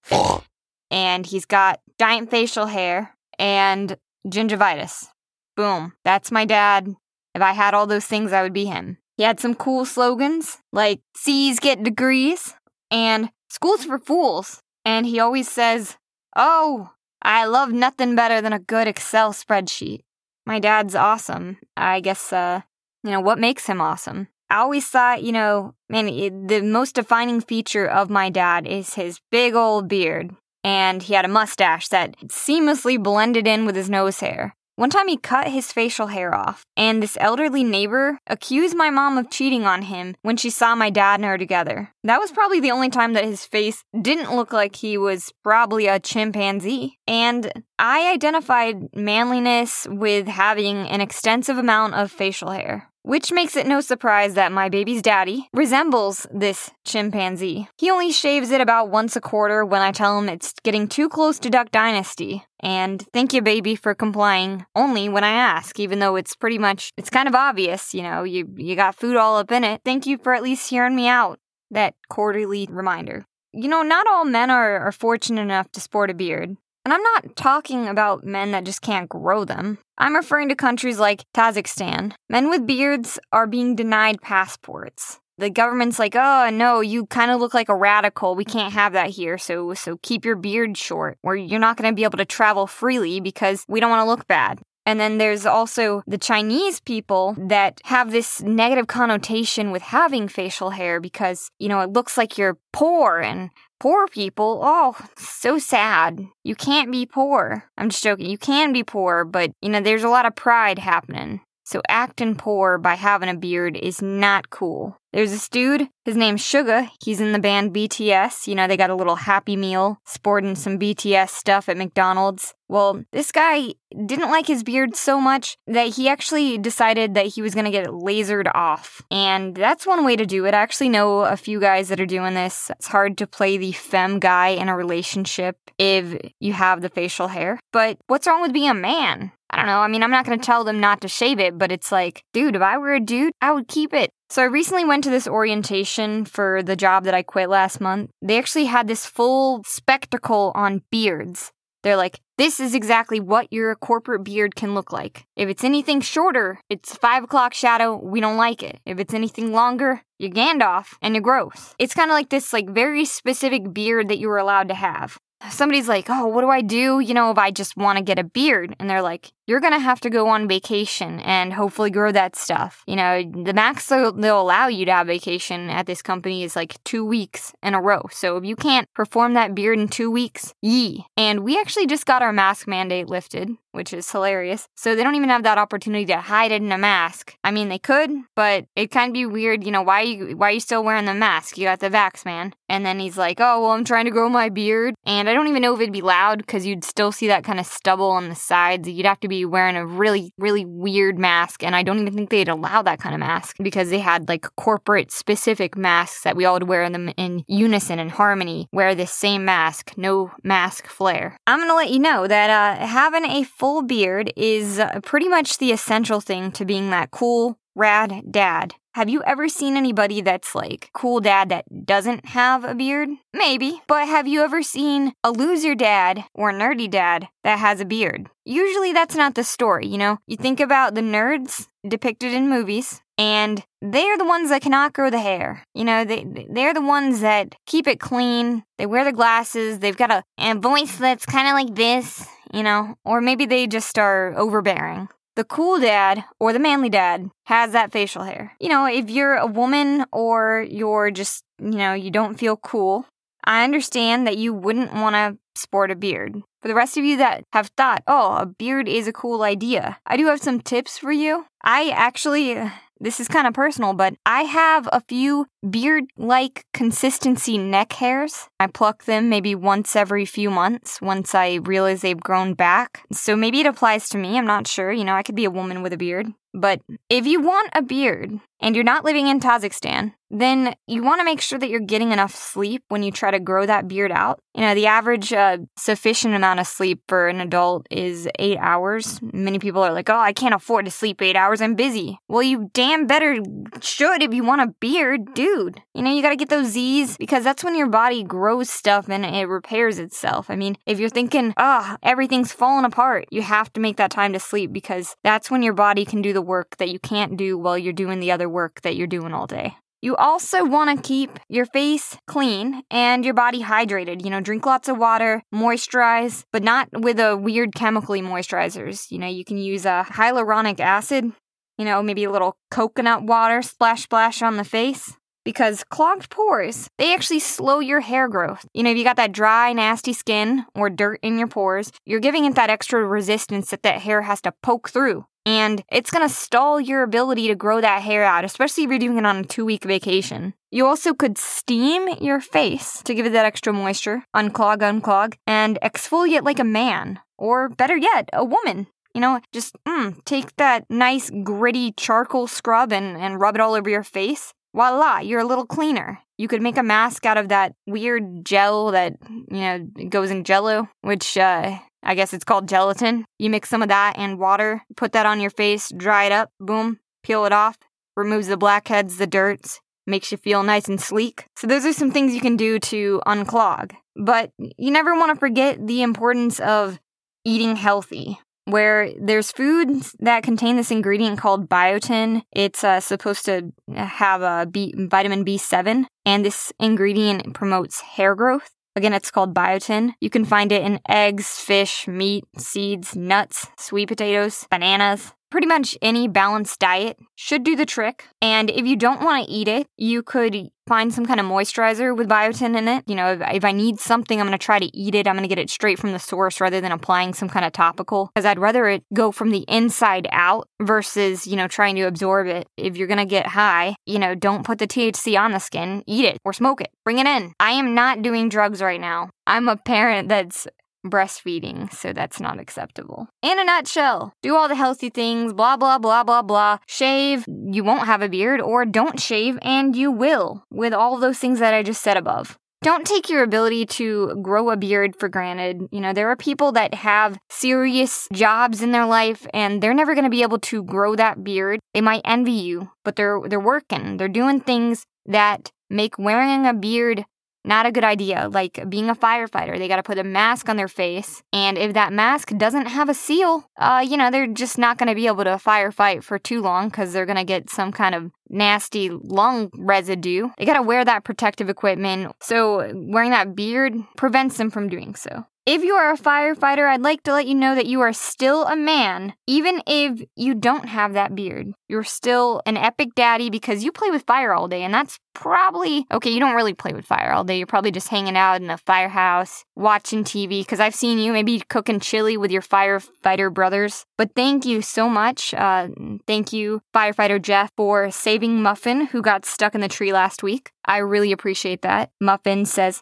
and 0.90 1.26
he's 1.26 1.46
got 1.46 1.80
giant 2.00 2.32
facial 2.32 2.68
hair 2.68 3.16
and 3.38 3.98
gingivitis. 4.28 5.08
Boom. 5.56 5.94
That's 6.04 6.32
my 6.32 6.46
dad. 6.46 6.96
If 7.36 7.42
I 7.42 7.54
had 7.54 7.74
all 7.74 7.88
those 7.88 8.06
things, 8.06 8.32
I 8.32 8.44
would 8.44 8.54
be 8.54 8.66
him. 8.66 8.98
He 9.18 9.24
had 9.24 9.40
some 9.40 9.56
cool 9.56 9.86
slogans 9.86 10.58
like 10.72 11.02
C's 11.16 11.60
get 11.60 11.84
degrees 11.84 12.56
and 12.90 13.30
school's 13.50 13.86
for 13.86 14.00
fools. 14.00 14.60
And 14.86 15.06
he 15.06 15.20
always 15.20 15.50
says, 15.50 15.98
Oh, 16.36 16.92
I 17.22 17.46
love 17.46 17.72
nothing 17.72 18.16
better 18.16 18.42
than 18.42 18.54
a 18.54 18.60
good 18.60 18.88
Excel 18.88 19.34
spreadsheet. 19.34 20.02
My 20.46 20.60
dad's 20.60 20.96
awesome. 20.96 21.58
I 21.78 22.02
guess, 22.02 22.34
uh, 22.34 22.62
you 23.04 23.12
know, 23.12 23.22
what 23.22 23.40
makes 23.40 23.68
him 23.68 23.80
awesome? 23.80 24.28
I 24.54 24.60
always 24.60 24.88
thought, 24.88 25.24
you 25.24 25.32
know, 25.32 25.74
man, 25.90 26.08
it, 26.08 26.48
the 26.48 26.62
most 26.62 26.94
defining 26.94 27.42
feature 27.42 27.88
of 27.88 28.12
my 28.12 28.30
dad 28.30 28.68
is 28.68 28.94
his 28.94 29.20
big 29.32 29.56
old 29.56 29.88
beard. 29.88 30.36
And 30.64 31.02
he 31.02 31.16
had 31.16 31.26
a 31.26 31.28
mustache 31.28 31.88
that 31.88 32.16
seamlessly 32.28 33.02
blended 33.02 33.48
in 33.48 33.66
with 33.66 33.76
his 33.76 33.90
nose 33.90 34.20
hair. 34.20 34.54
One 34.76 34.92
time 34.92 35.08
he 35.08 35.18
cut 35.18 35.48
his 35.48 35.72
facial 35.72 36.08
hair 36.08 36.36
off, 36.36 36.66
and 36.78 37.02
this 37.02 37.18
elderly 37.20 37.64
neighbor 37.64 38.20
accused 38.28 38.76
my 38.76 38.92
mom 38.92 39.18
of 39.18 39.32
cheating 39.32 39.66
on 39.66 39.84
him 39.84 40.16
when 40.22 40.38
she 40.38 40.52
saw 40.52 40.76
my 40.76 40.92
dad 40.92 41.16
and 41.16 41.26
her 41.26 41.38
together. 41.38 41.92
That 42.04 42.20
was 42.20 42.32
probably 42.32 42.60
the 42.60 42.72
only 42.72 42.90
time 42.90 43.14
that 43.14 43.26
his 43.26 43.46
face 43.46 43.84
didn't 44.00 44.36
look 44.36 44.54
like 44.54 44.76
he 44.76 45.00
was 45.00 45.32
probably 45.44 45.88
a 45.88 46.00
chimpanzee. 46.00 47.00
And 47.08 47.52
I 47.80 48.12
identified 48.12 48.96
manliness 48.96 49.88
with 49.90 50.28
having 50.28 50.88
an 50.88 51.02
extensive 51.02 51.58
amount 51.58 51.96
of 51.96 52.12
facial 52.12 52.52
hair. 52.52 52.90
Which 53.06 53.34
makes 53.34 53.58
it 53.58 53.68
no 53.68 53.82
surprise 53.82 54.36
that 54.36 54.54
my 54.54 54.70
baby's 54.70 55.02
daddy 55.02 55.50
resembles 55.52 56.26
this 56.34 56.72
chimpanzee. 56.86 57.68
He 57.78 57.92
only 57.92 58.14
shaves 58.14 58.50
it 58.50 58.62
about 58.62 58.92
once 58.92 59.18
a 59.18 59.22
quarter 59.22 59.66
when 59.66 59.82
I 59.82 59.92
tell 59.92 60.18
him 60.18 60.30
it's 60.30 60.54
getting 60.64 60.88
too 60.88 61.10
close 61.10 61.38
to 61.40 61.50
Duck 61.50 61.70
Dynasty. 61.70 62.46
And 62.62 63.06
thank 63.12 63.34
you, 63.34 63.42
baby, 63.42 63.76
for 63.76 63.94
complying 63.94 64.66
only 64.74 65.10
when 65.10 65.26
I 65.26 65.32
ask, 65.32 65.82
even 65.82 66.00
though 66.00 66.16
it's 66.16 66.34
pretty 66.38 66.58
much, 66.58 66.92
it's 66.96 67.10
kind 67.10 67.28
of 67.28 67.36
obvious, 67.36 67.94
you 67.94 68.04
know, 68.04 68.24
you, 68.24 68.48
you 68.56 68.78
got 68.78 68.96
food 68.96 69.18
all 69.18 69.36
up 69.36 69.52
in 69.52 69.66
it. 69.66 69.82
Thank 69.84 70.06
you 70.06 70.18
for 70.18 70.34
at 70.34 70.42
least 70.42 70.70
hearing 70.70 70.96
me 70.96 71.10
out. 71.10 71.40
That 71.72 71.96
quarterly 72.08 72.70
reminder. 72.72 73.26
You 73.52 73.68
know, 73.68 73.82
not 73.82 74.08
all 74.08 74.24
men 74.24 74.50
are, 74.50 74.80
are 74.80 74.94
fortunate 74.94 75.42
enough 75.42 75.70
to 75.74 75.82
sport 75.82 76.10
a 76.10 76.14
beard. 76.14 76.56
And 76.86 76.94
I'm 76.94 77.04
not 77.04 77.36
talking 77.36 77.88
about 77.90 78.24
men 78.24 78.52
that 78.52 78.64
just 78.64 78.82
can't 78.82 79.10
grow 79.10 79.44
them. 79.44 79.78
I'm 79.98 80.16
referring 80.16 80.50
to 80.50 80.56
countries 80.56 81.00
like 81.00 81.26
Kazakhstan. 81.34 82.14
Men 82.30 82.50
with 82.50 82.66
beards 82.66 83.20
are 83.32 83.48
being 83.48 83.76
denied 83.76 84.22
passports. 84.22 85.20
The 85.38 85.50
government's 85.50 86.00
like, 86.00 86.16
"Oh, 86.16 86.50
no, 86.52 86.82
you 86.82 87.06
kind 87.08 87.32
of 87.32 87.40
look 87.40 87.54
like 87.54 87.70
a 87.70 87.76
radical. 87.76 88.36
We 88.36 88.46
can't 88.46 88.74
have 88.74 88.94
that 88.94 89.10
here. 89.10 89.38
So 89.38 89.74
so 89.74 89.98
keep 90.02 90.26
your 90.26 90.36
beard 90.36 90.78
short 90.78 91.18
or 91.24 91.36
you're 91.36 91.60
not 91.60 91.78
going 91.78 91.92
to 91.92 91.96
be 91.96 92.04
able 92.04 92.18
to 92.20 92.26
travel 92.26 92.68
freely 92.68 93.20
because 93.20 93.66
we 93.68 93.80
don't 93.80 93.90
want 93.90 94.06
to 94.06 94.10
look 94.10 94.28
bad." 94.28 94.62
And 94.86 95.00
then 95.00 95.18
there's 95.18 95.46
also 95.46 96.04
the 96.06 96.18
Chinese 96.18 96.82
people 96.82 97.36
that 97.38 97.80
have 97.86 98.12
this 98.12 98.42
negative 98.42 98.88
connotation 98.88 99.72
with 99.72 99.82
having 99.82 100.28
facial 100.28 100.72
hair 100.72 101.00
because, 101.00 101.50
you 101.58 101.70
know, 101.70 101.80
it 101.80 101.92
looks 101.92 102.18
like 102.18 102.38
you're 102.38 102.58
poor 102.74 103.20
and 103.20 103.50
poor 103.84 104.08
people, 104.08 104.62
oh, 104.64 104.96
so 105.18 105.60
sad. 105.60 106.26
You 106.42 106.56
can't 106.56 106.90
be 106.90 107.06
poor. 107.06 107.66
I'm 107.78 107.90
just 107.90 108.02
joking. 108.02 108.30
You 108.30 108.38
can 108.38 108.72
be 108.72 108.82
poor, 108.82 109.26
but, 109.26 109.52
you 109.62 109.68
know, 109.68 109.82
there's 109.82 110.06
a 110.06 110.10
lot 110.10 110.26
of 110.26 110.38
pride 110.38 110.80
happening. 110.80 111.42
So 111.74 111.82
acting 111.90 112.36
poor 112.36 112.78
by 112.78 112.94
having 112.94 113.30
a 113.30 113.34
beard 113.34 113.78
is 113.78 114.00
not 114.00 114.52
cool. 114.52 114.96
There's 115.12 115.32
this 115.32 115.50
dude, 115.50 115.90
his 116.06 116.16
name's 116.16 116.44
Suga. 116.44 116.88
He's 117.04 117.20
in 117.20 117.32
the 117.32 117.40
band 117.40 117.74
BTS. 117.74 118.46
You 118.46 118.54
know, 118.54 118.68
they 118.68 118.78
got 118.78 118.92
a 118.92 118.96
little 118.96 119.16
Happy 119.16 119.56
Meal, 119.56 119.98
sporting 120.06 120.54
some 120.54 120.78
BTS 120.78 121.30
stuff 121.30 121.68
at 121.70 121.78
McDonald's. 121.78 122.54
Well, 122.68 123.04
this 123.12 123.32
guy 123.32 123.74
didn't 124.06 124.30
like 124.30 124.46
his 124.46 124.64
beard 124.64 124.96
so 124.96 125.20
much 125.20 125.58
that 125.66 125.96
he 125.96 126.08
actually 126.08 126.60
decided 126.60 127.16
that 127.16 127.28
he 127.28 127.42
was 127.42 127.56
going 127.56 127.66
to 127.66 127.72
get 127.72 127.88
it 127.88 127.92
lasered 127.92 128.52
off. 128.54 129.02
And 129.10 129.56
that's 129.56 129.88
one 129.88 130.06
way 130.06 130.16
to 130.16 130.28
do 130.28 130.46
it. 130.46 130.54
I 130.54 130.62
actually 130.62 130.90
know 130.90 131.22
a 131.22 131.38
few 131.38 131.60
guys 131.60 131.90
that 131.90 132.00
are 132.00 132.06
doing 132.06 132.36
this. 132.36 132.70
It's 132.70 132.88
hard 132.88 133.18
to 133.18 133.26
play 133.26 133.58
the 133.58 133.72
femme 133.72 134.20
guy 134.20 134.50
in 134.50 134.70
a 134.70 134.78
relationship 134.78 135.58
if 135.80 136.20
you 136.40 136.54
have 136.54 136.82
the 136.82 136.90
facial 136.90 137.30
hair. 137.30 137.60
But 137.72 137.98
what's 138.06 138.28
wrong 138.28 138.42
with 138.42 138.54
being 138.54 138.70
a 138.70 138.76
man? 138.76 139.32
I 139.54 139.58
don't 139.58 139.68
know. 139.68 139.82
I 139.82 139.88
mean, 139.88 140.02
I'm 140.02 140.10
not 140.10 140.26
going 140.26 140.40
to 140.40 140.44
tell 140.44 140.64
them 140.64 140.80
not 140.80 141.02
to 141.02 141.08
shave 141.08 141.40
it, 141.40 141.60
but 141.60 141.72
it's 141.72 141.92
like, 141.92 142.24
dude, 142.34 142.56
if 142.56 142.62
I 142.64 142.80
were 142.80 142.96
a 142.96 143.00
dude, 143.00 143.34
I 143.40 143.52
would 143.52 143.68
keep 143.68 143.94
it. 143.94 144.10
So 144.32 144.42
I 144.42 144.46
recently 144.46 144.84
went 144.84 145.04
to 145.04 145.12
this 145.12 145.28
orientation 145.28 146.26
for 146.26 146.64
the 146.64 146.76
job 146.76 147.04
that 147.04 147.14
I 147.14 147.22
quit 147.22 147.50
last 147.50 147.80
month. 147.80 148.10
They 148.24 148.40
actually 148.40 148.66
had 148.66 148.88
this 148.88 149.06
full 149.06 149.62
spectacle 149.64 150.54
on 150.56 150.82
beards. 150.90 151.52
They're 151.84 151.98
like, 151.98 152.20
this 152.40 152.60
is 152.60 152.74
exactly 152.74 153.20
what 153.20 153.46
your 153.52 153.76
corporate 153.76 154.24
beard 154.24 154.56
can 154.56 154.74
look 154.74 154.92
like. 154.92 155.26
If 155.36 155.50
it's 155.50 155.64
anything 155.64 156.02
shorter, 156.02 156.60
it's 156.68 156.96
five 156.96 157.24
o'clock 157.24 157.54
shadow, 157.54 157.96
we 157.96 158.22
don't 158.22 158.38
like 158.38 158.64
it. 158.64 158.80
If 158.88 158.98
it's 158.98 159.14
anything 159.14 159.52
longer, 159.52 160.02
you're 160.18 160.32
Gandalf 160.32 160.96
and 161.00 161.14
you're 161.14 161.22
gross. 161.22 161.76
It's 161.78 161.94
kind 161.94 162.10
of 162.10 162.16
like 162.16 162.30
this 162.30 162.54
like 162.54 162.70
very 162.70 163.06
specific 163.06 163.72
beard 163.72 164.08
that 164.10 164.18
you 164.18 164.30
were 164.30 164.40
allowed 164.40 164.70
to 164.70 164.74
have 164.74 165.20
somebody's 165.50 165.88
like, 165.88 166.08
Oh, 166.10 166.28
what 166.28 166.42
do 166.42 166.50
I 166.50 166.62
do? 166.62 167.00
You 167.00 167.14
know, 167.14 167.32
if 167.32 167.38
I 167.38 167.52
just 167.52 167.78
want 167.78 167.98
to 167.98 168.04
get 168.04 168.20
a 168.20 168.24
beard. 168.24 168.76
And 168.80 168.90
they're 168.90 169.02
like, 169.02 169.32
You're 169.48 169.60
going 169.60 169.74
to 169.74 169.80
have 169.80 170.00
to 170.02 170.10
go 170.10 170.28
on 170.30 170.48
vacation 170.48 171.20
and 171.22 171.54
hopefully 171.54 171.90
grow 171.90 172.12
that 172.12 172.36
stuff. 172.36 172.84
You 172.88 172.96
know, 172.96 173.24
the 173.24 173.54
max 173.54 173.88
they'll, 173.88 174.12
they'll 174.12 174.42
allow 174.42 174.68
you 174.68 174.86
to 174.86 174.94
have 174.94 175.08
vacation 175.08 175.70
at 175.70 175.86
this 175.86 176.02
company 176.02 176.44
is 176.44 176.56
like 176.56 176.82
two 176.84 177.06
weeks 177.06 177.54
in 177.62 177.74
a 177.74 177.82
row. 177.82 178.04
So 178.12 178.38
if 178.38 178.46
you 178.46 178.56
can't 178.56 178.92
perform 178.94 179.34
that 179.34 179.56
beard 179.56 179.80
in 179.80 179.88
two 179.88 180.12
weeks, 180.12 180.54
yee. 180.62 181.06
And 181.18 181.44
we 181.44 181.60
actually 181.60 181.88
just 181.88 182.06
got 182.06 182.22
our 182.22 182.34
mask 182.34 182.68
mandate 182.68 183.08
lifted, 183.08 183.50
which 183.74 183.94
is 183.94 184.10
hilarious. 184.10 184.68
So 184.76 184.96
they 184.96 185.04
don't 185.04 185.16
even 185.16 185.30
have 185.30 185.44
that 185.44 185.58
opportunity 185.58 186.06
to 186.06 186.18
hide 186.18 186.52
it 186.52 186.62
in 186.62 186.72
a 186.72 186.78
mask. 186.78 187.36
I 187.44 187.52
mean, 187.52 187.70
they 187.70 187.80
could, 187.80 188.10
but 188.36 188.66
it 188.76 188.92
kind 188.92 189.10
of 189.10 189.14
be 189.14 189.26
weird. 189.26 189.64
You 189.64 189.72
know, 189.72 189.82
why 189.82 190.02
are 190.02 190.06
you, 190.06 190.38
why 190.38 190.50
are 190.50 190.54
you 190.54 190.60
still 190.60 190.84
wearing 190.84 191.06
the 191.06 191.14
mask? 191.14 191.58
You 191.58 191.66
got 191.66 191.80
the 191.80 191.90
vax, 191.90 192.26
man. 192.26 192.54
And 192.70 192.86
then 192.86 193.00
he's 193.00 193.18
like, 193.18 193.40
Oh, 193.40 193.62
well, 193.62 193.72
I'm 193.72 193.84
trying 193.84 194.06
to 194.06 194.12
grow 194.12 194.30
my 194.30 194.50
beard. 194.50 194.96
And 195.06 195.30
I 195.30 195.34
don't 195.34 195.48
even 195.48 195.62
know 195.62 195.74
if 195.74 195.82
it'd 195.82 195.94
be 195.94 196.02
loud 196.02 196.40
because 196.40 196.66
you'd 196.66 196.84
still 196.84 197.12
see 197.12 197.28
that 197.28 197.44
kind 197.44 197.60
of 197.60 197.66
stubble 197.66 198.10
on 198.10 198.30
the 198.30 198.36
sides. 198.36 198.88
You'd 198.88 199.06
have 199.06 199.20
to 199.22 199.28
be 199.28 199.46
wearing 199.46 199.76
a 199.76 199.86
really, 199.86 200.32
really 200.38 200.66
weird 200.66 201.20
mask. 201.20 201.64
And 201.64 201.76
I 201.76 201.84
don't 201.84 202.00
even 202.00 202.14
think 202.14 202.30
they'd 202.30 202.48
allow 202.48 202.82
that 202.84 203.00
kind 203.00 203.14
of 203.14 203.20
mask 203.20 203.58
because 203.62 203.90
they 203.90 204.00
had 204.00 204.28
like 204.28 204.48
corporate 204.56 205.12
specific 205.12 205.78
masks 205.78 206.24
that 206.24 206.36
we 206.36 206.46
all 206.46 206.54
would 206.54 206.68
wear 206.68 206.90
them 206.90 207.12
in 207.18 207.44
unison 207.48 208.00
and 208.00 208.12
harmony, 208.12 208.68
wear 208.72 208.96
this 208.96 209.12
same 209.12 209.46
mask, 209.46 209.94
no 209.98 210.32
mask 210.44 210.88
flare. 210.88 211.38
I'm 211.48 211.60
going 211.60 211.70
to 211.70 211.76
let 211.76 211.92
you 211.92 212.00
know 212.00 212.28
that 212.28 212.50
uh, 212.50 212.86
having 212.86 213.26
a 213.26 213.44
full 213.64 213.82
beard 213.82 214.34
is 214.36 214.78
uh, 214.78 215.00
pretty 215.04 215.30
much 215.30 215.58
the 215.58 215.72
essential 215.72 216.20
thing 216.20 216.52
to 216.52 216.66
being 216.66 216.90
that 216.90 217.12
cool, 217.12 217.58
rad 217.76 218.22
dad. 218.30 218.76
Have 218.94 219.08
you 219.08 219.24
ever 219.24 219.48
seen 219.48 219.78
anybody 219.78 220.20
that's 220.20 220.54
like 220.54 220.90
cool 220.94 221.22
dad 221.22 221.48
that 221.48 221.64
doesn't 221.86 222.26
have 222.26 222.66
a 222.66 222.76
beard? 222.76 223.08
Maybe. 223.34 223.82
But 223.88 224.10
have 224.10 224.28
you 224.28 224.44
ever 224.44 224.64
seen 224.64 225.14
a 225.24 225.32
loser 225.32 225.76
dad 225.76 226.26
or 226.34 226.52
nerdy 226.52 226.92
dad 226.92 227.30
that 227.46 227.58
has 227.58 227.80
a 227.80 227.86
beard? 227.86 228.28
Usually 228.44 228.92
that's 228.92 229.16
not 229.16 229.36
the 229.36 229.46
story, 229.46 229.88
you 229.88 229.98
know? 229.98 230.18
You 230.28 230.36
think 230.36 230.60
about 230.60 230.94
the 230.94 231.02
nerds 231.02 231.70
depicted 231.88 232.34
in 232.34 232.50
movies, 232.50 233.02
and 233.18 233.64
they're 233.82 234.18
the 234.18 234.26
ones 234.26 234.50
that 234.50 234.62
cannot 234.62 234.92
grow 234.92 235.10
the 235.10 235.20
hair. 235.20 235.64
You 235.74 235.86
know, 235.86 236.04
they 236.04 236.26
they're 236.50 236.74
the 236.74 236.82
ones 236.82 237.22
that 237.22 237.56
keep 237.66 237.88
it 237.88 238.02
clean. 238.02 238.66
They 238.78 238.88
wear 238.88 239.06
the 239.06 239.14
glasses. 239.14 239.80
They've 239.80 239.96
got 239.96 240.12
a, 240.12 240.24
a 240.38 240.54
voice 240.56 240.98
that's 240.98 241.26
kind 241.26 241.48
of 241.48 241.54
like 241.54 241.76
this, 241.76 242.28
you 242.54 242.64
know, 242.64 242.96
or 243.04 243.20
maybe 243.20 243.46
they 243.46 243.68
just 243.68 243.98
are 243.98 244.34
overbearing. 244.38 245.10
The 245.36 245.44
cool 245.44 245.80
dad 245.80 246.24
or 246.40 246.54
the 246.54 246.60
manly 246.60 246.90
dad 246.90 247.30
has 247.46 247.72
that 247.72 247.92
facial 247.92 248.24
hair. 248.24 248.56
You 248.60 248.70
know, 248.70 248.86
if 248.86 249.10
you're 249.10 249.36
a 249.36 249.48
woman 249.48 250.06
or 250.12 250.66
you're 250.70 251.10
just, 251.10 251.44
you 251.60 251.72
know, 251.72 251.94
you 251.94 252.12
don't 252.12 252.38
feel 252.38 252.56
cool, 252.56 253.08
I 253.44 253.64
understand 253.64 254.28
that 254.28 254.38
you 254.38 254.54
wouldn't 254.54 254.94
want 254.94 255.16
to 255.16 255.38
sport 255.60 255.90
a 255.90 255.96
beard. 255.96 256.42
For 256.62 256.68
the 256.68 256.76
rest 256.76 256.98
of 256.98 257.04
you 257.04 257.18
that 257.18 257.44
have 257.52 257.72
thought, 257.76 258.04
oh, 258.08 258.38
a 258.38 258.46
beard 258.46 258.88
is 258.88 259.08
a 259.08 259.14
cool 259.14 259.42
idea, 259.42 259.98
I 260.06 260.18
do 260.18 260.28
have 260.28 260.40
some 260.40 260.62
tips 260.62 261.00
for 261.00 261.12
you. 261.12 261.46
I 261.64 261.90
actually 261.90 262.56
this 263.04 263.20
is 263.20 263.28
kind 263.28 263.46
of 263.46 263.54
personal, 263.54 263.94
but 263.94 264.16
I 264.26 264.44
have 264.44 264.88
a 264.94 265.02
few 265.02 265.46
beard 265.70 266.06
like 266.18 266.66
consistency 266.74 267.58
neck 267.58 267.92
hairs. 267.92 268.48
I 268.62 268.68
pluck 268.68 269.04
them 269.04 269.28
maybe 269.28 269.56
once 269.56 269.96
every 269.96 270.26
few 270.26 270.50
months 270.50 271.02
once 271.02 271.36
I 271.36 271.56
realize 271.56 272.02
they've 272.02 272.20
grown 272.20 272.54
back. 272.54 273.06
So 273.12 273.36
maybe 273.36 273.60
it 273.60 273.66
applies 273.66 274.08
to 274.10 274.18
me. 274.18 274.38
I'm 274.38 274.48
not 274.48 274.68
sure. 274.68 274.92
You 274.92 275.04
know, 275.04 275.16
I 275.16 275.24
could 275.24 275.36
be 275.36 275.44
a 275.44 275.52
woman 275.52 275.82
with 275.82 275.92
a 275.92 275.98
beard. 275.98 276.34
But 276.54 276.82
if 277.10 277.26
you 277.26 277.42
want 277.42 277.70
a 277.74 277.82
beard 277.82 278.40
and 278.60 278.76
you're 278.76 278.84
not 278.84 279.04
living 279.04 279.28
in 279.28 279.40
Tajikistan, 279.40 280.14
then 280.34 280.74
you 280.88 281.04
want 281.04 281.20
to 281.20 281.26
make 281.26 281.42
sure 281.42 281.60
that 281.60 281.70
you're 281.70 281.80
getting 281.80 282.12
enough 282.12 282.34
sleep 282.34 282.84
when 282.88 283.04
you 283.04 283.12
try 283.12 283.30
to 283.30 283.40
grow 283.40 283.66
that 283.66 283.88
beard 283.88 284.12
out. 284.12 284.40
You 284.56 284.62
know, 284.62 284.74
the 284.74 284.88
average 284.88 285.32
uh, 285.32 285.58
sufficient 285.78 286.34
amount 286.34 286.60
of 286.60 286.68
sleep 286.68 287.02
for 287.08 287.28
an 287.28 287.40
adult 287.40 287.86
is 287.92 288.28
eight 288.40 288.58
hours. 288.60 289.20
Many 289.22 289.60
people 289.60 289.84
are 289.84 289.94
like, 289.94 290.10
oh, 290.10 290.18
I 290.18 290.34
can't 290.34 290.56
afford 290.56 290.86
to 290.86 290.92
sleep 290.92 291.22
eight 291.22 291.36
hours. 291.36 291.62
I'm 291.62 291.76
busy. 291.76 292.18
Well, 292.28 292.42
you 292.42 292.70
damn 292.74 293.06
better 293.06 293.38
should 293.82 294.24
if 294.24 294.34
you 294.34 294.44
want 294.44 294.62
a 294.62 294.74
beard, 294.80 295.34
dude. 295.36 295.82
You 295.94 296.02
know, 296.02 296.12
you 296.12 296.22
got 296.22 296.30
to 296.30 296.36
get 296.36 296.50
those 296.50 296.68
Z's 296.68 297.18
because 297.18 297.44
that's 297.44 297.64
when 297.64 297.76
your 297.76 297.90
body 297.90 298.24
grows 298.24 298.70
stuff 298.70 299.10
and 299.10 299.26
it 299.26 299.48
repairs 299.48 300.00
itself. 300.00 300.50
I 300.50 300.56
mean, 300.56 300.78
if 300.88 301.00
you're 301.00 301.10
thinking, 301.10 301.54
oh, 301.58 301.96
everything's 302.02 302.54
falling 302.54 302.86
apart, 302.86 303.26
you 303.30 303.44
have 303.44 303.72
to 303.74 303.82
make 303.82 303.98
that 303.98 304.12
time 304.12 304.34
to 304.34 304.40
sleep 304.40 304.72
because 304.72 305.16
that's 305.24 305.52
when 305.52 305.62
your 305.62 305.74
body 305.74 306.06
can 306.06 306.22
do 306.22 306.34
the 306.34 306.42
work 306.44 306.78
that 306.78 306.90
you 306.90 307.00
can't 307.00 307.38
do 307.38 307.58
while 307.58 307.78
you're 307.78 307.94
doing 307.94 308.20
the 308.20 308.32
other 308.32 308.50
work 308.50 308.82
that 308.82 308.96
you're 308.96 309.08
doing 309.08 309.34
all 309.34 309.48
day. 309.48 309.76
You 310.04 310.18
also 310.18 310.66
want 310.66 310.98
to 310.98 311.02
keep 311.02 311.40
your 311.48 311.66
face 311.66 312.18
clean 312.28 312.84
and 312.92 313.24
your 313.24 313.34
body 313.34 313.64
hydrated. 313.64 314.22
You 314.22 314.32
know, 314.32 314.42
drink 314.42 314.66
lots 314.66 314.90
of 314.90 314.98
water, 314.98 315.42
moisturize, 315.56 316.44
but 316.52 316.62
not 316.62 316.90
with 316.92 317.22
a 317.22 317.38
weird 317.38 317.74
chemically 317.74 318.22
moisturizers. 318.22 319.10
You 319.12 319.20
know, 319.20 319.28
you 319.28 319.46
can 319.46 319.58
use 319.58 319.86
a 319.86 320.06
hyaluronic 320.10 320.82
acid, 320.82 321.32
you 321.78 321.86
know, 321.86 322.04
maybe 322.04 322.26
a 322.26 322.32
little 322.32 322.58
coconut 322.70 323.24
water, 323.24 323.62
splash 323.62 324.04
splash 324.04 324.42
on 324.42 324.58
the 324.58 324.66
face. 324.66 325.16
Because 325.46 325.86
clogged 325.86 326.30
pores, 326.30 326.90
they 326.98 327.14
actually 327.14 327.40
slow 327.40 327.80
your 327.80 328.02
hair 328.02 328.28
growth. 328.28 328.66
You 328.74 328.84
know, 328.84 328.92
if 328.92 328.98
you 328.98 329.06
got 329.06 329.16
that 329.18 329.32
dry, 329.32 329.72
nasty 329.72 330.12
skin 330.12 330.66
or 330.76 330.90
dirt 330.90 331.20
in 331.22 331.38
your 331.38 331.48
pores, 331.48 331.94
you're 332.06 332.20
giving 332.20 332.44
it 332.44 332.56
that 332.56 332.70
extra 332.70 333.06
resistance 333.06 333.70
that 333.72 333.84
that 333.84 334.02
hair 334.02 334.24
has 334.24 334.42
to 334.42 334.54
poke 334.62 334.90
through 334.90 335.26
and 335.46 335.84
it's 335.92 336.12
going 336.12 336.28
to 336.28 336.34
stall 336.34 336.80
your 336.80 337.04
ability 337.04 337.48
to 337.48 337.56
grow 337.56 337.82
that 337.82 338.02
hair 338.02 338.24
out, 338.24 338.46
especially 338.46 338.84
if 338.84 338.90
you're 338.90 339.00
doing 339.00 339.18
it 339.18 339.26
on 339.26 339.38
a 339.38 339.44
two 339.44 339.66
week 339.66 339.84
vacation. 339.84 340.54
You 340.72 340.86
also 340.86 341.14
could 341.14 341.38
steam 341.38 342.08
your 342.22 342.40
face 342.40 343.02
to 343.04 343.14
give 343.14 343.26
it 343.26 343.34
that 343.34 343.46
extra 343.46 343.74
moisture, 343.74 344.24
unclog, 344.36 344.80
unclog, 344.80 345.36
and 345.46 345.78
exfoliate 345.84 346.44
like 346.44 346.60
a 346.60 346.64
man, 346.64 347.20
or 347.38 347.70
better 347.70 347.98
yet, 347.98 348.30
a 348.34 348.44
woman. 348.44 348.88
You 349.14 349.22
know, 349.22 349.40
just 349.52 349.76
mm, 349.88 350.24
take 350.26 350.56
that 350.56 350.86
nice 350.90 351.30
gritty 351.44 351.92
charcoal 351.92 352.48
scrub 352.48 352.92
and, 352.92 353.16
and 353.16 353.40
rub 353.40 353.56
it 353.56 353.62
all 353.62 353.76
over 353.76 353.90
your 353.90 354.04
face. 354.04 354.54
Voila, 354.74 355.20
you're 355.20 355.42
a 355.42 355.46
little 355.46 355.68
cleaner. 355.68 356.20
You 356.40 356.48
could 356.48 356.64
make 356.64 356.78
a 356.78 356.84
mask 356.84 357.28
out 357.28 357.38
of 357.38 357.50
that 357.50 357.76
weird 357.86 358.44
gel 358.44 358.90
that, 358.92 359.14
you 359.30 359.62
know, 359.62 359.88
goes 360.10 360.32
in 360.32 360.44
jello, 360.44 360.90
which 361.02 361.38
uh, 361.38 361.78
I 362.04 362.16
guess 362.16 362.34
it's 362.34 362.44
called 362.44 362.68
gelatin. 362.68 363.26
You 363.40 363.50
mix 363.50 363.70
some 363.70 363.82
of 363.82 363.90
that 363.90 364.18
and 364.18 364.40
water, 364.40 364.84
put 364.96 365.14
that 365.14 365.26
on 365.26 365.40
your 365.40 365.50
face, 365.50 365.92
dry 365.96 366.26
it 366.26 366.32
up, 366.32 366.52
boom, 366.60 367.00
peel 367.24 367.46
it 367.46 367.54
off, 367.54 367.78
removes 368.16 368.48
the 368.48 368.58
blackheads, 368.58 369.18
the 369.18 369.28
dirts, 369.28 369.80
makes 370.06 370.32
you 370.32 370.38
feel 370.38 370.64
nice 370.64 370.88
and 370.88 371.00
sleek. 371.00 371.46
So, 371.56 371.68
those 371.68 371.86
are 371.86 371.94
some 371.94 372.12
things 372.12 372.34
you 372.34 372.42
can 372.42 372.58
do 372.58 372.80
to 372.80 373.22
unclog. 373.26 373.94
But 374.16 374.52
you 374.58 374.92
never 374.92 375.16
want 375.16 375.34
to 375.34 375.40
forget 375.40 375.88
the 375.88 376.02
importance 376.02 376.60
of 376.60 377.00
eating 377.46 377.76
healthy. 377.76 378.40
Where 378.66 379.12
there's 379.20 379.52
foods 379.52 380.16
that 380.20 380.44
contain 380.44 380.78
this 380.78 380.90
ingredient 380.90 381.38
called 381.38 381.68
biotin. 381.68 382.44
It's 382.54 382.82
uh, 382.82 383.02
supposed 383.02 383.44
to 383.46 383.74
have 383.94 384.42
a 384.42 384.66
B- 384.66 384.94
vitamin 384.98 385.44
B7, 385.44 386.06
and 386.26 386.46
this 386.46 386.72
ingredient 386.80 387.54
promotes 387.54 388.00
hair 388.00 388.36
growth. 388.36 388.72
Again, 388.96 389.14
it's 389.14 389.32
called 389.32 389.56
biotin. 389.56 390.14
You 390.22 390.30
can 390.30 390.46
find 390.46 390.72
it 390.72 390.84
in 390.84 391.00
eggs, 391.10 391.58
fish, 391.58 392.08
meat, 392.08 392.46
seeds, 392.58 393.16
nuts, 393.16 393.68
sweet 393.78 394.08
potatoes, 394.08 394.68
bananas. 394.70 395.34
Pretty 395.50 395.68
much 395.68 395.98
any 396.02 396.28
balanced 396.28 396.80
diet 396.80 397.18
should 397.36 397.64
do 397.64 397.76
the 397.76 397.86
trick. 397.86 398.28
And 398.42 398.70
if 398.70 398.86
you 398.86 398.96
don't 398.96 399.22
want 399.22 399.46
to 399.46 399.52
eat 399.52 399.68
it, 399.68 399.88
you 399.98 400.22
could 400.24 400.70
find 400.88 401.14
some 401.14 401.26
kind 401.26 401.40
of 401.40 401.46
moisturizer 401.46 402.16
with 402.16 402.30
biotin 402.30 402.78
in 402.78 402.88
it. 402.88 403.04
You 403.08 403.16
know, 403.16 403.34
if, 403.34 403.42
if 403.42 403.66
I 403.66 403.72
need 403.72 404.00
something, 404.00 404.40
I'm 404.40 404.48
going 404.48 404.58
to 404.58 404.64
try 404.64 404.80
to 404.80 404.98
eat 404.98 405.16
it. 405.16 405.28
I'm 405.28 405.36
going 405.36 405.44
to 405.44 405.54
get 405.54 405.60
it 405.60 405.70
straight 405.70 406.00
from 406.00 406.12
the 406.12 406.20
source 406.20 406.60
rather 406.60 406.82
than 406.82 406.92
applying 406.92 407.34
some 407.34 407.50
kind 407.50 407.66
of 407.66 407.74
topical 407.74 408.30
because 408.34 408.46
I'd 408.46 408.60
rather 408.60 408.88
it 408.88 409.04
go 409.14 409.32
from 409.32 409.52
the 409.52 409.66
inside 409.68 410.28
out 410.32 410.68
versus, 410.82 411.48
you 411.48 411.56
know, 411.56 411.68
trying 411.68 411.96
to 411.96 412.04
absorb 412.04 412.48
it. 412.48 412.68
If 412.78 412.98
you're 412.98 413.08
going 413.08 413.18
to 413.18 413.26
get 413.26 413.48
high, 413.48 413.96
you 414.06 414.20
know, 414.20 414.36
don't 414.36 414.66
put 414.66 414.80
the 414.80 414.88
THC 414.88 415.40
on 415.40 415.52
the 415.52 415.60
skin, 415.60 416.04
eat 416.08 416.26
it 416.26 416.38
or 416.46 416.54
smoke 416.54 416.82
it. 416.82 416.92
Bring 417.06 417.20
it 417.20 417.28
in. 417.28 417.54
I 417.60 417.72
am 417.72 417.96
not 417.96 418.22
doing 418.22 418.50
drugs 418.50 418.82
right 418.82 419.02
now. 419.02 419.30
I'm 419.46 419.68
a 419.68 419.78
parent 419.78 420.30
that's 420.30 420.68
breastfeeding, 421.06 421.94
so 421.94 422.14
that's 422.14 422.40
not 422.40 422.60
acceptable. 422.60 423.28
In 423.42 423.60
a 423.60 423.64
nutshell, 423.64 424.34
do 424.42 424.56
all 424.56 424.68
the 424.68 424.76
healthy 424.76 425.10
things, 425.10 425.54
blah, 425.54 425.78
blah, 425.78 425.98
blah, 425.98 426.24
blah, 426.24 426.42
blah. 426.42 426.78
Shave, 426.88 427.46
you 427.48 427.84
won't 427.84 428.08
have 428.08 428.22
a 428.22 428.30
beard, 428.30 428.62
or 428.62 428.86
don't 428.86 429.20
shave, 429.20 429.60
and 429.62 429.96
you 429.96 430.12
will, 430.12 430.64
with 430.72 430.94
all 430.94 431.18
those 431.18 431.40
things 431.40 431.60
that 431.60 431.74
I 431.74 431.84
just 431.84 432.02
said 432.02 432.18
above. 432.18 432.58
Don't 432.84 433.08
take 433.08 433.30
your 433.30 433.44
ability 433.44 433.86
to 433.86 434.38
grow 434.42 434.70
a 434.70 434.76
beard 434.76 435.16
for 435.18 435.30
granted. 435.30 435.88
You 435.94 436.02
know, 436.02 436.12
there 436.12 436.30
are 436.30 436.36
people 436.36 436.74
that 436.74 436.94
have 436.94 437.40
serious 437.50 438.28
jobs 438.34 438.82
in 438.82 438.92
their 438.92 439.06
life 439.06 439.48
and 439.54 439.82
they're 439.82 439.94
never 439.94 440.14
going 440.14 440.26
to 440.26 440.30
be 440.30 440.42
able 440.42 440.60
to 440.60 440.84
grow 440.84 441.16
that 441.16 441.46
beard. 441.46 441.80
They 441.94 442.02
might 442.02 442.24
envy 442.26 442.52
you, 442.52 442.92
but 443.06 443.16
they're 443.16 443.40
they're 443.48 443.58
working. 443.58 444.18
They're 444.18 444.28
doing 444.28 444.60
things 444.60 445.06
that 445.26 445.72
make 445.90 446.20
wearing 446.20 446.66
a 446.66 446.74
beard 446.74 447.24
not 447.64 447.86
a 447.86 447.92
good 447.92 448.04
idea. 448.04 448.50
Like 448.52 448.90
being 448.90 449.10
a 449.10 449.16
firefighter, 449.16 449.78
they 449.78 449.88
got 449.88 449.98
to 449.98 450.04
put 450.04 450.18
a 450.18 450.24
mask 450.24 450.70
on 450.70 450.78
their 450.78 450.88
face. 450.88 451.44
And 451.52 451.78
if 451.78 451.94
that 451.94 452.14
mask 452.14 452.50
doesn't 452.58 452.88
have 452.88 453.10
a 453.10 453.14
seal, 453.14 453.70
uh, 453.78 454.06
you 454.08 454.18
know, 454.18 454.32
they're 454.32 454.48
just 454.48 454.78
not 454.78 454.98
going 454.98 455.10
to 455.10 455.16
be 455.16 455.28
able 455.28 455.44
to 455.44 455.52
firefight 455.52 456.24
for 456.24 456.38
too 456.38 456.62
long 456.62 456.90
because 456.90 457.14
they're 457.14 457.26
going 457.26 457.38
to 457.38 457.44
get 457.44 457.70
some 457.70 457.92
kind 457.92 458.16
of 458.16 458.32
nasty 458.50 459.10
lung 459.10 459.70
residue. 459.78 460.50
They 460.58 460.66
got 460.66 460.74
to 460.74 460.82
wear 460.82 461.04
that 461.06 461.24
protective 461.24 461.70
equipment. 461.70 462.34
So 462.42 462.92
wearing 462.94 463.32
that 463.32 463.56
beard 463.56 463.96
prevents 464.18 464.58
them 464.58 464.70
from 464.70 464.90
doing 464.90 465.16
so. 465.16 465.46
If 465.66 465.82
you 465.82 465.94
are 465.94 466.12
a 466.12 466.18
firefighter, 466.18 466.90
I'd 466.90 467.04
like 467.04 467.24
to 467.24 467.32
let 467.32 467.48
you 467.48 467.56
know 467.56 467.74
that 467.74 467.86
you 467.86 468.02
are 468.02 468.12
still 468.12 468.66
a 468.66 468.76
man, 468.76 469.34
even 469.48 469.82
if 469.88 470.22
you 470.36 470.56
don't 470.56 470.90
have 470.90 471.14
that 471.14 471.36
beard. 471.36 471.72
You're 471.88 472.04
still 472.04 472.62
an 472.66 472.76
epic 472.76 473.16
daddy 473.16 473.50
because 473.50 473.82
you 473.82 473.94
play 473.94 474.12
with 474.12 474.26
fire 474.28 474.54
all 474.54 474.68
day, 474.68 474.84
and 474.84 474.94
that's 474.94 475.20
probably 475.34 476.06
okay. 476.12 476.32
You 476.32 476.42
don't 476.42 476.58
really 476.58 476.74
play 476.74 476.92
with 476.92 477.06
fire 477.06 477.32
all 477.32 477.46
day. 477.46 477.58
You're 477.58 477.66
probably 477.66 477.92
just 477.92 478.10
hanging 478.10 478.36
out 478.36 478.60
in 478.60 478.68
the 478.68 478.78
firehouse, 478.78 479.64
watching 479.74 480.26
TV, 480.26 480.60
because 480.60 480.82
I've 480.82 480.96
seen 480.96 481.18
you 481.18 481.32
maybe 481.32 481.64
cooking 481.70 482.02
chili 482.02 482.36
with 482.36 482.52
your 482.52 482.62
firefighter 482.62 483.54
brothers. 483.54 484.06
But 484.18 484.36
thank 484.36 484.66
you 484.66 484.82
so 484.82 485.08
much. 485.08 485.54
Uh, 485.54 485.88
thank 486.28 486.52
you, 486.52 486.82
firefighter 486.94 487.42
Jeff, 487.42 487.72
for 487.78 488.12
saving 488.12 488.62
Muffin, 488.62 489.06
who 489.06 489.22
got 489.22 489.46
stuck 489.46 489.76
in 489.76 489.80
the 489.80 489.88
tree 489.88 490.12
last 490.12 490.44
week. 490.44 490.72
I 490.84 490.98
really 490.98 491.32
appreciate 491.32 491.84
that. 491.84 492.12
Muffin 492.20 492.66
says, 492.66 493.02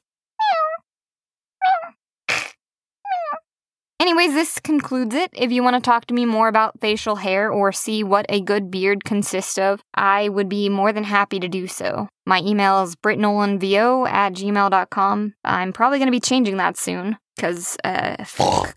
Anyways, 4.02 4.34
this 4.34 4.58
concludes 4.58 5.14
it. 5.14 5.30
If 5.32 5.52
you 5.52 5.62
want 5.62 5.76
to 5.76 5.80
talk 5.80 6.08
to 6.08 6.16
me 6.16 6.26
more 6.26 6.48
about 6.48 6.82
facial 6.82 7.18
hair 7.18 7.52
or 7.52 7.72
see 7.72 8.04
what 8.04 8.26
a 8.30 8.42
good 8.42 8.72
beard 8.72 9.04
consists 9.04 9.60
of, 9.60 9.80
I 9.94 10.28
would 10.28 10.50
be 10.50 10.70
more 10.70 10.92
than 10.92 11.04
happy 11.04 11.40
to 11.40 11.48
do 11.48 11.68
so. 11.68 12.08
My 12.26 12.40
email 12.40 12.82
is 12.82 12.96
brittnolanvo 12.96 14.10
at 14.10 14.34
gmail.com. 14.34 15.36
I'm 15.44 15.72
probably 15.72 16.00
going 16.00 16.08
to 16.08 16.12
be 16.12 16.20
changing 16.20 16.58
that 16.58 16.78
soon 16.78 17.18
because 17.36 17.78
uh, 17.84 18.26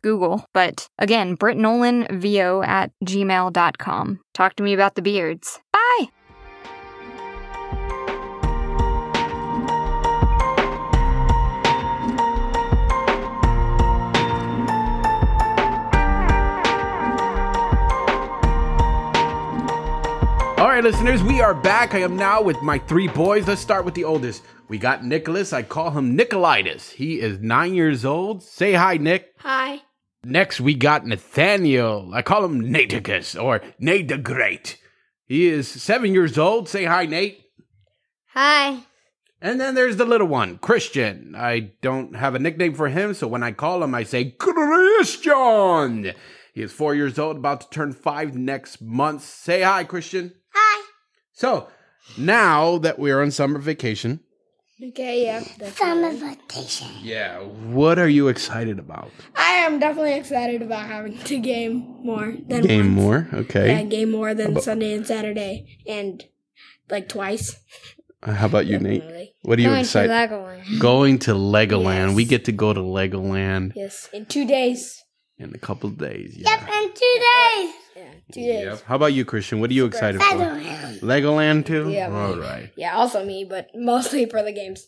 Google. 0.02 0.44
But 0.52 0.88
again, 0.98 1.38
brittnolanvo 1.38 2.66
at 2.66 2.90
gmail.com. 3.02 4.20
Talk 4.34 4.56
to 4.56 4.62
me 4.62 4.74
about 4.74 4.94
the 4.94 5.00
beards. 5.00 5.58
Bye! 5.72 6.08
All 20.64 20.70
right, 20.70 20.82
listeners, 20.82 21.22
we 21.22 21.42
are 21.42 21.52
back. 21.52 21.92
I 21.94 21.98
am 21.98 22.16
now 22.16 22.40
with 22.40 22.62
my 22.62 22.78
three 22.78 23.06
boys. 23.06 23.46
Let's 23.46 23.60
start 23.60 23.84
with 23.84 23.92
the 23.92 24.04
oldest. 24.04 24.42
We 24.66 24.78
got 24.78 25.04
Nicholas. 25.04 25.52
I 25.52 25.62
call 25.62 25.90
him 25.90 26.16
Nicolaitis. 26.16 26.92
He 26.92 27.20
is 27.20 27.38
nine 27.38 27.74
years 27.74 28.02
old. 28.02 28.42
Say 28.42 28.72
hi, 28.72 28.96
Nick. 28.96 29.34
Hi. 29.40 29.82
Next, 30.24 30.62
we 30.62 30.74
got 30.74 31.06
Nathaniel. 31.06 32.10
I 32.14 32.22
call 32.22 32.46
him 32.46 32.62
Naticus 32.62 33.38
or 33.38 33.60
Nate 33.78 34.08
the 34.08 34.16
Great. 34.16 34.78
He 35.26 35.48
is 35.48 35.68
seven 35.68 36.14
years 36.14 36.38
old. 36.38 36.66
Say 36.66 36.84
hi, 36.86 37.04
Nate. 37.04 37.44
Hi. 38.28 38.84
And 39.42 39.60
then 39.60 39.74
there's 39.74 39.98
the 39.98 40.06
little 40.06 40.28
one, 40.28 40.56
Christian. 40.56 41.34
I 41.36 41.72
don't 41.82 42.16
have 42.16 42.34
a 42.34 42.38
nickname 42.38 42.72
for 42.72 42.88
him, 42.88 43.12
so 43.12 43.28
when 43.28 43.42
I 43.42 43.52
call 43.52 43.84
him, 43.84 43.94
I 43.94 44.04
say 44.04 44.30
Christian. 44.30 46.14
He 46.54 46.62
is 46.62 46.72
four 46.72 46.94
years 46.94 47.18
old, 47.18 47.36
about 47.36 47.60
to 47.60 47.68
turn 47.68 47.92
five 47.92 48.34
next 48.34 48.80
month. 48.80 49.24
Say 49.24 49.60
hi, 49.60 49.84
Christian. 49.84 50.32
Hi. 50.54 50.84
So 51.32 51.68
now 52.18 52.78
that 52.78 52.98
we're 52.98 53.20
on 53.22 53.30
summer 53.30 53.58
vacation, 53.58 54.20
Okay, 54.82 55.24
yeah. 55.24 55.40
Summer 55.70 56.12
vacation. 56.12 56.88
yeah, 57.00 57.38
what 57.40 57.98
are 57.98 58.08
you 58.08 58.26
excited 58.28 58.78
about? 58.78 59.10
I 59.36 59.52
am 59.64 59.78
definitely 59.78 60.14
excited 60.14 60.62
about 60.62 60.86
having 60.86 61.16
to 61.16 61.38
game 61.38 61.96
more 62.02 62.34
than 62.48 62.62
Game 62.62 62.96
once. 62.96 63.02
more, 63.04 63.28
Yeah, 63.32 63.38
okay. 63.38 63.84
game 63.88 64.10
more 64.10 64.34
than 64.34 64.60
Sunday 64.60 64.92
and 64.94 65.06
Saturday, 65.06 65.78
and 65.86 66.22
like 66.90 67.08
twice. 67.08 67.56
Uh, 68.22 68.32
How 68.32 68.46
about 68.46 68.66
you, 68.66 68.78
Nate? 68.80 69.00
Definitely. 69.02 69.34
What 69.42 69.58
are 69.58 69.62
you 69.62 69.72
excited? 69.74 70.10
Legoland. 70.10 70.80
Going 70.80 71.18
to 71.20 71.34
Legoland. 71.34 72.08
Yes. 72.08 72.16
We 72.16 72.24
get 72.24 72.44
to 72.46 72.52
go 72.52 72.72
to 72.72 72.80
Legoland 72.80 73.72
Yes, 73.76 74.08
in 74.12 74.26
two 74.26 74.44
days. 74.46 75.03
In 75.38 75.54
a 75.54 75.58
couple 75.58 75.88
of 75.90 75.98
days. 75.98 76.36
Yeah. 76.36 76.54
in 76.54 76.88
two 76.92 77.14
days. 77.14 77.74
Yeah, 77.96 78.12
two 78.32 78.40
days. 78.40 78.64
Yep. 78.64 78.82
How 78.86 78.96
about 78.96 79.12
you, 79.12 79.24
Christian? 79.24 79.60
What 79.60 79.70
are 79.70 79.74
you 79.74 79.84
excited 79.86 80.20
for? 80.20 80.36
Legoland 81.04 81.66
too. 81.66 81.90
Yeah, 81.90 82.06
All 82.06 82.30
man. 82.36 82.38
right. 82.40 82.70
Yeah, 82.76 82.94
also 82.96 83.24
me, 83.24 83.44
but 83.44 83.68
mostly 83.74 84.26
for 84.26 84.42
the 84.42 84.52
games. 84.52 84.86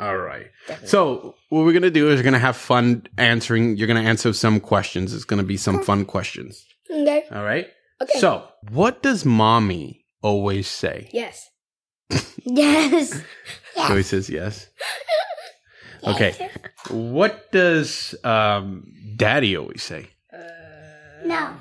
All 0.00 0.16
right. 0.16 0.46
Definitely. 0.68 0.88
So 0.88 1.34
what 1.48 1.64
we're 1.64 1.72
gonna 1.72 1.90
do 1.90 2.08
is 2.10 2.18
we're 2.18 2.24
gonna 2.24 2.38
have 2.38 2.56
fun 2.56 3.06
answering. 3.16 3.76
You're 3.76 3.88
gonna 3.88 4.00
answer 4.02 4.32
some 4.32 4.60
questions. 4.60 5.12
It's 5.12 5.24
gonna 5.24 5.42
be 5.42 5.56
some 5.56 5.82
fun 5.82 6.04
questions. 6.04 6.64
Okay. 6.90 7.24
All 7.32 7.42
right. 7.42 7.66
Okay. 8.00 8.18
So 8.20 8.46
what 8.70 9.02
does 9.02 9.24
mommy 9.24 10.04
always 10.22 10.68
say? 10.68 11.10
Yes. 11.12 11.50
yes. 12.44 13.20
She 13.74 13.80
always 13.82 14.06
says 14.06 14.30
yes. 14.30 14.68
Okay. 16.06 16.50
What 16.90 17.50
does 17.52 18.14
um, 18.24 18.84
daddy 19.16 19.56
always 19.56 19.82
say? 19.82 20.08
No. 21.24 21.54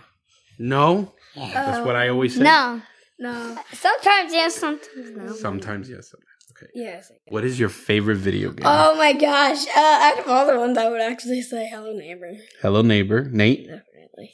No. 0.59 1.13
That's 1.35 1.85
what 1.85 1.95
I 1.95 2.09
always 2.09 2.35
say. 2.35 2.43
No. 2.43 2.81
No. 3.19 3.57
Sometimes 3.73 4.31
yes, 4.33 4.55
sometimes 4.55 5.11
no. 5.15 5.33
Sometimes 5.33 5.89
yes. 5.89 6.09
sometimes- 6.11 6.23
Okay. 6.59 6.71
Yes. 6.73 7.11
What 7.27 7.43
is 7.45 7.59
your 7.59 7.69
favorite 7.69 8.15
video 8.17 8.49
game? 8.49 8.65
Oh 8.65 8.95
my 8.97 9.13
gosh. 9.13 9.67
Uh, 9.67 9.79
out 9.79 10.19
of 10.19 10.27
all 10.27 10.47
the 10.47 10.57
ones, 10.57 10.75
I 10.77 10.89
would 10.89 11.01
actually 11.01 11.41
say 11.43 11.67
Hello 11.71 11.93
Neighbor. 11.93 12.31
Hello 12.63 12.81
neighbor. 12.81 13.29
Nate. 13.31 13.67
Definitely. 13.67 14.31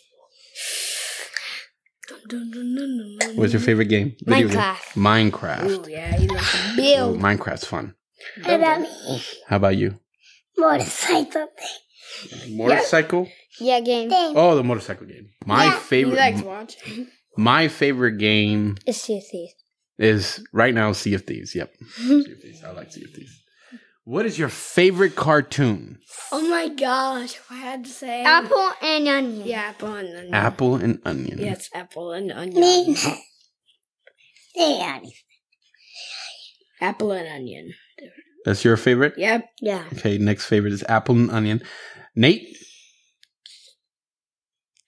Dun, 2.30 2.51
dun, 2.51 2.76
dun. 3.20 3.36
What's 3.36 3.51
your 3.51 3.62
favorite 3.62 3.86
game? 3.89 4.16
Video 4.26 4.47
game? 4.47 4.58
Minecraft. 4.58 5.32
Minecraft. 5.32 5.70
Ooh, 5.88 5.89
yeah, 5.91 6.18
you 6.18 6.28
like 6.28 6.43
to 6.43 6.58
Oh, 6.72 6.76
build. 6.78 7.20
Minecraft's 7.20 7.66
fun. 7.66 7.93
What 8.43 8.53
about 8.55 8.82
me? 8.82 9.21
How 9.47 9.55
about 9.57 9.78
you? 9.78 9.99
Motorcycle. 10.57 11.47
Motorcycle? 12.49 13.28
Yeah, 13.59 13.80
game. 13.82 14.09
Oh, 14.11 14.55
the 14.55 14.63
motorcycle 14.63 15.05
game. 15.07 15.30
My 15.45 15.71
favorite 15.71 16.11
You 16.13 16.17
like 16.17 16.38
to 16.38 16.43
watch? 16.45 16.76
my 17.38 17.67
favorite 17.67 18.17
game 18.17 18.78
It's 18.86 19.01
Sea 19.01 19.17
of 19.17 19.24
Thieves. 19.28 19.53
is 19.97 20.45
right 20.53 20.74
now 20.74 20.91
Sea 20.91 21.13
of 21.15 21.24
Thieves. 21.24 21.53
Yep. 21.55 21.74
sea 21.97 22.32
of 22.32 22.39
Thieves. 22.41 22.63
I 22.63 22.71
like 22.71 22.91
Sea 22.91 23.03
of 23.05 23.11
Thieves. 23.11 23.39
What 24.05 24.26
is 24.26 24.38
your 24.38 24.49
favorite 24.49 25.15
cartoon? 25.15 25.99
Oh 26.32 26.47
my 26.49 26.67
gosh, 26.67 27.39
I 27.49 27.55
had 27.55 27.86
to 27.86 27.89
say. 27.89 28.21
Apple 28.24 28.71
and 28.82 29.07
onion. 29.07 29.47
Yeah, 29.47 29.61
apple 29.61 29.93
and 29.93 30.09
onion. 30.15 30.34
Apple 30.34 30.76
and 30.76 30.99
onion. 31.05 31.38
Yes, 31.39 31.69
apple 31.74 32.11
and 32.11 32.32
onion. 32.32 32.95
apple 36.82 37.11
and 37.11 37.28
onion. 37.28 37.74
That's 38.46 38.64
your 38.66 38.78
favorite? 38.78 39.14
Yep. 39.18 39.50
Yeah. 39.62 39.84
Okay, 39.94 40.18
next 40.18 40.46
favorite 40.46 40.74
is 40.74 40.84
apple 40.89 41.16
and 41.16 41.32
onion. 41.32 41.62
Nate? 42.16 42.58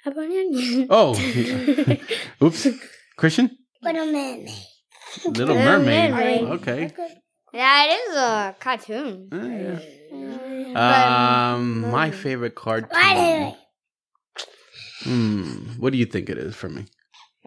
Apple 0.05 0.21
and 0.23 0.31
onion. 0.31 0.87
Oh. 0.89 1.15
Oops. 2.43 2.67
Christian? 3.17 3.57
Little 3.81 4.05
Mermaid. 4.05 4.49
Little 5.25 5.55
Mermaid. 5.55 6.11
Mermaid. 6.11 6.41
Okay. 6.43 6.91
Yeah, 7.53 7.85
it 7.85 8.09
is 8.09 8.15
a 8.17 8.55
cartoon. 8.59 9.29
Oh, 9.31 9.79
yeah. 10.75 11.53
Um, 11.53 11.89
my 11.89 12.11
favorite 12.11 12.55
cartoon. 12.55 13.55
Hmm. 15.03 15.79
What 15.79 15.93
do 15.93 15.97
you 15.97 16.05
think 16.05 16.29
it 16.29 16.37
is 16.37 16.55
for 16.55 16.67
me? 16.67 16.85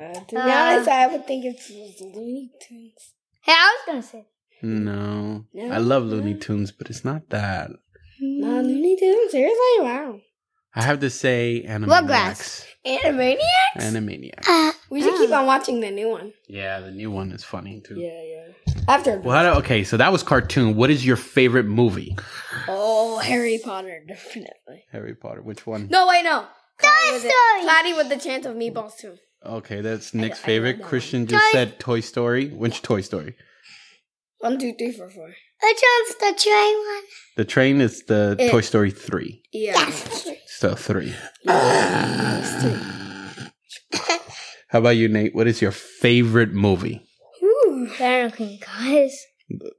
Uh, 0.00 0.14
to 0.14 0.34
be 0.34 0.40
honest, 0.40 0.88
I 0.88 1.08
would 1.08 1.26
think 1.26 1.44
it's 1.44 1.70
Looney 2.00 2.50
Tunes. 2.62 3.12
Hey, 3.42 3.52
I 3.52 3.76
was 3.76 3.86
gonna 3.86 4.02
say. 4.02 4.26
Mm-hmm. 4.62 4.84
No. 4.84 5.44
I 5.72 5.78
love 5.78 6.04
Looney 6.04 6.34
Tunes, 6.34 6.72
but 6.72 6.90
it's 6.90 7.04
not 7.04 7.28
that. 7.30 7.70
Mm-hmm. 7.70 8.40
No, 8.40 8.60
Looney 8.60 8.96
Tunes? 8.96 9.30
Seriously? 9.30 9.80
Wow. 9.80 10.20
I 10.74 10.82
have 10.82 11.00
to 11.00 11.10
say 11.10 11.64
Animaniacs. 11.66 12.06
Rugrats. 12.06 12.64
Animaniacs? 12.86 13.38
Animaniacs. 13.76 14.48
Uh, 14.48 14.72
we 14.90 15.02
should 15.02 15.14
keep 15.16 15.30
uh. 15.30 15.36
on 15.36 15.46
watching 15.46 15.80
the 15.80 15.90
new 15.90 16.08
one. 16.08 16.32
Yeah, 16.48 16.80
the 16.80 16.90
new 16.90 17.10
one 17.10 17.32
is 17.32 17.44
funny 17.44 17.80
too. 17.80 17.98
Yeah, 17.98 18.22
yeah. 18.22 18.74
After. 18.86 19.18
Well, 19.18 19.54
do- 19.54 19.58
okay, 19.60 19.84
so 19.84 19.96
that 19.96 20.12
was 20.12 20.22
cartoon. 20.22 20.76
What 20.76 20.90
is 20.90 21.04
your 21.04 21.16
favorite 21.16 21.66
movie? 21.66 22.16
Oh, 22.68 23.18
Harry 23.18 23.60
Potter, 23.62 24.02
definitely. 24.06 24.84
Harry 24.92 25.14
Potter. 25.14 25.42
Which 25.42 25.66
one? 25.66 25.88
No, 25.90 26.06
wait, 26.06 26.22
no. 26.24 26.46
Toy 26.80 27.18
Story. 27.18 27.62
Cloudy 27.62 27.92
with 27.94 28.08
the 28.08 28.16
chance 28.18 28.46
of 28.46 28.54
meatballs 28.54 28.96
too. 28.96 29.16
Okay, 29.44 29.80
that's 29.80 30.14
Nick's 30.14 30.42
I 30.42 30.46
favorite. 30.46 30.80
love 30.80 30.88
Christian 30.88 31.26
just 31.26 31.52
said 31.52 31.78
Toy 31.78 32.00
Story. 32.00 32.48
Which 32.48 32.82
Toy 32.82 33.00
Story? 33.00 33.36
One, 34.40 34.58
two, 34.58 34.74
three, 34.74 34.92
four, 34.92 35.08
four. 35.10 35.26
Which 35.26 35.82
one's 35.82 36.14
the 36.20 36.40
train 36.40 36.76
one? 36.76 37.02
The 37.36 37.44
train 37.44 37.80
is 37.80 38.04
the 38.04 38.36
It- 38.38 38.50
Toy 38.50 38.60
Story 38.60 38.90
3. 38.90 39.42
Yeah. 39.52 39.90
So 40.46 40.74
3. 40.74 41.14
It's 41.44 42.52
three. 42.62 44.18
How 44.68 44.78
about 44.80 44.90
you, 44.96 45.08
Nate? 45.08 45.34
What 45.34 45.46
is 45.46 45.62
your 45.62 45.70
favorite 45.72 46.52
movie? 46.52 47.02
Ooh. 47.42 47.88
American 47.96 48.58
Cars. 48.60 49.16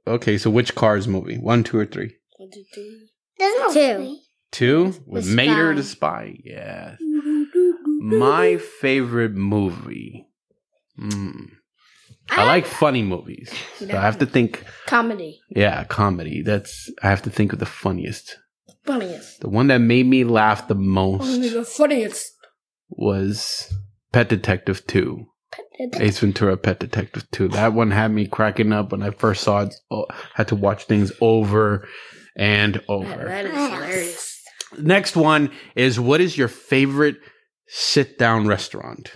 Okay, 0.06 0.36
so 0.36 0.50
which 0.50 0.74
Cars 0.74 1.06
movie? 1.06 1.38
One, 1.38 1.62
two, 1.64 1.78
or 1.78 1.86
three? 1.86 2.14
One, 2.38 2.50
two, 2.50 2.64
three. 2.74 3.08
There's 3.38 3.58
no 3.58 3.72
Two. 3.72 3.94
three. 3.96 4.22
Two? 4.50 4.94
With 5.06 5.26
The 5.26 5.36
Mater 5.36 5.70
Spy. 5.70 5.74
the 5.76 5.82
Spy. 5.84 6.36
Yes. 6.44 6.98
My 8.00 8.56
favorite 8.56 9.32
movie. 9.34 10.26
Hmm. 10.98 11.44
I 12.30 12.44
like 12.46 12.66
funny 12.66 13.02
movies. 13.02 13.52
So 13.76 13.88
I 13.88 14.00
have 14.00 14.18
to 14.18 14.26
think, 14.26 14.64
Comedy. 14.86 15.40
yeah, 15.50 15.84
comedy. 15.84 16.42
That's, 16.42 16.90
I 17.02 17.08
have 17.08 17.22
to 17.22 17.30
think 17.30 17.52
of 17.52 17.58
the 17.58 17.66
funniest. 17.66 18.38
Funniest. 18.84 19.40
The 19.40 19.48
one 19.48 19.66
that 19.68 19.78
made 19.78 20.06
me 20.06 20.24
laugh 20.24 20.68
the 20.68 20.74
most 20.74 21.22
Only 21.28 21.48
the 21.48 21.64
funniest. 21.64 22.32
was 22.88 23.72
Pet 24.12 24.28
Detective 24.28 24.86
2. 24.86 25.26
Ace 25.98 26.18
Ventura 26.20 26.56
Pet 26.56 26.78
Detective 26.78 27.28
2. 27.32 27.48
That 27.48 27.72
one 27.72 27.90
had 27.90 28.12
me 28.12 28.26
cracking 28.26 28.72
up 28.72 28.92
when 28.92 29.02
I 29.02 29.10
first 29.10 29.42
saw 29.42 29.62
it. 29.62 29.74
Oh, 29.90 30.06
had 30.34 30.48
to 30.48 30.56
watch 30.56 30.84
things 30.84 31.10
over 31.20 31.88
and 32.36 32.80
over. 32.88 33.08
That 33.24 33.46
is 33.46 33.52
hilarious. 33.52 34.42
Next 34.78 35.16
one 35.16 35.50
is 35.74 35.98
what 35.98 36.20
is 36.20 36.38
your 36.38 36.48
favorite 36.48 37.16
sit 37.66 38.18
down 38.18 38.46
restaurant 38.46 39.10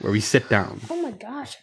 where 0.00 0.12
we 0.12 0.20
sit 0.20 0.48
down? 0.48 0.80
Oh 0.90 1.00
my 1.00 1.12
gosh. 1.12 1.56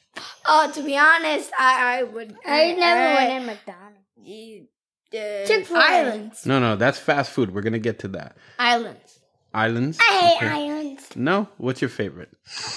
Oh, 0.46 0.72
to 0.74 0.82
be 0.84 0.98
honest, 0.98 1.52
I, 1.58 2.00
I 2.00 2.04
would. 2.04 2.36
I 2.46 2.74
never 2.74 3.02
I, 3.02 3.14
went 3.16 3.32
in 3.42 3.46
McDonald's. 3.46 3.98
you, 4.22 4.68
uh, 5.14 5.46
Chick-fil-A. 5.48 5.80
Islands. 5.82 6.46
No, 6.46 6.60
no, 6.60 6.76
that's 6.76 6.98
fast 7.00 7.32
food. 7.32 7.54
We're 7.54 7.62
going 7.62 7.74
to 7.74 7.80
get 7.80 8.00
to 8.00 8.08
that. 8.10 8.36
Islands. 8.58 9.20
Islands? 9.54 9.98
I 10.00 10.38
hate 10.40 10.46
Okay. 10.48 10.56
islands. 10.70 11.16
No? 11.16 11.48
What's 11.58 11.82
your 11.82 11.90
favorite? 11.90 12.30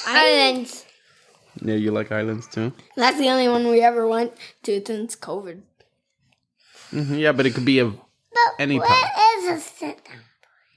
Islands. 0.07 0.85
Yeah, 1.63 1.75
you 1.75 1.91
like 1.91 2.11
islands 2.11 2.47
too? 2.49 2.73
That's 2.97 3.19
the 3.19 3.29
only 3.29 3.49
one 3.49 3.69
we 3.69 3.83
ever 3.83 4.07
went 4.09 4.33
to 4.63 4.83
since 4.87 5.15
COVID. 5.17 5.61
hmm 6.91 7.15
yeah, 7.15 7.33
but 7.33 7.45
it 7.47 7.55
could 7.55 7.65
be 7.67 7.79
a 7.81 7.87
But 7.87 8.01
Any 8.59 8.79
what 8.79 8.89
time. 8.89 9.11
is 9.39 9.45
a 9.51 9.61
sit 9.61 10.05
down? 10.05 10.17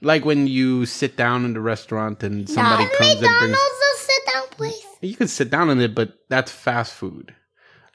like 0.02 0.24
when 0.26 0.46
you 0.46 0.84
sit 0.84 1.16
down 1.16 1.46
in 1.46 1.54
the 1.54 1.60
restaurant 1.60 2.22
and 2.22 2.48
somebody 2.48 2.84
comes 2.84 3.12
and 3.12 3.20
brings 3.20 3.40
McDonald's 3.40 3.80
a 3.94 3.98
sit 3.98 4.22
down 4.34 4.44
place. 4.56 4.86
You 5.00 5.16
can 5.16 5.28
sit 5.28 5.50
down 5.50 5.70
in 5.70 5.80
it, 5.80 5.94
but 5.94 6.18
that's 6.28 6.50
fast 6.50 6.92
food. 6.94 7.34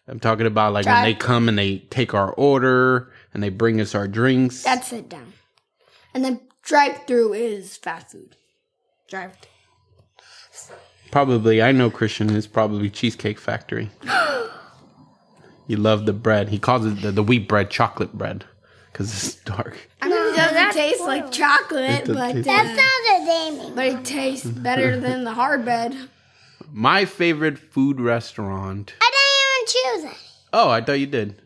I'm 0.07 0.19
talking 0.19 0.45
about 0.45 0.73
like 0.73 0.85
when 0.85 1.03
they 1.03 1.13
come 1.13 1.47
and 1.47 1.57
they 1.57 1.79
take 1.89 2.13
our 2.13 2.31
order 2.33 3.11
and 3.33 3.41
they 3.41 3.49
bring 3.49 3.79
us 3.79 3.95
our 3.95 4.07
drinks. 4.07 4.63
That's 4.63 4.87
sit 4.87 5.09
down. 5.09 5.33
And 6.13 6.23
then 6.25 6.41
drive 6.63 7.05
through 7.07 7.33
is 7.33 7.77
fast 7.77 8.11
food. 8.11 8.35
Drive. 9.07 9.31
probably 11.11 11.61
I 11.61 11.71
know 11.71 11.89
Christian 11.89 12.29
is 12.29 12.47
probably 12.47 12.89
Cheesecake 12.89 13.39
Factory. 13.39 13.89
you 15.67 15.77
love 15.77 16.05
the 16.05 16.13
bread. 16.13 16.49
He 16.49 16.59
calls 16.59 16.85
it 16.85 17.01
the, 17.01 17.11
the 17.11 17.23
wheat 17.23 17.47
bread, 17.47 17.69
chocolate 17.69 18.13
bread, 18.13 18.45
because 18.91 19.11
it's 19.13 19.35
dark. 19.43 19.77
I 20.01 20.09
mean, 20.09 20.33
it 20.33 20.35
doesn't 20.35 20.71
taste 20.73 21.01
like 21.01 21.31
chocolate, 21.31 22.05
but 22.07 22.33
taste 22.33 22.49
uh, 22.49 22.51
That's 22.51 22.77
not 22.77 23.21
a 23.21 23.25
naming. 23.25 23.75
but 23.75 23.85
it 23.85 24.05
tastes 24.05 24.45
better 24.45 24.99
than 24.99 25.23
the 25.23 25.33
hard 25.33 25.63
bread. 25.63 25.95
My 26.73 27.05
favorite 27.05 27.57
food 27.59 27.99
restaurant. 27.99 28.93
I 29.01 29.11
didn't 29.11 30.01
even 30.03 30.11
choose 30.11 30.17
it. 30.17 30.27
Oh, 30.53 30.69
I 30.69 30.81
thought 30.81 30.93
you 30.99 31.07
did. 31.07 31.41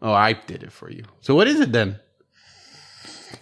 Oh, 0.00 0.12
I 0.12 0.32
did 0.34 0.62
it 0.62 0.72
for 0.72 0.90
you. 0.90 1.04
So 1.20 1.34
what 1.34 1.48
is 1.48 1.60
it 1.60 1.72
then? 1.72 1.98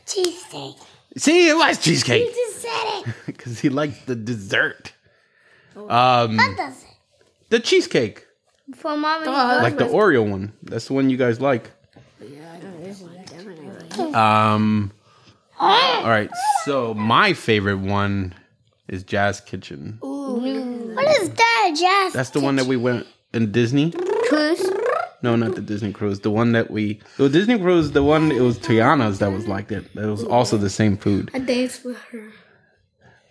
Cheesecake. 0.07 0.77
See, 1.17 1.49
it 1.49 1.57
was 1.57 1.79
cheesecake 1.79 2.27
You 2.27 2.33
just 2.33 2.63
said 2.63 3.03
it. 3.07 3.15
because 3.27 3.61
he 3.61 3.69
likes 3.69 3.99
the 4.05 4.15
dessert. 4.17 4.93
Um, 5.77 6.37
What 6.37 6.57
does 6.57 6.83
it? 6.83 6.89
the 7.51 7.61
cheesecake, 7.61 8.27
For 8.75 8.97
mom 8.97 9.23
and 9.23 9.31
Oh, 9.31 9.61
like 9.63 9.77
the 9.79 9.85
Oreo 9.85 10.29
one. 10.29 10.53
That's 10.63 10.87
the 10.87 10.95
one 10.95 11.11
you 11.11 11.17
guys 11.17 11.41
like. 11.41 11.71
Yeah, 12.21 12.53
I 12.53 12.59
think 12.59 13.27
definitely. 13.29 14.15
Um. 14.15 14.91
All 15.59 16.09
right. 16.09 16.31
So 16.65 16.93
my 16.95 17.33
favorite 17.35 17.79
one 17.79 18.35
is 18.89 19.03
Jazz 19.05 19.41
Kitchen. 19.41 19.99
What 20.97 21.21
is 21.21 21.31
that, 21.31 21.75
Jazz? 21.79 22.13
That's 22.13 22.31
the 22.31 22.41
one 22.41 22.57
that 22.57 22.67
we 22.67 22.77
went 22.77 23.07
in 23.33 23.53
Disney. 23.53 23.93
Cruise. 24.29 24.65
No, 25.23 25.35
not 25.35 25.55
the 25.55 25.61
Disney 25.61 25.93
cruise. 25.93 26.21
The 26.21 26.31
one 26.31 26.53
that 26.53 26.71
we. 26.71 27.01
The 27.17 27.29
Disney 27.29 27.59
cruise. 27.59 27.93
The 27.93 28.03
one 28.03 28.31
it 28.31 28.41
was 28.41 28.59
Tiana's 28.59 29.19
that 29.19 29.33
was 29.33 29.49
like 29.49 29.69
that. 29.69 29.85
It 29.97 30.07
was 30.07 30.25
also 30.25 30.57
the 30.57 30.71
same 30.71 30.97
food. 30.97 31.31
I 31.35 31.39
danced 31.39 31.85
with 31.85 31.99
her. 32.13 32.31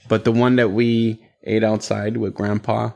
But 0.07 0.25
the 0.25 0.31
one 0.31 0.55
that 0.57 0.69
we 0.71 1.23
ate 1.43 1.63
outside 1.63 2.17
with 2.17 2.33
Grandpa, 2.33 2.91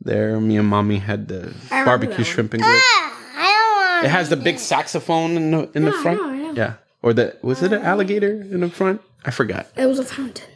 there, 0.00 0.40
me 0.40 0.56
and 0.56 0.68
Mommy 0.68 0.98
had 0.98 1.28
the 1.28 1.54
barbecue 1.70 2.24
shrimp 2.24 2.54
and 2.54 2.62
grits. 2.62 2.82
Ah, 2.84 3.32
I 3.36 3.46
don't 3.46 3.94
want 3.94 4.06
It 4.06 4.10
has 4.10 4.28
the 4.28 4.36
big 4.36 4.58
saxophone 4.58 5.36
in 5.36 5.50
the 5.50 5.70
in 5.74 5.84
the 5.84 5.92
front. 5.92 6.20
I 6.20 6.36
know. 6.38 6.52
Yeah. 6.52 6.74
Or 7.02 7.12
the 7.12 7.36
was 7.42 7.62
it 7.62 7.72
an 7.72 7.82
alligator 7.82 8.32
in 8.32 8.60
the 8.60 8.70
front? 8.70 9.00
I 9.24 9.30
forgot. 9.30 9.68
It 9.76 9.86
was 9.86 9.98
a 9.98 10.04
fountain 10.04 10.48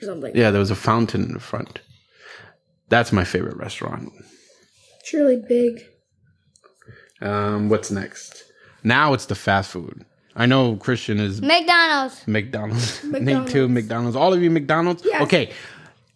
or 0.00 0.06
something. 0.06 0.34
Yeah, 0.34 0.50
there 0.50 0.60
was 0.60 0.70
a 0.70 0.76
fountain 0.76 1.22
in 1.24 1.32
the 1.32 1.40
front. 1.40 1.80
That's 2.92 3.10
my 3.10 3.24
favorite 3.24 3.56
restaurant. 3.56 4.12
It's 5.00 5.14
really 5.14 5.38
big. 5.48 5.82
Um, 7.22 7.70
what's 7.70 7.90
next? 7.90 8.44
Now 8.84 9.14
it's 9.14 9.24
the 9.24 9.34
fast 9.34 9.70
food. 9.70 10.04
I 10.36 10.44
know 10.44 10.76
Christian 10.76 11.18
is 11.18 11.40
McDonald's. 11.40 12.28
McDonald's. 12.28 13.02
McDonald's. 13.04 13.46
Nate 13.46 13.48
too, 13.50 13.66
McDonald's. 13.70 14.14
All 14.14 14.34
of 14.34 14.42
you 14.42 14.50
McDonald's? 14.50 15.06
Okay. 15.22 15.50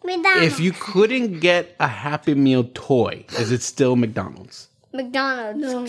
McDonald's. 0.05 0.47
If 0.53 0.61
you 0.61 0.73
couldn't 0.73 1.41
get 1.41 1.75
a 1.81 1.89
Happy 1.89 2.35
Meal 2.35 2.69
toy, 2.75 3.25
is 3.39 3.53
it 3.53 3.63
still 3.63 3.97
McDonald's? 3.97 4.69
McDonald's. 4.93 5.59
No, 5.59 5.83
The 5.83 5.89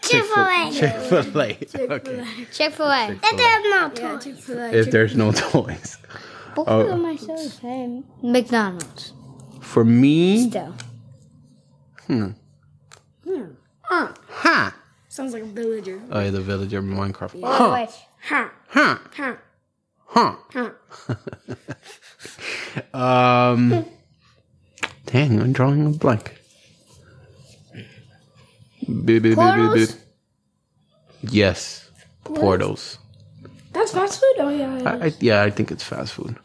Chick-fil-A. 0.00 0.70
Chick-fil-A. 0.72 1.58
Okay. 1.96 2.24
Chick-fil-A. 2.52 3.18
That 3.20 3.34
there's 3.36 3.64
no 3.64 3.90
toy. 3.90 4.18
Chick-fil-A. 4.22 4.70
If 4.78 4.90
there's 4.92 5.16
no 5.16 5.32
toys. 5.32 5.98
Both 6.54 6.68
Oh. 6.68 6.80
of 6.82 6.86
them 6.88 7.04
are 7.04 7.18
so 7.18 7.34
the 7.36 7.48
same. 7.50 8.04
McDonald's. 8.22 9.12
For 9.64 9.84
me, 9.84 10.48
Still. 10.48 10.74
Hmm, 12.06 12.28
Huh? 14.28 14.70
Sounds 15.08 15.32
like 15.32 15.42
a 15.42 15.46
villager. 15.46 16.02
Oh, 16.10 16.20
yeah, 16.20 16.30
the 16.30 16.40
villager 16.40 16.78
in 16.78 16.88
Minecraft. 16.90 17.40
Huh. 17.42 17.86
Huh. 18.20 18.48
Huh? 18.68 18.98
Huh. 19.12 19.36
Huh? 20.06 20.36
Huh. 20.52 20.70
Um. 22.94 23.84
Dang, 25.06 25.40
I'm 25.40 25.52
drawing 25.52 25.86
a 25.86 25.90
blank. 25.90 26.36
Beep, 28.86 29.06
beep, 29.06 29.22
beep, 29.22 29.22
beep, 29.22 29.36
Porto's? 29.36 29.92
beep. 29.92 30.00
Yes, 31.32 31.90
Porto's. 32.24 32.98
That's 33.72 33.92
fast 33.92 34.20
food? 34.20 34.34
Oh, 34.38 34.48
yeah. 34.48 34.78
yeah. 34.78 34.90
I, 34.90 35.06
I, 35.06 35.12
yeah, 35.20 35.42
I 35.42 35.50
think 35.50 35.70
it's 35.70 35.84
fast 35.84 36.12
food. 36.12 36.36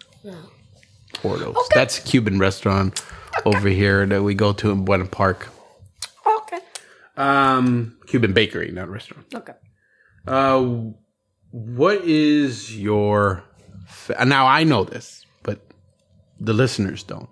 Porto's. 1.21 1.55
That's 1.73 1.97
a 1.99 2.01
Cuban 2.01 2.39
restaurant 2.39 3.03
over 3.45 3.69
here 3.69 4.05
that 4.05 4.23
we 4.23 4.33
go 4.33 4.53
to 4.53 4.71
in 4.71 4.85
Buena 4.85 5.05
Park. 5.05 5.47
okay. 6.41 6.59
Um, 7.17 7.97
Cuban 8.07 8.33
bakery, 8.33 8.71
not 8.71 8.89
restaurant. 8.89 9.25
Okay. 9.33 9.53
Uh, 10.27 10.91
what 11.51 12.01
is 12.03 12.75
your? 12.77 13.43
Fa- 13.87 14.23
now 14.25 14.45
I 14.47 14.63
know 14.63 14.83
this, 14.83 15.25
but 15.43 15.59
the 16.39 16.53
listeners 16.53 17.03
don't. 17.03 17.29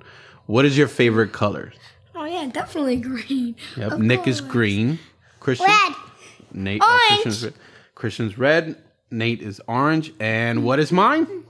What 0.48 0.66
is 0.66 0.78
your 0.78 0.88
favorite 0.88 1.32
color? 1.34 1.74
Oh, 2.16 2.26
yeah, 2.26 2.48
definitely 2.48 2.98
green. 2.98 3.56
Yep, 3.76 4.00
Nick 4.00 4.28
is 4.28 4.42
green. 4.42 4.98
Christian, 5.40 5.68
Red. 5.68 5.94
Nate, 6.52 6.82
uh, 6.82 6.98
Christian's 7.08 7.44
red. 7.44 7.54
Christian's 7.96 8.38
red. 8.38 8.76
Nate 9.12 9.42
is 9.42 9.62
orange, 9.68 10.12
and 10.20 10.64
what 10.64 10.80
is 10.80 10.92
mine? 10.92 11.44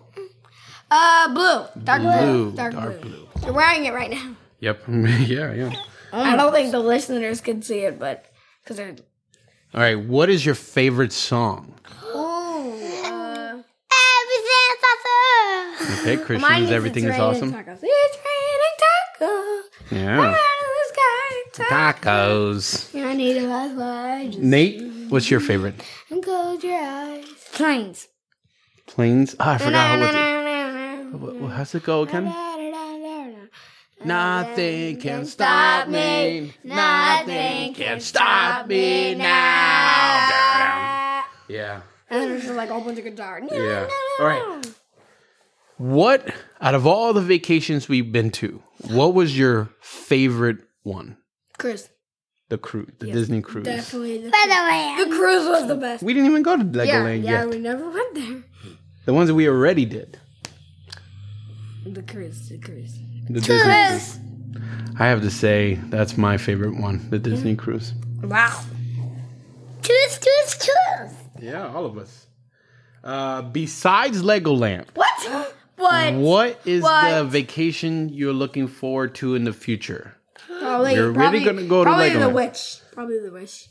Uh, 0.90 1.34
blue. 1.34 1.84
Dark 1.84 2.02
blue. 2.02 2.12
Blue, 2.12 2.52
Dark, 2.56 2.74
dark 2.74 3.02
blue. 3.02 3.10
blue. 3.12 3.28
You're 3.44 3.54
wearing 3.54 3.86
it 3.86 3.94
right 3.94 4.12
now. 4.12 4.36
Yep, 4.60 4.84
yeah, 4.88 5.54
yeah. 5.54 5.72
I 6.14 6.36
don't 6.36 6.52
think 6.54 6.72
the 6.72 6.80
listeners 6.80 7.42
can 7.42 7.62
see 7.62 7.80
it, 7.80 8.00
but 8.00 8.26
because 8.64 8.78
they're 8.78 8.96
All 9.74 9.82
right, 9.82 10.00
what 10.00 10.30
is 10.30 10.46
your 10.46 10.56
favorite 10.56 11.12
song? 11.14 11.74
Oh. 12.04 12.74
Uh, 13.06 13.62
everything's 14.24 14.84
awesome. 14.90 16.00
Okay, 16.00 16.18
Christian's 16.26 16.72
Everything 16.72 17.04
is 17.06 17.20
Awesome. 17.20 17.52
Tacos. 17.54 17.80
It's 17.84 18.18
raining 18.26 18.76
tacos. 18.82 19.62
Yeah. 19.92 20.38
Sky, 21.54 21.64
Tacos. 22.02 23.04
I 23.06 23.14
need 23.14 23.38
a 23.38 23.48
lifeline. 23.48 24.32
Just 24.32 24.44
Nate, 24.44 24.82
what's 25.10 25.30
your 25.30 25.40
favorite? 25.40 25.76
I'm 26.10 26.22
close 26.22 26.64
your 26.64 26.80
eyes. 26.82 27.26
Planes. 27.54 28.08
Planes? 28.88 29.36
Ah, 29.40 29.54
I 29.54 29.58
forgot 29.58 30.00
how 30.00 30.00
what, 31.12 31.36
what, 31.36 31.52
how's 31.52 31.76
it 31.76 31.84
go 31.84 32.04
again? 32.04 32.34
Nothing 34.04 35.00
can 35.00 35.26
stop 35.26 35.88
me. 35.88 36.54
Nothing 36.64 37.74
can 37.74 38.00
stop 38.00 38.68
me 38.68 39.16
now. 39.16 41.24
Yeah. 41.50 41.82
And 42.10 42.22
then 42.22 42.30
there's 42.30 42.44
just 42.44 42.56
like 42.56 42.70
a 42.70 42.74
whole 42.74 42.84
bunch 42.84 43.00
of 43.00 43.06
guitar. 43.06 43.42
Yeah. 43.52 43.88
All 44.20 44.26
right. 44.26 44.68
What 45.78 46.34
out 46.62 46.76
of 46.76 46.88
all 46.88 47.14
the 47.14 47.22
vacations 47.22 47.88
we've 47.90 48.12
been 48.12 48.32
to, 48.32 48.64
what 48.88 49.14
was 49.14 49.38
your 49.38 49.70
favorite 49.82 50.58
one? 50.84 51.18
Chris. 51.58 51.90
The 52.50 52.58
cruise, 52.58 52.90
the 53.00 53.12
Disney 53.12 53.42
cruise. 53.42 53.66
Definitely. 53.66 54.20
The, 54.20 54.30
the 54.30 55.04
um, 55.04 55.12
cruise 55.12 55.46
was 55.48 55.68
the 55.68 55.76
best. 55.76 56.02
We 56.02 56.14
didn't 56.14 56.30
even 56.30 56.44
go 56.44 56.56
to 56.56 56.64
Yeah, 56.64 56.86
Legoland 56.86 57.24
yeah, 57.24 57.32
yet. 57.44 57.50
we 57.50 57.60
never 57.60 57.90
went 57.90 58.16
there. 58.16 58.44
The 59.06 59.14
ones 59.14 59.28
that 59.28 59.36
we 59.36 59.50
already 59.50 59.84
did. 59.86 60.18
The 61.94 62.04
cruise, 62.04 62.50
the 62.50 62.58
cruise. 62.58 62.98
The 63.30 63.40
Disney. 63.42 64.24
I 65.00 65.08
have 65.08 65.22
to 65.22 65.30
say 65.32 65.76
that's 65.90 66.18
my 66.18 66.38
favorite 66.38 66.76
one, 66.80 67.10
the 67.10 67.20
Disney 67.20 67.56
cruise. 67.56 67.94
Wow. 68.24 68.62
Choose, 69.82 70.20
choose, 70.20 70.58
choose. 70.58 71.14
Yeah, 71.40 71.68
all 71.74 71.86
of 71.86 71.98
us. 71.98 72.26
Uh, 73.04 73.42
besides 73.44 74.22
Legoland, 74.24 74.86
What? 74.96 75.54
What? 75.78 76.14
what 76.16 76.60
is 76.66 76.84
the 76.84 77.26
vacation 77.30 78.10
you're 78.10 78.34
looking 78.34 78.68
forward 78.68 79.14
to 79.16 79.36
in 79.36 79.44
the 79.44 79.54
future? 79.54 80.16
Probably, 80.48 80.96
You're 80.96 81.12
really 81.12 81.44
gonna 81.44 81.64
go 81.64 81.84
to 81.84 81.90
probably 81.90 82.10
the 82.10 82.20
Legoland. 82.20 82.34
Wish. 82.34 82.80
Probably 82.92 83.20
the 83.20 83.32
wish. 83.32 83.68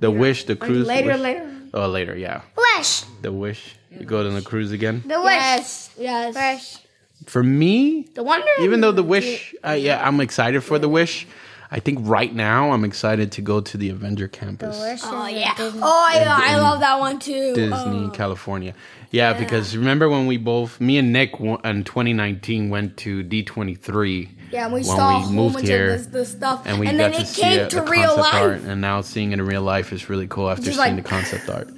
The 0.00 0.10
Wish, 0.10 0.44
the 0.44 0.56
cruise. 0.56 0.86
later, 0.86 1.12
Wish? 1.12 1.20
later. 1.20 1.52
Oh, 1.74 1.86
later, 1.88 2.16
yeah. 2.16 2.40
Wish. 2.56 3.02
The 3.20 3.30
Wish. 3.30 3.76
You 3.90 4.06
go 4.06 4.26
on 4.26 4.34
the 4.34 4.42
cruise 4.42 4.72
again. 4.72 5.02
The 5.06 5.20
wish. 5.20 5.34
Yes. 5.34 5.90
Yes. 5.98 6.34
Wish. 6.34 6.78
For 7.26 7.42
me, 7.42 8.08
The 8.14 8.22
wonder. 8.22 8.46
even 8.60 8.80
though 8.80 8.92
the 8.92 9.02
Wish, 9.02 9.54
uh, 9.66 9.72
yeah, 9.72 10.06
I'm 10.06 10.20
excited 10.20 10.62
for 10.62 10.78
the 10.78 10.88
Wish. 10.88 11.26
I 11.70 11.80
think 11.80 12.00
right 12.02 12.34
now 12.34 12.72
I'm 12.72 12.84
excited 12.84 13.32
to 13.32 13.40
go 13.40 13.60
to 13.62 13.76
the 13.78 13.88
Avenger 13.88 14.28
campus, 14.28 14.76
Oh 15.04 15.26
yeah. 15.26 15.54
Oh 15.58 16.10
yeah, 16.14 16.36
I 16.38 16.56
love 16.58 16.80
that 16.80 17.00
one 17.00 17.18
too. 17.18 17.54
Disney, 17.54 18.10
California. 18.12 18.74
Yeah, 19.10 19.32
because 19.32 19.74
remember 19.76 20.08
when 20.08 20.26
we 20.26 20.36
both, 20.36 20.80
me 20.80 20.98
and 20.98 21.12
Nick, 21.12 21.32
w- 21.32 21.58
in 21.64 21.84
2019 21.84 22.68
went 22.70 22.96
to 22.98 23.22
D23. 23.24 24.28
Yeah, 24.50 24.64
and 24.64 24.74
we 24.74 24.80
when 24.80 24.84
saw 24.84 25.16
a 25.24 25.30
we 25.30 25.36
whole 25.36 25.50
bunch 25.50 25.66
here, 25.66 25.92
of 25.92 25.98
this, 25.98 26.06
this 26.08 26.32
stuff, 26.32 26.62
and 26.66 26.78
we 26.78 26.86
then 26.86 26.96
got 26.98 27.14
to 27.14 27.20
it 27.22 27.26
see 27.26 27.40
came 27.42 27.60
it, 27.60 27.70
to 27.70 27.76
the 27.76 27.82
real 27.84 28.16
concept 28.16 28.18
life. 28.34 28.34
art, 28.34 28.60
and 28.62 28.80
now 28.82 29.00
seeing 29.00 29.32
it 29.32 29.38
in 29.38 29.46
real 29.46 29.62
life 29.62 29.92
is 29.94 30.10
really 30.10 30.26
cool 30.26 30.50
after 30.50 30.64
Just 30.64 30.78
seeing 30.78 30.94
like- 30.96 31.02
the 31.02 31.08
concept 31.08 31.48
art. 31.48 31.68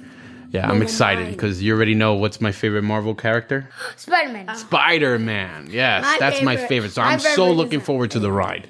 Yeah, 0.55 0.69
I'm 0.69 0.81
excited 0.81 1.31
because 1.31 1.61
you 1.61 1.73
already 1.75 1.95
know 1.95 2.13
what's 2.15 2.39
my 2.39 2.51
favorite 2.51 2.83
Marvel 2.83 3.13
character. 3.13 3.69
Spider 3.97 4.31
Man. 4.31 4.55
Spider 4.55 5.19
Man. 5.19 5.67
Yes, 5.69 6.03
My 6.03 6.17
that's 6.19 6.41
my 6.41 6.55
favorite- 6.55 6.67
favorite. 6.69 6.91
So 6.93 7.01
my 7.01 7.11
I'm 7.13 7.19
so 7.19 7.29
favorite 7.29 7.51
is 7.51 7.57
looking 7.57 7.79
forward 7.81 8.11
to 8.11 8.19
the 8.19 8.31
ride. 8.31 8.67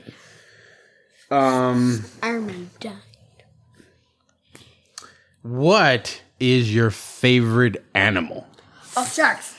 Um, 1.31 2.03
Iron 2.23 2.45
Man 2.47 2.69
died. 2.79 2.93
what 5.41 6.21
is 6.39 6.73
your 6.73 6.89
favorite 6.91 7.83
animal? 7.93 8.47
Oh, 8.97 9.05
sharks. 9.05 9.53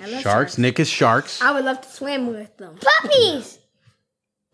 I 0.00 0.06
love 0.06 0.22
Sharks. 0.22 0.58
Nick 0.58 0.78
is 0.80 0.88
sharks. 0.88 1.42
I 1.42 1.52
would 1.52 1.64
love 1.64 1.80
to 1.80 1.88
swim 1.88 2.28
with 2.28 2.56
them. 2.56 2.76
Puppies. 3.02 3.58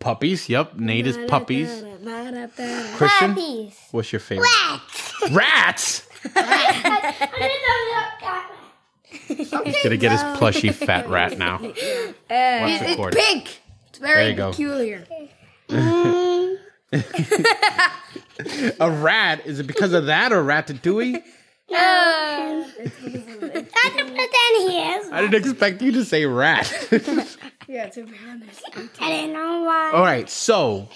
Puppies. 0.01 0.49
Yep. 0.49 0.77
Nate 0.77 1.07
is 1.07 1.19
puppies. 1.29 1.69
Christian, 2.97 3.35
Puppies. 3.35 3.79
what's 3.91 4.13
your 4.13 4.21
favorite? 4.21 4.49
Rats. 4.71 5.31
Rats. 5.31 6.09
He's 9.29 9.51
gonna 9.83 9.97
get 9.97 10.13
his 10.13 10.23
plushy 10.39 10.71
fat 10.71 11.09
rat 11.09 11.39
now. 11.39 11.59
Watch 11.63 11.75
the 11.77 12.15
It's 12.29 12.97
cord. 12.97 13.15
pink. 13.15 13.61
It's 13.89 13.99
very 13.99 14.29
you 14.31 14.35
go. 14.35 14.51
peculiar. 14.51 15.07
A 18.81 18.91
rat? 18.91 19.47
Is 19.47 19.61
it 19.61 19.67
because 19.67 19.93
of 19.93 20.07
that 20.07 20.33
or 20.33 20.43
Ratatouille? 20.45 21.23
I 21.71 22.65
can 23.97 24.07
pretend 24.07 24.71
he 24.71 24.79
is. 24.79 25.11
I 25.11 25.21
didn't 25.21 25.35
expect 25.47 25.83
you 25.83 25.93
to 25.93 26.05
say 26.05 26.27
rat. 26.27 26.71
Yeah, 27.67 27.87
to 27.89 28.05
be 28.05 28.13
honest. 28.29 28.61
I 29.01 29.09
didn't 29.11 29.33
know 29.33 29.63
why. 29.63 29.91
All 29.95 30.03
right, 30.03 30.29
so 30.29 30.87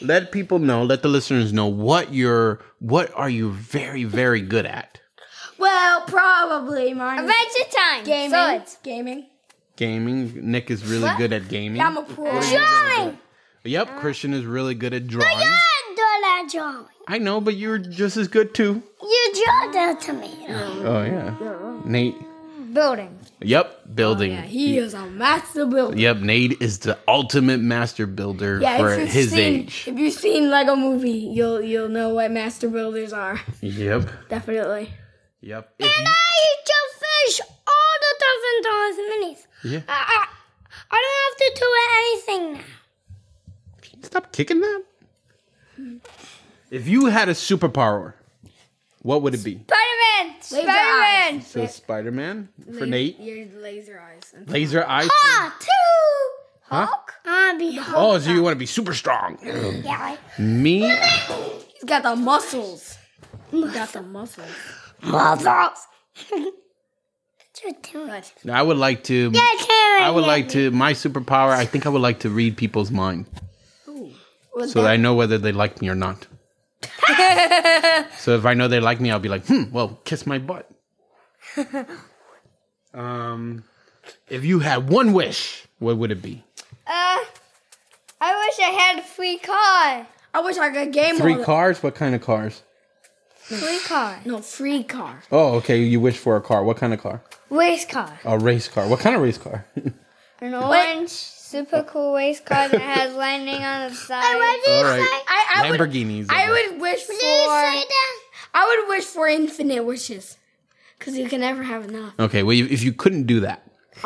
let 0.00 0.32
people 0.32 0.58
know, 0.58 0.84
let 0.84 1.02
the 1.02 1.08
listeners 1.08 1.52
know 1.52 1.66
what 1.66 2.12
you're, 2.12 2.60
what 2.78 3.12
are 3.14 3.30
you 3.30 3.50
very, 3.52 4.04
very 4.04 4.40
good 4.40 4.66
at? 4.66 5.00
Well, 5.58 6.02
probably 6.02 6.94
mine. 6.94 7.24
is 7.24 7.30
Adventure 7.30 7.76
time. 7.76 8.04
Gaming. 8.04 8.30
Swords. 8.30 8.78
Gaming. 8.82 9.26
Gaming. 9.76 10.50
Nick 10.50 10.70
is 10.70 10.84
really 10.84 11.10
good 11.16 11.32
at 11.32 11.48
gaming. 11.48 11.80
I'm 11.80 11.96
a 11.96 12.02
pro. 12.02 12.40
Drawing. 12.40 13.18
Yep, 13.64 13.88
uh-huh. 13.88 14.00
Christian 14.00 14.34
is 14.34 14.44
really 14.44 14.74
good 14.74 14.92
at 14.92 15.06
drawing. 15.06 15.26
I 15.26 15.82
do 15.88 15.96
that 15.96 16.48
drawing. 16.52 16.86
I 17.08 17.18
know, 17.18 17.40
but 17.40 17.56
you're 17.56 17.78
just 17.78 18.16
as 18.16 18.28
good 18.28 18.54
too. 18.54 18.82
You 19.02 19.32
draw 19.32 19.72
that 19.72 20.00
tomato. 20.00 20.54
Oh 20.84 21.02
yeah, 21.02 21.80
Nate. 21.84 22.14
Building. 22.72 23.18
Yep, 23.40 23.83
building. 23.94 24.32
Oh, 24.32 24.34
yeah, 24.36 24.42
he 24.42 24.78
is 24.78 24.94
a 24.94 25.06
master 25.06 25.66
builder. 25.66 25.96
Yep, 25.96 26.18
Nate 26.18 26.60
is 26.60 26.78
the 26.80 26.98
ultimate 27.08 27.60
master 27.60 28.06
builder 28.06 28.60
Yeah, 28.60 28.78
for 28.78 28.90
his 28.98 29.30
seen, 29.30 29.38
age. 29.64 29.84
If 29.86 29.98
you've 29.98 30.14
seen 30.14 30.50
Lego 30.50 30.76
Movie, 30.76 31.10
you'll 31.12 31.60
you'll 31.62 31.88
know 31.88 32.10
what 32.10 32.30
master 32.30 32.68
builders 32.68 33.12
are. 33.12 33.40
Yep, 33.60 34.08
Definitely. 34.28 34.90
yep. 35.40 35.72
If 35.78 35.86
And 35.86 36.06
you- 36.06 36.12
I 36.12 36.30
eat 36.46 36.68
your 36.68 36.86
fish 37.00 37.40
all 37.66 37.94
the 38.04 38.12
thousand 38.24 38.58
dollars 38.68 38.96
minis. 39.10 39.72
yeah. 39.72 39.80
I, 39.88 40.04
I, 40.08 40.26
I 40.90 40.96
don't 41.02 41.20
have 41.24 41.36
to 41.38 41.60
do 41.60 41.68
anything 41.98 42.52
now. 42.54 42.60
Stop 44.02 44.32
kicking 44.32 44.60
that. 44.60 44.82
If 46.70 46.86
you 46.88 47.06
had 47.06 47.28
a 47.28 47.32
superpower, 47.32 48.14
what 49.04 49.20
would 49.22 49.34
it 49.34 49.44
be? 49.44 49.60
Spider-Man. 49.68 50.40
Spider-Man. 50.40 51.42
So 51.42 51.66
Spider 51.66 52.10
Man 52.10 52.48
for 52.78 52.86
Nate. 52.86 53.20
Your 53.20 53.46
laser 53.60 54.00
eyes. 54.00 54.34
Laser 54.46 54.84
eyes. 54.84 55.08
Ah, 55.12 55.54
two. 55.60 55.68
Huh? 56.62 56.88
I 57.26 57.46
wanna 57.48 57.58
be 57.58 57.76
Hulk. 57.76 57.96
Oh, 57.96 58.18
so 58.18 58.30
you 58.32 58.42
want 58.42 58.54
to 58.54 58.58
be 58.58 58.66
super 58.66 58.94
strong? 58.94 59.38
Yeah. 59.42 60.16
Me? 60.38 60.80
He's 61.74 61.84
got 61.84 62.02
the 62.02 62.16
muscles. 62.16 62.96
He's 63.50 63.70
got 63.70 63.92
the 63.92 64.00
muscles. 64.02 64.48
Muscles. 65.02 65.86
You're 67.62 67.74
too 67.82 68.06
much. 68.06 68.32
I 68.50 68.62
would 68.62 68.78
like 68.78 69.04
to. 69.04 69.30
Yeah, 69.32 69.40
I 70.00 70.10
would 70.12 70.24
like 70.24 70.48
to. 70.50 70.70
My 70.70 70.92
superpower. 70.92 71.50
I 71.50 71.66
think 71.66 71.86
I 71.86 71.90
would 71.90 72.02
like 72.02 72.20
to 72.20 72.30
read 72.30 72.56
people's 72.56 72.90
mind, 72.90 73.26
Ooh. 73.88 74.10
so 74.66 74.82
that 74.82 74.90
I 74.90 74.96
know 74.96 75.14
whether 75.14 75.38
they 75.38 75.52
like 75.52 75.80
me 75.80 75.88
or 75.88 75.94
not. 75.94 76.26
so 78.18 78.36
if 78.36 78.44
I 78.44 78.54
know 78.54 78.68
they 78.68 78.80
like 78.80 79.00
me, 79.00 79.10
I'll 79.10 79.18
be 79.18 79.28
like, 79.28 79.46
hmm, 79.46 79.64
well, 79.72 80.00
kiss 80.04 80.26
my 80.26 80.38
butt. 80.38 80.70
um, 82.94 83.64
if 84.28 84.44
you 84.44 84.60
had 84.60 84.88
one 84.88 85.12
wish, 85.12 85.66
what 85.78 85.96
would 85.96 86.10
it 86.10 86.22
be? 86.22 86.42
Uh, 86.86 87.18
I 88.20 88.46
wish 88.46 88.58
I 88.66 88.70
had 88.70 88.98
a 88.98 89.02
free 89.02 89.38
car. 89.38 90.06
I 90.34 90.40
wish 90.42 90.58
I 90.58 90.70
could 90.70 90.92
game 90.92 91.16
Three 91.16 91.32
all 91.32 91.38
the- 91.38 91.44
cars? 91.44 91.82
What 91.82 91.94
kind 91.94 92.14
of 92.14 92.20
cars? 92.20 92.62
Free 93.36 93.78
car. 93.84 94.20
No, 94.24 94.38
free 94.40 94.82
car. 94.82 95.22
Oh, 95.30 95.56
okay. 95.56 95.82
You 95.82 96.00
wish 96.00 96.16
for 96.16 96.36
a 96.36 96.40
car. 96.40 96.64
What 96.64 96.78
kind 96.78 96.94
of 96.94 97.00
car? 97.02 97.22
Race 97.50 97.84
car. 97.84 98.18
A 98.24 98.38
race 98.38 98.68
car. 98.68 98.88
What 98.88 99.00
kind 99.00 99.14
of 99.14 99.20
race 99.20 99.36
car? 99.36 99.66
An 100.40 100.54
orange, 100.54 101.10
super 101.54 101.82
cool 101.84 102.14
race 102.14 102.40
car 102.40 102.68
that 102.68 102.80
has 102.80 103.14
lightning 103.24 103.62
on 103.62 103.90
the 103.90 103.94
side. 103.96 104.34
All 104.34 104.40
right. 104.84 105.22
I, 105.28 105.62
I 105.64 105.70
would 105.70 105.78
Lamborghinis. 105.80 106.26
I 106.30 106.50
would 106.50 106.80
wish 106.80 107.02
for 107.02 107.12
I 108.56 108.66
would 108.68 108.88
wish 108.88 109.04
for 109.04 109.28
infinite 109.28 109.84
wishes. 109.84 110.36
Cause 111.00 111.16
you 111.16 111.28
can 111.28 111.40
never 111.40 111.62
have 111.62 111.88
enough. 111.88 112.14
Okay. 112.18 112.42
Well, 112.42 112.54
you- 112.54 112.66
if 112.66 112.82
you 112.82 112.92
couldn't 112.92 113.24
do 113.24 113.40
that, 113.40 113.62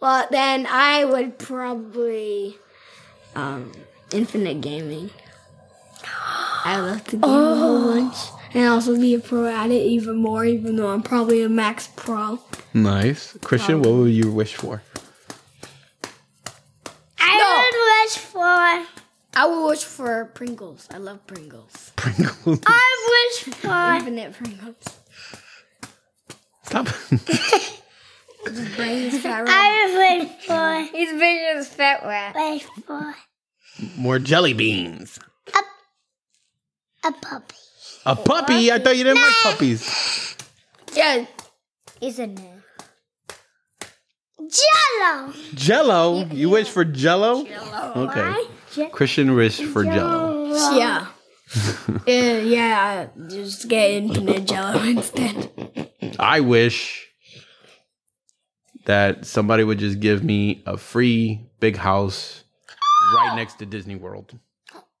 Well, 0.00 0.26
then 0.30 0.66
I 0.68 1.04
would 1.04 1.38
probably 1.38 2.58
um 3.36 3.72
infinite 4.12 4.60
gaming. 4.60 5.10
I 6.64 6.78
love 6.80 7.04
to 7.04 7.16
game 7.16 7.24
a 7.24 7.54
whole 7.56 7.84
bunch. 7.94 8.16
And 8.52 8.66
also 8.68 8.96
be 8.96 9.14
a 9.14 9.20
pro 9.20 9.46
at 9.46 9.70
it 9.70 9.74
even 9.86 10.16
more, 10.16 10.44
even 10.44 10.74
though 10.76 10.88
I'm 10.88 11.02
probably 11.02 11.42
a 11.42 11.48
max 11.48 11.88
pro. 11.94 12.40
nice. 12.74 13.36
Christian, 13.42 13.80
what 13.80 13.90
would 13.92 14.12
you 14.12 14.32
wish 14.32 14.56
for? 14.56 14.82
For. 18.40 18.46
I 18.46 18.86
I 19.34 19.46
will 19.46 19.66
wish 19.68 19.84
for 19.84 20.24
Pringles. 20.34 20.88
I 20.90 20.96
love 20.98 21.24
Pringles. 21.26 21.92
Pringles. 21.96 22.60
I 22.66 23.28
wish 23.36 23.54
for. 23.54 23.92
Infinite 23.94 24.32
Pringles. 24.32 24.76
Stop. 26.64 26.86
Brains 28.76 29.20
fat 29.20 29.44
I 29.46 30.18
wish 30.24 30.46
for. 30.46 30.96
He's 30.96 31.12
big 31.12 31.38
as 31.56 31.68
fat 31.68 32.02
rat. 32.04 32.34
Wish 32.34 32.64
for 32.86 33.14
More 33.96 34.18
jelly 34.18 34.54
beans. 34.54 35.18
a 35.54 37.08
a 37.08 37.12
puppy. 37.12 37.54
A 38.06 38.16
puppy? 38.16 38.72
I 38.72 38.78
thought 38.78 38.96
you 38.96 39.04
didn't 39.04 39.20
like 39.22 39.34
puppies. 39.42 40.36
Yeah. 40.94 41.26
Isn't 42.00 42.38
it? 42.40 42.49
Jello. 44.50 45.32
Jello? 45.54 46.24
You 46.26 46.50
wish 46.50 46.68
for 46.68 46.84
jello? 46.84 47.44
Jello. 47.44 47.92
Okay. 48.08 48.34
Je- 48.72 48.88
Christian 48.90 49.34
wish 49.34 49.60
for 49.60 49.84
jello. 49.84 50.38
Yeah. 50.76 51.06
yeah, 52.06 52.38
yeah. 52.38 53.06
Just 53.28 53.66
get 53.68 53.90
infinite 53.90 54.46
jello 54.46 54.82
instead. 54.84 55.50
I 56.18 56.40
wish 56.40 57.08
that 58.86 59.24
somebody 59.26 59.64
would 59.64 59.78
just 59.78 60.00
give 60.00 60.22
me 60.22 60.62
a 60.66 60.76
free 60.76 61.40
big 61.60 61.76
house 61.76 62.44
right 63.14 63.34
next 63.36 63.58
to 63.60 63.66
Disney 63.66 63.96
World. 63.96 64.38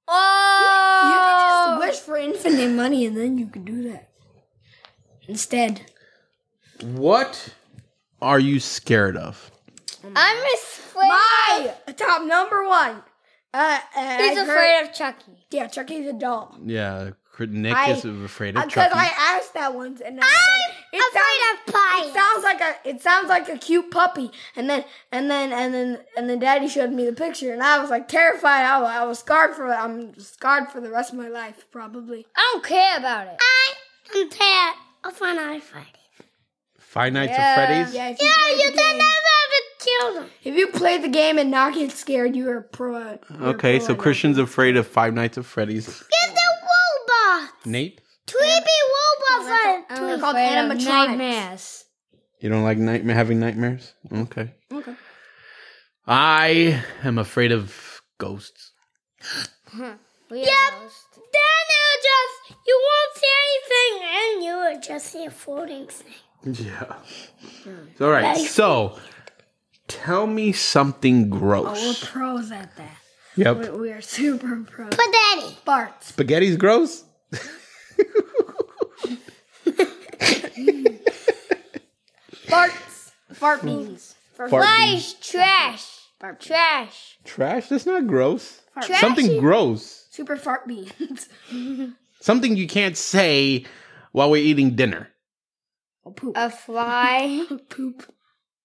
Oh 0.08 1.76
you 1.76 1.78
can 1.78 1.88
just 1.90 1.98
wish 1.98 2.06
for 2.06 2.16
infinite 2.16 2.70
money 2.74 3.06
and 3.06 3.16
then 3.16 3.38
you 3.38 3.46
can 3.46 3.64
do 3.64 3.88
that. 3.90 4.08
Instead. 5.28 5.82
What 6.82 7.54
are 8.22 8.38
you 8.38 8.60
scared 8.60 9.16
of? 9.16 9.50
I'm 10.16 10.36
afraid. 10.54 11.08
My 11.08 11.74
top 11.96 12.22
number 12.24 12.66
one. 12.66 13.02
Uh, 13.52 13.78
uh, 13.96 14.18
He's 14.18 14.38
I 14.38 14.42
afraid 14.42 14.46
heard- 14.46 14.88
of 14.88 14.94
Chucky. 14.94 15.44
Yeah, 15.50 15.66
Chucky's 15.66 16.06
a 16.08 16.12
doll. 16.12 16.56
Yeah, 16.64 17.10
Nick 17.40 17.74
I- 17.74 17.90
is 17.90 18.04
afraid 18.04 18.56
of 18.56 18.62
Chucky. 18.68 18.88
Because 18.88 18.92
I 18.94 19.10
asked 19.36 19.54
that 19.54 19.74
once, 19.74 20.00
and 20.00 20.20
I 20.20 20.24
I'm 20.24 20.30
said, 20.30 20.76
it 20.92 21.02
afraid 21.08 21.74
sounds, 21.74 22.06
of 22.06 22.06
It 22.06 22.14
sounds 22.14 22.44
like 22.44 22.60
a 22.60 22.88
it 22.88 23.02
sounds 23.02 23.28
like 23.28 23.48
a 23.48 23.58
cute 23.58 23.90
puppy, 23.90 24.30
and 24.56 24.70
then 24.70 24.84
and 25.10 25.28
then 25.30 25.52
and 25.52 25.74
then 25.74 25.98
and 26.16 26.30
then 26.30 26.38
Daddy 26.38 26.68
showed 26.68 26.92
me 26.92 27.04
the 27.06 27.12
picture, 27.12 27.52
and 27.52 27.62
I 27.62 27.80
was 27.80 27.90
like 27.90 28.06
terrified. 28.08 28.64
I, 28.64 28.80
was- 28.80 28.90
I 28.90 29.04
was 29.04 29.18
scarred 29.18 29.54
for. 29.56 29.66
I'm 29.72 30.16
scarred 30.20 30.70
for 30.70 30.80
the 30.80 30.90
rest 30.90 31.12
of 31.12 31.18
my 31.18 31.28
life, 31.28 31.66
probably. 31.72 32.26
I 32.36 32.50
don't 32.52 32.64
care 32.64 32.96
about 32.98 33.26
it. 33.26 33.36
I 33.40 33.74
am 34.16 34.30
tired 34.30 34.74
of 35.04 35.16
Five 35.16 35.36
Nights 35.36 35.64
at 35.66 35.70
Freddy's. 35.72 35.94
Five 36.90 37.12
Nights 37.12 37.32
at 37.36 37.54
Freddy's? 37.54 37.94
Yeah, 37.94 38.08
if 38.10 38.20
you, 38.20 38.26
Yeah, 38.26 38.32
play 38.42 38.50
you 38.64 38.70
the 38.72 38.76
can 38.76 38.88
game, 38.90 38.98
never 38.98 39.10
have 39.36 39.78
kill 39.78 40.14
them. 40.14 40.30
if 40.42 40.54
you 40.56 40.66
play 40.68 40.98
the 40.98 41.08
game 41.08 41.38
and 41.38 41.50
not 41.50 41.74
get 41.74 41.92
scared, 41.92 42.34
you 42.34 42.48
are 42.50 42.58
a 42.58 42.62
pro. 42.62 42.98
you're 42.98 43.48
Okay, 43.54 43.78
pro 43.78 43.86
so 43.86 43.92
at 43.92 43.98
it. 43.98 44.02
Christian's 44.02 44.38
afraid 44.38 44.76
of 44.76 44.86
Five 44.88 45.14
Nights 45.14 45.38
at 45.38 45.44
Freddy's. 45.44 45.86
Get 45.86 46.34
the 46.34 46.40
robot. 46.66 47.50
Nate? 47.64 48.00
Tweety 48.26 48.80
robots 49.38 49.50
are 49.90 50.06
They're 50.06 50.18
called 50.18 50.36
animatronics. 50.36 50.84
nightmares. 50.84 51.84
You 52.40 52.48
don't 52.48 52.64
like 52.64 52.78
nightmare 52.78 53.14
having 53.14 53.38
nightmares? 53.38 53.92
Okay. 54.12 54.52
Okay. 54.72 54.94
I 56.06 56.82
am 57.04 57.18
afraid 57.18 57.52
of 57.52 58.00
ghosts. 58.18 58.72
Yep. 60.32 60.46
Then 60.52 61.66
it'll 61.76 62.02
just 62.02 62.60
you 62.66 62.80
won't 62.86 63.16
see 63.16 63.34
anything, 63.42 64.08
and 64.14 64.44
you 64.44 64.52
will 64.54 64.80
just 64.80 65.06
see 65.12 65.24
a 65.24 65.30
floating 65.30 65.86
thing. 65.88 66.14
Yeah. 66.44 66.94
Hmm. 67.64 68.02
All 68.02 68.10
right. 68.10 68.36
So, 68.36 68.98
tell 69.88 70.26
me 70.26 70.52
something 70.52 71.28
gross. 71.28 71.78
Oh, 71.78 71.88
we're 71.88 72.06
pros 72.08 72.50
at 72.50 72.74
that. 72.76 72.96
Yep. 73.36 73.58
We, 73.58 73.68
we 73.80 73.92
are 73.92 74.00
super 74.00 74.62
pros. 74.64 74.90
But 74.90 75.06
Daddy, 75.12 75.56
Barts. 75.64 76.12
Spaghetti's 76.12 76.56
gross? 76.56 77.04
Farts. 82.46 83.12
Fart 83.32 83.62
beans. 83.62 84.14
Fart 84.34 84.50
Fart 84.50 84.66
beans. 84.78 85.04
is 85.06 85.14
trash? 85.14 85.86
Fart 86.18 86.40
trash. 86.40 87.18
Trash? 87.24 87.68
That's 87.68 87.86
not 87.86 88.06
gross. 88.06 88.60
Trash. 88.82 89.00
Something 89.00 89.40
gross. 89.40 90.06
Super 90.10 90.36
fart 90.36 90.66
beans. 90.66 91.28
Something 92.20 92.56
you 92.56 92.66
can't 92.66 92.96
say 92.96 93.64
while 94.12 94.30
we're 94.30 94.42
eating 94.42 94.74
dinner. 94.74 95.09
Oh, 96.04 96.12
poop. 96.12 96.36
A 96.36 96.50
fly 96.50 97.44
poop. 97.68 98.12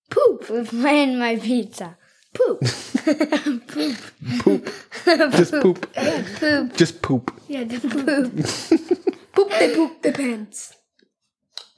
Poop. 0.10 0.49
with 0.49 0.74
in 0.74 1.20
my 1.20 1.36
pizza. 1.38 1.98
Poop. 2.34 2.60
Poop. 3.68 3.98
Poop. 4.40 4.70
Just 5.06 5.53
poop. 5.53 5.94
Poop. 5.94 6.76
Just 6.76 7.02
poop. 7.02 7.41
Yeah, 7.48 7.64
just 7.64 7.88
poop. 7.90 8.34
poop, 9.34 9.49
they 9.52 9.76
poop 9.76 10.02
their 10.02 10.12
pants. 10.12 10.74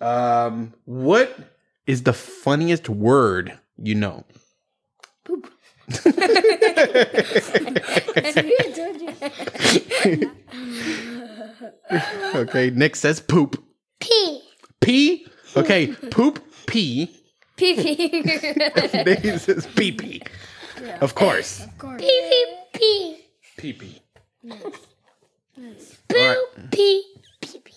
Um, 0.02 0.74
what 0.86 1.38
is 1.86 2.04
the 2.04 2.14
funniest 2.14 2.90
word 2.90 3.60
you 3.78 3.96
know? 3.96 4.26
Poop. 5.24 5.52
Okay, 12.36 12.70
Nick 12.72 12.96
says 12.96 13.20
poop. 13.20 13.64
Pee. 14.00 14.42
Pee? 14.82 15.28
Okay, 15.58 15.88
poop, 16.12 16.44
pee. 16.68 17.10
Pee 17.56 17.76
pee. 17.76 18.10
Nick 19.04 19.40
says 19.40 19.68
pee 19.76 19.92
pee. 19.92 20.22
Of 21.02 21.16
course. 21.16 21.64
Of 21.64 21.78
course. 21.78 22.00
Pee 22.02 22.08
pee 22.30 22.56
pee. 22.74 23.18
Pee 23.58 23.74
pee. 23.74 24.02
Poo 26.08 26.36
pee 26.72 27.04
pee 27.42 27.60
pee. 27.64 27.74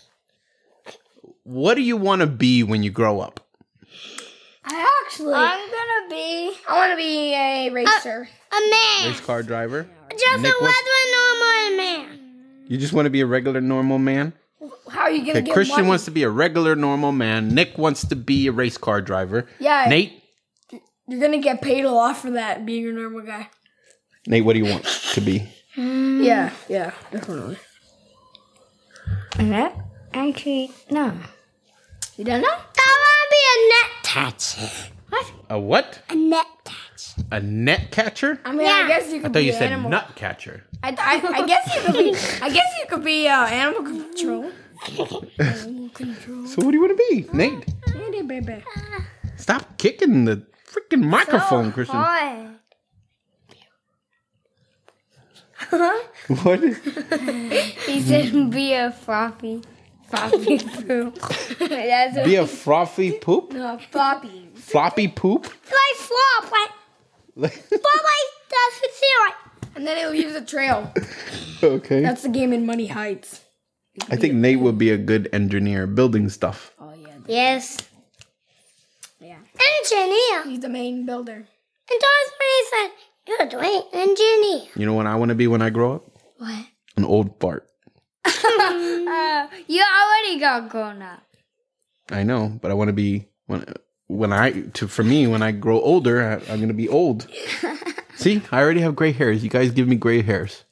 What 1.45 1.75
do 1.75 1.81
you 1.83 1.97
want 1.97 2.21
to 2.21 2.27
be 2.27 2.63
when 2.63 2.83
you 2.83 2.91
grow 2.91 3.21
up? 3.21 3.41
I 4.65 5.03
actually, 5.07 5.33
I 5.35 5.55
I'm 5.55 5.71
gonna 5.71 6.11
be 6.11 6.57
I 6.69 6.77
want 6.77 6.93
to 6.93 6.97
be 6.97 7.35
a 7.35 7.71
racer. 7.71 8.29
a 8.53 8.71
man. 8.71 9.11
Race 9.11 9.21
car 9.21 9.43
driver? 9.43 9.89
Just 10.11 10.43
Nick 10.43 10.53
a 10.61 10.65
regular 10.65 11.03
normal 11.17 11.77
man. 11.79 12.19
You 12.69 12.77
just 12.77 12.93
want 12.93 13.07
to 13.07 13.11
be 13.11 13.21
a 13.23 13.27
regular 13.27 13.61
normal 13.61 13.99
man? 13.99 14.35
How 14.91 15.01
are 15.03 15.11
you 15.11 15.21
gonna 15.21 15.39
Okay, 15.39 15.43
get 15.43 15.55
Christian 15.55 15.77
money? 15.77 15.89
wants 15.89 16.05
to 16.05 16.11
be 16.11 16.23
a 16.23 16.29
regular 16.31 16.77
normal 16.77 17.13
man. 17.13 17.55
Nick 17.55 17.79
wants 17.79 18.07
to 18.09 18.17
be 18.17 18.47
a 18.47 18.53
race 18.53 18.77
car 18.77 19.01
driver. 19.01 19.47
Yeah. 19.59 19.87
Nate? 19.89 20.23
You're 21.09 21.21
gonna 21.21 21.39
get 21.39 21.63
paid 21.63 21.85
a 21.85 21.91
lot 21.91 22.17
for 22.17 22.31
that, 22.33 22.65
being 22.67 22.87
a 22.89 22.93
normal 22.93 23.23
guy. 23.23 23.49
Nate, 24.27 24.45
what 24.45 24.53
do 24.53 24.59
you 24.61 24.67
want 24.67 24.85
to 24.85 25.21
be? 25.21 25.49
Mm. 25.77 26.25
Yeah, 26.25 26.51
yeah, 26.69 26.93
definitely. 27.11 27.57
That 29.39 29.75
actually 30.13 30.71
no. 30.91 31.13
You 32.17 32.25
don't 32.25 32.43
know? 32.43 32.49
I 32.49 32.97
wanna 33.03 33.31
be 33.31 33.43
a 33.55 33.69
net 33.69 34.05
catcher. 34.05 34.71
What? 35.09 35.33
A 35.49 35.59
what? 35.59 36.03
A 36.11 36.15
net 36.15 36.47
catcher. 36.65 36.77
A 37.31 37.41
net 37.41 37.91
catcher? 37.91 38.41
I 38.45 38.53
mean, 38.53 38.67
Yeah. 38.67 38.73
I 38.85 38.89
guess 38.89 39.13
you 39.13 39.21
could. 39.21 39.27
I 39.27 39.29
thought 39.29 39.33
be 39.35 39.45
you 39.45 39.53
an 39.53 39.59
said 39.59 39.73
animal. 39.73 39.91
nut 39.91 40.13
catcher. 40.17 40.65
I, 40.83 40.89
I, 40.99 41.43
I 41.43 41.47
guess 41.47 41.75
you 41.75 41.81
could 41.83 41.95
be. 41.95 42.15
I 42.43 42.49
guess 42.51 42.67
you 42.81 42.87
could 42.89 43.05
be 43.05 43.29
uh, 43.29 43.47
animal 43.47 43.83
control. 43.83 44.51
Animal 45.39 45.89
control. 45.91 46.47
So 46.47 46.63
what 46.65 46.71
do 46.71 46.77
you 46.77 46.81
want 46.81 46.97
to 46.99 47.05
be? 47.11 47.27
Nate, 47.33 47.65
Hey, 48.13 48.23
baby. 48.23 48.65
stop 49.37 49.77
kicking 49.79 50.25
the 50.25 50.47
freaking 50.67 51.03
microphone, 51.05 51.71
Christian. 51.73 52.01
Boy. 52.01 52.47
What? 56.43 56.61
He 57.87 58.01
said 58.01 58.51
be 58.51 58.73
a 58.73 58.91
floppy. 58.91 59.63
Floppy 60.09 60.59
poop. 60.59 61.19
That's 61.61 62.27
Be 62.27 62.35
a 62.37 62.47
frothy 62.47 63.13
poop? 63.13 63.53
No, 63.53 63.79
floppy. 63.91 64.49
Floppy 64.55 65.07
poop? 65.09 65.45
like 65.45 65.97
flop, 65.97 66.51
like 66.51 66.71
Like- 67.41 67.53
flop 67.53 67.81
like 67.83 68.31
that's 68.51 68.81
what 68.83 68.91
see 68.93 69.13
like 69.27 69.77
And 69.77 69.87
then 69.87 69.97
it 69.99 70.11
leaves 70.11 70.35
a 70.35 70.45
trail. 70.45 70.93
okay. 71.63 72.01
That's 72.03 72.23
the 72.23 72.29
game 72.29 72.53
in 72.53 72.67
Money 72.67 72.87
Heights. 72.89 73.41
I 74.11 74.17
think 74.17 74.35
Nate 74.35 74.61
would 74.61 74.79
be 74.79 74.91
a 74.91 74.99
good 74.99 75.29
engineer 75.33 75.87
building 75.87 76.29
stuff. 76.29 76.73
Oh 76.79 76.93
yeah, 76.95 77.17
Yes. 77.27 77.89
yeah. 79.21 79.39
Engineer. 79.79 80.45
He's 80.51 80.61
the 80.61 80.69
main 80.69 81.05
builder. 81.07 81.35
And 81.91 82.01
that's 82.01 82.31
what 82.31 82.49
he 82.55 82.65
said. 82.71 82.91
You're 83.29 83.49
doing 83.49 83.83
engineer. 83.93 84.69
You 84.77 84.87
know 84.87 84.95
what 84.95 85.07
I 85.07 85.15
want 85.17 85.29
to 85.31 85.35
be 85.35 85.47
when 85.47 85.63
I 85.63 85.71
grow 85.71 85.95
up? 85.97 86.05
What? 86.39 86.67
An 86.97 87.05
old 87.05 87.39
fart. 87.41 87.67
Uh, 89.11 89.49
you 89.67 89.83
already 89.83 90.39
got 90.39 90.69
grown 90.69 91.03
up. 91.03 91.23
I 92.11 92.23
know, 92.23 92.59
but 92.61 92.71
I 92.71 92.75
want 92.75 92.89
to 92.89 92.93
be 92.93 93.27
when 93.47 93.65
when 94.11 94.33
I 94.33 94.63
to 94.75 94.89
for 94.89 95.05
me 95.05 95.27
when 95.29 95.43
I 95.43 95.53
grow 95.53 95.81
older, 95.81 96.21
I, 96.21 96.53
I'm 96.53 96.61
gonna 96.61 96.75
be 96.75 96.89
old. 96.89 97.29
See, 98.17 98.43
I 98.51 98.61
already 98.61 98.81
have 98.81 98.97
gray 98.97 99.13
hairs. 99.13 99.43
You 99.45 99.49
guys 99.49 99.71
give 99.71 99.89
me 99.89 99.97
gray 99.97 100.21
hairs 100.21 100.65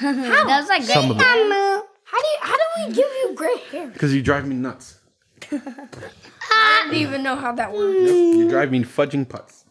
That's 0.00 0.68
like 0.68 0.82
Some 0.82 1.10
of 1.10 1.18
them. 1.18 1.26
How 1.26 2.18
do 2.20 2.28
you, 2.28 2.38
how 2.40 2.56
do 2.56 2.62
we 2.76 2.94
give 2.94 3.08
you 3.08 3.34
gray 3.34 3.56
hair? 3.70 3.88
because 3.88 4.14
you 4.14 4.22
drive 4.22 4.46
me 4.46 4.54
nuts. 4.54 4.98
I 5.50 6.82
don't 6.84 6.94
even 6.94 7.22
know 7.22 7.34
how 7.34 7.52
that 7.52 7.72
works. 7.72 8.10
You 8.10 8.48
drive 8.50 8.70
me 8.70 8.80
fudging 8.84 9.26
putts. 9.26 9.64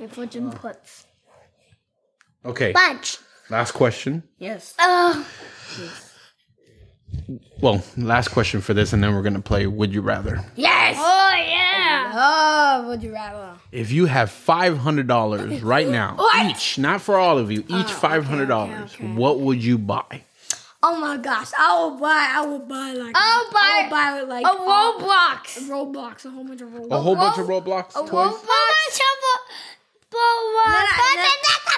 If 0.00 0.16
what 0.18 0.32
Jim 0.32 0.50
puts. 0.50 1.06
Okay, 2.44 2.72
bunch. 2.72 3.18
Last 3.48 3.72
question. 3.72 4.24
Yes. 4.38 4.74
Oh, 4.80 5.26
Well, 7.60 7.82
last 7.96 8.28
question 8.28 8.60
for 8.60 8.74
this, 8.74 8.92
and 8.92 9.02
then 9.02 9.14
we're 9.14 9.22
gonna 9.22 9.40
play 9.40 9.66
Would 9.66 9.92
You 9.92 10.00
Rather. 10.02 10.44
Yes. 10.56 10.96
oh 10.98 11.34
yeah. 11.48 12.12
Oh, 12.16 12.88
would 12.88 13.02
you 13.02 13.12
rather? 13.12 13.54
If 13.72 13.90
you 13.90 14.06
have 14.06 14.30
five 14.30 14.78
hundred 14.78 15.06
dollars 15.06 15.62
right 15.74 15.88
now, 15.88 16.16
What? 16.16 16.50
each, 16.50 16.78
not 16.78 17.00
for 17.00 17.16
all 17.16 17.38
of 17.38 17.50
you, 17.50 17.64
oh, 17.70 17.80
each 17.80 17.90
five 17.90 18.24
hundred 18.24 18.46
dollars, 18.46 18.94
okay, 18.94 19.04
okay. 19.04 19.14
what 19.14 19.40
would 19.40 19.62
you 19.62 19.78
buy? 19.78 20.22
Oh 20.86 20.98
my 21.00 21.16
gosh, 21.16 21.50
I 21.58 21.78
will 21.80 21.98
buy. 21.98 22.30
I 22.34 22.44
will 22.46 22.58
buy 22.58 22.92
like. 22.92 23.16
I'll 23.16 23.50
buy 23.50 23.58
I 23.62 23.82
will 23.84 23.90
buy 23.90 24.20
like 24.20 24.44
a 24.44 24.48
Roblox. 24.50 25.68
Roblox, 25.70 26.24
a 26.26 26.30
whole 26.30 26.44
bunch 26.44 26.60
of 26.60 26.68
Roblox. 26.68 26.90
A 26.90 27.00
whole 27.00 27.16
bunch 27.16 27.38
of 27.38 27.46
Roblox 27.46 27.90
A 27.90 28.06
toys. 28.06 28.34
Roblox. 28.34 28.44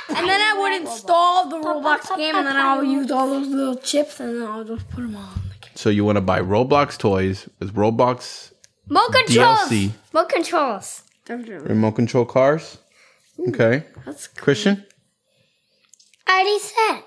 And 0.09 0.29
then 0.29 0.41
I 0.41 0.57
would 0.59 0.81
install 0.81 1.49
the 1.49 1.57
Roblox 1.57 2.17
game, 2.17 2.35
and 2.35 2.47
then 2.47 2.57
I'll 2.57 2.83
use 2.85 3.11
all 3.11 3.29
those 3.29 3.49
little 3.49 3.77
chips, 3.77 4.21
and 4.21 4.41
then 4.41 4.49
I'll 4.49 4.65
just 4.65 4.89
put 4.91 5.03
them 5.03 5.17
on. 5.17 5.41
So 5.75 5.91
you 5.91 6.05
want 6.05 6.17
to 6.17 6.23
buy 6.23 6.41
Roblox 6.41 6.97
toys 6.97 7.49
with 7.59 7.75
Roblox 7.75 8.53
More 8.89 9.09
controls. 9.11 9.59
DLC. 9.69 9.91
More 10.15 10.25
controls. 10.25 11.03
remote 11.29 11.93
control 11.93 12.25
cars? 12.25 12.79
Okay. 13.49 13.85
That's 14.07 14.29
cool. 14.29 14.45
Christian? 14.45 14.87
I 16.27 16.41
already 16.41 16.59
said. 16.59 17.03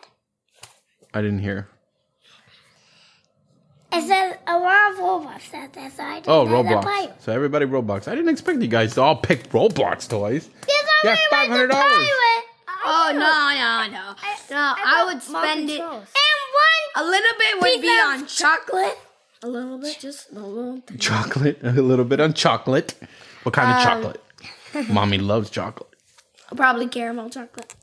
I 1.14 1.22
didn't 1.22 1.40
hear. 1.40 1.68
I 3.92 4.06
said 4.06 4.38
a 4.46 4.58
lot 4.58 4.92
of 4.92 4.98
Roblox. 5.00 5.52
That, 5.52 5.74
that's 5.74 5.98
why 5.98 6.12
I 6.12 6.20
did 6.20 6.26
Oh, 6.28 6.46
that. 6.46 6.54
I 6.54 7.08
Roblox. 7.08 7.22
So 7.22 7.32
everybody 7.34 7.66
Roblox. 7.66 8.08
I 8.08 8.16
didn't 8.16 8.30
expect 8.30 8.62
you 8.62 8.68
guys 8.68 8.94
to 8.96 9.02
all 9.02 9.16
pick 9.16 9.50
Roblox 9.50 10.08
toys. 10.08 10.50
Yes, 10.68 10.88
Yeah, 11.04 11.16
I 11.34 11.48
went 11.50 11.72
to 11.72 11.76
$500. 11.78 11.80
Oh 12.82 13.12
no, 13.14 13.20
no, 13.20 13.88
no, 13.92 14.16
no! 14.52 14.74
I, 14.78 15.04
would 15.06 15.22
spend 15.22 15.70
it. 15.70 15.82
And 15.82 15.90
one. 15.90 16.04
A 16.96 17.04
little 17.04 17.38
bit 17.38 17.62
would 17.62 17.82
be 17.82 17.88
on 17.88 18.26
chocolate. 18.26 18.98
A 19.44 19.48
little 19.48 19.78
bit, 19.78 19.98
just 20.00 20.32
a 20.32 20.36
little. 20.40 20.82
Thing. 20.82 20.98
Chocolate, 20.98 21.60
a 21.64 21.72
little 21.74 22.06
bit 22.06 22.20
on 22.22 22.34
chocolate. 22.34 22.96
What 23.44 23.54
kind 23.54 23.72
of 23.72 23.84
chocolate? 23.84 24.24
Mommy 24.94 25.18
loves 25.18 25.50
chocolate. 25.50 25.94
Probably 26.56 26.88
caramel 26.88 27.30
chocolate. 27.30 27.76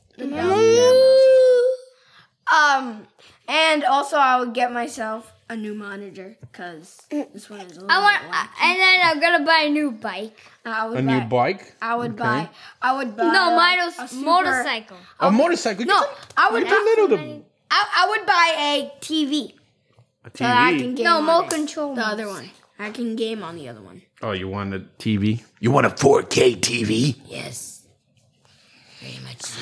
Um, 2.51 3.07
and 3.47 3.83
also 3.83 4.17
I 4.17 4.39
would 4.39 4.53
get 4.53 4.71
myself 4.71 5.33
a 5.49 5.55
new 5.55 5.73
monitor 5.73 6.35
because 6.41 7.01
mm. 7.09 7.31
this 7.33 7.49
one 7.49 7.61
is. 7.61 7.77
A 7.77 7.81
little 7.81 7.91
I 7.91 7.99
want, 8.01 8.21
bit 8.23 8.49
and 8.61 8.79
then 8.79 8.99
I'm 9.03 9.19
gonna 9.19 9.45
buy 9.45 9.63
a 9.67 9.69
new 9.69 9.91
bike. 9.91 10.37
Uh, 10.65 10.69
I 10.69 10.87
would 10.87 10.99
A 10.99 11.01
buy, 11.03 11.19
new 11.19 11.25
bike? 11.27 11.75
I 11.81 11.95
would 11.95 12.11
Okay. 12.11 12.19
buy. 12.23 12.49
I 12.81 12.97
would 12.97 13.15
buy. 13.15 13.31
No, 13.31 13.53
a- 13.53 13.55
mine 13.55 13.79
a 13.79 14.07
super- 14.07 14.25
motorcycle. 14.25 14.97
A 15.19 15.31
motorcycle? 15.31 15.85
No, 15.85 16.03
I 16.35 16.51
would. 16.51 16.63
Look 16.63 16.69
how 16.71 16.83
little 16.83 17.07
the 17.07 17.41
I, 17.69 17.85
I 17.97 18.09
would 18.09 18.25
buy 18.25 18.55
a 18.57 18.91
TV. 19.01 19.53
a 20.25 20.29
So 20.37 20.43
that 20.43 20.57
I 20.57 20.77
can 20.77 20.93
TV. 20.93 20.95
game 20.97 21.03
No, 21.05 21.17
on 21.17 21.25
more 21.25 21.47
control. 21.47 21.95
The 21.95 22.05
other 22.05 22.27
one. 22.27 22.49
I 22.79 22.91
can 22.91 23.15
game 23.15 23.43
on 23.43 23.55
the 23.55 23.67
other 23.69 23.81
one. 23.81 24.03
Oh, 24.21 24.31
you 24.33 24.47
want 24.47 24.73
a 24.73 24.79
TV? 24.99 25.43
You 25.59 25.71
want 25.71 25.85
a 25.87 25.89
4K 25.89 26.55
TV? 26.57 27.15
Yes. 27.25 27.81
Very 29.01 29.17
much 29.23 29.41
so. 29.41 29.59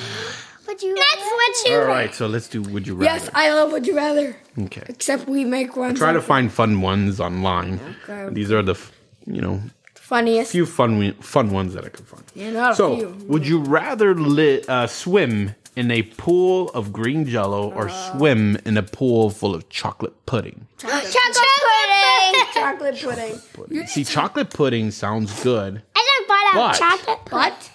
But 0.66 0.82
you. 0.82 0.94
That's 0.94 1.22
what 1.22 1.68
you. 1.70 1.76
All 1.78 1.86
right, 1.86 2.14
so 2.14 2.26
let's 2.26 2.48
do 2.48 2.60
Would 2.62 2.86
You 2.86 2.94
Rather. 2.96 3.04
Yes, 3.04 3.30
I 3.34 3.52
love 3.52 3.72
Would 3.72 3.86
You 3.86 3.96
Rather. 3.96 4.36
Okay. 4.58 4.82
Except 4.88 5.28
we 5.28 5.44
make 5.44 5.76
one. 5.76 5.94
Try 5.94 6.12
to 6.12 6.20
find 6.20 6.50
fun 6.52 6.80
ones 6.80 7.20
online. 7.20 7.78
Okay. 8.08 8.32
These 8.34 8.50
are 8.50 8.62
the, 8.62 8.72
f- 8.72 8.92
you 9.26 9.40
know, 9.40 9.60
funniest. 9.94 10.50
few 10.52 10.66
fun 10.66 10.92
wi- 10.92 11.14
fun 11.20 11.50
ones 11.50 11.74
that 11.74 11.84
I 11.84 11.88
can 11.90 12.04
find. 12.04 12.24
Yeah, 12.34 12.50
not 12.50 12.72
a 12.72 12.74
So, 12.76 12.96
few. 12.96 13.08
would 13.28 13.46
you 13.46 13.60
rather 13.60 14.14
li- 14.14 14.62
uh, 14.68 14.86
swim 14.88 15.54
in 15.76 15.90
a 15.90 16.02
pool 16.02 16.70
of 16.70 16.92
green 16.92 17.26
jello 17.26 17.70
or 17.72 17.88
Uh. 17.88 18.12
swim 18.18 18.56
in 18.64 18.76
a 18.76 18.82
pool 18.82 19.30
full 19.30 19.54
of 19.54 19.68
chocolate 19.68 20.14
pudding? 20.26 20.66
Chocolate 20.78 21.04
pudding. 21.04 22.44
chocolate 22.54 23.00
pudding. 23.00 23.40
pudding. 23.52 23.86
See, 23.86 24.04
chocolate 24.04 24.50
pudding 24.50 24.90
sounds 24.90 25.42
good, 25.42 25.82
I 25.94 25.98
just 26.18 26.28
bought 26.28 26.54
But- 26.54 26.80
out 26.82 26.98
chocolate 26.98 27.18
But. 27.30 27.70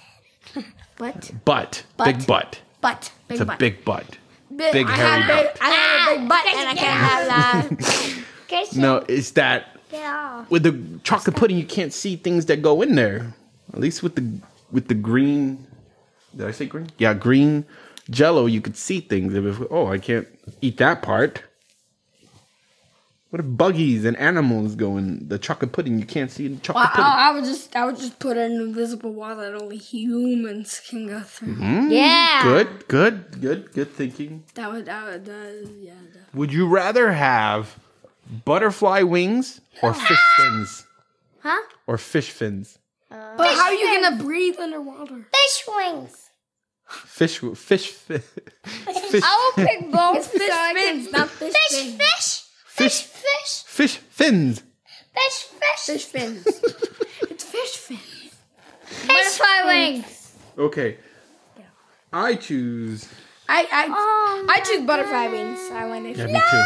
But. 0.97 1.31
but, 1.45 1.83
big 2.05 2.25
butt. 2.27 2.27
But. 2.27 2.59
Big 3.27 3.41
It's 3.41 3.49
a 3.49 3.57
big 3.57 3.85
butt. 3.85 4.17
Big, 4.55 4.73
big 4.73 4.87
I 4.87 4.91
hairy 4.91 5.21
have 5.21 5.27
big, 5.27 5.53
butt. 5.53 5.61
I 5.61 5.69
have 5.69 6.11
a 6.11 6.19
big 6.19 6.25
ah, 6.25 6.27
butt 6.27 6.53
and 6.55 6.69
I 6.69 6.75
can't 6.75 6.99
have 6.99 7.27
that. 7.27 8.17
No, 8.75 8.97
it's 9.07 9.31
that 9.31 9.77
Get 9.89 10.05
off. 10.05 10.51
with 10.51 10.63
the 10.63 10.99
chocolate 11.03 11.37
pudding 11.37 11.57
you 11.57 11.65
can't 11.65 11.93
see 11.93 12.17
things 12.17 12.47
that 12.47 12.61
go 12.61 12.81
in 12.81 12.95
there. 12.95 13.33
At 13.71 13.79
least 13.79 14.03
with 14.03 14.15
the 14.15 14.29
with 14.71 14.89
the 14.89 14.93
green. 14.93 15.65
Did 16.35 16.47
I 16.47 16.51
say 16.51 16.65
green? 16.65 16.89
Yeah, 16.97 17.13
green 17.13 17.65
jello. 18.09 18.47
You 18.47 18.59
could 18.59 18.75
see 18.75 18.99
things. 18.99 19.33
If 19.33 19.61
oh, 19.71 19.87
I 19.87 19.99
can't 19.99 20.27
eat 20.61 20.77
that 20.77 21.01
part. 21.01 21.43
What 23.31 23.39
if 23.39 23.45
buggies 23.47 24.03
and 24.03 24.17
animals 24.17 24.75
go 24.75 24.97
in 24.97 25.29
the 25.29 25.39
chocolate 25.39 25.71
pudding? 25.71 25.97
You 25.97 26.05
can't 26.05 26.29
see 26.29 26.49
the 26.49 26.57
chocolate 26.59 26.87
I, 26.87 26.89
pudding. 26.89 27.05
I, 27.05 27.29
I 27.29 27.31
would 27.33 27.45
just, 27.45 27.75
I 27.75 27.85
would 27.85 27.95
just 27.95 28.19
put 28.19 28.35
an 28.35 28.51
invisible 28.51 29.13
wall 29.13 29.37
that 29.37 29.55
only 29.55 29.77
humans 29.77 30.81
can 30.85 31.07
go 31.07 31.21
through. 31.21 31.55
Yeah. 31.89 32.43
Good, 32.43 32.87
good, 32.89 33.39
good, 33.41 33.71
good 33.71 33.93
thinking. 33.93 34.43
That 34.55 34.71
would, 34.73 34.85
that 34.85 35.05
would, 35.05 35.29
uh, 35.29 35.69
yeah. 35.79 35.93
That. 36.13 36.33
Would 36.35 36.51
you 36.51 36.67
rather 36.67 37.13
have 37.13 37.79
butterfly 38.43 39.03
wings 39.03 39.61
or 39.81 39.93
fish 39.93 40.19
fins? 40.35 40.85
Huh? 41.39 41.61
Or 41.87 41.97
fish 41.97 42.31
fins? 42.31 42.79
But 43.09 43.55
how 43.55 43.63
are 43.67 43.73
you 43.73 44.01
gonna 44.01 44.21
breathe 44.21 44.59
underwater? 44.59 45.25
Fish 45.33 45.63
wings. 45.67 46.17
Fish, 46.89 47.37
fish, 47.39 47.87
fish, 47.87 48.21
fish, 48.65 49.23
I 49.25 49.51
will 49.55 49.65
pick 49.65 49.89
both. 49.89 50.17
It's 50.17 50.27
fish 50.27 50.49
so 50.49 50.73
fins, 50.73 51.11
not 51.13 51.29
fish, 51.29 51.53
Fish, 51.53 51.79
fins. 51.79 51.95
fish, 51.97 52.40
fish, 52.71 53.03
fish, 53.03 53.63
fish 53.65 53.97
fins. 53.97 54.63
fish, 55.13 55.43
fish, 55.43 55.85
Fish 55.85 56.05
fins. 56.05 56.45
it's 57.29 57.43
fish 57.43 57.75
fins. 57.77 58.35
Butterfly 59.07 59.65
wings. 59.65 60.33
Okay. 60.57 60.97
I 62.13 62.35
choose. 62.35 63.07
I, 63.47 63.67
I, 63.71 63.87
Oh, 63.89 64.45
I 64.49 64.59
choose 64.61 64.85
butterfly 64.85 65.27
wings. 65.27 65.59
I 65.71 65.85
want 65.87 66.05
it. 66.05 66.17
Yeah, 66.17 66.27
me 66.27 66.41
too. 66.51 66.63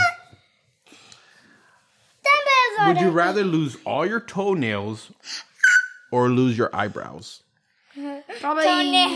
Would 2.88 3.00
you 3.00 3.10
rather 3.10 3.44
lose 3.44 3.78
all 3.86 4.06
your 4.06 4.20
toenails 4.20 5.12
or 6.12 6.30
lose 6.30 6.58
your 6.58 6.76
eyebrows? 6.76 7.42
Probably 8.42 8.64
Toenails. 8.64 9.12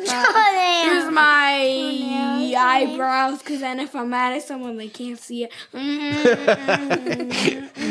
use, 0.00 0.10
Toenails. 0.10 0.86
use 0.86 1.10
my 1.12 2.54
eyebrows 2.58 3.38
because 3.40 3.60
then 3.60 3.78
if 3.80 3.94
I'm 3.94 4.08
mad 4.10 4.34
at 4.36 4.42
someone, 4.42 4.76
they 4.78 4.88
can't 4.88 5.18
see 5.18 5.44
it. 5.44 5.52
Mm-hmm. 5.74 6.40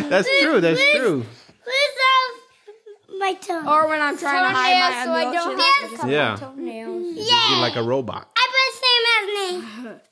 That's 0.09 0.27
true. 0.41 0.59
That's 0.61 0.81
true. 0.95 1.25
Who's 1.63 1.97
out 2.09 3.19
my 3.19 3.33
toe? 3.35 3.63
or 3.67 3.87
when 3.87 4.01
I'm 4.01 4.17
trying 4.17 4.49
to 4.49 4.55
hide 4.55 4.79
my 4.79 5.03
so 5.05 5.11
I 5.11 5.23
don't 5.31 5.53
emotions. 5.53 6.01
have 6.01 6.09
Yeah. 6.11 6.35
toenails. 6.37 7.03
You're 7.17 7.25
Yeah. 7.27 7.57
like 7.59 7.75
a 7.75 7.83
robot. 7.83 8.27
I 8.35 8.47
put 8.51 8.63
the 8.71 8.77
same 8.81 9.03
as 9.13 9.25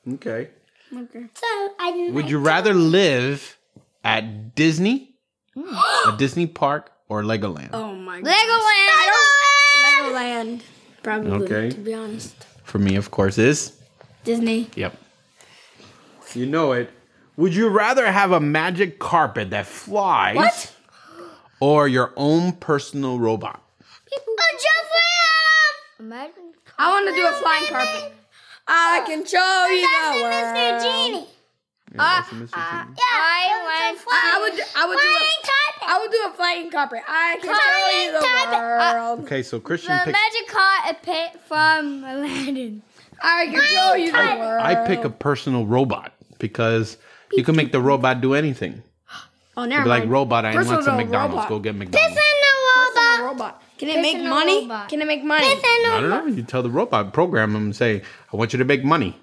me. 0.06 0.14
Okay. 0.14 0.50
Okay. 0.96 1.24
So 1.34 1.46
I 1.80 2.10
Would 2.12 2.30
you 2.30 2.38
rather 2.38 2.72
live 2.74 3.58
at 4.04 4.54
Disney, 4.54 5.14
a 5.56 6.14
Disney 6.16 6.46
park, 6.46 6.92
or 7.08 7.22
Legoland? 7.22 7.70
Oh 7.72 7.94
my 7.94 8.20
god. 8.20 8.30
Legoland. 8.32 8.88
Legoland. 8.88 9.29
Land 10.12 10.62
probably, 11.02 11.46
Okay. 11.46 11.70
to 11.70 11.78
be 11.80 11.94
honest. 11.94 12.34
For 12.64 12.78
me, 12.78 12.96
of 12.96 13.10
course, 13.10 13.38
is 13.38 13.72
Disney. 14.24 14.68
Yep. 14.76 14.96
You 16.34 16.46
know 16.46 16.72
it. 16.72 16.90
Would 17.36 17.54
you 17.54 17.68
rather 17.68 18.10
have 18.10 18.32
a 18.32 18.40
magic 18.40 18.98
carpet 18.98 19.50
that 19.50 19.66
flies 19.66 20.36
What? 20.36 20.72
or 21.60 21.88
your 21.88 22.12
own 22.16 22.52
personal 22.52 23.18
robot? 23.18 23.62
Imagine. 25.98 26.54
I 26.78 26.88
want 26.90 27.08
to 27.08 27.14
do 27.14 27.26
a 27.26 27.32
flying 27.32 27.66
carpet. 27.66 28.12
I 28.66 29.02
can 29.06 29.24
show 29.26 29.66
you 29.70 29.88
the 30.16 31.14
world. 31.16 31.28
Mr. 31.92 31.96
Genie. 31.96 31.96
Yeah, 31.96 32.02
ah, 32.02 32.16
that's 32.20 32.32
a 32.32 32.34
Mr. 32.34 32.38
Genie. 32.38 32.50
Ah, 32.54 32.86
yeah, 32.88 33.02
I 33.10 33.90
went. 33.90 34.06
I 34.12 34.38
would, 34.42 34.56
do- 34.56 34.70
I 34.76 34.86
would 34.86 34.98
do 34.98 35.00
Flying 35.00 35.40
a, 35.42 35.46
carpet. 35.46 35.88
I 35.88 35.98
would 36.00 36.10
do 36.10 36.18
a 36.26 36.32
flying 36.36 36.70
carpet. 36.70 37.00
I 37.08 37.36
can 37.40 37.54
Flying 37.54 37.60
show 37.60 38.00
you 38.04 38.12
the 38.12 38.18
carpet. 38.26 38.58
Ah, 38.60 38.92
world. 38.94 39.20
Okay, 39.24 39.42
so 39.42 39.58
Christian 39.60 39.92
The 39.96 40.04
picks. 40.04 40.18
magic 40.18 40.48
car 40.48 40.90
a 40.90 40.94
pit 40.94 41.40
from 41.46 42.04
Aladdin. 42.04 42.82
I 43.22 43.46
can 43.46 43.62
show 43.62 43.94
you 43.94 44.12
the 44.12 44.36
world. 44.38 44.62
I 44.62 44.86
pick 44.86 45.04
a 45.04 45.10
personal 45.10 45.66
robot 45.66 46.12
because 46.38 46.96
you 47.32 47.42
can 47.44 47.56
make 47.56 47.72
the 47.72 47.80
robot 47.80 48.20
do 48.20 48.34
anything. 48.34 48.82
Oh, 49.56 49.64
never 49.66 49.82
Be 49.82 49.88
like 49.90 50.08
robot, 50.08 50.46
I 50.46 50.54
want 50.54 50.84
some 50.84 50.96
McDonald's. 50.96 51.34
robot. 51.34 51.48
Go 51.48 51.58
get 51.58 51.74
McDonald's. 51.74 52.16
Listen, 52.16 52.32
no 52.40 52.86
Personal 52.86 53.26
robot. 53.26 53.32
robot. 53.52 53.62
Can 53.78 53.88
it 53.90 54.00
make 54.00 54.22
money? 54.22 54.60
robot. 54.62 54.88
Can 54.88 55.02
it 55.02 55.06
make 55.06 55.24
money? 55.24 55.44
Listen, 55.44 55.60
I 55.64 55.82
no 56.00 56.08
don't 56.08 56.28
know. 56.30 56.34
You 56.36 56.42
tell 56.44 56.62
the 56.62 56.70
robot, 56.70 57.12
program 57.12 57.54
him, 57.56 57.64
and 57.64 57.76
say, 57.76 58.00
"I 58.32 58.36
want 58.36 58.52
you 58.54 58.58
to 58.60 58.64
make 58.64 58.84
money." 58.84 59.20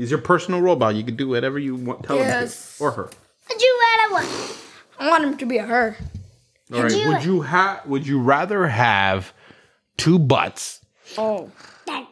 He's 0.00 0.10
your 0.10 0.20
personal 0.20 0.62
robot. 0.62 0.94
You 0.94 1.04
can 1.04 1.14
do 1.14 1.28
whatever 1.28 1.58
you 1.58 1.74
want. 1.76 2.04
Tell 2.04 2.16
Yes. 2.16 2.72
him 2.72 2.78
to, 2.78 2.84
or 2.84 2.90
her. 2.92 3.10
Would 3.50 3.60
you 3.60 3.78
rather 3.98 4.14
what? 4.14 4.56
I 4.98 5.08
want 5.10 5.24
him 5.24 5.36
to 5.36 5.44
be 5.44 5.58
a 5.58 5.62
her. 5.64 5.94
All 6.72 6.82
right. 6.84 7.06
Would 7.06 7.22
you 7.22 7.42
have? 7.42 7.84
Would 7.84 8.06
you 8.06 8.18
rather 8.18 8.66
have 8.68 9.34
two 9.98 10.18
butts 10.18 10.80
Oh. 11.18 11.50
That- 11.86 12.06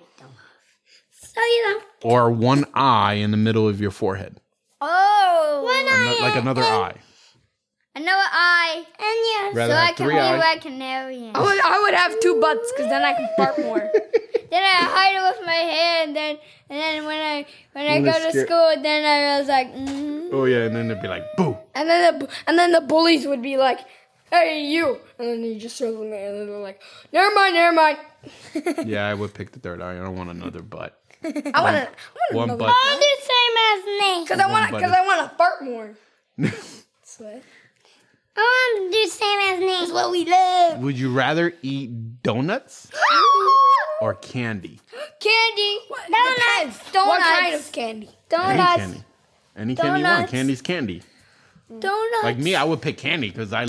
So 1.12 1.40
you 1.40 1.69
know. 1.73 1.81
or 2.02 2.31
one 2.31 2.66
eye 2.74 3.15
in 3.15 3.31
the 3.31 3.39
middle 3.39 3.66
of 3.66 3.81
your 3.81 3.90
forehead, 3.90 4.39
Oh. 4.82 5.62
One 5.65 5.74
Ano- 5.89 6.10
eye 6.10 6.28
like 6.28 6.36
another 6.36 6.62
eye. 6.65 6.97
Another 8.02 8.28
eye. 8.32 8.76
and 9.06 9.18
yes. 9.32 9.54
Rather 9.56 9.72
So 9.74 9.78
I 9.78 9.92
can 9.92 10.06
three 10.06 10.14
be 10.14 10.20
eyes. 10.20 10.38
like 10.40 10.60
canary. 10.62 11.30
I 11.34 11.40
would, 11.40 11.60
I 11.60 11.80
would 11.82 11.94
have 11.94 12.18
two 12.20 12.40
butts 12.40 12.70
because 12.72 12.88
then 12.90 13.02
I 13.02 13.12
can 13.14 13.28
fart 13.36 13.58
more. 13.58 13.78
then 14.50 14.62
I 14.64 14.76
hide 14.96 15.14
it 15.18 15.24
with 15.36 15.46
my 15.46 15.52
hair, 15.54 16.04
and 16.04 16.14
then 16.16 16.38
and 16.70 16.78
then 16.80 17.04
when 17.06 17.20
I 17.20 17.46
when 17.72 17.86
I 17.86 17.94
When 18.00 18.04
go 18.04 18.12
to 18.12 18.30
scared- 18.30 18.46
school, 18.46 18.74
then 18.82 19.04
I 19.04 19.38
was 19.40 19.48
like, 19.48 19.74
mm. 19.74 20.28
Oh 20.32 20.44
yeah, 20.44 20.66
and 20.66 20.76
then 20.76 20.88
they'd 20.88 21.00
be 21.02 21.08
like, 21.08 21.24
"Boo!" 21.36 21.56
And 21.74 21.88
then 21.88 22.18
the 22.18 22.28
and 22.46 22.58
then 22.58 22.70
the 22.72 22.80
bullies 22.82 23.26
would 23.26 23.42
be 23.42 23.56
like, 23.56 23.80
"Hey, 24.30 24.62
you!" 24.64 24.98
And 25.18 25.26
then 25.28 25.42
you 25.44 25.58
just 25.58 25.76
circle 25.76 26.04
me, 26.04 26.16
and 26.16 26.34
then 26.40 26.46
they're 26.48 26.58
like, 26.58 26.80
"Never 27.12 27.34
mind, 27.34 27.54
never 27.54 27.74
mind." 27.74 27.98
Yeah, 28.86 29.06
I 29.08 29.14
would 29.14 29.32
pick 29.34 29.52
the 29.52 29.58
third 29.60 29.80
eye. 29.80 29.92
I 29.96 30.00
don't 30.00 30.16
want 30.16 30.30
another 30.30 30.60
butt. 30.62 31.00
I 31.24 31.28
want 31.28 31.76
to, 31.76 31.88
I 31.88 32.34
want 32.34 32.34
One 32.34 32.44
another 32.50 32.58
butt. 32.58 32.74
I'll 32.76 32.98
do 32.98 33.12
same 33.34 33.56
as 33.70 33.84
me. 34.00 34.24
because 34.24 34.40
I 34.40 34.46
want 34.50 34.68
to, 34.68 34.76
because. 34.76 34.92
I 34.92 35.06
want 35.06 35.30
to 35.30 35.36
fart 35.36 35.64
more. 35.64 35.94
That's 36.36 37.18
what- 37.18 37.42
I 38.39 38.78
want 38.78 38.93
to 38.93 38.98
do 38.98 39.09
same 39.09 39.40
as 39.55 39.60
me. 39.60 39.66
That's 39.66 39.93
what 39.93 40.10
we 40.10 40.24
live. 40.24 40.78
Would 40.81 40.98
you 40.98 41.12
rather 41.12 41.52
eat 41.62 42.23
donuts 42.23 42.89
or 44.01 44.15
candy? 44.15 44.81
candy, 45.20 45.78
Donuts. 46.10 46.93
donuts, 46.93 46.94
What 46.94 47.20
kind 47.23 47.55
of 47.55 47.73
candy? 47.73 48.06
Any 48.06 48.56
donuts, 48.56 48.77
candy. 48.77 49.05
Any 49.56 49.74
candy 49.74 49.98
you 50.01 50.05
want. 50.05 50.16
Donuts. 50.16 50.31
Candy's 50.31 50.62
candy. 50.62 51.02
donuts. 51.81 52.23
Like 52.23 52.39
me, 52.39 52.55
I 52.55 52.65
would 52.65 52.81
pick 52.81 52.97
candy 52.98 53.28
because 53.31 53.52
I 53.52 53.62
love 53.62 53.69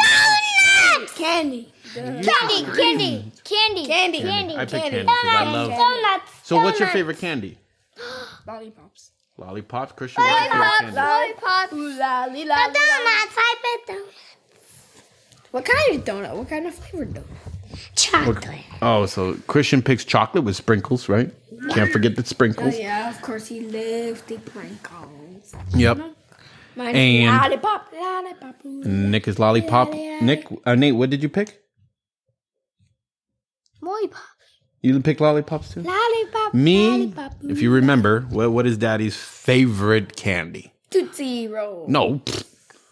Candy. 1.16 1.72
candy, 1.94 2.24
candy, 2.24 2.66
candy, 2.76 3.34
candy, 3.44 3.88
Candy. 3.88 4.22
candy. 4.22 4.56
I 4.56 4.66
pick 4.66 4.72
candy. 4.84 4.90
candy 4.90 5.02
because 5.06 5.26
I 5.26 5.52
love. 5.52 5.70
Donuts. 5.72 6.32
So, 6.44 6.58
what's 6.58 6.80
your 6.80 6.88
favorite 6.98 7.18
candy? 7.18 7.58
Lollipops. 8.48 9.12
Lollipops, 9.38 9.94
Christian. 9.94 10.24
What's 10.24 10.54
your 10.54 10.64
favorite 10.64 10.96
Lollipops, 10.96 10.96
candy? 10.96 10.96
lollipops. 10.96 11.74
Ooh, 11.74 12.00
la, 12.00 12.26
li, 12.26 12.46
la, 12.46 12.68
The 12.68 12.74
li, 12.74 12.80
la. 12.80 12.98
donuts. 12.98 13.36
I 13.38 13.56
bet 13.64 13.88
donuts. 13.96 14.16
What 15.51 15.65
kind 15.65 15.95
of 15.99 16.05
donut? 16.05 16.35
What 16.35 16.49
kind 16.49 16.67
of 16.67 16.73
flavored 16.76 17.13
donut? 17.13 17.26
Chocolate. 17.95 18.61
Oh, 18.81 19.05
so 19.05 19.35
Christian 19.47 19.81
picks 19.81 20.03
chocolate 20.05 20.43
with 20.43 20.55
sprinkles, 20.55 21.07
right? 21.09 21.31
Can't 21.71 21.91
forget 21.91 22.15
the 22.15 22.23
sprinkles. 22.26 22.73
Oh, 22.76 22.77
yeah, 22.77 23.09
of 23.09 23.21
course 23.21 23.47
he 23.47 23.59
loves 23.61 24.21
the 24.23 24.38
sprinkles. 24.45 25.53
Yep. 25.76 25.97
Mine 26.76 26.95
And- 26.95 27.23
is 27.23 27.41
lollipop, 27.41 27.91
lollipop. 27.93 28.55
Nick 28.65 29.27
is 29.27 29.38
lollipop. 29.39 29.91
Nick, 29.93 30.47
uh, 30.65 30.76
Nate, 30.76 30.95
what 30.95 31.09
did 31.09 31.21
you 31.21 31.30
pick? 31.30 31.59
Lollipop. 33.81 34.21
You 34.81 34.99
pick 35.01 35.19
lollipops 35.19 35.73
too. 35.73 35.81
Lollipop, 35.81 36.53
Me, 36.53 36.89
lollipop. 36.89 37.34
if 37.49 37.61
you 37.61 37.69
remember, 37.71 38.21
what 38.30 38.51
what 38.51 38.65
is 38.65 38.77
Daddy's 38.77 39.17
favorite 39.17 40.15
candy? 40.15 40.71
Tootsie 40.89 41.47
Roll. 41.49 41.85
No, 41.89 42.19
pfft, 42.19 42.45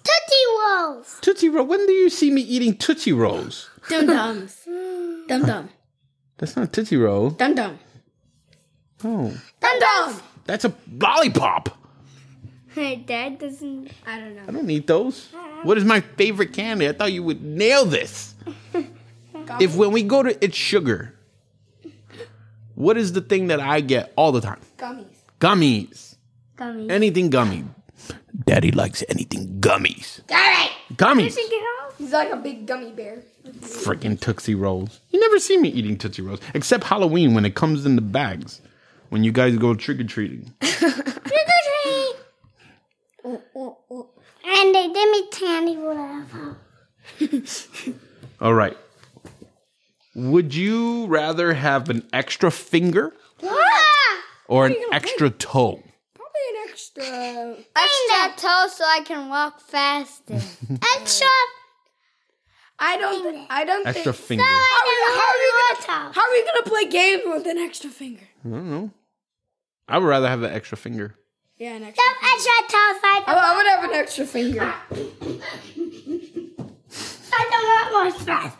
Tootsie 0.07 0.45
Rolls. 0.59 1.17
Tootsie 1.21 1.49
Roll. 1.49 1.65
When 1.65 1.85
do 1.85 1.91
you 1.91 2.09
see 2.09 2.31
me 2.31 2.41
eating 2.41 2.77
Tootsie 2.77 3.13
Rolls? 3.13 3.69
Dum 3.89 4.07
Dums. 4.07 4.67
Dum 5.27 5.45
Dum. 5.45 5.69
That's 6.37 6.55
not 6.55 6.71
Tootsie 6.71 6.97
Roll. 6.97 7.31
Dum 7.31 7.55
Dum. 7.55 7.79
Oh, 9.03 9.35
Dum 9.59 9.79
Dum. 9.79 10.21
that's 10.45 10.65
a 10.65 10.73
lollipop. 10.91 11.77
My 12.75 12.95
dad 12.95 13.39
doesn't. 13.39 13.89
I 14.05 14.19
don't 14.19 14.35
know. 14.35 14.43
I 14.47 14.51
don't 14.51 14.69
eat 14.69 14.87
those. 14.87 15.29
What 15.63 15.77
is 15.77 15.83
my 15.83 16.01
favorite 16.01 16.53
candy? 16.53 16.87
I 16.87 16.93
thought 16.93 17.11
you 17.11 17.23
would 17.23 17.43
nail 17.43 17.85
this. 17.85 18.35
if 19.59 19.75
when 19.75 19.91
we 19.91 20.03
go 20.03 20.21
to 20.21 20.33
IT'SUGAR, 20.33 21.11
what 22.75 22.97
is 22.97 23.13
the 23.13 23.21
thing 23.21 23.47
that 23.47 23.59
I 23.59 23.81
get 23.81 24.13
all 24.15 24.31
the 24.31 24.41
time? 24.41 24.59
Gummies. 24.77 25.05
Gummies. 25.39 26.15
Gummies. 26.55 26.91
Anything 26.91 27.29
gummy. 27.31 27.65
Daddy 28.45 28.71
likes 28.71 29.03
anything 29.09 29.59
gummies. 29.59 30.21
All 30.29 30.37
right. 30.37 30.71
Gummies. 30.93 31.37
He's 31.97 32.11
like 32.13 32.31
a 32.31 32.35
big 32.37 32.67
gummy 32.67 32.91
bear. 32.91 33.23
Freaking 33.61 34.19
Tootsie 34.19 34.55
Rolls. 34.55 34.99
You 35.09 35.19
never 35.19 35.39
see 35.39 35.57
me 35.57 35.69
eating 35.69 35.97
Tootsie 35.97 36.21
Rolls. 36.21 36.39
Except 36.53 36.83
Halloween 36.83 37.33
when 37.33 37.45
it 37.45 37.55
comes 37.55 37.85
in 37.85 37.95
the 37.95 38.01
bags. 38.01 38.61
When 39.09 39.23
you 39.23 39.31
guys 39.31 39.57
go 39.57 39.73
trick 39.73 39.99
or 39.99 40.03
treating. 40.03 40.53
Trick 40.61 40.83
or 40.83 41.61
treat! 41.83 42.15
and 44.45 44.75
they 44.75 44.87
give 44.87 45.11
me 45.11 45.27
candy, 45.31 45.77
whatever. 45.77 46.57
All 48.41 48.53
right. 48.53 48.77
Would 50.15 50.53
you 50.53 51.05
rather 51.07 51.53
have 51.53 51.89
an 51.89 52.07
extra 52.11 52.51
finger 52.51 53.13
or 54.47 54.65
an 54.65 54.75
extra 54.91 55.29
toe? 55.29 55.81
Probably 56.97 57.17
an 57.17 57.55
extra. 57.57 57.65
Extra 57.75 58.47
toe 58.49 58.67
so 58.69 58.83
I 58.85 59.01
can 59.05 59.29
walk 59.29 59.59
faster. 59.61 60.33
Extra. 60.95 61.27
I 62.79 62.97
don't. 62.97 63.23
Th- 63.33 63.47
I 63.49 63.65
don't 63.65 63.87
Extra 63.87 64.13
think. 64.13 64.39
finger. 64.41 64.43
How 64.43 64.49
are, 64.49 64.85
you, 64.87 65.07
how, 65.09 65.27
are 65.27 65.37
you 65.37 65.51
gonna, 65.87 66.13
how 66.13 66.21
are 66.21 66.35
you 66.35 66.45
gonna 66.45 66.63
play 66.69 66.85
games 66.89 67.23
with 67.25 67.47
an 67.47 67.57
extra 67.57 67.89
finger? 67.89 68.27
I 68.45 68.49
don't 68.49 68.69
know. 68.69 68.91
I 69.87 69.97
would 69.97 70.07
rather 70.07 70.27
have 70.27 70.41
the 70.41 70.53
extra 70.53 70.77
finger. 70.77 71.15
Yeah, 71.57 71.73
an 71.75 71.83
extra. 71.83 72.03
Some 72.03 72.15
extra 72.33 72.51
toes. 72.69 73.01
I 73.03 73.23
I, 73.25 73.33
I 73.33 73.57
would 73.57 73.65
have 73.67 73.83
an 73.89 73.95
extra 73.95 74.25
finger. 74.27 74.61
I 77.33 77.47
don't 77.51 77.91
want 77.93 78.13
more 78.13 78.21
stress. 78.21 78.53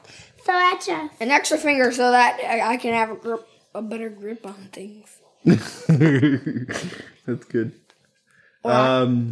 So 0.45 0.72
extra. 0.73 1.09
An 1.19 1.30
extra 1.30 1.57
finger 1.57 1.91
so 1.91 2.09
that 2.11 2.39
I, 2.39 2.73
I 2.73 2.77
can 2.77 2.93
have 2.93 3.11
a 3.11 3.15
grip, 3.15 3.47
a 3.76 3.81
better 3.84 4.09
grip 4.09 4.45
on 4.47 4.53
things. 4.72 5.09
That's 7.26 7.45
good. 7.45 7.73
Um, 8.69 9.30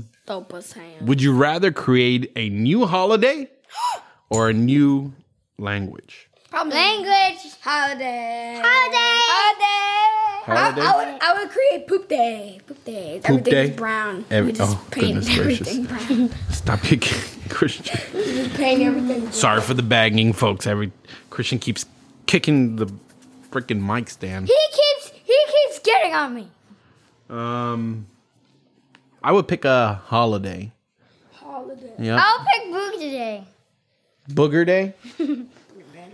would 1.01 1.21
you 1.21 1.33
rather 1.33 1.71
create 1.71 2.31
a 2.35 2.49
new 2.49 2.85
holiday 2.85 3.49
or 4.29 4.49
a 4.49 4.53
new 4.53 5.13
language? 5.57 6.29
Language. 6.51 7.53
Holiday. 7.61 8.61
Holiday. 8.63 9.21
Holiday. 9.27 10.41
I, 10.47 10.71
Holiday? 10.71 10.81
I 10.81 10.95
would. 10.95 11.21
I 11.21 11.33
would 11.41 11.49
create 11.51 11.87
poop 11.87 12.07
day. 12.07 12.61
Poop 12.65 12.85
day. 12.85 13.19
Poop 13.23 13.29
Everything 13.29 13.53
day? 13.53 13.63
is 13.65 13.75
brown. 13.75 14.25
Every- 14.31 14.51
we 14.51 14.57
just 14.57 14.77
oh, 14.77 14.87
paint 14.91 15.25
goodness 15.25 15.35
gracious. 15.37 15.77
brown. 15.79 16.29
Stop 16.51 16.81
kicking 16.81 17.17
Christian. 17.49 17.99
We 18.13 18.47
paint 18.49 18.81
everything. 18.83 19.19
Brown. 19.21 19.33
Sorry 19.33 19.61
for 19.61 19.73
the 19.73 19.83
bagging, 19.83 20.31
folks. 20.33 20.65
Every 20.65 20.91
Christian 21.29 21.59
keeps 21.59 21.85
kicking 22.25 22.77
the 22.77 22.85
freaking 23.51 23.81
mic 23.81 24.09
stand. 24.09 24.47
He 24.47 24.55
keeps 24.71 25.11
he 25.23 25.37
keeps 25.47 25.79
getting 25.79 26.13
on 26.13 26.33
me. 26.35 26.47
Um, 27.29 28.05
I 29.25 29.31
would 29.31 29.47
pick 29.47 29.65
a 29.65 29.95
holiday. 30.05 30.71
Holiday. 31.33 31.93
Yep. 31.97 32.19
I'll 32.21 32.45
pick 32.45 32.71
Boog 32.71 32.99
Day. 32.99 33.43
Booger 34.29 34.65
day. 34.65 34.93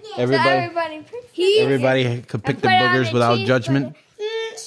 So 0.03 0.17
Everybody, 0.17 0.49
everybody 0.49 1.01
put, 1.03 1.39
everybody 1.59 2.21
could 2.23 2.43
pick 2.43 2.57
the 2.57 2.67
put 2.67 2.71
boogers 2.71 3.07
the 3.07 3.13
without 3.13 3.37
cheese, 3.37 3.47
judgment. 3.47 3.95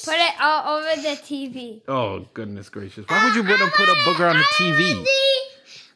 put 0.04 0.14
it 0.14 0.34
all 0.40 0.78
over 0.78 1.02
the 1.02 1.16
TV. 1.20 1.82
Oh 1.88 2.24
goodness 2.32 2.68
gracious! 2.70 3.04
Why 3.08 3.24
would 3.24 3.34
you 3.34 3.42
want 3.42 3.60
to 3.60 3.70
put 3.76 3.88
a 3.88 3.94
booger 4.06 4.30
on 4.30 4.36
the 4.38 4.44
TV? 4.54 5.04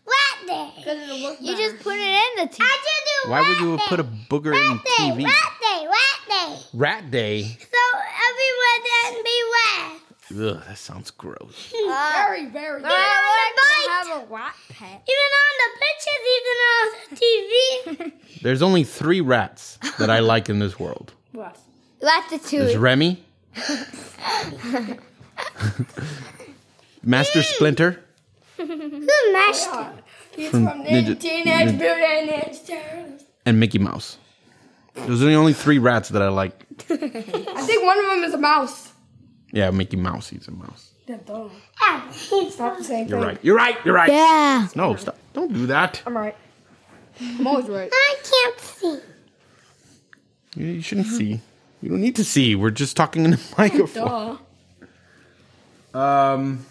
Wet 0.05 0.47
day. 0.47 0.73
Because 0.77 0.99
it'll 1.03 1.19
look 1.19 1.39
You 1.41 1.57
just 1.57 1.83
put 1.83 1.95
it 1.97 2.01
in 2.01 2.45
the 2.47 2.53
TV. 2.53 2.61
I 2.61 3.23
do 3.25 3.31
Why 3.31 3.49
would 3.49 3.59
you 3.61 3.71
wet 3.77 3.81
put 3.89 4.01
a 4.01 4.03
day. 4.03 4.27
booger 4.29 4.55
in 4.55 4.71
Wet 4.73 4.85
day. 4.85 5.05
TV? 5.05 5.23
Wet 5.23 5.53
day. 5.63 5.87
Wet 5.89 6.29
day. 6.29 6.57
Rat 6.75 7.11
day. 7.11 7.43
So 7.43 7.85
everyone 8.29 8.81
then 9.15 9.25
be 9.25 9.39
wet. 9.55 10.08
Ugh, 10.31 10.63
that 10.67 10.77
sounds 10.79 11.11
gross. 11.11 11.73
Uh, 11.89 12.13
very, 12.27 12.47
very. 12.47 12.83
But 12.83 12.91
I 12.93 12.95
bite. 12.95 13.25
like 13.39 14.07
to 14.07 14.11
have 14.11 14.23
a 14.23 14.33
rat 14.35 14.55
pet. 14.69 15.03
Even 15.09 15.31
on 15.45 15.55
the 15.65 15.71
pictures, 15.81 16.25
even 16.37 16.57
on 16.75 16.85
the 17.11 17.17
TV. 17.17 18.41
There's 18.43 18.63
only 18.63 18.85
three 18.85 19.21
rats 19.23 19.79
that 19.99 20.11
I 20.11 20.19
like 20.21 20.49
in 20.51 20.59
this 20.59 20.79
world. 20.79 21.13
What? 21.33 21.57
There's 22.01 22.13
Ratatouille. 22.43 22.81
Remy, 22.81 23.25
Master 27.03 27.43
Splinter, 27.43 28.01
Who 28.57 28.67
mashed 29.33 29.69
it? 29.73 30.05
He's 30.37 30.51
From 30.51 30.67
from, 30.67 30.85
Ninja- 30.85 31.07
the 31.09 31.15
Teenage 31.17 31.75
Mutant 31.75 31.81
Ninja 32.31 32.67
Turtles. 32.67 33.23
and 33.47 33.59
Mickey 33.59 33.79
Mouse. 33.79 34.19
Those 34.95 35.23
are 35.23 35.27
the 35.27 35.35
only 35.35 35.53
three 35.53 35.79
rats 35.79 36.09
that 36.11 36.23
I 36.23 36.29
like. 36.29 36.53
I 36.91 36.97
think 37.63 37.85
one 37.85 37.99
of 37.99 38.07
them 38.07 38.25
is 38.25 38.35
a 38.35 38.39
mouse. 38.39 38.93
Yeah, 39.53 39.71
Mickey 39.71 39.97
Mouse. 39.97 40.29
He's 40.29 40.49
a 40.49 40.51
mouse. 40.53 40.93
Ah, 41.81 42.07
he's 42.13 42.59
Not 42.59 42.79
the 42.79 42.85
same 42.85 43.09
You're 43.09 43.19
thing. 43.19 43.29
right. 43.29 43.39
You're 43.43 43.57
right. 43.57 43.77
You're 43.85 43.95
right. 43.95 44.11
Yeah. 44.11 44.69
No, 44.75 44.95
stop. 44.97 45.17
Don't 45.33 45.53
do 45.53 45.67
that. 45.67 46.03
I'm 46.07 46.17
right. 46.17 46.37
I'm 47.21 47.47
always 47.47 47.67
right. 47.67 47.89
I 47.93 48.17
can't 48.23 48.61
see. 48.61 48.99
You, 50.55 50.67
you 50.67 50.83
shouldn't 50.83 51.07
see. 51.07 51.41
You 51.81 51.89
don't 51.91 52.01
need 52.01 52.17
to 52.17 52.25
see. 52.25 52.55
We're 52.55 52.71
just 52.71 52.97
talking 52.97 53.25
in 53.25 53.31
the 53.33 53.41
microphone. 53.59 54.39
Duh. 55.93 55.99
Um, 55.99 56.67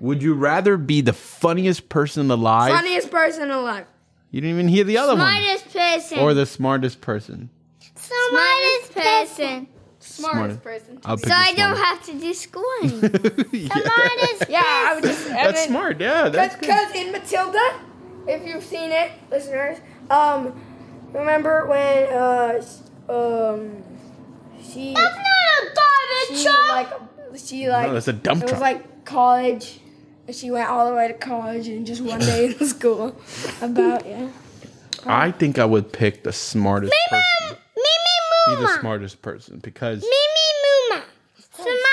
would 0.00 0.22
you 0.22 0.34
rather 0.34 0.76
be 0.76 1.00
the 1.00 1.12
funniest 1.12 1.88
person 1.88 2.30
alive? 2.30 2.72
Funniest 2.72 3.10
person 3.10 3.50
alive. 3.50 3.86
You 4.30 4.40
didn't 4.40 4.54
even 4.54 4.68
hear 4.68 4.84
the 4.84 4.98
other 4.98 5.14
one. 5.14 5.20
Smartest 5.20 5.72
person. 5.72 6.18
Or 6.18 6.34
the 6.34 6.46
smartest 6.46 7.00
person. 7.00 7.50
Smartest 7.94 8.94
person. 8.94 9.66
Smartest 10.12 10.62
person. 10.62 10.98
I'll 11.04 11.16
pick 11.16 11.26
So 11.26 11.34
I 11.34 11.52
don't 11.54 11.76
have 11.76 12.02
to 12.06 12.12
do 12.18 12.32
school 12.34 12.64
anymore. 12.82 13.10
yeah. 13.52 13.68
Yeah, 14.48 14.62
I 14.64 14.92
would 14.94 15.04
just. 15.04 15.28
That's 15.28 15.64
smart. 15.64 16.00
Yeah, 16.00 16.28
that's. 16.28 16.56
Because 16.56 16.94
in 16.94 17.12
Matilda, 17.12 17.80
if 18.26 18.46
you've 18.46 18.64
seen 18.64 18.90
it, 18.90 19.10
listeners, 19.30 19.78
um, 20.10 20.60
remember 21.12 21.66
when 21.66 22.12
uh, 22.12 22.62
um, 23.08 23.82
she 24.62 24.94
That's 24.94 25.16
not 25.16 25.26
a 25.26 25.74
garbage 25.74 26.38
she 26.38 26.44
truck. 26.44 26.68
like 26.68 27.38
she 27.38 27.68
like 27.68 27.86
No, 27.88 27.94
that's 27.94 28.08
a 28.08 28.12
dump 28.12 28.42
it 28.44 28.50
was 28.52 28.60
like 28.60 29.04
college, 29.04 29.80
and 30.26 30.34
she 30.36 30.50
went 30.50 30.68
all 30.68 30.88
the 30.88 30.94
way 30.94 31.08
to 31.08 31.14
college 31.14 31.68
and 31.68 31.86
just 31.86 32.02
one 32.02 32.20
day 32.20 32.46
in 32.58 32.66
school. 32.66 33.16
About 33.60 34.06
yeah. 34.06 34.28
I 35.06 35.30
think 35.30 35.58
I 35.58 35.64
would 35.64 35.92
pick 35.92 36.24
the 36.24 36.32
smartest 36.32 36.92
person. 37.08 37.56
Be 38.50 38.56
the 38.62 38.78
smartest 38.80 39.22
person 39.22 39.58
because 39.60 40.02
Mimi 40.02 41.00
Muma. 41.00 41.02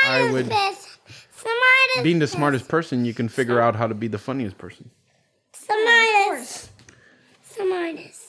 I 0.05 0.31
would- 0.31 0.45
Smartest. 0.47 0.87
Smartest. 1.35 2.03
being 2.03 2.19
the 2.19 2.27
smartest 2.27 2.67
person, 2.67 3.05
you 3.05 3.13
can 3.13 3.29
figure 3.29 3.59
out 3.61 3.75
how 3.75 3.87
to 3.87 3.93
be 3.93 4.07
the 4.07 4.17
funniest 4.17 4.57
person. 4.57 4.89
Smartest. 5.53 6.69
Smartest. 7.55 8.21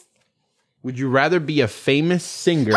Would 0.82 0.98
you 0.98 1.08
rather 1.08 1.40
be 1.40 1.60
a 1.60 1.68
famous 1.68 2.24
singer 2.24 2.72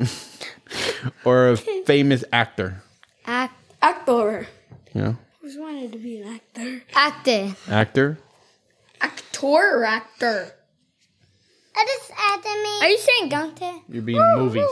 or 1.24 1.48
a 1.50 1.56
famous 1.56 2.24
actor? 2.32 2.82
Act, 3.26 3.54
Actor. 3.80 4.48
Yeah, 4.94 5.14
Who's 5.40 5.56
wanted 5.56 5.92
to 5.92 5.98
be 5.98 6.20
an 6.20 6.34
actor? 6.34 6.82
actor. 6.94 7.54
actor. 7.68 8.18
Actor 9.00 9.46
or 9.46 9.84
actor? 9.84 10.52
That 11.74 11.86
is 11.88 12.10
after 12.10 12.48
me. 12.48 12.80
Are 12.82 12.88
you 12.88 12.98
saying 12.98 13.28
gangster? 13.28 13.72
You're 13.88 14.02
being 14.02 14.18
in 14.18 14.38
movies. 14.38 14.68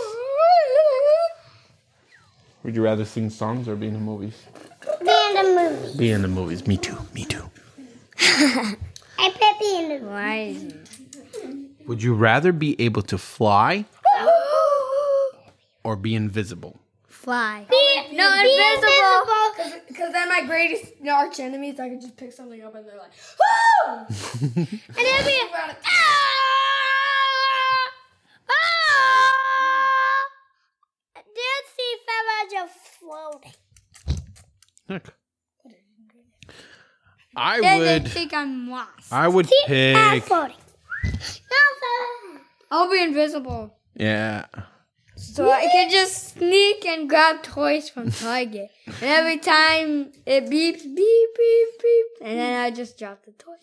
Would 2.63 2.77
you 2.77 2.83
rather 2.83 3.05
sing 3.05 3.31
songs 3.31 3.69
or 3.69 3.77
be 3.77 3.87
in 3.87 3.95
the 3.95 4.01
movies? 4.01 4.35
Be 5.01 5.11
in 5.11 5.35
the 5.35 5.43
movie. 5.43 5.99
Be 5.99 6.11
in 6.11 6.23
the 6.23 6.29
movies. 6.29 6.67
Me 6.67 6.77
too. 6.77 6.99
Me 7.15 7.25
too. 7.25 7.51
I 8.19 8.77
put 9.33 9.59
be 9.59 9.79
in 9.79 9.89
the 9.89 9.99
movie. 10.01 10.07
Why? 10.07 10.57
Would 11.87 12.03
you 12.03 12.15
rather 12.15 12.53
be 12.53 12.81
able 12.81 13.03
to 13.03 13.17
fly 13.19 13.87
or 15.85 15.97
be 15.97 16.15
invisible? 16.15 16.79
Fly. 17.21 17.67
Be, 17.69 18.17
No, 18.17 18.43
be 18.43 18.49
invisible. 18.75 19.83
Because 19.89 20.13
then 20.13 20.29
my 20.31 20.43
greatest 20.47 20.93
arch 21.07 21.39
enemies, 21.39 21.79
I 21.79 21.91
could 21.91 22.01
just 22.01 22.17
pick 22.17 22.33
something 22.33 22.63
up 22.63 22.75
and 22.75 22.87
they're 22.87 22.97
like, 22.97 23.13
"Woo!" 23.39 24.07
And 24.41 25.07
then 25.07 25.25
be. 25.27 25.41
Let's 31.27 31.71
see 31.77 31.91
if 31.95 32.03
I'm 32.09 32.51
just 32.51 32.79
floating. 32.99 33.53
Look. 34.89 35.15
I 37.37 37.61
Then 37.61 37.81
they 37.81 37.99
would. 38.01 38.09
think 38.09 38.35
I'm 38.35 38.69
lost. 38.71 39.13
I 39.13 39.29
would 39.29 39.47
I'm 39.47 39.53
pick. 39.69 40.25
floating. 40.25 40.57
Not 41.05 41.23
floating. 41.79 42.41
I'll 42.71 42.91
be 42.91 43.03
invisible. 43.03 43.77
Yeah. 43.95 44.47
So 45.21 45.51
I 45.51 45.67
can 45.67 45.91
just 45.91 46.35
sneak 46.35 46.85
and 46.87 47.09
grab 47.09 47.43
toys 47.43 47.89
from 47.91 48.11
Target. 48.25 48.71
and 48.87 49.03
every 49.03 49.39
time 49.39 50.13
it 50.27 50.45
beeps, 50.47 50.83
beep, 50.83 51.29
beep, 51.37 51.69
beep. 51.83 52.07
And 52.23 52.39
then 52.39 52.61
I 52.61 52.71
just 52.71 52.99
drop 52.99 53.25
the 53.25 53.33
toy. 53.33 53.55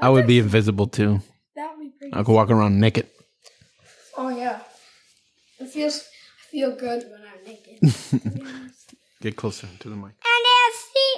I 0.00 0.08
would 0.08 0.26
be 0.26 0.38
invisible 0.38 0.86
too. 0.86 1.20
That 1.54 1.76
would 1.76 1.82
be 1.84 1.90
pretty. 1.90 2.14
I 2.14 2.22
could 2.22 2.32
walk 2.32 2.50
around 2.50 2.80
naked. 2.80 3.08
Oh 4.16 4.28
yeah. 4.28 4.60
It 5.60 5.68
feels. 5.68 5.98
I 6.00 6.50
feel 6.50 6.74
good 6.76 7.04
when 7.10 7.20
I'm 7.22 7.44
naked. 7.44 7.78
Get 9.20 9.36
closer 9.36 9.66
to 9.80 9.88
the 9.88 9.96
mic. 9.96 10.04
And 10.04 10.40
they'll 10.46 10.78
see 10.94 11.14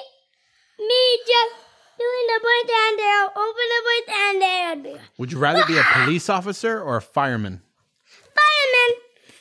me 0.81 1.19
just 1.27 1.55
doing 1.99 2.27
the 2.33 2.41
birthday 2.43 2.83
and 2.89 2.99
they'll 2.99 3.33
open 3.45 3.67
the 3.75 3.83
birthday 3.87 4.21
and 4.31 4.43
they'll 4.43 4.95
be 4.95 5.01
Would 5.19 5.31
you 5.33 5.39
rather 5.39 5.65
be 5.67 5.79
a 5.79 5.85
police 5.93 6.29
officer 6.29 6.81
or 6.83 6.97
a 6.97 7.03
fireman? 7.03 7.61
fireman. 8.35 9.01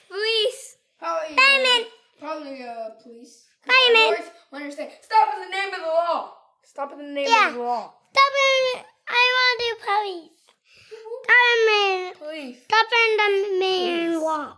Police. 0.10 0.78
Probably. 0.98 1.36
Fireman. 1.38 1.86
Probably 2.20 2.64
uh, 2.64 2.90
police. 3.04 3.46
Fireman. 3.66 4.06
Always 4.06 4.30
want 4.52 4.66
to 4.66 4.72
say, 4.72 4.92
stop 5.02 5.34
in 5.36 5.42
the 5.46 5.56
name 5.56 5.74
of 5.74 5.80
the 5.82 5.86
law. 5.88 6.34
Stop 6.64 6.92
in 6.94 6.98
the 7.00 7.04
name 7.14 7.28
Yeah. 7.30 7.50
of 7.50 7.54
the 7.56 7.60
law. 7.62 7.94
Stop 8.12 8.34
in. 8.50 8.82
I 9.08 9.24
want 9.38 9.54
to 9.56 9.66
do 9.66 9.72
police. 9.88 10.40
Fireman. 11.30 12.14
Police. 12.18 12.64
Stop 12.66 12.88
in 13.02 13.18
the 13.18 13.60
main 13.60 14.22
wall. 14.22 14.58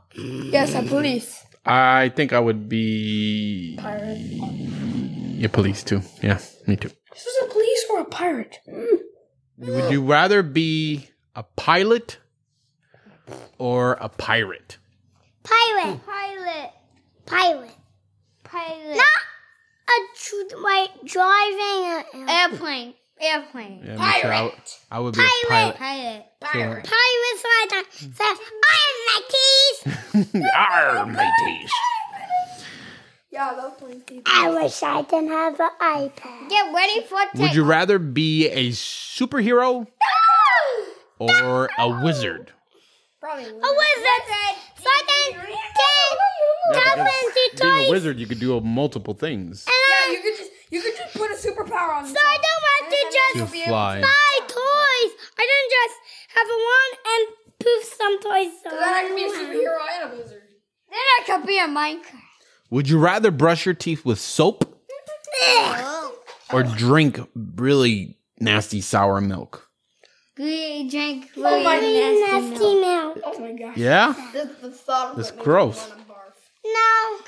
Yes, 0.52 0.74
a 0.76 0.82
police. 0.84 1.46
I 1.66 2.10
think 2.16 2.34
I 2.34 2.40
would 2.40 2.68
be 2.70 3.76
Pirate. 3.80 4.18
a 5.46 5.50
police 5.50 5.84
too. 5.84 6.02
Yeah, 6.24 6.40
me 6.66 6.76
too. 6.76 6.90
This 7.14 7.26
is 7.26 7.44
a 7.44 7.52
police 7.52 7.86
or 7.92 8.00
a 8.02 8.06
pirate? 8.06 8.58
Would 9.58 9.92
you 9.92 10.04
rather 10.04 10.42
be 10.42 11.10
a 11.36 11.44
pilot 11.44 12.18
or 13.60 13.94
a 14.02 14.10
pirate? 14.10 14.78
Pirate. 15.44 16.00
Pilot. 16.06 16.72
Pirate. 17.26 17.76
Pilot. 18.44 18.98
Not 18.98 19.22
a 19.90 19.98
tr- 20.16 20.58
like 20.58 20.90
driving 21.06 22.04
an 22.14 22.30
Airplane. 22.30 22.94
Airplane. 23.22 23.82
Yeah, 23.84 23.98
me 23.98 24.22
too. 24.22 24.28
I, 24.28 24.44
would- 24.44 24.54
I 24.90 25.00
would 25.00 25.14
be 25.14 25.22
a 25.22 25.48
pilot. 25.48 25.76
Pilot. 25.78 26.26
Pirate. 26.40 26.90
Pirates 26.90 27.46
like 27.46 27.70
that. 27.70 27.86
Says, 27.92 28.16
I 28.20 28.78
am 28.90 29.88
hmm. 29.88 30.26
my 30.26 30.32
keys. 30.34 30.46
Arr, 30.56 31.06
mateys. 31.06 31.72
Yeah, 33.32 33.54
those 33.56 33.72
police 33.80 34.04
people. 34.06 34.24
I 34.26 34.50
wish 34.50 34.84
I 34.84 35.04
didn't 35.04 35.30
have 35.30 35.58
an 35.58 35.70
iPad. 35.80 36.50
Get 36.50 36.74
ready 36.76 37.02
for 37.04 37.18
Would 37.36 37.56
you 37.56 37.64
rather 37.64 37.98
be 37.98 38.50
a 38.50 38.72
superhero 38.72 39.88
or 41.18 41.70
a 41.80 42.04
wizard? 42.04 42.52
Probably. 43.22 43.46
A 43.46 43.50
wizard. 43.54 44.24
So 44.82 44.90
I 44.90 45.02
can 45.08 45.42
get 45.46 45.54
Yeah, 46.74 46.96
dolphins 46.96 47.34
because 47.36 47.60
to 47.60 47.64
being 47.64 47.88
a 47.88 47.92
wizard, 47.92 48.18
you 48.20 48.26
could 48.28 48.40
do 48.40 48.60
multiple 48.62 49.14
things. 49.14 49.68
Yeah, 49.70 50.12
you 50.12 50.22
could 50.24 50.38
just 50.38 50.52
you 50.72 50.82
could 50.82 50.96
just 50.98 51.14
put 51.16 51.30
a 51.30 51.36
superpower 51.36 51.94
on. 51.98 52.08
So 52.08 52.16
I 52.18 52.38
don't 52.46 52.64
have 52.74 52.90
to 52.90 52.98
To 53.34 53.40
just 53.40 53.66
fly. 53.68 54.02
buy 54.02 54.40
toys. 54.48 55.12
I 55.38 55.48
don't 55.52 55.72
just 55.78 55.98
have 56.36 56.48
a 56.48 56.60
wand 56.68 56.94
and 57.14 57.28
poof 57.60 57.84
some 57.96 58.22
toys. 58.22 58.52
So 58.64 58.70
Then 58.72 58.94
I 58.94 59.04
can 59.08 59.16
be 59.16 59.24
a 59.26 59.30
superhero 59.30 59.78
and 60.04 60.14
a 60.14 60.18
wizard. 60.18 60.42
Then 60.90 61.00
I 61.20 61.24
could 61.26 61.46
be 61.46 61.60
a 61.60 61.68
Minecraft. 61.68 62.22
Would 62.72 62.90
you 62.90 62.98
rather 62.98 63.32
brush 63.32 63.66
your 63.66 63.76
teeth 63.76 64.04
with 64.06 64.20
soap 64.20 64.66
or 66.54 66.64
drink 66.64 67.20
really 67.36 68.18
nasty 68.40 68.82
sour 68.82 69.22
milk? 69.22 69.70
We 70.42 70.90
drink 70.90 71.30
Oh 71.38 71.42
really 71.44 71.64
my 71.64 71.76
nasty 71.80 72.50
nasty 72.50 72.76
milk. 72.82 73.16
milk. 73.16 73.18
Oh 73.26 73.40
my 73.40 73.52
gosh. 73.54 73.78
Yeah? 73.78 74.14
The, 74.34 74.50
the 74.62 74.72
thought 74.72 75.12
of 75.12 75.16
That's 75.18 75.32
gross. 75.32 75.86
me 75.88 75.92
wanna 75.92 76.04
barf. 76.10 76.18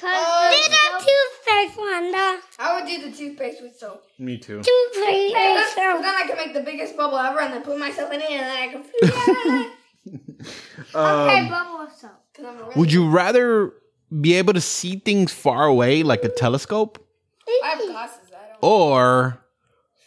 Uh, 0.05 0.51
Do 0.51 0.57
the 0.69 1.05
toothpaste 1.05 1.77
one, 1.79 2.11
the 2.11 2.39
I 2.59 2.75
would 2.75 2.87
do 2.87 3.09
the 3.09 3.15
toothpaste 3.15 3.61
with 3.61 3.77
soap. 3.77 4.03
Me 4.19 4.37
too. 4.37 4.61
toothpaste 4.61 5.33
Then, 5.33 5.55
with 5.55 5.67
soap. 5.69 6.01
then 6.01 6.15
I 6.15 6.23
can 6.27 6.37
make 6.37 6.53
the 6.53 6.61
biggest 6.61 6.95
bubble 6.97 7.17
ever 7.17 7.39
and 7.39 7.53
then 7.53 7.61
put 7.63 7.77
myself 7.79 8.11
in 8.13 8.21
it 8.21 8.29
and 8.31 8.41
then 8.41 8.57
I 8.57 8.67
can 8.71 8.83
float. 8.83 9.71
Okay, 10.95 11.49
bubble 11.49 11.87
soap. 11.95 12.11
Cause 12.35 12.45
I'm 12.45 12.57
a 12.57 12.63
really- 12.63 12.73
Would 12.75 12.91
you 12.91 13.09
rather 13.09 13.73
be 14.21 14.33
able 14.35 14.53
to 14.53 14.61
see 14.61 14.97
things 14.97 15.31
far 15.31 15.65
away 15.65 16.03
like 16.03 16.23
a 16.23 16.29
telescope 16.29 16.99
I 17.47 17.69
have 17.75 17.79
glasses. 17.91 18.19
I 18.31 18.47
don't. 18.49 18.57
or 18.61 19.39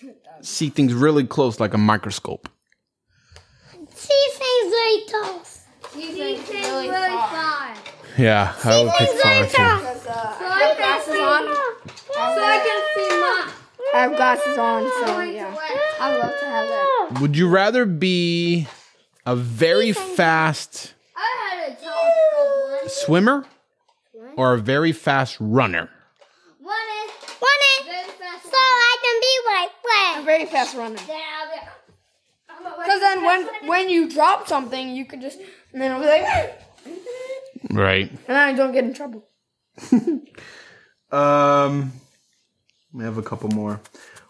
see 0.43 0.69
things 0.70 0.93
really 0.95 1.24
close 1.24 1.59
like 1.61 1.73
a 1.74 1.78
microscope? 1.78 2.49
See 3.97 4.28
things 4.39 4.70
very 4.70 4.98
tall. 5.09 5.44
See 5.90 6.12
things 6.12 6.48
Really 6.48 6.89
really 6.90 7.09
far. 7.09 7.28
far. 7.28 7.74
Yeah, 8.18 8.55
I 8.64 8.82
would 8.82 8.93
pick 8.98 9.09
far 9.10 9.32
very 9.32 9.48
too. 9.48 9.56
tall. 9.56 9.78
Because 9.78 10.06
uh, 10.06 10.36
I 10.40 10.59
have 10.60 10.77
glasses 10.77 11.20
on. 11.20 11.43
So 12.06 12.20
I 12.20 12.59
can 12.66 12.81
see 12.94 13.10
mom. 13.20 13.55
I 13.94 13.98
have 14.01 14.16
glasses 14.16 14.59
on, 14.59 14.82
so 15.06 15.20
yeah. 15.20 15.56
I'd 16.01 16.18
love 16.18 16.35
to 16.40 16.47
have 16.47 16.68
that. 16.68 17.20
Would 17.20 17.36
you 17.36 17.48
rather 17.48 17.86
be 17.86 18.66
a 19.24 19.35
very 19.36 19.93
fast 19.93 20.94
I 21.16 21.51
had 21.51 21.73
a 21.73 21.74
telescope 21.77 22.82
once. 22.82 22.93
swimmer 22.93 23.47
or 24.36 24.55
a 24.55 24.59
very 24.59 24.93
fast 24.93 25.36
runner? 25.40 25.89
One 26.60 26.74
is 26.74 27.10
Want 27.40 27.60
it? 27.81 27.86
very 27.86 28.10
fast. 28.18 28.44
So 28.44 28.56
I 28.56 28.97
can 29.02 29.20
be 29.20 29.35
like 29.52 29.70
I'm 29.70 30.14
Fred. 30.14 30.24
very 30.24 30.47
fast 30.47 30.74
runner. 30.77 30.97
Then 31.06 31.20
I'll 31.40 31.51
be. 31.55 31.70
I'm 32.59 32.66
a 32.66 32.77
Because 32.83 33.01
then 33.01 33.24
when 33.24 33.69
when 33.69 33.89
you 33.89 34.09
drop 34.11 34.49
something, 34.49 34.95
you 34.95 35.05
could 35.05 35.20
just 35.20 35.39
and 35.73 35.81
then 35.83 35.93
I'll 35.93 36.01
be 36.01 36.07
like, 36.07 36.61
Right. 37.70 38.11
and 38.11 38.19
then 38.28 38.37
I 38.37 38.53
don't 38.53 38.73
get 38.73 38.85
in 38.85 38.95
trouble. 38.95 39.27
Um, 41.11 41.93
we 42.93 43.05
have 43.05 43.16
a 43.16 43.23
couple 43.23 43.49
more. 43.51 43.81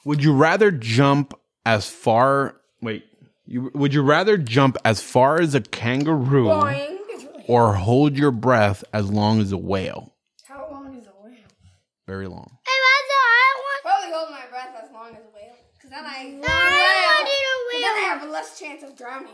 Would 0.04 0.22
you 0.22 0.34
rather 0.34 0.70
jump 0.70 1.32
as 1.64 1.88
far? 1.88 2.56
Wait, 2.82 3.04
you 3.46 3.70
would 3.74 3.94
you 3.94 4.02
rather 4.02 4.36
jump 4.36 4.76
as 4.84 5.00
far 5.00 5.40
as 5.40 5.54
a 5.54 5.62
kangaroo 5.62 6.44
Boing. 6.48 6.98
It's 7.08 7.24
really 7.24 7.44
or 7.48 7.72
hold 7.74 8.18
your 8.18 8.30
breath 8.30 8.84
as 8.92 9.10
long 9.10 9.40
as 9.40 9.52
a 9.52 9.56
whale? 9.56 10.12
How 10.46 10.68
long 10.70 10.94
is 10.96 11.06
a 11.06 11.10
whale? 11.24 11.34
Very 12.06 12.26
long. 12.28 12.58
Hey, 12.66 12.72
what's 12.84 13.08
the 13.08 13.16
other 13.24 13.62
one? 13.64 13.80
Probably 13.82 14.12
hold 14.18 14.30
my 14.30 14.46
breath 14.50 14.84
as 14.84 14.92
long 14.92 15.08
as 15.12 15.22
a 15.24 15.34
whale. 15.34 15.56
Because 15.74 15.90
then 15.90 16.04
I, 16.04 17.15
No, 17.80 17.88
I 17.88 17.90
want 17.90 17.96
Because 17.96 17.96
then 17.96 17.96
I 17.96 18.08
have 18.08 18.22
a 18.22 18.30
less 18.32 18.58
chance 18.58 18.82
of 18.82 18.96
drowning. 18.96 19.26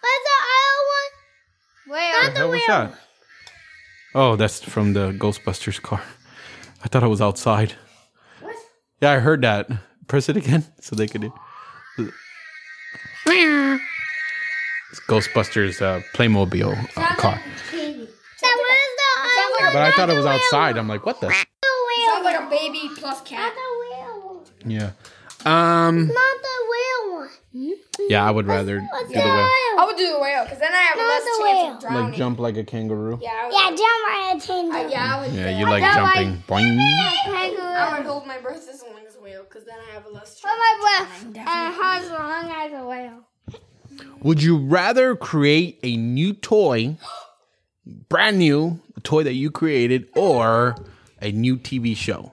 What's 0.00 0.24
the 0.24 0.38
other 0.54 0.82
one? 0.94 1.12
Whale. 1.86 2.22
What 2.22 2.32
the 2.34 2.38
hell 2.38 2.50
was 2.50 2.66
that? 2.66 2.98
Oh, 4.14 4.36
that's 4.36 4.60
from 4.62 4.92
the 4.92 5.12
Ghostbusters 5.12 5.82
car. 5.82 6.02
I 6.82 6.88
thought 6.88 7.02
it 7.02 7.08
was 7.08 7.20
outside. 7.20 7.74
What? 8.40 8.56
Yeah, 9.00 9.12
I 9.12 9.18
heard 9.18 9.42
that. 9.42 9.68
Press 10.06 10.28
it 10.28 10.36
again 10.36 10.64
so 10.80 10.94
they 10.94 11.06
could 11.06 11.22
do. 11.22 11.32
It's 13.26 15.00
Ghostbusters 15.08 15.82
uh, 15.82 16.00
Playmobil 16.14 16.72
uh, 16.96 17.14
car. 17.16 17.40
That 17.72 17.72
was 17.72 18.08
the 18.40 19.08
other 19.20 19.64
one. 19.64 19.72
But 19.72 19.82
I 19.82 19.90
thought 19.92 20.10
it 20.10 20.16
was 20.16 20.26
outside. 20.26 20.76
I'm 20.76 20.86
like, 20.88 21.04
what 21.04 21.20
the? 21.20 21.28
The 21.28 21.34
Sounds 22.06 22.24
like 22.24 22.40
a 22.40 22.50
baby 22.50 22.90
plus 22.96 23.20
cat. 23.22 23.40
Not 23.40 23.54
the 23.54 23.60
whale. 23.80 24.44
Yeah. 24.66 24.90
Um. 25.44 26.06
Not 26.06 26.14
the 26.14 26.58
whale 26.70 27.14
one. 27.14 27.30
Yeah, 28.08 28.24
I 28.26 28.30
would 28.30 28.46
rather 28.46 28.80
do 28.80 28.86
the 29.08 29.14
whale. 29.18 29.24
I 29.78 29.84
would 29.86 29.96
do 29.96 30.10
the 30.12 30.18
whale 30.20 30.44
because 30.44 30.58
then 30.58 30.72
I 30.72 30.76
have 30.76 30.96
Not 30.96 31.08
less 31.08 31.22
the 31.24 31.30
chance 31.30 31.40
whale. 31.42 31.72
of 31.74 31.80
drowning. 31.80 32.04
Like 32.10 32.14
jump 32.18 32.38
like 32.38 32.56
a 32.56 32.64
kangaroo. 32.64 33.18
Yeah, 33.22 33.30
I 33.30 33.44
would, 33.46 33.52
Yeah, 33.54 33.68
jump 33.70 33.80
right 33.80 34.30
into 34.32 34.76
I, 34.76 34.86
yeah, 34.88 35.16
I 35.16 35.20
would. 35.26 35.32
Yeah, 35.34 35.58
you 35.58 35.64
like 35.66 35.82
don't 35.94 36.02
like- 36.04 36.14
jumping. 36.14 36.42
Boing. 36.48 36.78
I 37.76 37.94
would 37.98 38.06
hold 38.06 38.26
my 38.26 38.38
breath 38.38 38.68
as 38.68 38.82
long 38.82 39.00
as 39.06 39.16
a 39.16 39.20
whale 39.20 39.44
because 39.44 39.64
then 39.64 39.76
I 39.88 39.94
have 39.94 40.06
less 40.12 40.40
chance. 40.40 40.44
Hold 40.46 40.58
my 40.58 41.04
breath. 41.06 41.24
And 41.24 41.36
how 41.74 41.98
as 42.00 42.10
long 42.10 42.50
as 42.50 42.72
a 42.82 42.86
whale. 42.86 43.26
Would 44.22 44.42
you 44.42 44.58
rather 44.58 45.14
create 45.16 45.78
a 45.82 45.96
new 45.96 46.32
toy, 46.32 46.96
brand 48.08 48.38
new, 48.38 48.80
a 48.96 49.00
toy 49.00 49.22
that 49.22 49.34
you 49.34 49.50
created, 49.50 50.08
or 50.16 50.74
a 51.20 51.30
new 51.30 51.56
TV 51.56 51.96
show? 51.96 52.32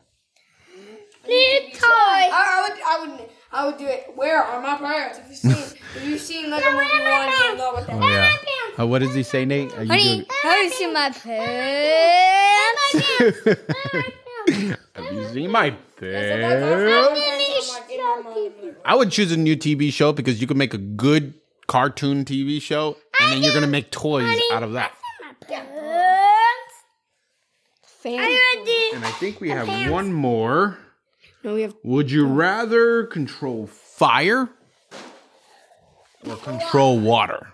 Need 1.27 1.73
toy. 1.73 1.87
I, 1.87 2.29
I 2.33 2.69
would, 2.69 2.81
I 3.13 3.17
would, 3.19 3.29
I 3.53 3.65
would 3.65 3.77
do 3.77 3.85
it. 3.85 4.11
Where 4.15 4.41
are 4.41 4.61
my 4.61 4.77
parents? 4.77 5.19
If 5.19 5.27
you've 5.27 5.37
seen, 5.37 5.77
if 5.95 6.05
you've 6.05 6.21
seen 6.21 6.49
Lego 6.49 6.71
Movie 6.71 6.85
One, 6.85 7.29
you'll 7.45 7.57
know 7.57 7.73
what 7.73 7.87
that 7.87 8.01
Oh 8.01 8.07
yeah. 8.07 8.37
Uh, 8.79 8.87
what 8.87 8.99
does 8.99 9.13
he 9.13 9.23
say, 9.23 9.43
Nate? 9.43 9.77
Are 9.77 9.83
you 9.83 9.91
doing? 9.91 10.25
How 10.41 10.53
do 10.53 10.59
you 10.63 10.69
see 10.69 10.91
my 10.91 11.09
pants? 11.09 12.81
Have 14.95 15.13
you 15.13 15.27
seen 15.29 15.51
my 15.51 15.67
is. 16.01 16.01
pants? 16.01 17.77
I 18.85 18.95
would 18.95 19.11
choose 19.11 19.31
a 19.31 19.37
new 19.37 19.57
TV 19.57 19.91
show 19.91 20.13
because 20.13 20.39
you 20.39 20.47
can 20.47 20.57
make 20.57 20.73
a 20.73 20.77
good 20.77 21.33
cartoon 21.67 22.23
TV 22.25 22.61
show, 22.61 22.95
and 23.19 23.31
then 23.31 23.43
you're 23.43 23.53
gonna 23.53 23.67
make 23.67 23.91
toys 23.91 24.39
out 24.53 24.63
of 24.63 24.73
that. 24.73 24.93
Fan. 27.83 28.17
And 28.95 29.05
I 29.05 29.11
think 29.19 29.39
we 29.39 29.49
have 29.49 29.91
one 29.91 30.11
more. 30.11 30.79
No, 31.43 31.55
we 31.55 31.61
have. 31.63 31.75
Would 31.83 32.11
you 32.11 32.25
rather 32.27 33.05
control 33.05 33.67
fire 33.67 34.49
or 36.27 36.35
control 36.37 36.99
water? 36.99 37.47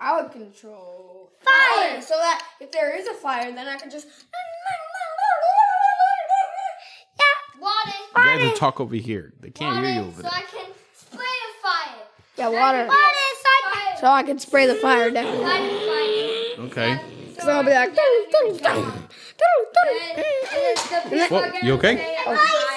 I 0.00 0.20
would 0.20 0.32
control 0.32 1.30
fire, 1.40 2.00
so 2.02 2.14
that 2.16 2.42
if 2.60 2.72
there 2.72 2.96
is 2.98 3.06
a 3.06 3.14
fire, 3.14 3.52
then 3.52 3.66
I 3.68 3.76
can 3.76 3.90
just. 3.90 4.06
Yeah. 7.18 7.60
Water. 7.60 7.92
You 8.16 8.24
guys 8.24 8.42
will 8.42 8.56
talk 8.56 8.80
over 8.80 8.94
here. 8.96 9.32
They 9.40 9.50
can't 9.50 9.84
hear 9.84 9.94
you 9.94 10.00
over 10.02 10.22
there. 10.22 10.30
So 10.30 10.36
there. 10.36 10.44
I 10.46 10.64
can 10.64 10.72
spray 10.92 11.18
the 11.18 11.62
fire. 11.62 12.02
Yeah, 12.36 12.48
water. 12.48 12.86
Water 12.86 13.20
inside 13.30 13.98
So 14.00 14.06
I 14.08 14.22
can 14.24 14.38
spray 14.38 14.66
the 14.66 14.74
fire 14.74 15.10
down. 15.10 15.24
fire. 15.42 16.66
Okay. 16.66 17.00
So 17.40 17.50
I'll 17.50 17.62
be 17.62 17.70
like. 17.70 17.94
"Doo, 17.94 18.26
doo, 18.32 18.58
doo, 18.58 18.58
doo, 18.58 18.92
doo." 21.08 21.26
Well, 21.30 21.52
you 21.62 21.72
okay? 21.74 22.16
I 22.26 22.34
said 22.34 22.36
ice. 22.36 22.75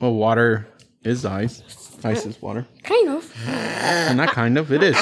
Well, 0.00 0.14
water 0.14 0.66
is 1.04 1.24
ice. 1.24 1.62
Ice 2.02 2.24
is 2.24 2.40
water. 2.40 2.66
Kind 2.82 3.10
of. 3.10 3.32
And 3.46 4.16
not 4.16 4.30
kind 4.30 4.56
of, 4.56 4.72
it 4.72 4.82
is. 4.82 4.96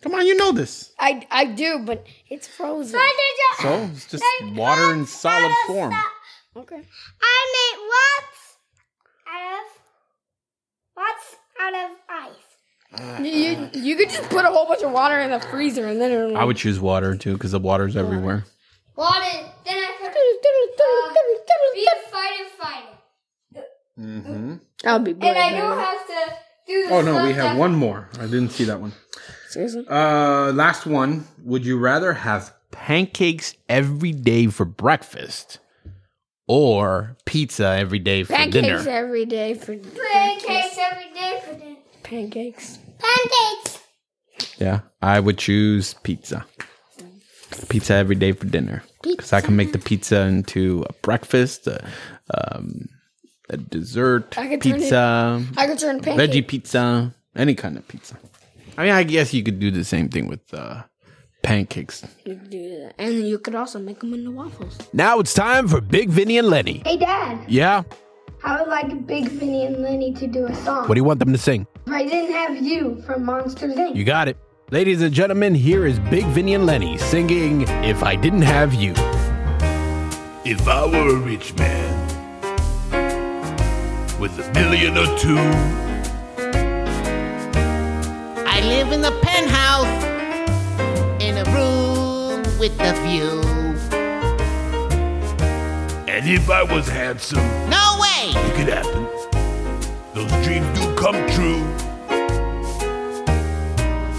Come 0.00 0.14
on, 0.14 0.24
you 0.26 0.36
know 0.36 0.52
this. 0.52 0.92
I 1.00 1.26
I 1.30 1.46
do, 1.46 1.80
but 1.80 2.06
it's 2.30 2.46
frozen. 2.46 3.00
So 3.60 3.90
it's 3.92 4.06
just 4.06 4.24
water 4.54 4.94
in 4.94 5.06
solid 5.06 5.52
form. 5.66 5.92
Okay. 6.56 6.82
I 7.20 7.40
made 7.56 7.78
what? 7.88 8.24
Out 9.34 9.52
of 9.58 9.66
what's 10.94 11.36
out 11.60 11.74
of 11.74 11.96
ice? 12.08 13.24
You, 13.24 13.32
you 13.32 13.70
you 13.74 13.96
could 13.96 14.10
just 14.10 14.30
put 14.30 14.44
a 14.44 14.48
whole 14.48 14.66
bunch 14.66 14.82
of 14.82 14.92
water 14.92 15.18
in 15.18 15.30
the 15.30 15.40
freezer 15.40 15.86
and 15.86 16.00
then 16.00 16.12
it'll. 16.12 16.36
I 16.36 16.44
would 16.44 16.56
choose 16.56 16.78
water 16.78 17.16
too 17.16 17.32
because 17.32 17.50
the 17.50 17.58
water's 17.58 17.96
everywhere. 17.96 18.44
Water. 18.96 19.50
Then 19.64 19.78
I 19.78 19.92
could 19.98 20.08
uh, 20.10 21.14
be 21.74 21.86
a 21.86 22.10
fighter 22.10 22.48
fighter. 22.56 22.97
Mm-hmm. 23.98 24.54
I'll 24.84 24.98
be 25.00 25.12
brave. 25.12 25.34
And 25.34 25.38
I 25.38 25.50
don't 25.58 25.78
have 25.78 26.06
to 26.06 26.34
do 26.66 26.86
the 26.88 26.94
Oh 26.94 27.00
no, 27.02 27.24
we 27.24 27.32
have 27.32 27.36
that- 27.54 27.56
one 27.58 27.74
more. 27.74 28.08
I 28.18 28.22
didn't 28.26 28.50
see 28.50 28.64
that 28.64 28.80
one. 28.80 28.92
Seriously? 29.48 29.84
Uh, 29.88 30.52
last 30.52 30.86
one. 30.86 31.26
Would 31.44 31.64
you 31.64 31.78
rather 31.78 32.12
have 32.12 32.54
pancakes 32.70 33.54
every 33.68 34.12
day 34.12 34.46
for 34.48 34.64
breakfast 34.66 35.58
or 36.46 37.16
pizza 37.24 37.66
every 37.78 37.98
day 37.98 38.22
for 38.24 38.34
Pancakes 38.34 38.52
dinner? 38.84 38.84
every 38.88 39.24
day 39.24 39.54
for 39.54 39.74
Pancakes 39.76 40.78
every 40.78 41.12
day 41.14 41.42
for 41.44 41.54
dinner. 41.54 41.76
pancakes. 42.02 42.78
Pancakes. 42.98 43.78
Yeah, 44.58 44.80
I 45.02 45.18
would 45.20 45.38
choose 45.38 45.94
pizza. 46.02 46.44
Pizza 47.70 47.94
every 47.94 48.14
day 48.16 48.32
for 48.32 48.46
dinner 48.46 48.82
because 49.02 49.32
I 49.32 49.40
can 49.40 49.56
make 49.56 49.72
the 49.72 49.78
pizza 49.78 50.20
into 50.20 50.84
a 50.88 50.92
breakfast, 51.02 51.66
a, 51.66 51.82
um, 52.34 52.88
a 53.50 53.56
dessert 53.56 54.36
I 54.38 54.46
could 54.48 54.62
turn 54.62 54.72
it- 54.74 54.80
pizza, 54.80 55.44
I 55.56 55.66
could 55.66 55.78
turn 55.78 56.00
pancakes. 56.00 56.34
veggie 56.36 56.46
pizza, 56.46 57.14
any 57.36 57.54
kind 57.54 57.76
of 57.76 57.86
pizza. 57.88 58.16
I 58.76 58.82
mean, 58.84 58.92
I 58.92 59.02
guess 59.02 59.34
you 59.34 59.42
could 59.42 59.58
do 59.58 59.70
the 59.70 59.84
same 59.84 60.08
thing 60.08 60.28
with 60.28 60.40
uh, 60.54 60.82
pancakes. 61.42 62.04
You 62.24 62.36
could 62.36 62.50
do 62.50 62.68
that. 62.80 62.94
And 62.98 63.26
you 63.26 63.38
could 63.38 63.54
also 63.54 63.78
make 63.78 64.00
them 64.00 64.14
into 64.14 64.30
waffles. 64.30 64.78
Now 64.92 65.18
it's 65.18 65.34
time 65.34 65.66
for 65.66 65.80
Big 65.80 66.10
Vinny 66.10 66.38
and 66.38 66.48
Lenny. 66.48 66.82
Hey, 66.84 66.96
Dad. 66.96 67.38
Yeah, 67.48 67.82
I 68.44 68.60
would 68.60 68.68
like 68.68 69.06
Big 69.06 69.28
Vinny 69.28 69.66
and 69.66 69.82
Lenny 69.82 70.12
to 70.14 70.26
do 70.26 70.46
a 70.46 70.54
song. 70.54 70.86
what 70.88 70.94
do 70.94 71.00
you 71.00 71.04
want 71.04 71.18
them 71.18 71.32
to 71.32 71.38
sing? 71.38 71.66
If 71.86 71.92
I 71.92 72.04
didn't 72.04 72.32
have 72.32 72.56
you 72.62 73.02
from 73.06 73.24
Monsters 73.24 73.74
Inc. 73.74 73.96
You 73.96 74.04
got 74.04 74.28
it. 74.28 74.36
Ladies 74.70 75.00
and 75.00 75.12
gentlemen, 75.14 75.54
here 75.54 75.86
is 75.86 75.98
Big 76.10 76.24
Vinny 76.26 76.52
and 76.54 76.66
Lenny 76.66 76.98
singing 76.98 77.62
If 77.82 78.02
I 78.02 78.14
Didn't 78.14 78.42
Have 78.42 78.74
You. 78.74 78.92
If 80.44 80.68
I 80.68 80.86
were 80.86 81.16
a 81.16 81.18
rich 81.18 81.54
man 81.56 81.87
with 84.18 84.38
a 84.38 84.52
million 84.52 84.96
or 84.98 85.06
two, 85.18 85.38
I 88.46 88.60
live 88.62 88.92
in 88.92 89.04
a 89.04 89.12
penthouse 89.20 90.04
in 91.22 91.36
a 91.38 91.44
room 91.54 92.42
with 92.58 92.72
a 92.80 92.92
view. 93.06 93.42
and 96.08 96.28
if 96.28 96.50
I 96.50 96.62
was 96.64 96.88
handsome, 96.88 97.44
No 97.70 97.98
way! 98.00 98.32
it 98.34 98.54
could 98.56 98.68
happen. 98.68 99.06
Those 100.14 100.32
dreams 100.44 100.66
do 100.78 100.94
come 100.96 101.14
true. 101.30 101.62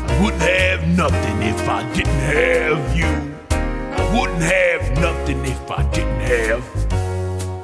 I 0.07 0.21
wouldn't 0.23 0.41
have 0.41 0.87
nothing 0.87 1.41
if 1.43 1.67
I 1.67 1.83
didn't 1.93 2.23
have 2.37 2.95
you. 2.97 3.35
I 3.51 4.17
wouldn't 4.17 4.41
have 4.41 4.91
nothing 4.99 5.43
if 5.45 5.69
I 5.71 5.83
didn't 5.91 6.21
have. 6.21 6.78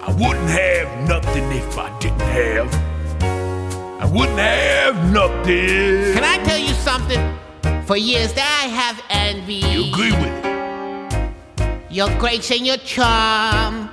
I 0.07 0.11
wouldn't 0.13 0.49
have 0.49 1.07
nothing 1.07 1.43
if 1.51 1.77
I 1.77 1.89
didn't 1.99 2.19
have. 2.21 2.71
I 4.01 4.05
wouldn't 4.05 4.37
have 4.37 5.11
nothing. 5.11 6.13
Can 6.13 6.23
I 6.23 6.37
tell 6.43 6.59
you 6.59 6.73
something? 6.75 7.19
For 7.85 7.97
years 7.97 8.33
that 8.33 8.61
I 8.63 8.67
have 8.67 9.01
envied 9.09 9.63
You 9.63 9.89
agree 9.91 10.11
with 10.11 10.45
it? 10.45 11.91
your 11.91 12.09
grace 12.19 12.51
and 12.51 12.65
your 12.65 12.77
charm. 12.77 13.89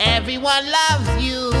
Everyone 0.00 0.64
loves 0.70 1.22
you, 1.22 1.52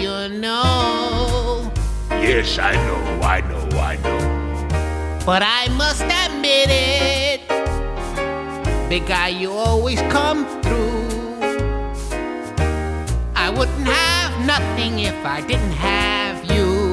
you 0.00 0.28
know. 0.40 1.70
Yes, 2.10 2.58
I 2.58 2.72
know, 2.86 3.20
I 3.22 3.40
know, 3.42 3.78
I 3.78 3.96
know. 3.96 5.22
But 5.24 5.42
I 5.44 5.68
must 5.76 6.02
admit 6.02 6.68
it, 6.70 7.40
big 8.88 9.06
guy, 9.06 9.28
you 9.28 9.52
always 9.52 10.00
come 10.02 10.46
through. 10.62 10.95
I 13.56 13.58
wouldn't 13.58 13.88
have 13.88 14.46
nothing 14.46 14.98
if 14.98 15.24
I 15.24 15.40
didn't 15.40 15.72
have 15.72 16.44
you. 16.44 16.92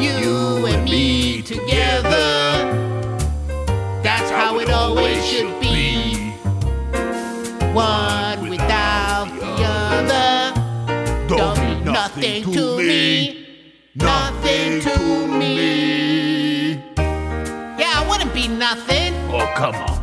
You, 0.00 0.64
and 0.64 0.84
me 0.84 1.42
together, 1.42 2.64
that's 4.02 4.30
how 4.30 4.58
it 4.60 4.70
always 4.70 5.22
should 5.22 5.60
be. 5.60 6.30
One 7.74 8.48
without 8.48 9.28
the 9.38 9.52
other 9.68 11.28
don't 11.28 11.60
mean 11.60 11.84
nothing 11.84 12.42
to 12.54 12.78
me. 12.78 13.46
nothing 13.96 14.80
to 14.80 15.26
me. 15.26 16.72
Yeah, 17.76 18.00
I 18.00 18.06
wouldn't 18.08 18.32
be 18.32 18.48
nothing 18.48 19.12
Oh, 19.30 19.52
come 19.54 19.74
on. 19.74 19.97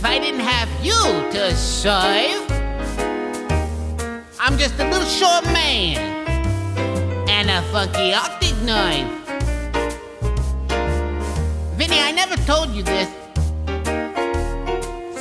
If 0.00 0.06
I 0.06 0.18
didn't 0.18 0.40
have 0.40 0.70
you 0.82 0.94
to 1.30 1.54
serve. 1.54 2.40
I'm 4.40 4.56
just 4.56 4.74
a 4.80 4.88
little 4.88 5.06
short 5.06 5.44
man 5.52 5.98
and 7.28 7.50
a 7.50 7.60
funky 7.70 8.14
optic 8.14 8.56
knife. 8.62 9.06
Vinny, 11.76 12.00
I 12.00 12.12
never 12.12 12.36
told 12.46 12.70
you 12.70 12.82
this. 12.82 13.10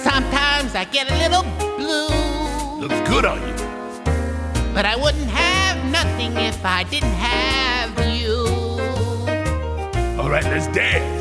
Sometimes 0.02 0.74
I 0.76 0.88
get 0.90 1.12
a 1.12 1.18
little 1.24 1.44
blue, 1.76 2.80
Looks 2.80 3.10
good 3.10 3.26
on 3.26 3.40
you. 3.50 3.56
but 4.74 4.86
I 4.86 4.96
wouldn't 4.96 5.30
have 5.30 5.78
nothing 5.92 6.38
if 6.38 6.64
I 6.64 6.84
didn't 6.84 7.20
have 7.32 7.92
you. 8.16 8.46
All 10.18 10.30
right, 10.30 10.46
let's 10.46 10.68
dance. 10.68 11.19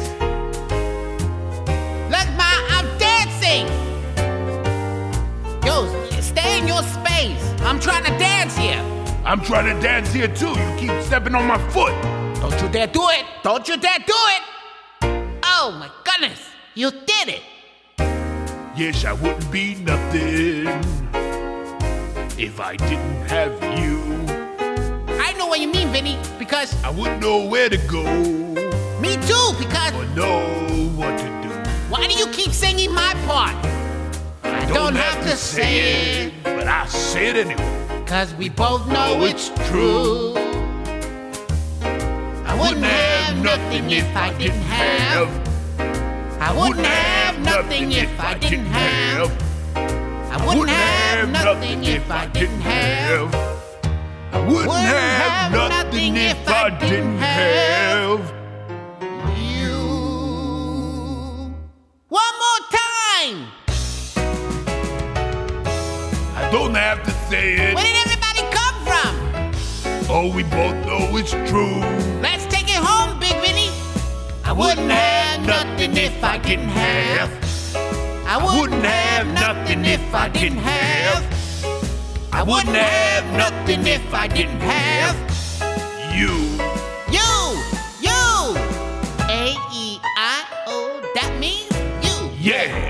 Space. 7.19 7.55
I'm 7.61 7.81
trying 7.81 8.05
to 8.05 8.11
dance 8.19 8.57
here. 8.57 8.81
I'm 9.25 9.41
trying 9.41 9.75
to 9.75 9.81
dance 9.83 10.13
here 10.13 10.29
too. 10.29 10.51
You 10.51 10.77
keep 10.79 11.03
stepping 11.03 11.35
on 11.35 11.47
my 11.47 11.59
foot. 11.71 11.93
Don't 12.41 12.61
you 12.63 12.69
dare 12.69 12.87
do 12.87 13.03
it! 13.11 13.25
Don't 13.43 13.67
you 13.69 13.77
dare 13.77 13.99
do 13.99 14.19
it! 14.35 14.43
Oh 15.43 15.77
my 15.79 15.91
goodness! 16.05 16.41
You 16.75 16.91
did 16.91 17.29
it! 17.29 17.43
Yes, 18.77 19.05
I 19.05 19.13
wouldn't 19.13 19.51
be 19.51 19.75
nothing 19.75 20.69
if 22.39 22.61
I 22.61 22.77
didn't 22.77 23.27
have 23.29 23.53
you. 23.79 23.99
I 25.21 25.33
know 25.37 25.49
what 25.49 25.59
you 25.59 25.67
mean, 25.67 25.89
Vinny, 25.89 26.17
because 26.39 26.73
I 26.85 26.91
wouldn't 26.91 27.21
know 27.21 27.45
where 27.45 27.69
to 27.69 27.79
go 27.89 28.05
me 29.03 29.15
too, 29.27 29.49
because 29.59 29.93
or 29.95 30.07
know 30.15 30.41
what 30.97 31.19
to 31.19 31.29
do. 31.43 31.51
why 31.89 32.07
do 32.07 32.15
you 32.15 32.29
keep 32.29 32.53
singing 32.53 32.93
my 32.93 33.15
part? 33.27 33.57
I 34.43 34.67
Don't, 34.73 34.95
have, 34.95 35.23
to 35.25 35.37
say 35.37 36.27
it, 36.27 36.33
but 36.43 36.67
I 36.67 36.87
say 36.87 37.29
it 37.29 37.37
anyway. 37.37 38.05
Cause 38.07 38.35
we 38.35 38.49
both 38.49 38.87
know 38.89 39.17
Oh, 39.19 39.25
it's 39.25 39.51
it's 39.51 39.69
true. 39.69 40.35
I 42.47 42.55
wouldn't 42.61 42.85
have 42.85 43.43
nothing 43.43 43.91
if 43.91 44.17
I 44.17 44.33
didn't 44.39 44.63
have. 44.63 45.29
I 46.41 46.53
wouldn't 46.53 46.87
have 46.87 47.39
nothing 47.41 47.93
if 47.93 48.21
I 48.21 48.35
didn't 48.39 48.67
have. 48.67 49.31
I 49.77 50.47
wouldn't 50.47 50.71
have 50.71 51.31
nothing 51.31 51.85
if 51.85 52.11
I 52.11 52.27
didn't 52.27 52.61
have. 52.61 53.35
I 54.33 54.41
wouldn't 54.47 54.69
have 54.69 55.53
nothing 55.53 56.17
if 56.17 56.49
I 56.49 56.71
didn't 56.79 57.19
have. 57.19 58.21
You. 59.37 59.79
One 62.09 62.35
more 62.45 62.63
time! 62.71 63.58
Don't 66.51 66.75
have 66.75 67.03
to 67.05 67.11
say 67.29 67.55
it. 67.55 67.75
Where 67.75 67.85
did 67.85 67.97
everybody 68.07 68.43
come 68.57 68.77
from? 68.89 69.13
Oh, 70.11 70.33
we 70.35 70.43
both 70.45 70.75
know 70.87 71.15
it's 71.17 71.33
true. 71.51 71.81
Let's 72.23 72.47
take 72.47 72.69
it 72.69 72.81
home, 72.83 73.19
Big 73.21 73.37
Vinny. 73.45 73.71
I 74.45 74.53
wouldn't 74.53 74.91
have 74.91 75.47
nothing 75.47 75.95
if 75.97 76.25
I 76.25 76.39
didn't 76.39 76.69
have. 76.71 77.31
I 78.27 78.37
wouldn't 78.43 78.83
have 78.85 79.27
nothing 79.27 79.85
if 79.85 80.15
I 80.15 80.29
didn't 80.31 80.59
have. 80.59 81.23
I 82.33 82.43
wouldn't 82.43 82.77
have 82.77 83.25
nothing 83.37 83.87
if 83.87 84.15
I 84.15 84.27
didn't 84.29 84.61
have 84.61 85.17
You. 86.15 86.33
you, 87.11 87.31
you. 88.01 88.57
A 89.29 89.55
E 89.75 90.01
I 90.17 90.45
O. 90.67 91.01
That 91.15 91.37
means 91.39 91.71
you. 92.03 92.31
Yeah. 92.39 92.88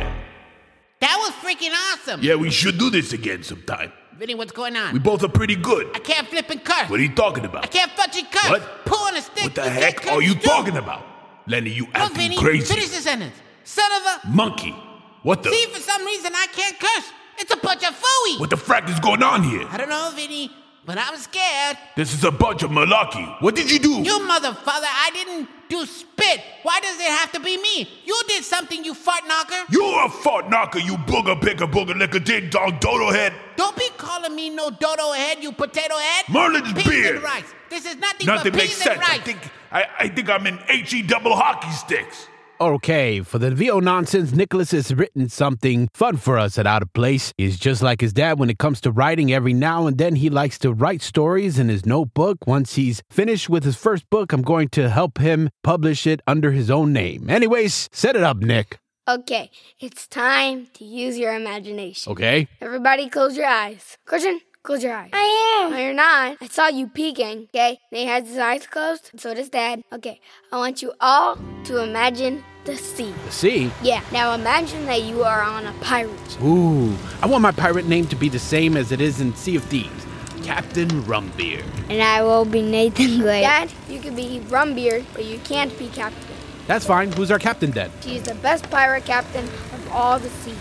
That 1.01 1.17
was 1.19 1.31
freaking 1.43 1.73
awesome. 1.93 2.21
Yeah, 2.23 2.35
we 2.35 2.51
should 2.51 2.79
do 2.79 2.91
this 2.91 3.13
again 3.13 3.43
sometime. 3.43 3.93
Vinny, 4.17 4.35
what's 4.35 4.51
going 4.53 4.77
on? 4.77 4.93
We 4.93 4.99
both 4.99 5.23
are 5.23 5.29
pretty 5.29 5.55
good. 5.55 5.87
I 5.95 6.01
can't 6.01 6.27
flip 6.27 6.51
and 6.51 6.65
curse. 6.65 6.91
What 6.91 6.99
are 6.99 7.03
you 7.03 7.15
talking 7.15 7.45
about? 7.45 7.65
I 7.65 7.69
can't 7.69 7.91
fudge 7.93 8.17
and 8.17 8.29
curse. 8.31 8.51
What? 8.51 8.85
Pull 8.85 8.99
on 8.99 9.17
a 9.17 9.23
stick. 9.23 9.45
What 9.45 9.55
the 9.55 9.71
heck 9.71 10.07
are 10.09 10.21
you 10.21 10.35
too. 10.35 10.41
talking 10.41 10.77
about? 10.77 11.05
Lenny, 11.47 11.71
you 11.71 11.85
Look, 11.87 11.95
acting 11.97 12.17
Vinny, 12.17 12.37
crazy. 12.37 12.75
finish 12.75 12.89
the 12.89 12.97
sentence. 13.01 13.37
Son 13.63 13.89
of 13.93 14.03
a. 14.25 14.29
Monkey. 14.29 14.75
What 15.23 15.43
the? 15.45 15.51
See, 15.51 15.67
for 15.73 15.81
some 15.81 16.05
reason 16.05 16.33
I 16.35 16.47
can't 16.53 16.79
curse. 16.81 17.13
It's 17.39 17.53
a 17.55 17.57
bunch 17.59 17.85
of 17.85 17.95
fooey. 17.95 18.41
What 18.41 18.51
the 18.51 18.57
frack 18.57 18.89
is 18.89 18.99
going 18.99 19.23
on 19.23 19.45
here? 19.45 19.65
I 19.71 19.77
don't 19.77 19.89
know, 19.89 20.11
Vinny, 20.17 20.51
but 20.89 20.97
I'm 20.97 21.19
scared. 21.19 21.77
This 21.97 22.15
is 22.15 22.25
a 22.25 22.31
bunch 22.31 22.63
of 22.63 22.71
malarkey. 22.71 23.43
What 23.43 23.55
did 23.55 23.71
you 23.71 23.79
do? 23.79 23.91
You 24.01 24.21
motherfucker, 24.21 24.89
I 24.89 25.11
didn't 25.13 25.47
do 25.69 25.85
spit. 25.85 26.41
Why 26.63 26.81
does 26.81 26.99
it 26.99 27.11
have 27.11 27.31
to 27.33 27.41
be 27.41 27.59
me? 27.59 27.87
You 28.07 28.19
did 28.27 28.43
something, 28.43 28.83
you 28.83 28.95
fart 28.95 29.25
knocker. 29.29 29.67
You're 29.71 30.07
a 30.07 30.09
fart 30.09 30.49
knocker, 30.49 30.79
you 30.79 30.97
booger 30.97 31.39
picker 31.43 31.67
booger 31.67 31.95
liquor 31.95 32.21
ding 32.21 32.49
dong 32.49 32.79
dodo 32.81 33.11
head. 33.11 33.35
Don't 33.57 33.77
be 33.77 33.87
calling 33.99 34.35
me 34.35 34.49
no 34.49 34.71
dodo 34.71 35.13
head, 35.13 35.43
you 35.43 35.53
potato 35.53 35.95
head. 35.95 36.25
Merlin's 36.31 36.73
peas 36.73 36.89
beer. 36.89 37.17
and 37.17 37.23
rice. 37.23 37.53
This 37.69 37.85
is 37.85 37.97
nothing, 37.97 38.27
Nothing 38.27 38.53
but 38.53 38.59
makes 38.59 38.75
peas 38.77 38.83
sense. 38.83 38.95
and 38.95 39.05
I 39.05 39.19
think 39.19 39.41
I, 39.71 39.87
I 39.99 40.09
think 40.09 40.31
I'm 40.31 40.47
in 40.47 40.57
HE 40.69 41.03
double 41.03 41.37
hockey 41.37 41.71
sticks. 41.71 42.29
Okay, 42.61 43.21
for 43.21 43.39
the 43.39 43.53
VO 43.53 43.79
nonsense, 43.79 44.33
Nicholas 44.33 44.73
has 44.73 44.93
written 44.93 45.29
something 45.29 45.89
fun 45.95 46.17
for 46.17 46.37
us 46.37 46.59
at 46.59 46.67
Out 46.67 46.83
of 46.83 46.93
Place. 46.93 47.33
He's 47.39 47.57
just 47.57 47.83
like 47.83 48.01
his 48.01 48.13
dad 48.13 48.41
when 48.41 48.51
it 48.51 48.59
comes 48.59 48.81
to 48.81 48.91
writing. 48.91 49.33
Every 49.33 49.53
now 49.53 49.87
and 49.87 49.97
then, 49.97 50.17
he 50.17 50.29
likes 50.29 50.59
to 50.61 50.73
write 50.73 51.01
stories 51.01 51.61
in 51.61 51.69
his 51.69 51.87
notebook. 51.87 52.49
Once 52.49 52.75
he's 52.75 53.01
finished 53.11 53.49
with 53.49 53.63
his 53.63 53.77
first 53.77 54.11
book, 54.11 54.33
I'm 54.33 54.43
going 54.43 54.71
to 54.71 54.91
help 54.91 55.19
him 55.19 55.51
publish 55.63 56.05
it 56.05 56.21
under 56.27 56.51
his 56.51 56.69
own 56.69 56.93
name. 56.93 57.31
Anyways, 57.31 57.89
set 57.93 58.17
it 58.17 58.25
up, 58.25 58.39
Nick. 58.39 58.81
Okay, 59.07 59.53
it's 59.79 60.09
time 60.09 60.67
to 60.75 60.85
use 60.85 61.17
your 61.17 61.35
imagination. 61.35 62.11
Okay? 62.11 62.49
Everybody 62.61 63.09
close 63.09 63.37
your 63.37 63.47
eyes. 63.47 63.97
Christian, 64.05 64.41
close 64.63 64.83
your 64.83 64.95
eyes. 64.95 65.11
I 65.13 65.65
am. 65.65 65.71
No, 65.73 65.79
you're 65.79 65.95
not. 65.95 66.37
I 66.41 66.47
saw 66.49 66.69
you 66.69 66.87
peeking, 66.89 67.49
okay? 67.55 67.79
Nate 67.91 68.09
has 68.09 68.29
his 68.29 68.39
eyes 68.39 68.67
closed, 68.67 69.11
and 69.13 69.21
so 69.21 69.35
does 69.35 69.49
Dad. 69.49 69.83
Okay, 69.93 70.21
I 70.53 70.57
want 70.57 70.83
you 70.83 70.93
all 71.01 71.39
to 71.65 71.83
imagine 71.83 72.45
the 72.65 72.77
sea. 72.77 73.15
The 73.27 73.33
sea. 73.33 73.71
Yeah, 73.83 74.03
now 74.13 74.35
imagine 74.35 74.87
that 74.87 75.03
you 75.03 75.25
are 75.25 75.43
on 75.43 75.67
a 75.67 75.73
pirate 75.81 76.19
ship. 76.31 76.43
Ooh, 76.43 76.95
I 77.23 77.27
want 77.27 77.43
my 77.43 77.53
pirate 77.53 77.87
name 77.87 78.07
to 78.09 78.17
be 78.17 78.29
the 78.29 78.39
same 78.39 78.77
as 78.77 78.93
it 78.93 79.01
is 79.01 79.21
in 79.21 79.35
Sea 79.35 79.57
of 79.57 79.65
Thieves 79.65 80.07
Captain 80.45 80.89
Rumbeard. 80.89 81.65
And 81.91 82.03
I 82.03 82.23
will 82.23 82.45
be 82.45 82.63
Nathan 82.63 83.21
Glade. 83.21 83.43
Dad, 83.43 83.71
you 83.89 84.01
can 84.01 84.15
be 84.15 84.41
Rumbeard, 84.49 85.05
but 85.13 85.25
you 85.25 85.39
can't 85.41 85.77
be 85.79 85.89
captain. 85.89 86.37
That's 86.67 86.85
fine. 86.87 87.13
Who's 87.13 87.31
our 87.31 87.39
captain 87.39 87.71
then? 87.71 87.91
She's 88.03 88.23
the 88.23 88.35
best 88.37 88.71
pirate 88.71 89.05
captain 89.07 89.45
of 89.45 89.89
all 89.93 90.19
the 90.19 90.29
seas. 90.29 90.57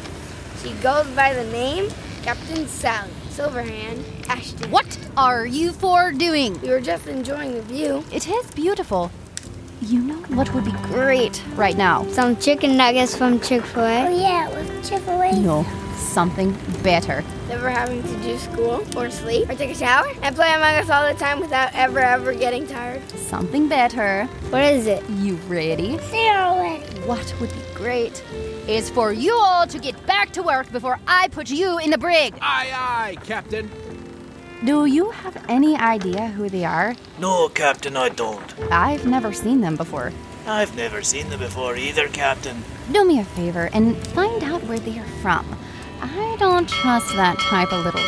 She 0.63 0.73
goes 0.81 1.07
by 1.07 1.33
the 1.33 1.43
name 1.51 1.89
Captain 2.23 2.67
Sally 2.67 3.11
Silverhand 3.37 4.03
Ashten. 4.23 4.71
What 4.71 4.97
are 5.15 5.45
you 5.45 5.71
four 5.71 6.11
doing? 6.11 6.59
We 6.61 6.69
were 6.69 6.81
just 6.81 7.05
enjoying 7.05 7.53
the 7.53 7.61
view. 7.61 8.03
It 8.11 8.27
is 8.27 8.49
beautiful. 8.49 9.11
You 9.79 10.01
know 10.01 10.15
what 10.35 10.51
would 10.55 10.65
be 10.65 10.71
great 10.81 11.43
right 11.55 11.77
now? 11.77 12.07
Some 12.07 12.37
chicken 12.37 12.75
nuggets 12.75 13.15
from 13.15 13.39
Chick 13.39 13.63
fil 13.63 13.83
A. 13.83 14.07
Oh, 14.07 14.09
yeah, 14.09 14.49
with 14.49 14.89
Chick 14.89 15.03
fil 15.03 15.21
A. 15.21 15.39
No, 15.39 15.63
something 15.95 16.57
better. 16.81 17.23
Never 17.47 17.69
having 17.69 18.01
to 18.01 18.23
do 18.23 18.39
school 18.39 18.83
or 18.97 19.11
sleep 19.11 19.47
or 19.47 19.53
take 19.53 19.69
a 19.69 19.75
shower 19.75 20.11
and 20.23 20.35
play 20.35 20.51
Among 20.51 20.73
Us 20.73 20.89
all 20.89 21.07
the 21.07 21.19
time 21.19 21.39
without 21.39 21.75
ever, 21.75 21.99
ever 21.99 22.33
getting 22.33 22.65
tired. 22.65 23.07
Something 23.11 23.69
better. 23.69 24.25
What 24.49 24.63
is 24.63 24.87
it? 24.87 25.07
You 25.11 25.35
ready? 25.47 25.99
Say 25.99 26.27
already. 26.27 26.83
What 27.01 27.35
would 27.39 27.51
be 27.51 27.61
great 27.75 28.23
is 28.67 28.89
for 28.89 29.13
you 29.13 29.33
all 29.33 29.65
to 29.65 29.79
get 29.79 30.05
back 30.05 30.31
to 30.33 30.43
work 30.43 30.71
before 30.71 30.99
I 31.07 31.29
put 31.29 31.49
you 31.49 31.79
in 31.79 31.89
the 31.89 31.97
brig. 31.97 32.33
Aye, 32.41 32.71
aye, 32.73 33.17
Captain. 33.23 33.69
Do 34.65 34.85
you 34.85 35.11
have 35.11 35.45
any 35.47 35.75
idea 35.77 36.27
who 36.27 36.49
they 36.49 36.65
are? 36.65 36.95
No, 37.19 37.47
Captain, 37.49 37.95
I 37.95 38.09
don't. 38.09 38.59
I've 38.71 39.05
never 39.05 39.31
seen 39.31 39.61
them 39.61 39.75
before. 39.75 40.11
I've 40.45 40.75
never 40.75 41.01
seen 41.01 41.29
them 41.29 41.39
before 41.39 41.75
either, 41.77 42.07
Captain. 42.09 42.63
Do 42.91 43.05
me 43.05 43.19
a 43.19 43.23
favor 43.23 43.69
and 43.73 43.95
find 44.07 44.43
out 44.43 44.63
where 44.63 44.79
they 44.79 44.97
are 44.99 45.21
from. 45.21 45.45
I 46.01 46.35
don't 46.39 46.67
trust 46.67 47.15
that 47.15 47.37
type 47.39 47.71
a 47.71 47.75
little. 47.75 48.01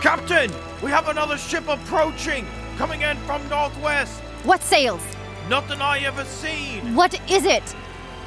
Captain, 0.00 0.50
we 0.82 0.90
have 0.90 1.08
another 1.08 1.36
ship 1.36 1.66
approaching, 1.68 2.46
coming 2.76 3.02
in 3.02 3.16
from 3.18 3.46
northwest. 3.48 4.20
What 4.44 4.62
sails? 4.62 5.02
Nothing 5.48 5.80
I 5.80 5.98
ever 6.00 6.24
seen. 6.24 6.94
What 6.94 7.18
is 7.30 7.44
it? 7.44 7.74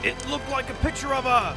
It 0.03 0.29
looked 0.29 0.49
like 0.49 0.69
a 0.69 0.73
picture 0.75 1.13
of 1.13 1.25
a, 1.25 1.55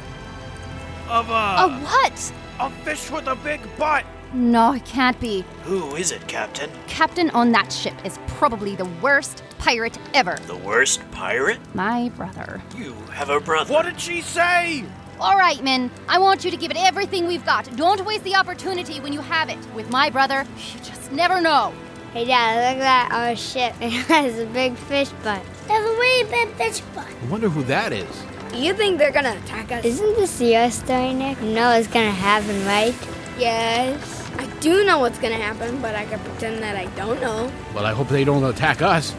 of 1.09 1.29
a, 1.29 1.33
A 1.33 1.79
what? 1.83 2.33
a 2.59 2.69
fish 2.83 3.09
with 3.09 3.27
a 3.27 3.35
big 3.35 3.61
butt. 3.77 4.05
No, 4.33 4.73
it 4.73 4.83
can't 4.85 5.19
be. 5.19 5.45
Who 5.63 5.95
is 5.95 6.11
it, 6.11 6.27
Captain? 6.27 6.69
Captain 6.87 7.29
on 7.31 7.51
that 7.51 7.71
ship 7.71 7.93
is 8.03 8.17
probably 8.27 8.75
the 8.75 8.85
worst 9.01 9.43
pirate 9.59 9.97
ever. 10.13 10.37
The 10.47 10.55
worst 10.57 10.99
pirate? 11.11 11.59
My 11.75 12.09
brother. 12.09 12.61
You 12.75 12.93
have 13.13 13.29
a 13.29 13.39
brother. 13.39 13.71
What 13.71 13.85
did 13.85 13.99
she 13.99 14.21
say? 14.21 14.83
All 15.19 15.37
right, 15.37 15.63
men. 15.63 15.91
I 16.09 16.17
want 16.19 16.43
you 16.43 16.49
to 16.51 16.57
give 16.57 16.71
it 16.71 16.77
everything 16.77 17.27
we've 17.27 17.45
got. 17.45 17.73
Don't 17.77 18.03
waste 18.05 18.23
the 18.23 18.35
opportunity 18.35 18.99
when 18.99 19.13
you 19.13 19.21
have 19.21 19.49
it. 19.49 19.59
With 19.75 19.89
my 19.91 20.09
brother, 20.09 20.45
you 20.73 20.79
just 20.79 21.11
never 21.11 21.39
know. 21.39 21.71
Hey, 22.11 22.25
Dad, 22.25 22.75
look 22.75 22.83
at 22.83 23.11
our 23.11 23.35
ship. 23.35 23.73
It 23.79 23.91
has 24.07 24.37
a 24.39 24.45
big 24.47 24.75
fish 24.75 25.09
butt. 25.23 25.41
There's 25.67 25.85
a 25.85 25.89
really 25.89 26.29
big 26.29 26.49
fish 26.55 26.81
butt. 26.95 27.07
I 27.07 27.25
wonder 27.27 27.49
who 27.49 27.63
that 27.65 27.93
is. 27.93 28.23
You 28.53 28.73
think 28.73 28.99
they're 28.99 29.11
gonna 29.11 29.35
attack 29.43 29.71
us? 29.71 29.83
Isn't 29.83 30.15
this 30.15 30.39
your 30.39 30.69
story, 30.69 31.13
Nick? 31.13 31.41
You 31.41 31.51
know 31.53 31.71
it's 31.71 31.87
gonna 31.87 32.11
happen, 32.11 32.63
right? 32.65 32.93
Yes. 33.37 34.31
I 34.37 34.45
do 34.59 34.85
know 34.85 34.99
what's 34.99 35.17
gonna 35.19 35.35
happen, 35.35 35.81
but 35.81 35.95
I 35.95 36.05
can 36.05 36.19
pretend 36.19 36.61
that 36.61 36.75
I 36.75 36.85
don't 36.95 37.19
know. 37.19 37.51
Well, 37.73 37.85
I 37.85 37.93
hope 37.93 38.09
they 38.09 38.23
don't 38.23 38.43
attack 38.43 38.81
us. 38.81 39.15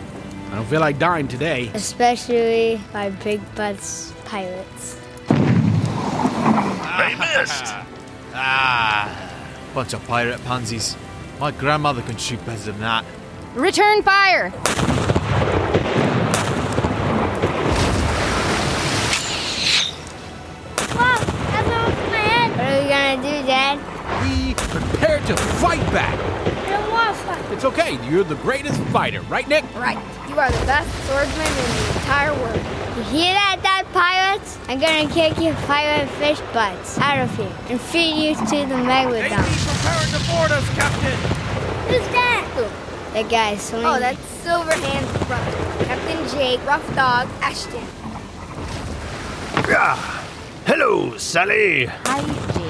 I 0.53 0.55
don't 0.57 0.67
feel 0.67 0.81
like 0.81 0.99
dying 0.99 1.27
today. 1.27 1.71
Especially 1.75 2.81
by 2.93 3.11
Big 3.11 3.41
Butts 3.57 4.13
pirates. 4.25 4.97
They 5.29 7.15
missed. 7.17 7.75
Ah, 8.37 9.09
bunch 9.75 9.93
of 9.93 10.05
pirate 10.09 10.43
pansies. 10.45 10.97
My 11.39 11.53
grandmother 11.53 12.03
can 12.03 12.17
shoot 12.17 12.45
better 12.45 12.73
than 12.73 12.81
that. 12.81 13.05
Return 13.55 14.03
fire! 14.03 14.53
To 25.75 25.81
fight 25.81 25.93
back. 25.93 26.19
I 26.67 26.71
don't 26.71 26.91
want 26.91 27.17
to 27.17 27.23
fight. 27.25 27.53
It's 27.53 27.65
okay. 27.65 28.09
You're 28.09 28.25
the 28.25 28.37
greatest 28.37 28.81
fighter, 28.93 29.23
right, 29.23 29.49
Nick? 29.49 29.65
Right. 29.75 29.99
You 30.29 30.39
are 30.39 30.51
the 30.51 30.67
best 30.67 30.89
swordsman 31.07 31.47
in 31.47 31.55
the 31.55 31.93
entire 31.95 32.33
world. 32.35 32.57
You 32.97 33.03
hear 33.05 33.35
that, 33.35 33.59
Dad, 33.61 33.87
pirates? 33.93 34.59
I'm 34.69 34.79
gonna 34.79 35.13
kick 35.13 35.37
your 35.43 35.55
pirate 35.67 36.09
fish 36.11 36.39
butts 36.53 36.97
out 36.99 37.19
of 37.19 37.37
here 37.37 37.53
and 37.71 37.81
feed 37.81 38.15
you 38.23 38.35
to 38.37 38.57
the 38.69 38.79
megalodon. 38.87 39.43
Preparing 39.67 40.11
to 40.15 40.21
board 40.31 40.53
us, 40.53 40.69
Captain. 40.77 41.19
Who's 41.89 42.07
that? 42.13 42.41
The 43.15 43.25
guy 43.25 43.57
swinging. 43.57 43.87
Oh, 43.87 43.99
that's 43.99 44.19
Silverhand's 44.45 45.27
brother, 45.27 45.85
Captain 45.87 46.29
Jake, 46.39 46.65
Rough 46.67 46.87
Dog, 46.95 47.27
Ashten. 47.41 47.85
Ah, 49.77 50.25
hello, 50.67 51.17
Sally. 51.17 51.87
Hi, 51.87 52.21
Jake. 52.53 52.64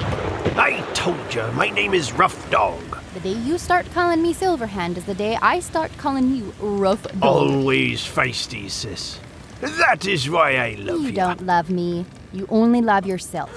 I 0.57 0.79
told 0.93 1.33
you, 1.33 1.43
my 1.51 1.69
name 1.69 1.93
is 1.93 2.13
Rough 2.13 2.49
Dog. 2.49 2.79
The 3.13 3.19
day 3.19 3.33
you 3.33 3.57
start 3.57 3.91
calling 3.91 4.21
me 4.21 4.33
Silverhand 4.33 4.95
is 4.95 5.03
the 5.03 5.13
day 5.13 5.37
I 5.41 5.59
start 5.59 5.91
calling 5.97 6.33
you 6.33 6.53
Rough 6.61 7.03
Dog. 7.03 7.23
Always 7.23 7.99
feisty, 8.01 8.71
sis. 8.71 9.19
That 9.59 10.05
is 10.05 10.29
why 10.29 10.55
I 10.55 10.75
love 10.79 11.01
you 11.01 11.07
you. 11.07 11.11
don't 11.11 11.45
love 11.45 11.69
me. 11.69 12.05
You 12.31 12.47
only 12.49 12.81
love 12.81 13.05
yourself. 13.05 13.51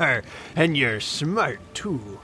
and 0.56 0.76
you're 0.76 0.98
smart, 0.98 1.60
too. 1.74 2.18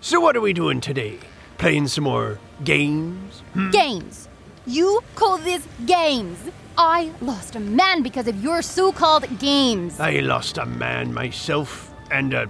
So, 0.00 0.20
what 0.20 0.36
are 0.36 0.40
we 0.40 0.52
doing 0.52 0.80
today? 0.80 1.18
Playing 1.58 1.88
some 1.88 2.04
more 2.04 2.38
games? 2.62 3.40
Hmm? 3.54 3.70
Games. 3.70 4.28
You 4.66 5.02
call 5.16 5.38
this 5.38 5.66
games. 5.84 6.38
I 6.78 7.10
lost 7.20 7.56
a 7.56 7.60
man 7.60 8.04
because 8.04 8.28
of 8.28 8.40
your 8.40 8.62
so 8.62 8.92
called 8.92 9.26
games. 9.40 9.98
I 9.98 10.20
lost 10.20 10.58
a 10.58 10.66
man 10.66 11.12
myself 11.12 11.92
and 12.12 12.34
a 12.34 12.46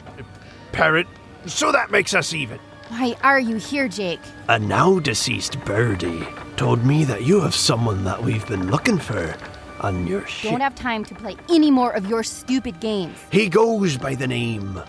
parrot, 0.74 1.06
so 1.46 1.72
that 1.72 1.90
makes 1.90 2.14
us 2.14 2.34
even. 2.34 2.58
Why 2.88 3.16
are 3.22 3.40
you 3.40 3.56
here, 3.56 3.88
Jake? 3.88 4.20
A 4.48 4.58
now 4.58 4.98
deceased 4.98 5.58
birdie 5.64 6.26
told 6.56 6.84
me 6.84 7.04
that 7.04 7.22
you 7.22 7.40
have 7.40 7.54
someone 7.54 8.04
that 8.04 8.22
we've 8.22 8.46
been 8.46 8.70
looking 8.70 8.98
for 8.98 9.34
on 9.80 10.06
your 10.06 10.26
ship. 10.26 10.50
Don't 10.50 10.60
have 10.60 10.74
time 10.74 11.04
to 11.06 11.14
play 11.14 11.36
any 11.48 11.70
more 11.70 11.92
of 11.92 12.06
your 12.06 12.22
stupid 12.22 12.80
games. 12.80 13.16
He 13.30 13.48
goes 13.48 13.96
by 13.96 14.14
the 14.14 14.26
name 14.26 14.80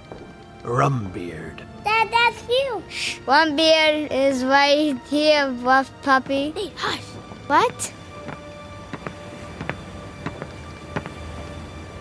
Rumbeard. 0.64 1.62
Dad, 1.84 2.12
that's 2.12 2.49
you. 2.49 2.84
One 3.26 3.56
beard 3.56 4.12
is 4.12 4.44
right 4.44 4.99
here, 5.07 5.49
rough 5.62 5.91
puppy. 6.02 6.52
Hey, 6.52 6.72
hush. 6.76 7.03
What? 7.48 7.94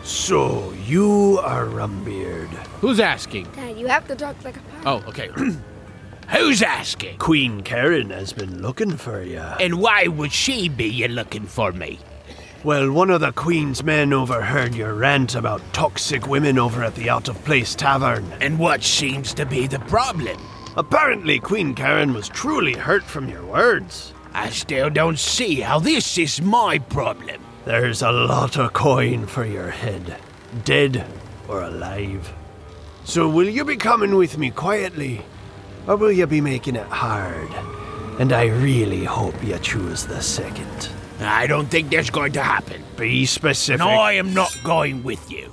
So, 0.02 0.73
you 0.86 1.39
are 1.43 1.66
Rumbeard. 1.66 2.51
Who's 2.85 3.01
asking? 3.01 3.51
Dad, 3.52 3.78
you 3.78 3.86
have 3.86 4.06
to 4.09 4.15
talk 4.15 4.36
like 4.44 4.59
a 4.59 4.61
pirate. 4.61 4.85
Oh, 4.85 5.09
okay. 5.09 5.31
Who's 6.36 6.61
asking? 6.61 7.16
Queen 7.16 7.62
Karen 7.62 8.11
has 8.11 8.35
been 8.35 8.61
looking 8.61 8.98
for 8.98 9.23
you. 9.23 9.39
And 9.39 9.81
why 9.81 10.06
would 10.06 10.32
she 10.32 10.69
be 10.69 11.09
looking 11.09 11.47
for 11.47 11.73
me? 11.73 11.98
Well, 12.62 12.93
one 12.93 13.09
of 13.09 13.23
the 13.23 13.32
Queen's 13.32 13.82
men 13.82 14.12
overheard 14.12 14.74
your 14.74 14.93
rant 14.93 15.35
about 15.35 15.62
toxic 15.73 16.27
women 16.27 16.59
over 16.59 16.85
at 16.85 16.94
the 16.94 17.09
Out 17.09 17.31
of 17.31 17.43
Place 17.47 17.74
Tavern. 17.74 18.31
And 18.43 18.59
what 18.59 18.82
seems 18.82 19.32
to 19.32 19.47
be 19.47 19.66
the 19.66 19.78
problem? 19.78 20.39
Apparently, 20.77 21.39
Queen 21.39 21.74
Karen 21.74 22.12
was 22.12 22.28
truly 22.28 22.74
hurt 22.74 23.05
from 23.05 23.31
your 23.31 23.47
words. 23.47 24.12
I 24.35 24.51
still 24.51 24.90
don't 24.90 25.19
see 25.19 25.61
how 25.61 25.78
this 25.78 26.19
is 26.19 26.43
my 26.43 26.81
problem. 26.81 27.40
There's 27.65 28.02
a 28.02 28.12
lot 28.12 28.59
of 28.59 28.74
coin 28.74 29.27
for 29.27 29.47
your 29.47 29.70
head, 29.70 30.19
dead 30.66 31.06
or 31.48 31.62
alive. 31.62 32.31
So, 33.05 33.28
will 33.28 33.48
you 33.48 33.64
be 33.64 33.76
coming 33.76 34.16
with 34.16 34.39
me 34.39 34.51
quietly, 34.51 35.20
or 35.86 35.97
will 35.97 36.10
you 36.12 36.26
be 36.26 36.40
making 36.40 36.76
it 36.76 36.86
hard? 36.86 37.51
And 38.18 38.32
I 38.32 38.47
really 38.47 39.05
hope 39.05 39.35
you 39.44 39.59
choose 39.59 40.06
the 40.06 40.22
second. 40.22 40.89
I 41.20 41.47
don't 41.47 41.66
think 41.66 41.90
that's 41.90 42.10
going 42.10 42.32
to 42.32 42.43
happen. 42.43 42.82
Be 42.97 43.26
specific. 43.26 43.81
No, 43.81 43.89
I 43.89 44.12
am 44.12 44.32
not 44.32 44.56
going 44.64 45.02
with 45.02 45.31
you. 45.31 45.52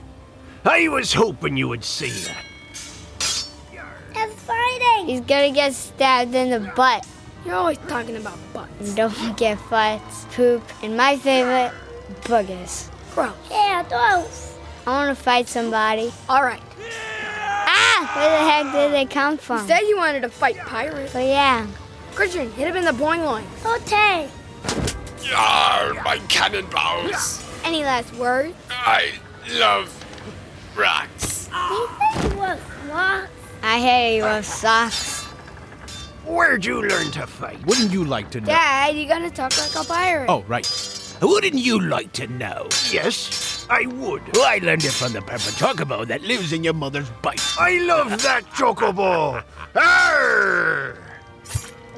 I 0.63 0.87
was 0.89 1.13
hoping 1.13 1.57
you 1.57 1.67
would 1.67 1.83
say 1.83 2.09
that. 2.09 2.45
That's 4.13 4.33
fighting. 4.43 5.07
He's 5.07 5.21
gonna 5.21 5.51
get 5.51 5.73
stabbed 5.73 6.35
in 6.35 6.51
the 6.51 6.71
butt. 6.75 7.05
You're 7.45 7.55
always 7.55 7.79
talking 7.87 8.15
about 8.15 8.37
butts. 8.53 8.93
Don't 8.93 9.13
forget 9.13 9.57
butts, 9.69 10.25
poop, 10.35 10.63
and 10.83 10.95
my 10.95 11.17
favorite, 11.17 11.73
boogers. 12.21 12.89
Gross. 13.13 13.33
Yeah, 13.49 13.83
those. 13.83 14.55
I 14.85 14.91
wanna 14.91 15.15
fight 15.15 15.47
somebody. 15.47 16.13
All 16.29 16.43
right. 16.43 16.61
Ah! 17.83 18.11
Where 18.15 18.29
the 18.29 18.51
heck 18.51 18.73
did 18.73 18.93
they 18.93 19.05
come 19.05 19.37
from? 19.37 19.61
You 19.61 19.67
said 19.67 19.79
you 19.81 19.97
wanted 19.97 20.21
to 20.21 20.29
fight 20.29 20.57
pirates. 20.57 21.13
But 21.13 21.25
yeah. 21.25 21.65
Christian, 22.13 22.51
hit 22.51 22.67
him 22.67 22.75
in 22.75 22.85
the 22.85 22.91
boing 22.91 23.23
loin. 23.25 23.45
Okay. 23.77 24.29
Yar, 25.23 25.93
my 26.03 26.19
cannonballs. 26.29 27.47
Any 27.63 27.83
last 27.83 28.13
words? 28.15 28.53
I 28.69 29.13
love 29.53 29.89
rocks. 30.75 31.47
He 31.47 31.51
said 31.51 32.31
he 32.31 32.35
was 32.37 32.59
lost. 32.89 33.31
I 33.63 33.79
hate 33.79 34.17
you 34.17 34.23
with 34.23 34.45
socks. 34.45 35.23
Where'd 36.25 36.65
you 36.65 36.81
learn 36.87 37.11
to 37.11 37.25
fight? 37.27 37.65
Wouldn't 37.65 37.91
you 37.91 38.03
like 38.03 38.29
to 38.31 38.41
know? 38.41 38.47
Dad, 38.47 38.95
you 38.95 39.07
gotta 39.07 39.29
talk 39.31 39.51
like 39.57 39.83
a 39.83 39.87
pirate. 39.87 40.27
Oh, 40.29 40.43
right. 40.47 40.65
Wouldn't 41.21 41.53
you 41.55 41.79
like 41.79 42.11
to 42.13 42.27
know? 42.27 42.67
Yes, 42.91 43.65
I 43.69 43.85
would. 43.85 44.21
Well, 44.35 44.45
I 44.45 44.59
learned 44.61 44.83
it 44.85 44.91
from 44.91 45.13
the 45.13 45.21
purple 45.21 45.51
chocobo 45.53 46.05
that 46.07 46.21
lives 46.23 46.51
in 46.51 46.63
your 46.63 46.73
mother's 46.73 47.09
bite. 47.21 47.41
I 47.59 47.77
love 47.79 48.09
that 48.23 48.43
chocobo. 48.53 49.43
Arr! 49.75 50.97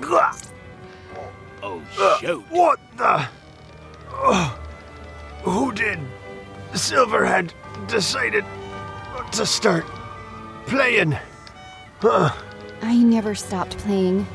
Gah! 0.01 0.33
Oh, 1.61 1.81
Uh, 1.97 2.17
shoot. 2.19 2.43
what 2.49 2.79
the? 2.97 3.25
Oh, 4.11 4.59
who 5.43 5.71
did? 5.71 5.99
Silverhead 6.73 7.51
decided 7.87 8.43
to 9.31 9.45
start 9.45 9.85
playing. 10.67 11.15
Huh. 12.01 12.31
I 12.81 12.97
never 12.97 13.33
stopped 13.35 13.77
playing. 13.77 14.25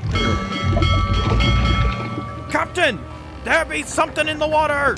Captain, 2.51 2.98
there 3.48 3.64
be 3.64 3.82
something 3.82 4.28
in 4.28 4.38
the 4.38 4.46
water. 4.46 4.94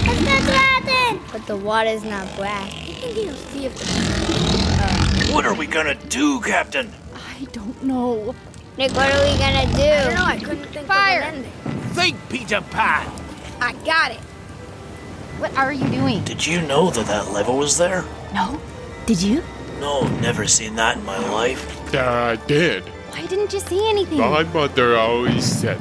It's 0.00 0.20
the 0.20 0.40
dragon. 0.46 1.20
But 1.30 1.46
the 1.46 1.56
water's 1.56 2.02
not 2.02 2.34
black. 2.36 2.72
You 2.88 2.94
think 2.94 3.16
he'll 3.16 3.34
see 3.34 3.66
if 3.66 3.76
the... 3.76 5.32
What 5.34 5.44
are 5.44 5.52
we 5.52 5.66
gonna 5.66 5.96
do, 6.08 6.40
Captain? 6.40 6.90
I 7.14 7.44
don't 7.52 7.84
know. 7.84 8.34
Nick, 8.78 8.92
what 8.92 9.12
are 9.12 9.22
we 9.30 9.38
gonna 9.38 9.66
do? 9.76 9.82
I 9.82 10.04
don't 10.04 10.14
know, 10.14 10.24
I 10.24 10.38
couldn't 10.38 10.66
think 10.68 10.86
Fire. 10.86 11.20
of 11.20 11.28
an 11.28 11.34
ending. 11.34 11.52
Think, 11.90 12.16
Peter 12.30 12.62
Pan. 12.62 13.12
I 13.60 13.74
got 13.84 14.12
it. 14.12 14.20
What 15.38 15.54
are 15.58 15.74
you 15.74 15.86
doing? 15.90 16.24
Did 16.24 16.46
you 16.46 16.62
know 16.62 16.88
that 16.90 17.06
that 17.06 17.32
level 17.32 17.58
was 17.58 17.76
there? 17.76 18.02
No. 18.32 18.58
Did 19.04 19.20
you? 19.20 19.42
No, 19.80 20.06
never 20.20 20.46
seen 20.46 20.76
that 20.76 20.96
in 20.98 21.04
my 21.04 21.18
life. 21.30 21.80
Yeah, 21.92 22.10
I 22.10 22.36
did. 22.46 22.84
Why 23.10 23.26
didn't 23.26 23.52
you 23.52 23.60
see 23.60 23.88
anything? 23.88 24.18
My 24.18 24.42
mother 24.42 24.96
always 24.96 25.44
said, 25.44 25.80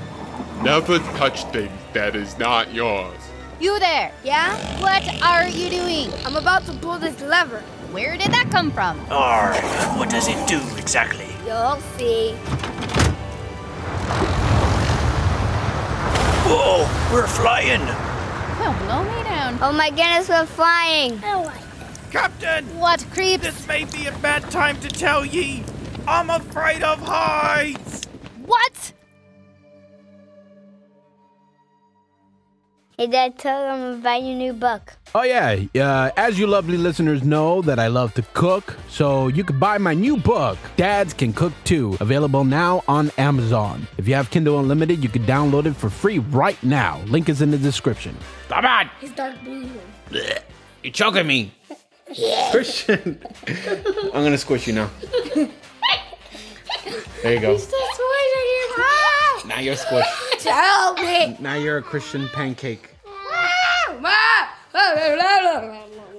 never 0.62 1.00
touch 1.18 1.44
things 1.46 1.72
that 1.94 2.16
is 2.16 2.38
not 2.38 2.74
yours. 2.74 3.18
You 3.60 3.80
there. 3.80 4.12
Yeah? 4.24 4.56
What 4.82 5.08
are 5.24 5.48
you 5.48 5.70
doing? 5.70 6.12
I'm 6.26 6.36
about 6.36 6.66
to 6.66 6.74
pull 6.74 7.00
this 7.00 7.22
lever. 7.22 7.62
Where 7.92 8.18
did 8.18 8.32
that 8.32 8.50
come 8.52 8.72
from? 8.72 9.00
Arr, 9.12 9.54
what 9.98 10.10
does 10.10 10.28
it 10.28 10.48
do 10.48 10.60
exactly? 10.78 11.28
You'll 11.46 11.80
see. 11.98 12.34
Whoa, 16.46 16.88
we're 17.14 17.28
flying! 17.28 17.86
Well, 18.60 18.74
blow 18.86 19.04
me 19.04 19.24
down. 19.24 19.58
Oh 19.62 19.72
my 19.72 19.90
goodness, 19.90 20.28
we're 20.30 20.46
flying. 20.46 21.24
I 21.24 21.32
don't 21.32 21.46
like 21.46 21.63
Captain! 22.14 22.64
What 22.78 23.04
creeps? 23.12 23.42
This 23.42 23.68
may 23.68 23.86
be 23.86 24.06
a 24.06 24.12
bad 24.20 24.44
time 24.52 24.80
to 24.82 24.88
tell 24.88 25.26
ye. 25.26 25.64
I'm 26.08 26.30
afraid 26.30 26.84
of 26.84 27.02
heights! 27.02 28.06
What? 28.46 28.94
Hey, 33.00 33.08
Dad, 33.08 33.40
tell 33.40 33.64
them 33.64 34.00
about 34.00 34.22
your 34.22 34.36
new 34.36 34.54
book. 34.54 34.94
Oh 35.16 35.24
yeah, 35.24 35.58
uh, 35.76 36.12
as 36.16 36.38
you 36.38 36.46
lovely 36.46 36.78
listeners 36.78 37.24
know 37.24 37.64
that 37.64 37.80
I 37.80 37.88
love 37.88 38.14
to 38.14 38.22
cook, 38.34 38.78
so 38.90 39.28
you 39.30 39.44
can 39.44 39.58
buy 39.58 39.80
my 39.80 39.96
new 39.96 40.16
book, 40.16 40.60
Dads 40.78 41.16
Can 41.16 41.34
Cook 41.34 41.54
Too, 41.64 41.98
available 42.00 42.44
now 42.44 42.84
on 42.88 43.10
Amazon. 43.18 43.88
If 43.98 44.08
you 44.08 44.14
have 44.14 44.30
Kindle 44.30 44.60
Unlimited, 44.60 45.02
you 45.02 45.10
can 45.10 45.24
download 45.24 45.66
it 45.66 45.74
for 45.76 45.90
free 45.90 46.20
right 46.20 46.62
now. 46.64 47.02
Link 47.08 47.28
is 47.28 47.42
in 47.42 47.50
the 47.50 47.58
description. 47.58 48.16
Come 48.50 48.68
on! 48.68 48.88
His 49.02 49.10
dark 49.14 49.34
blue. 49.44 49.68
You're 50.84 50.92
choking 50.92 51.26
me. 51.26 51.52
Christian. 52.52 53.20
I'm 53.48 54.24
gonna 54.24 54.38
squish 54.38 54.68
you 54.68 54.74
now. 54.74 54.90
There 57.24 57.34
you 57.34 57.40
go. 57.40 57.58
Now 59.46 59.60
you're 59.60 59.76
squished. 59.76 60.40
Tell 60.40 60.94
me. 60.96 61.38
Now 61.40 61.56
you're 61.56 61.78
a 61.78 61.82
Christian 61.82 62.28
pancake. 62.30 62.90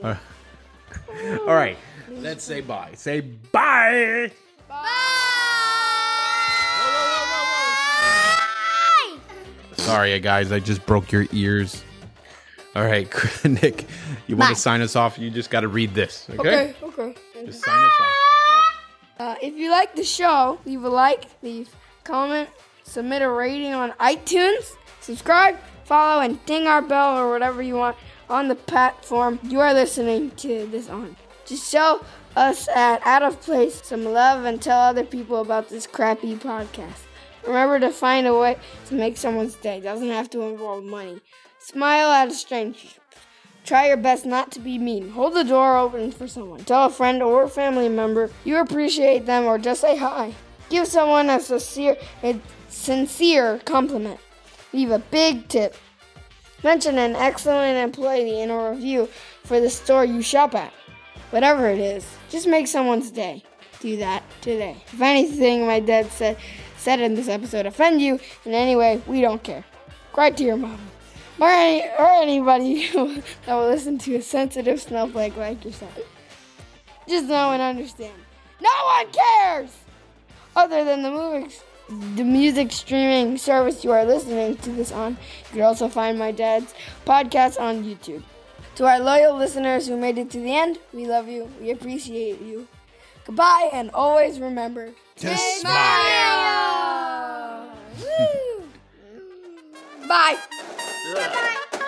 Uh, 0.02 0.16
all 1.46 1.54
right, 1.54 1.76
let's 2.10 2.44
say 2.44 2.60
bye. 2.60 2.90
Say 2.94 3.20
bye. 3.20 4.30
bye. 4.68 4.84
Sorry, 9.76 10.18
guys, 10.20 10.52
I 10.52 10.60
just 10.60 10.84
broke 10.86 11.12
your 11.12 11.26
ears. 11.32 11.82
All 12.74 12.82
right, 12.84 13.08
Nick, 13.44 13.84
you 14.26 14.36
want 14.36 14.50
Bye. 14.50 14.54
to 14.54 14.60
sign 14.60 14.80
us 14.82 14.96
off? 14.96 15.18
You 15.18 15.30
just 15.30 15.50
got 15.50 15.60
to 15.60 15.68
read 15.68 15.94
this, 15.94 16.28
okay? 16.30 16.74
Okay, 16.82 17.02
okay. 17.02 17.14
Just 17.46 17.64
sign 17.64 17.78
us 17.78 17.92
off. 18.00 18.08
Uh, 19.20 19.34
if 19.40 19.54
you 19.54 19.70
like 19.70 19.94
the 19.94 20.02
show, 20.02 20.58
leave 20.64 20.82
a 20.82 20.88
like, 20.88 21.26
leave 21.42 21.68
a 21.68 22.04
comment, 22.08 22.48
submit 22.82 23.22
a 23.22 23.30
rating 23.30 23.72
on 23.74 23.92
iTunes, 23.92 24.76
subscribe, 25.00 25.56
follow, 25.84 26.20
and 26.20 26.44
ding 26.46 26.66
our 26.66 26.82
bell 26.82 27.16
or 27.16 27.30
whatever 27.30 27.62
you 27.62 27.76
want 27.76 27.96
on 28.28 28.48
the 28.48 28.56
platform 28.56 29.38
you 29.44 29.60
are 29.60 29.72
listening 29.72 30.32
to 30.32 30.66
this 30.66 30.88
on. 30.88 31.14
Just 31.46 31.70
show 31.70 32.04
us 32.34 32.66
at 32.68 33.00
Out 33.06 33.22
of 33.22 33.40
Place 33.40 33.82
some 33.84 34.04
love 34.04 34.44
and 34.46 34.60
tell 34.60 34.80
other 34.80 35.04
people 35.04 35.40
about 35.40 35.68
this 35.68 35.86
crappy 35.86 36.34
podcast. 36.34 37.06
Remember 37.46 37.78
to 37.78 37.90
find 37.90 38.26
a 38.26 38.36
way 38.36 38.56
to 38.86 38.94
make 38.94 39.16
someone's 39.16 39.54
day. 39.54 39.78
Doesn't 39.80 40.08
have 40.08 40.30
to 40.30 40.42
involve 40.42 40.82
money. 40.82 41.20
Smile 41.64 42.10
at 42.10 42.28
a 42.28 42.34
stranger. 42.34 42.88
Try 43.64 43.88
your 43.88 43.96
best 43.96 44.26
not 44.26 44.52
to 44.52 44.60
be 44.60 44.76
mean. 44.76 45.08
Hold 45.12 45.32
the 45.32 45.44
door 45.44 45.78
open 45.78 46.12
for 46.12 46.28
someone. 46.28 46.62
Tell 46.62 46.84
a 46.84 46.90
friend 46.90 47.22
or 47.22 47.48
family 47.48 47.88
member 47.88 48.28
you 48.44 48.58
appreciate 48.58 49.24
them 49.24 49.44
or 49.44 49.56
just 49.56 49.80
say 49.80 49.96
hi. 49.96 50.34
Give 50.68 50.86
someone 50.86 51.30
a 51.30 51.40
sincere, 51.40 51.96
a 52.22 52.38
sincere 52.68 53.62
compliment. 53.64 54.20
Leave 54.74 54.90
a 54.90 54.98
big 54.98 55.48
tip. 55.48 55.74
Mention 56.62 56.98
an 56.98 57.16
excellent 57.16 57.78
employee 57.78 58.42
in 58.42 58.50
a 58.50 58.70
review 58.72 59.08
for 59.44 59.58
the 59.58 59.70
store 59.70 60.04
you 60.04 60.20
shop 60.20 60.54
at. 60.54 60.74
Whatever 61.30 61.70
it 61.70 61.78
is, 61.78 62.06
just 62.28 62.46
make 62.46 62.66
someone's 62.66 63.10
day. 63.10 63.42
Do 63.80 63.96
that 63.96 64.22
today. 64.42 64.76
If 64.92 65.00
anything 65.00 65.66
my 65.66 65.80
dad 65.80 66.12
said 66.12 66.36
said 66.76 67.00
in 67.00 67.14
this 67.14 67.28
episode 67.28 67.64
offend 67.64 68.02
you 68.02 68.20
in 68.44 68.52
any 68.52 68.76
way, 68.76 69.00
we 69.06 69.22
don't 69.22 69.42
care. 69.42 69.64
Cry 70.12 70.28
to 70.28 70.44
your 70.44 70.58
mom. 70.58 70.78
Or, 71.44 71.50
any, 71.50 71.82
or 71.98 72.08
anybody 72.08 72.88
that 73.44 73.54
will 73.54 73.68
listen 73.68 73.98
to 73.98 74.14
a 74.16 74.22
sensitive 74.22 74.80
snowflake 74.80 75.36
like 75.36 75.62
yourself. 75.62 75.98
Just 77.06 77.26
know 77.26 77.50
and 77.52 77.60
understand. 77.60 78.14
No 78.62 78.70
one 78.84 79.06
cares! 79.12 79.76
Other 80.56 80.84
than 80.84 81.02
the 81.02 81.10
music, 81.10 81.60
the 82.16 82.24
music 82.24 82.72
streaming 82.72 83.36
service 83.36 83.84
you 83.84 83.90
are 83.92 84.06
listening 84.06 84.56
to 84.56 84.70
this 84.70 84.90
on, 84.90 85.18
you 85.48 85.52
can 85.52 85.60
also 85.62 85.86
find 85.86 86.18
my 86.18 86.32
dad's 86.32 86.72
podcast 87.04 87.60
on 87.60 87.84
YouTube. 87.84 88.22
To 88.76 88.86
our 88.86 88.98
loyal 89.00 89.36
listeners 89.36 89.86
who 89.86 89.98
made 89.98 90.16
it 90.16 90.30
to 90.30 90.40
the 90.40 90.56
end, 90.56 90.78
we 90.94 91.06
love 91.06 91.28
you. 91.28 91.50
We 91.60 91.72
appreciate 91.72 92.40
you. 92.40 92.66
Goodbye, 93.26 93.68
and 93.72 93.90
always 93.90 94.40
remember 94.40 94.92
To 95.16 95.36
smile. 95.36 95.84
Bye 101.04 101.12
bye. 101.12 101.83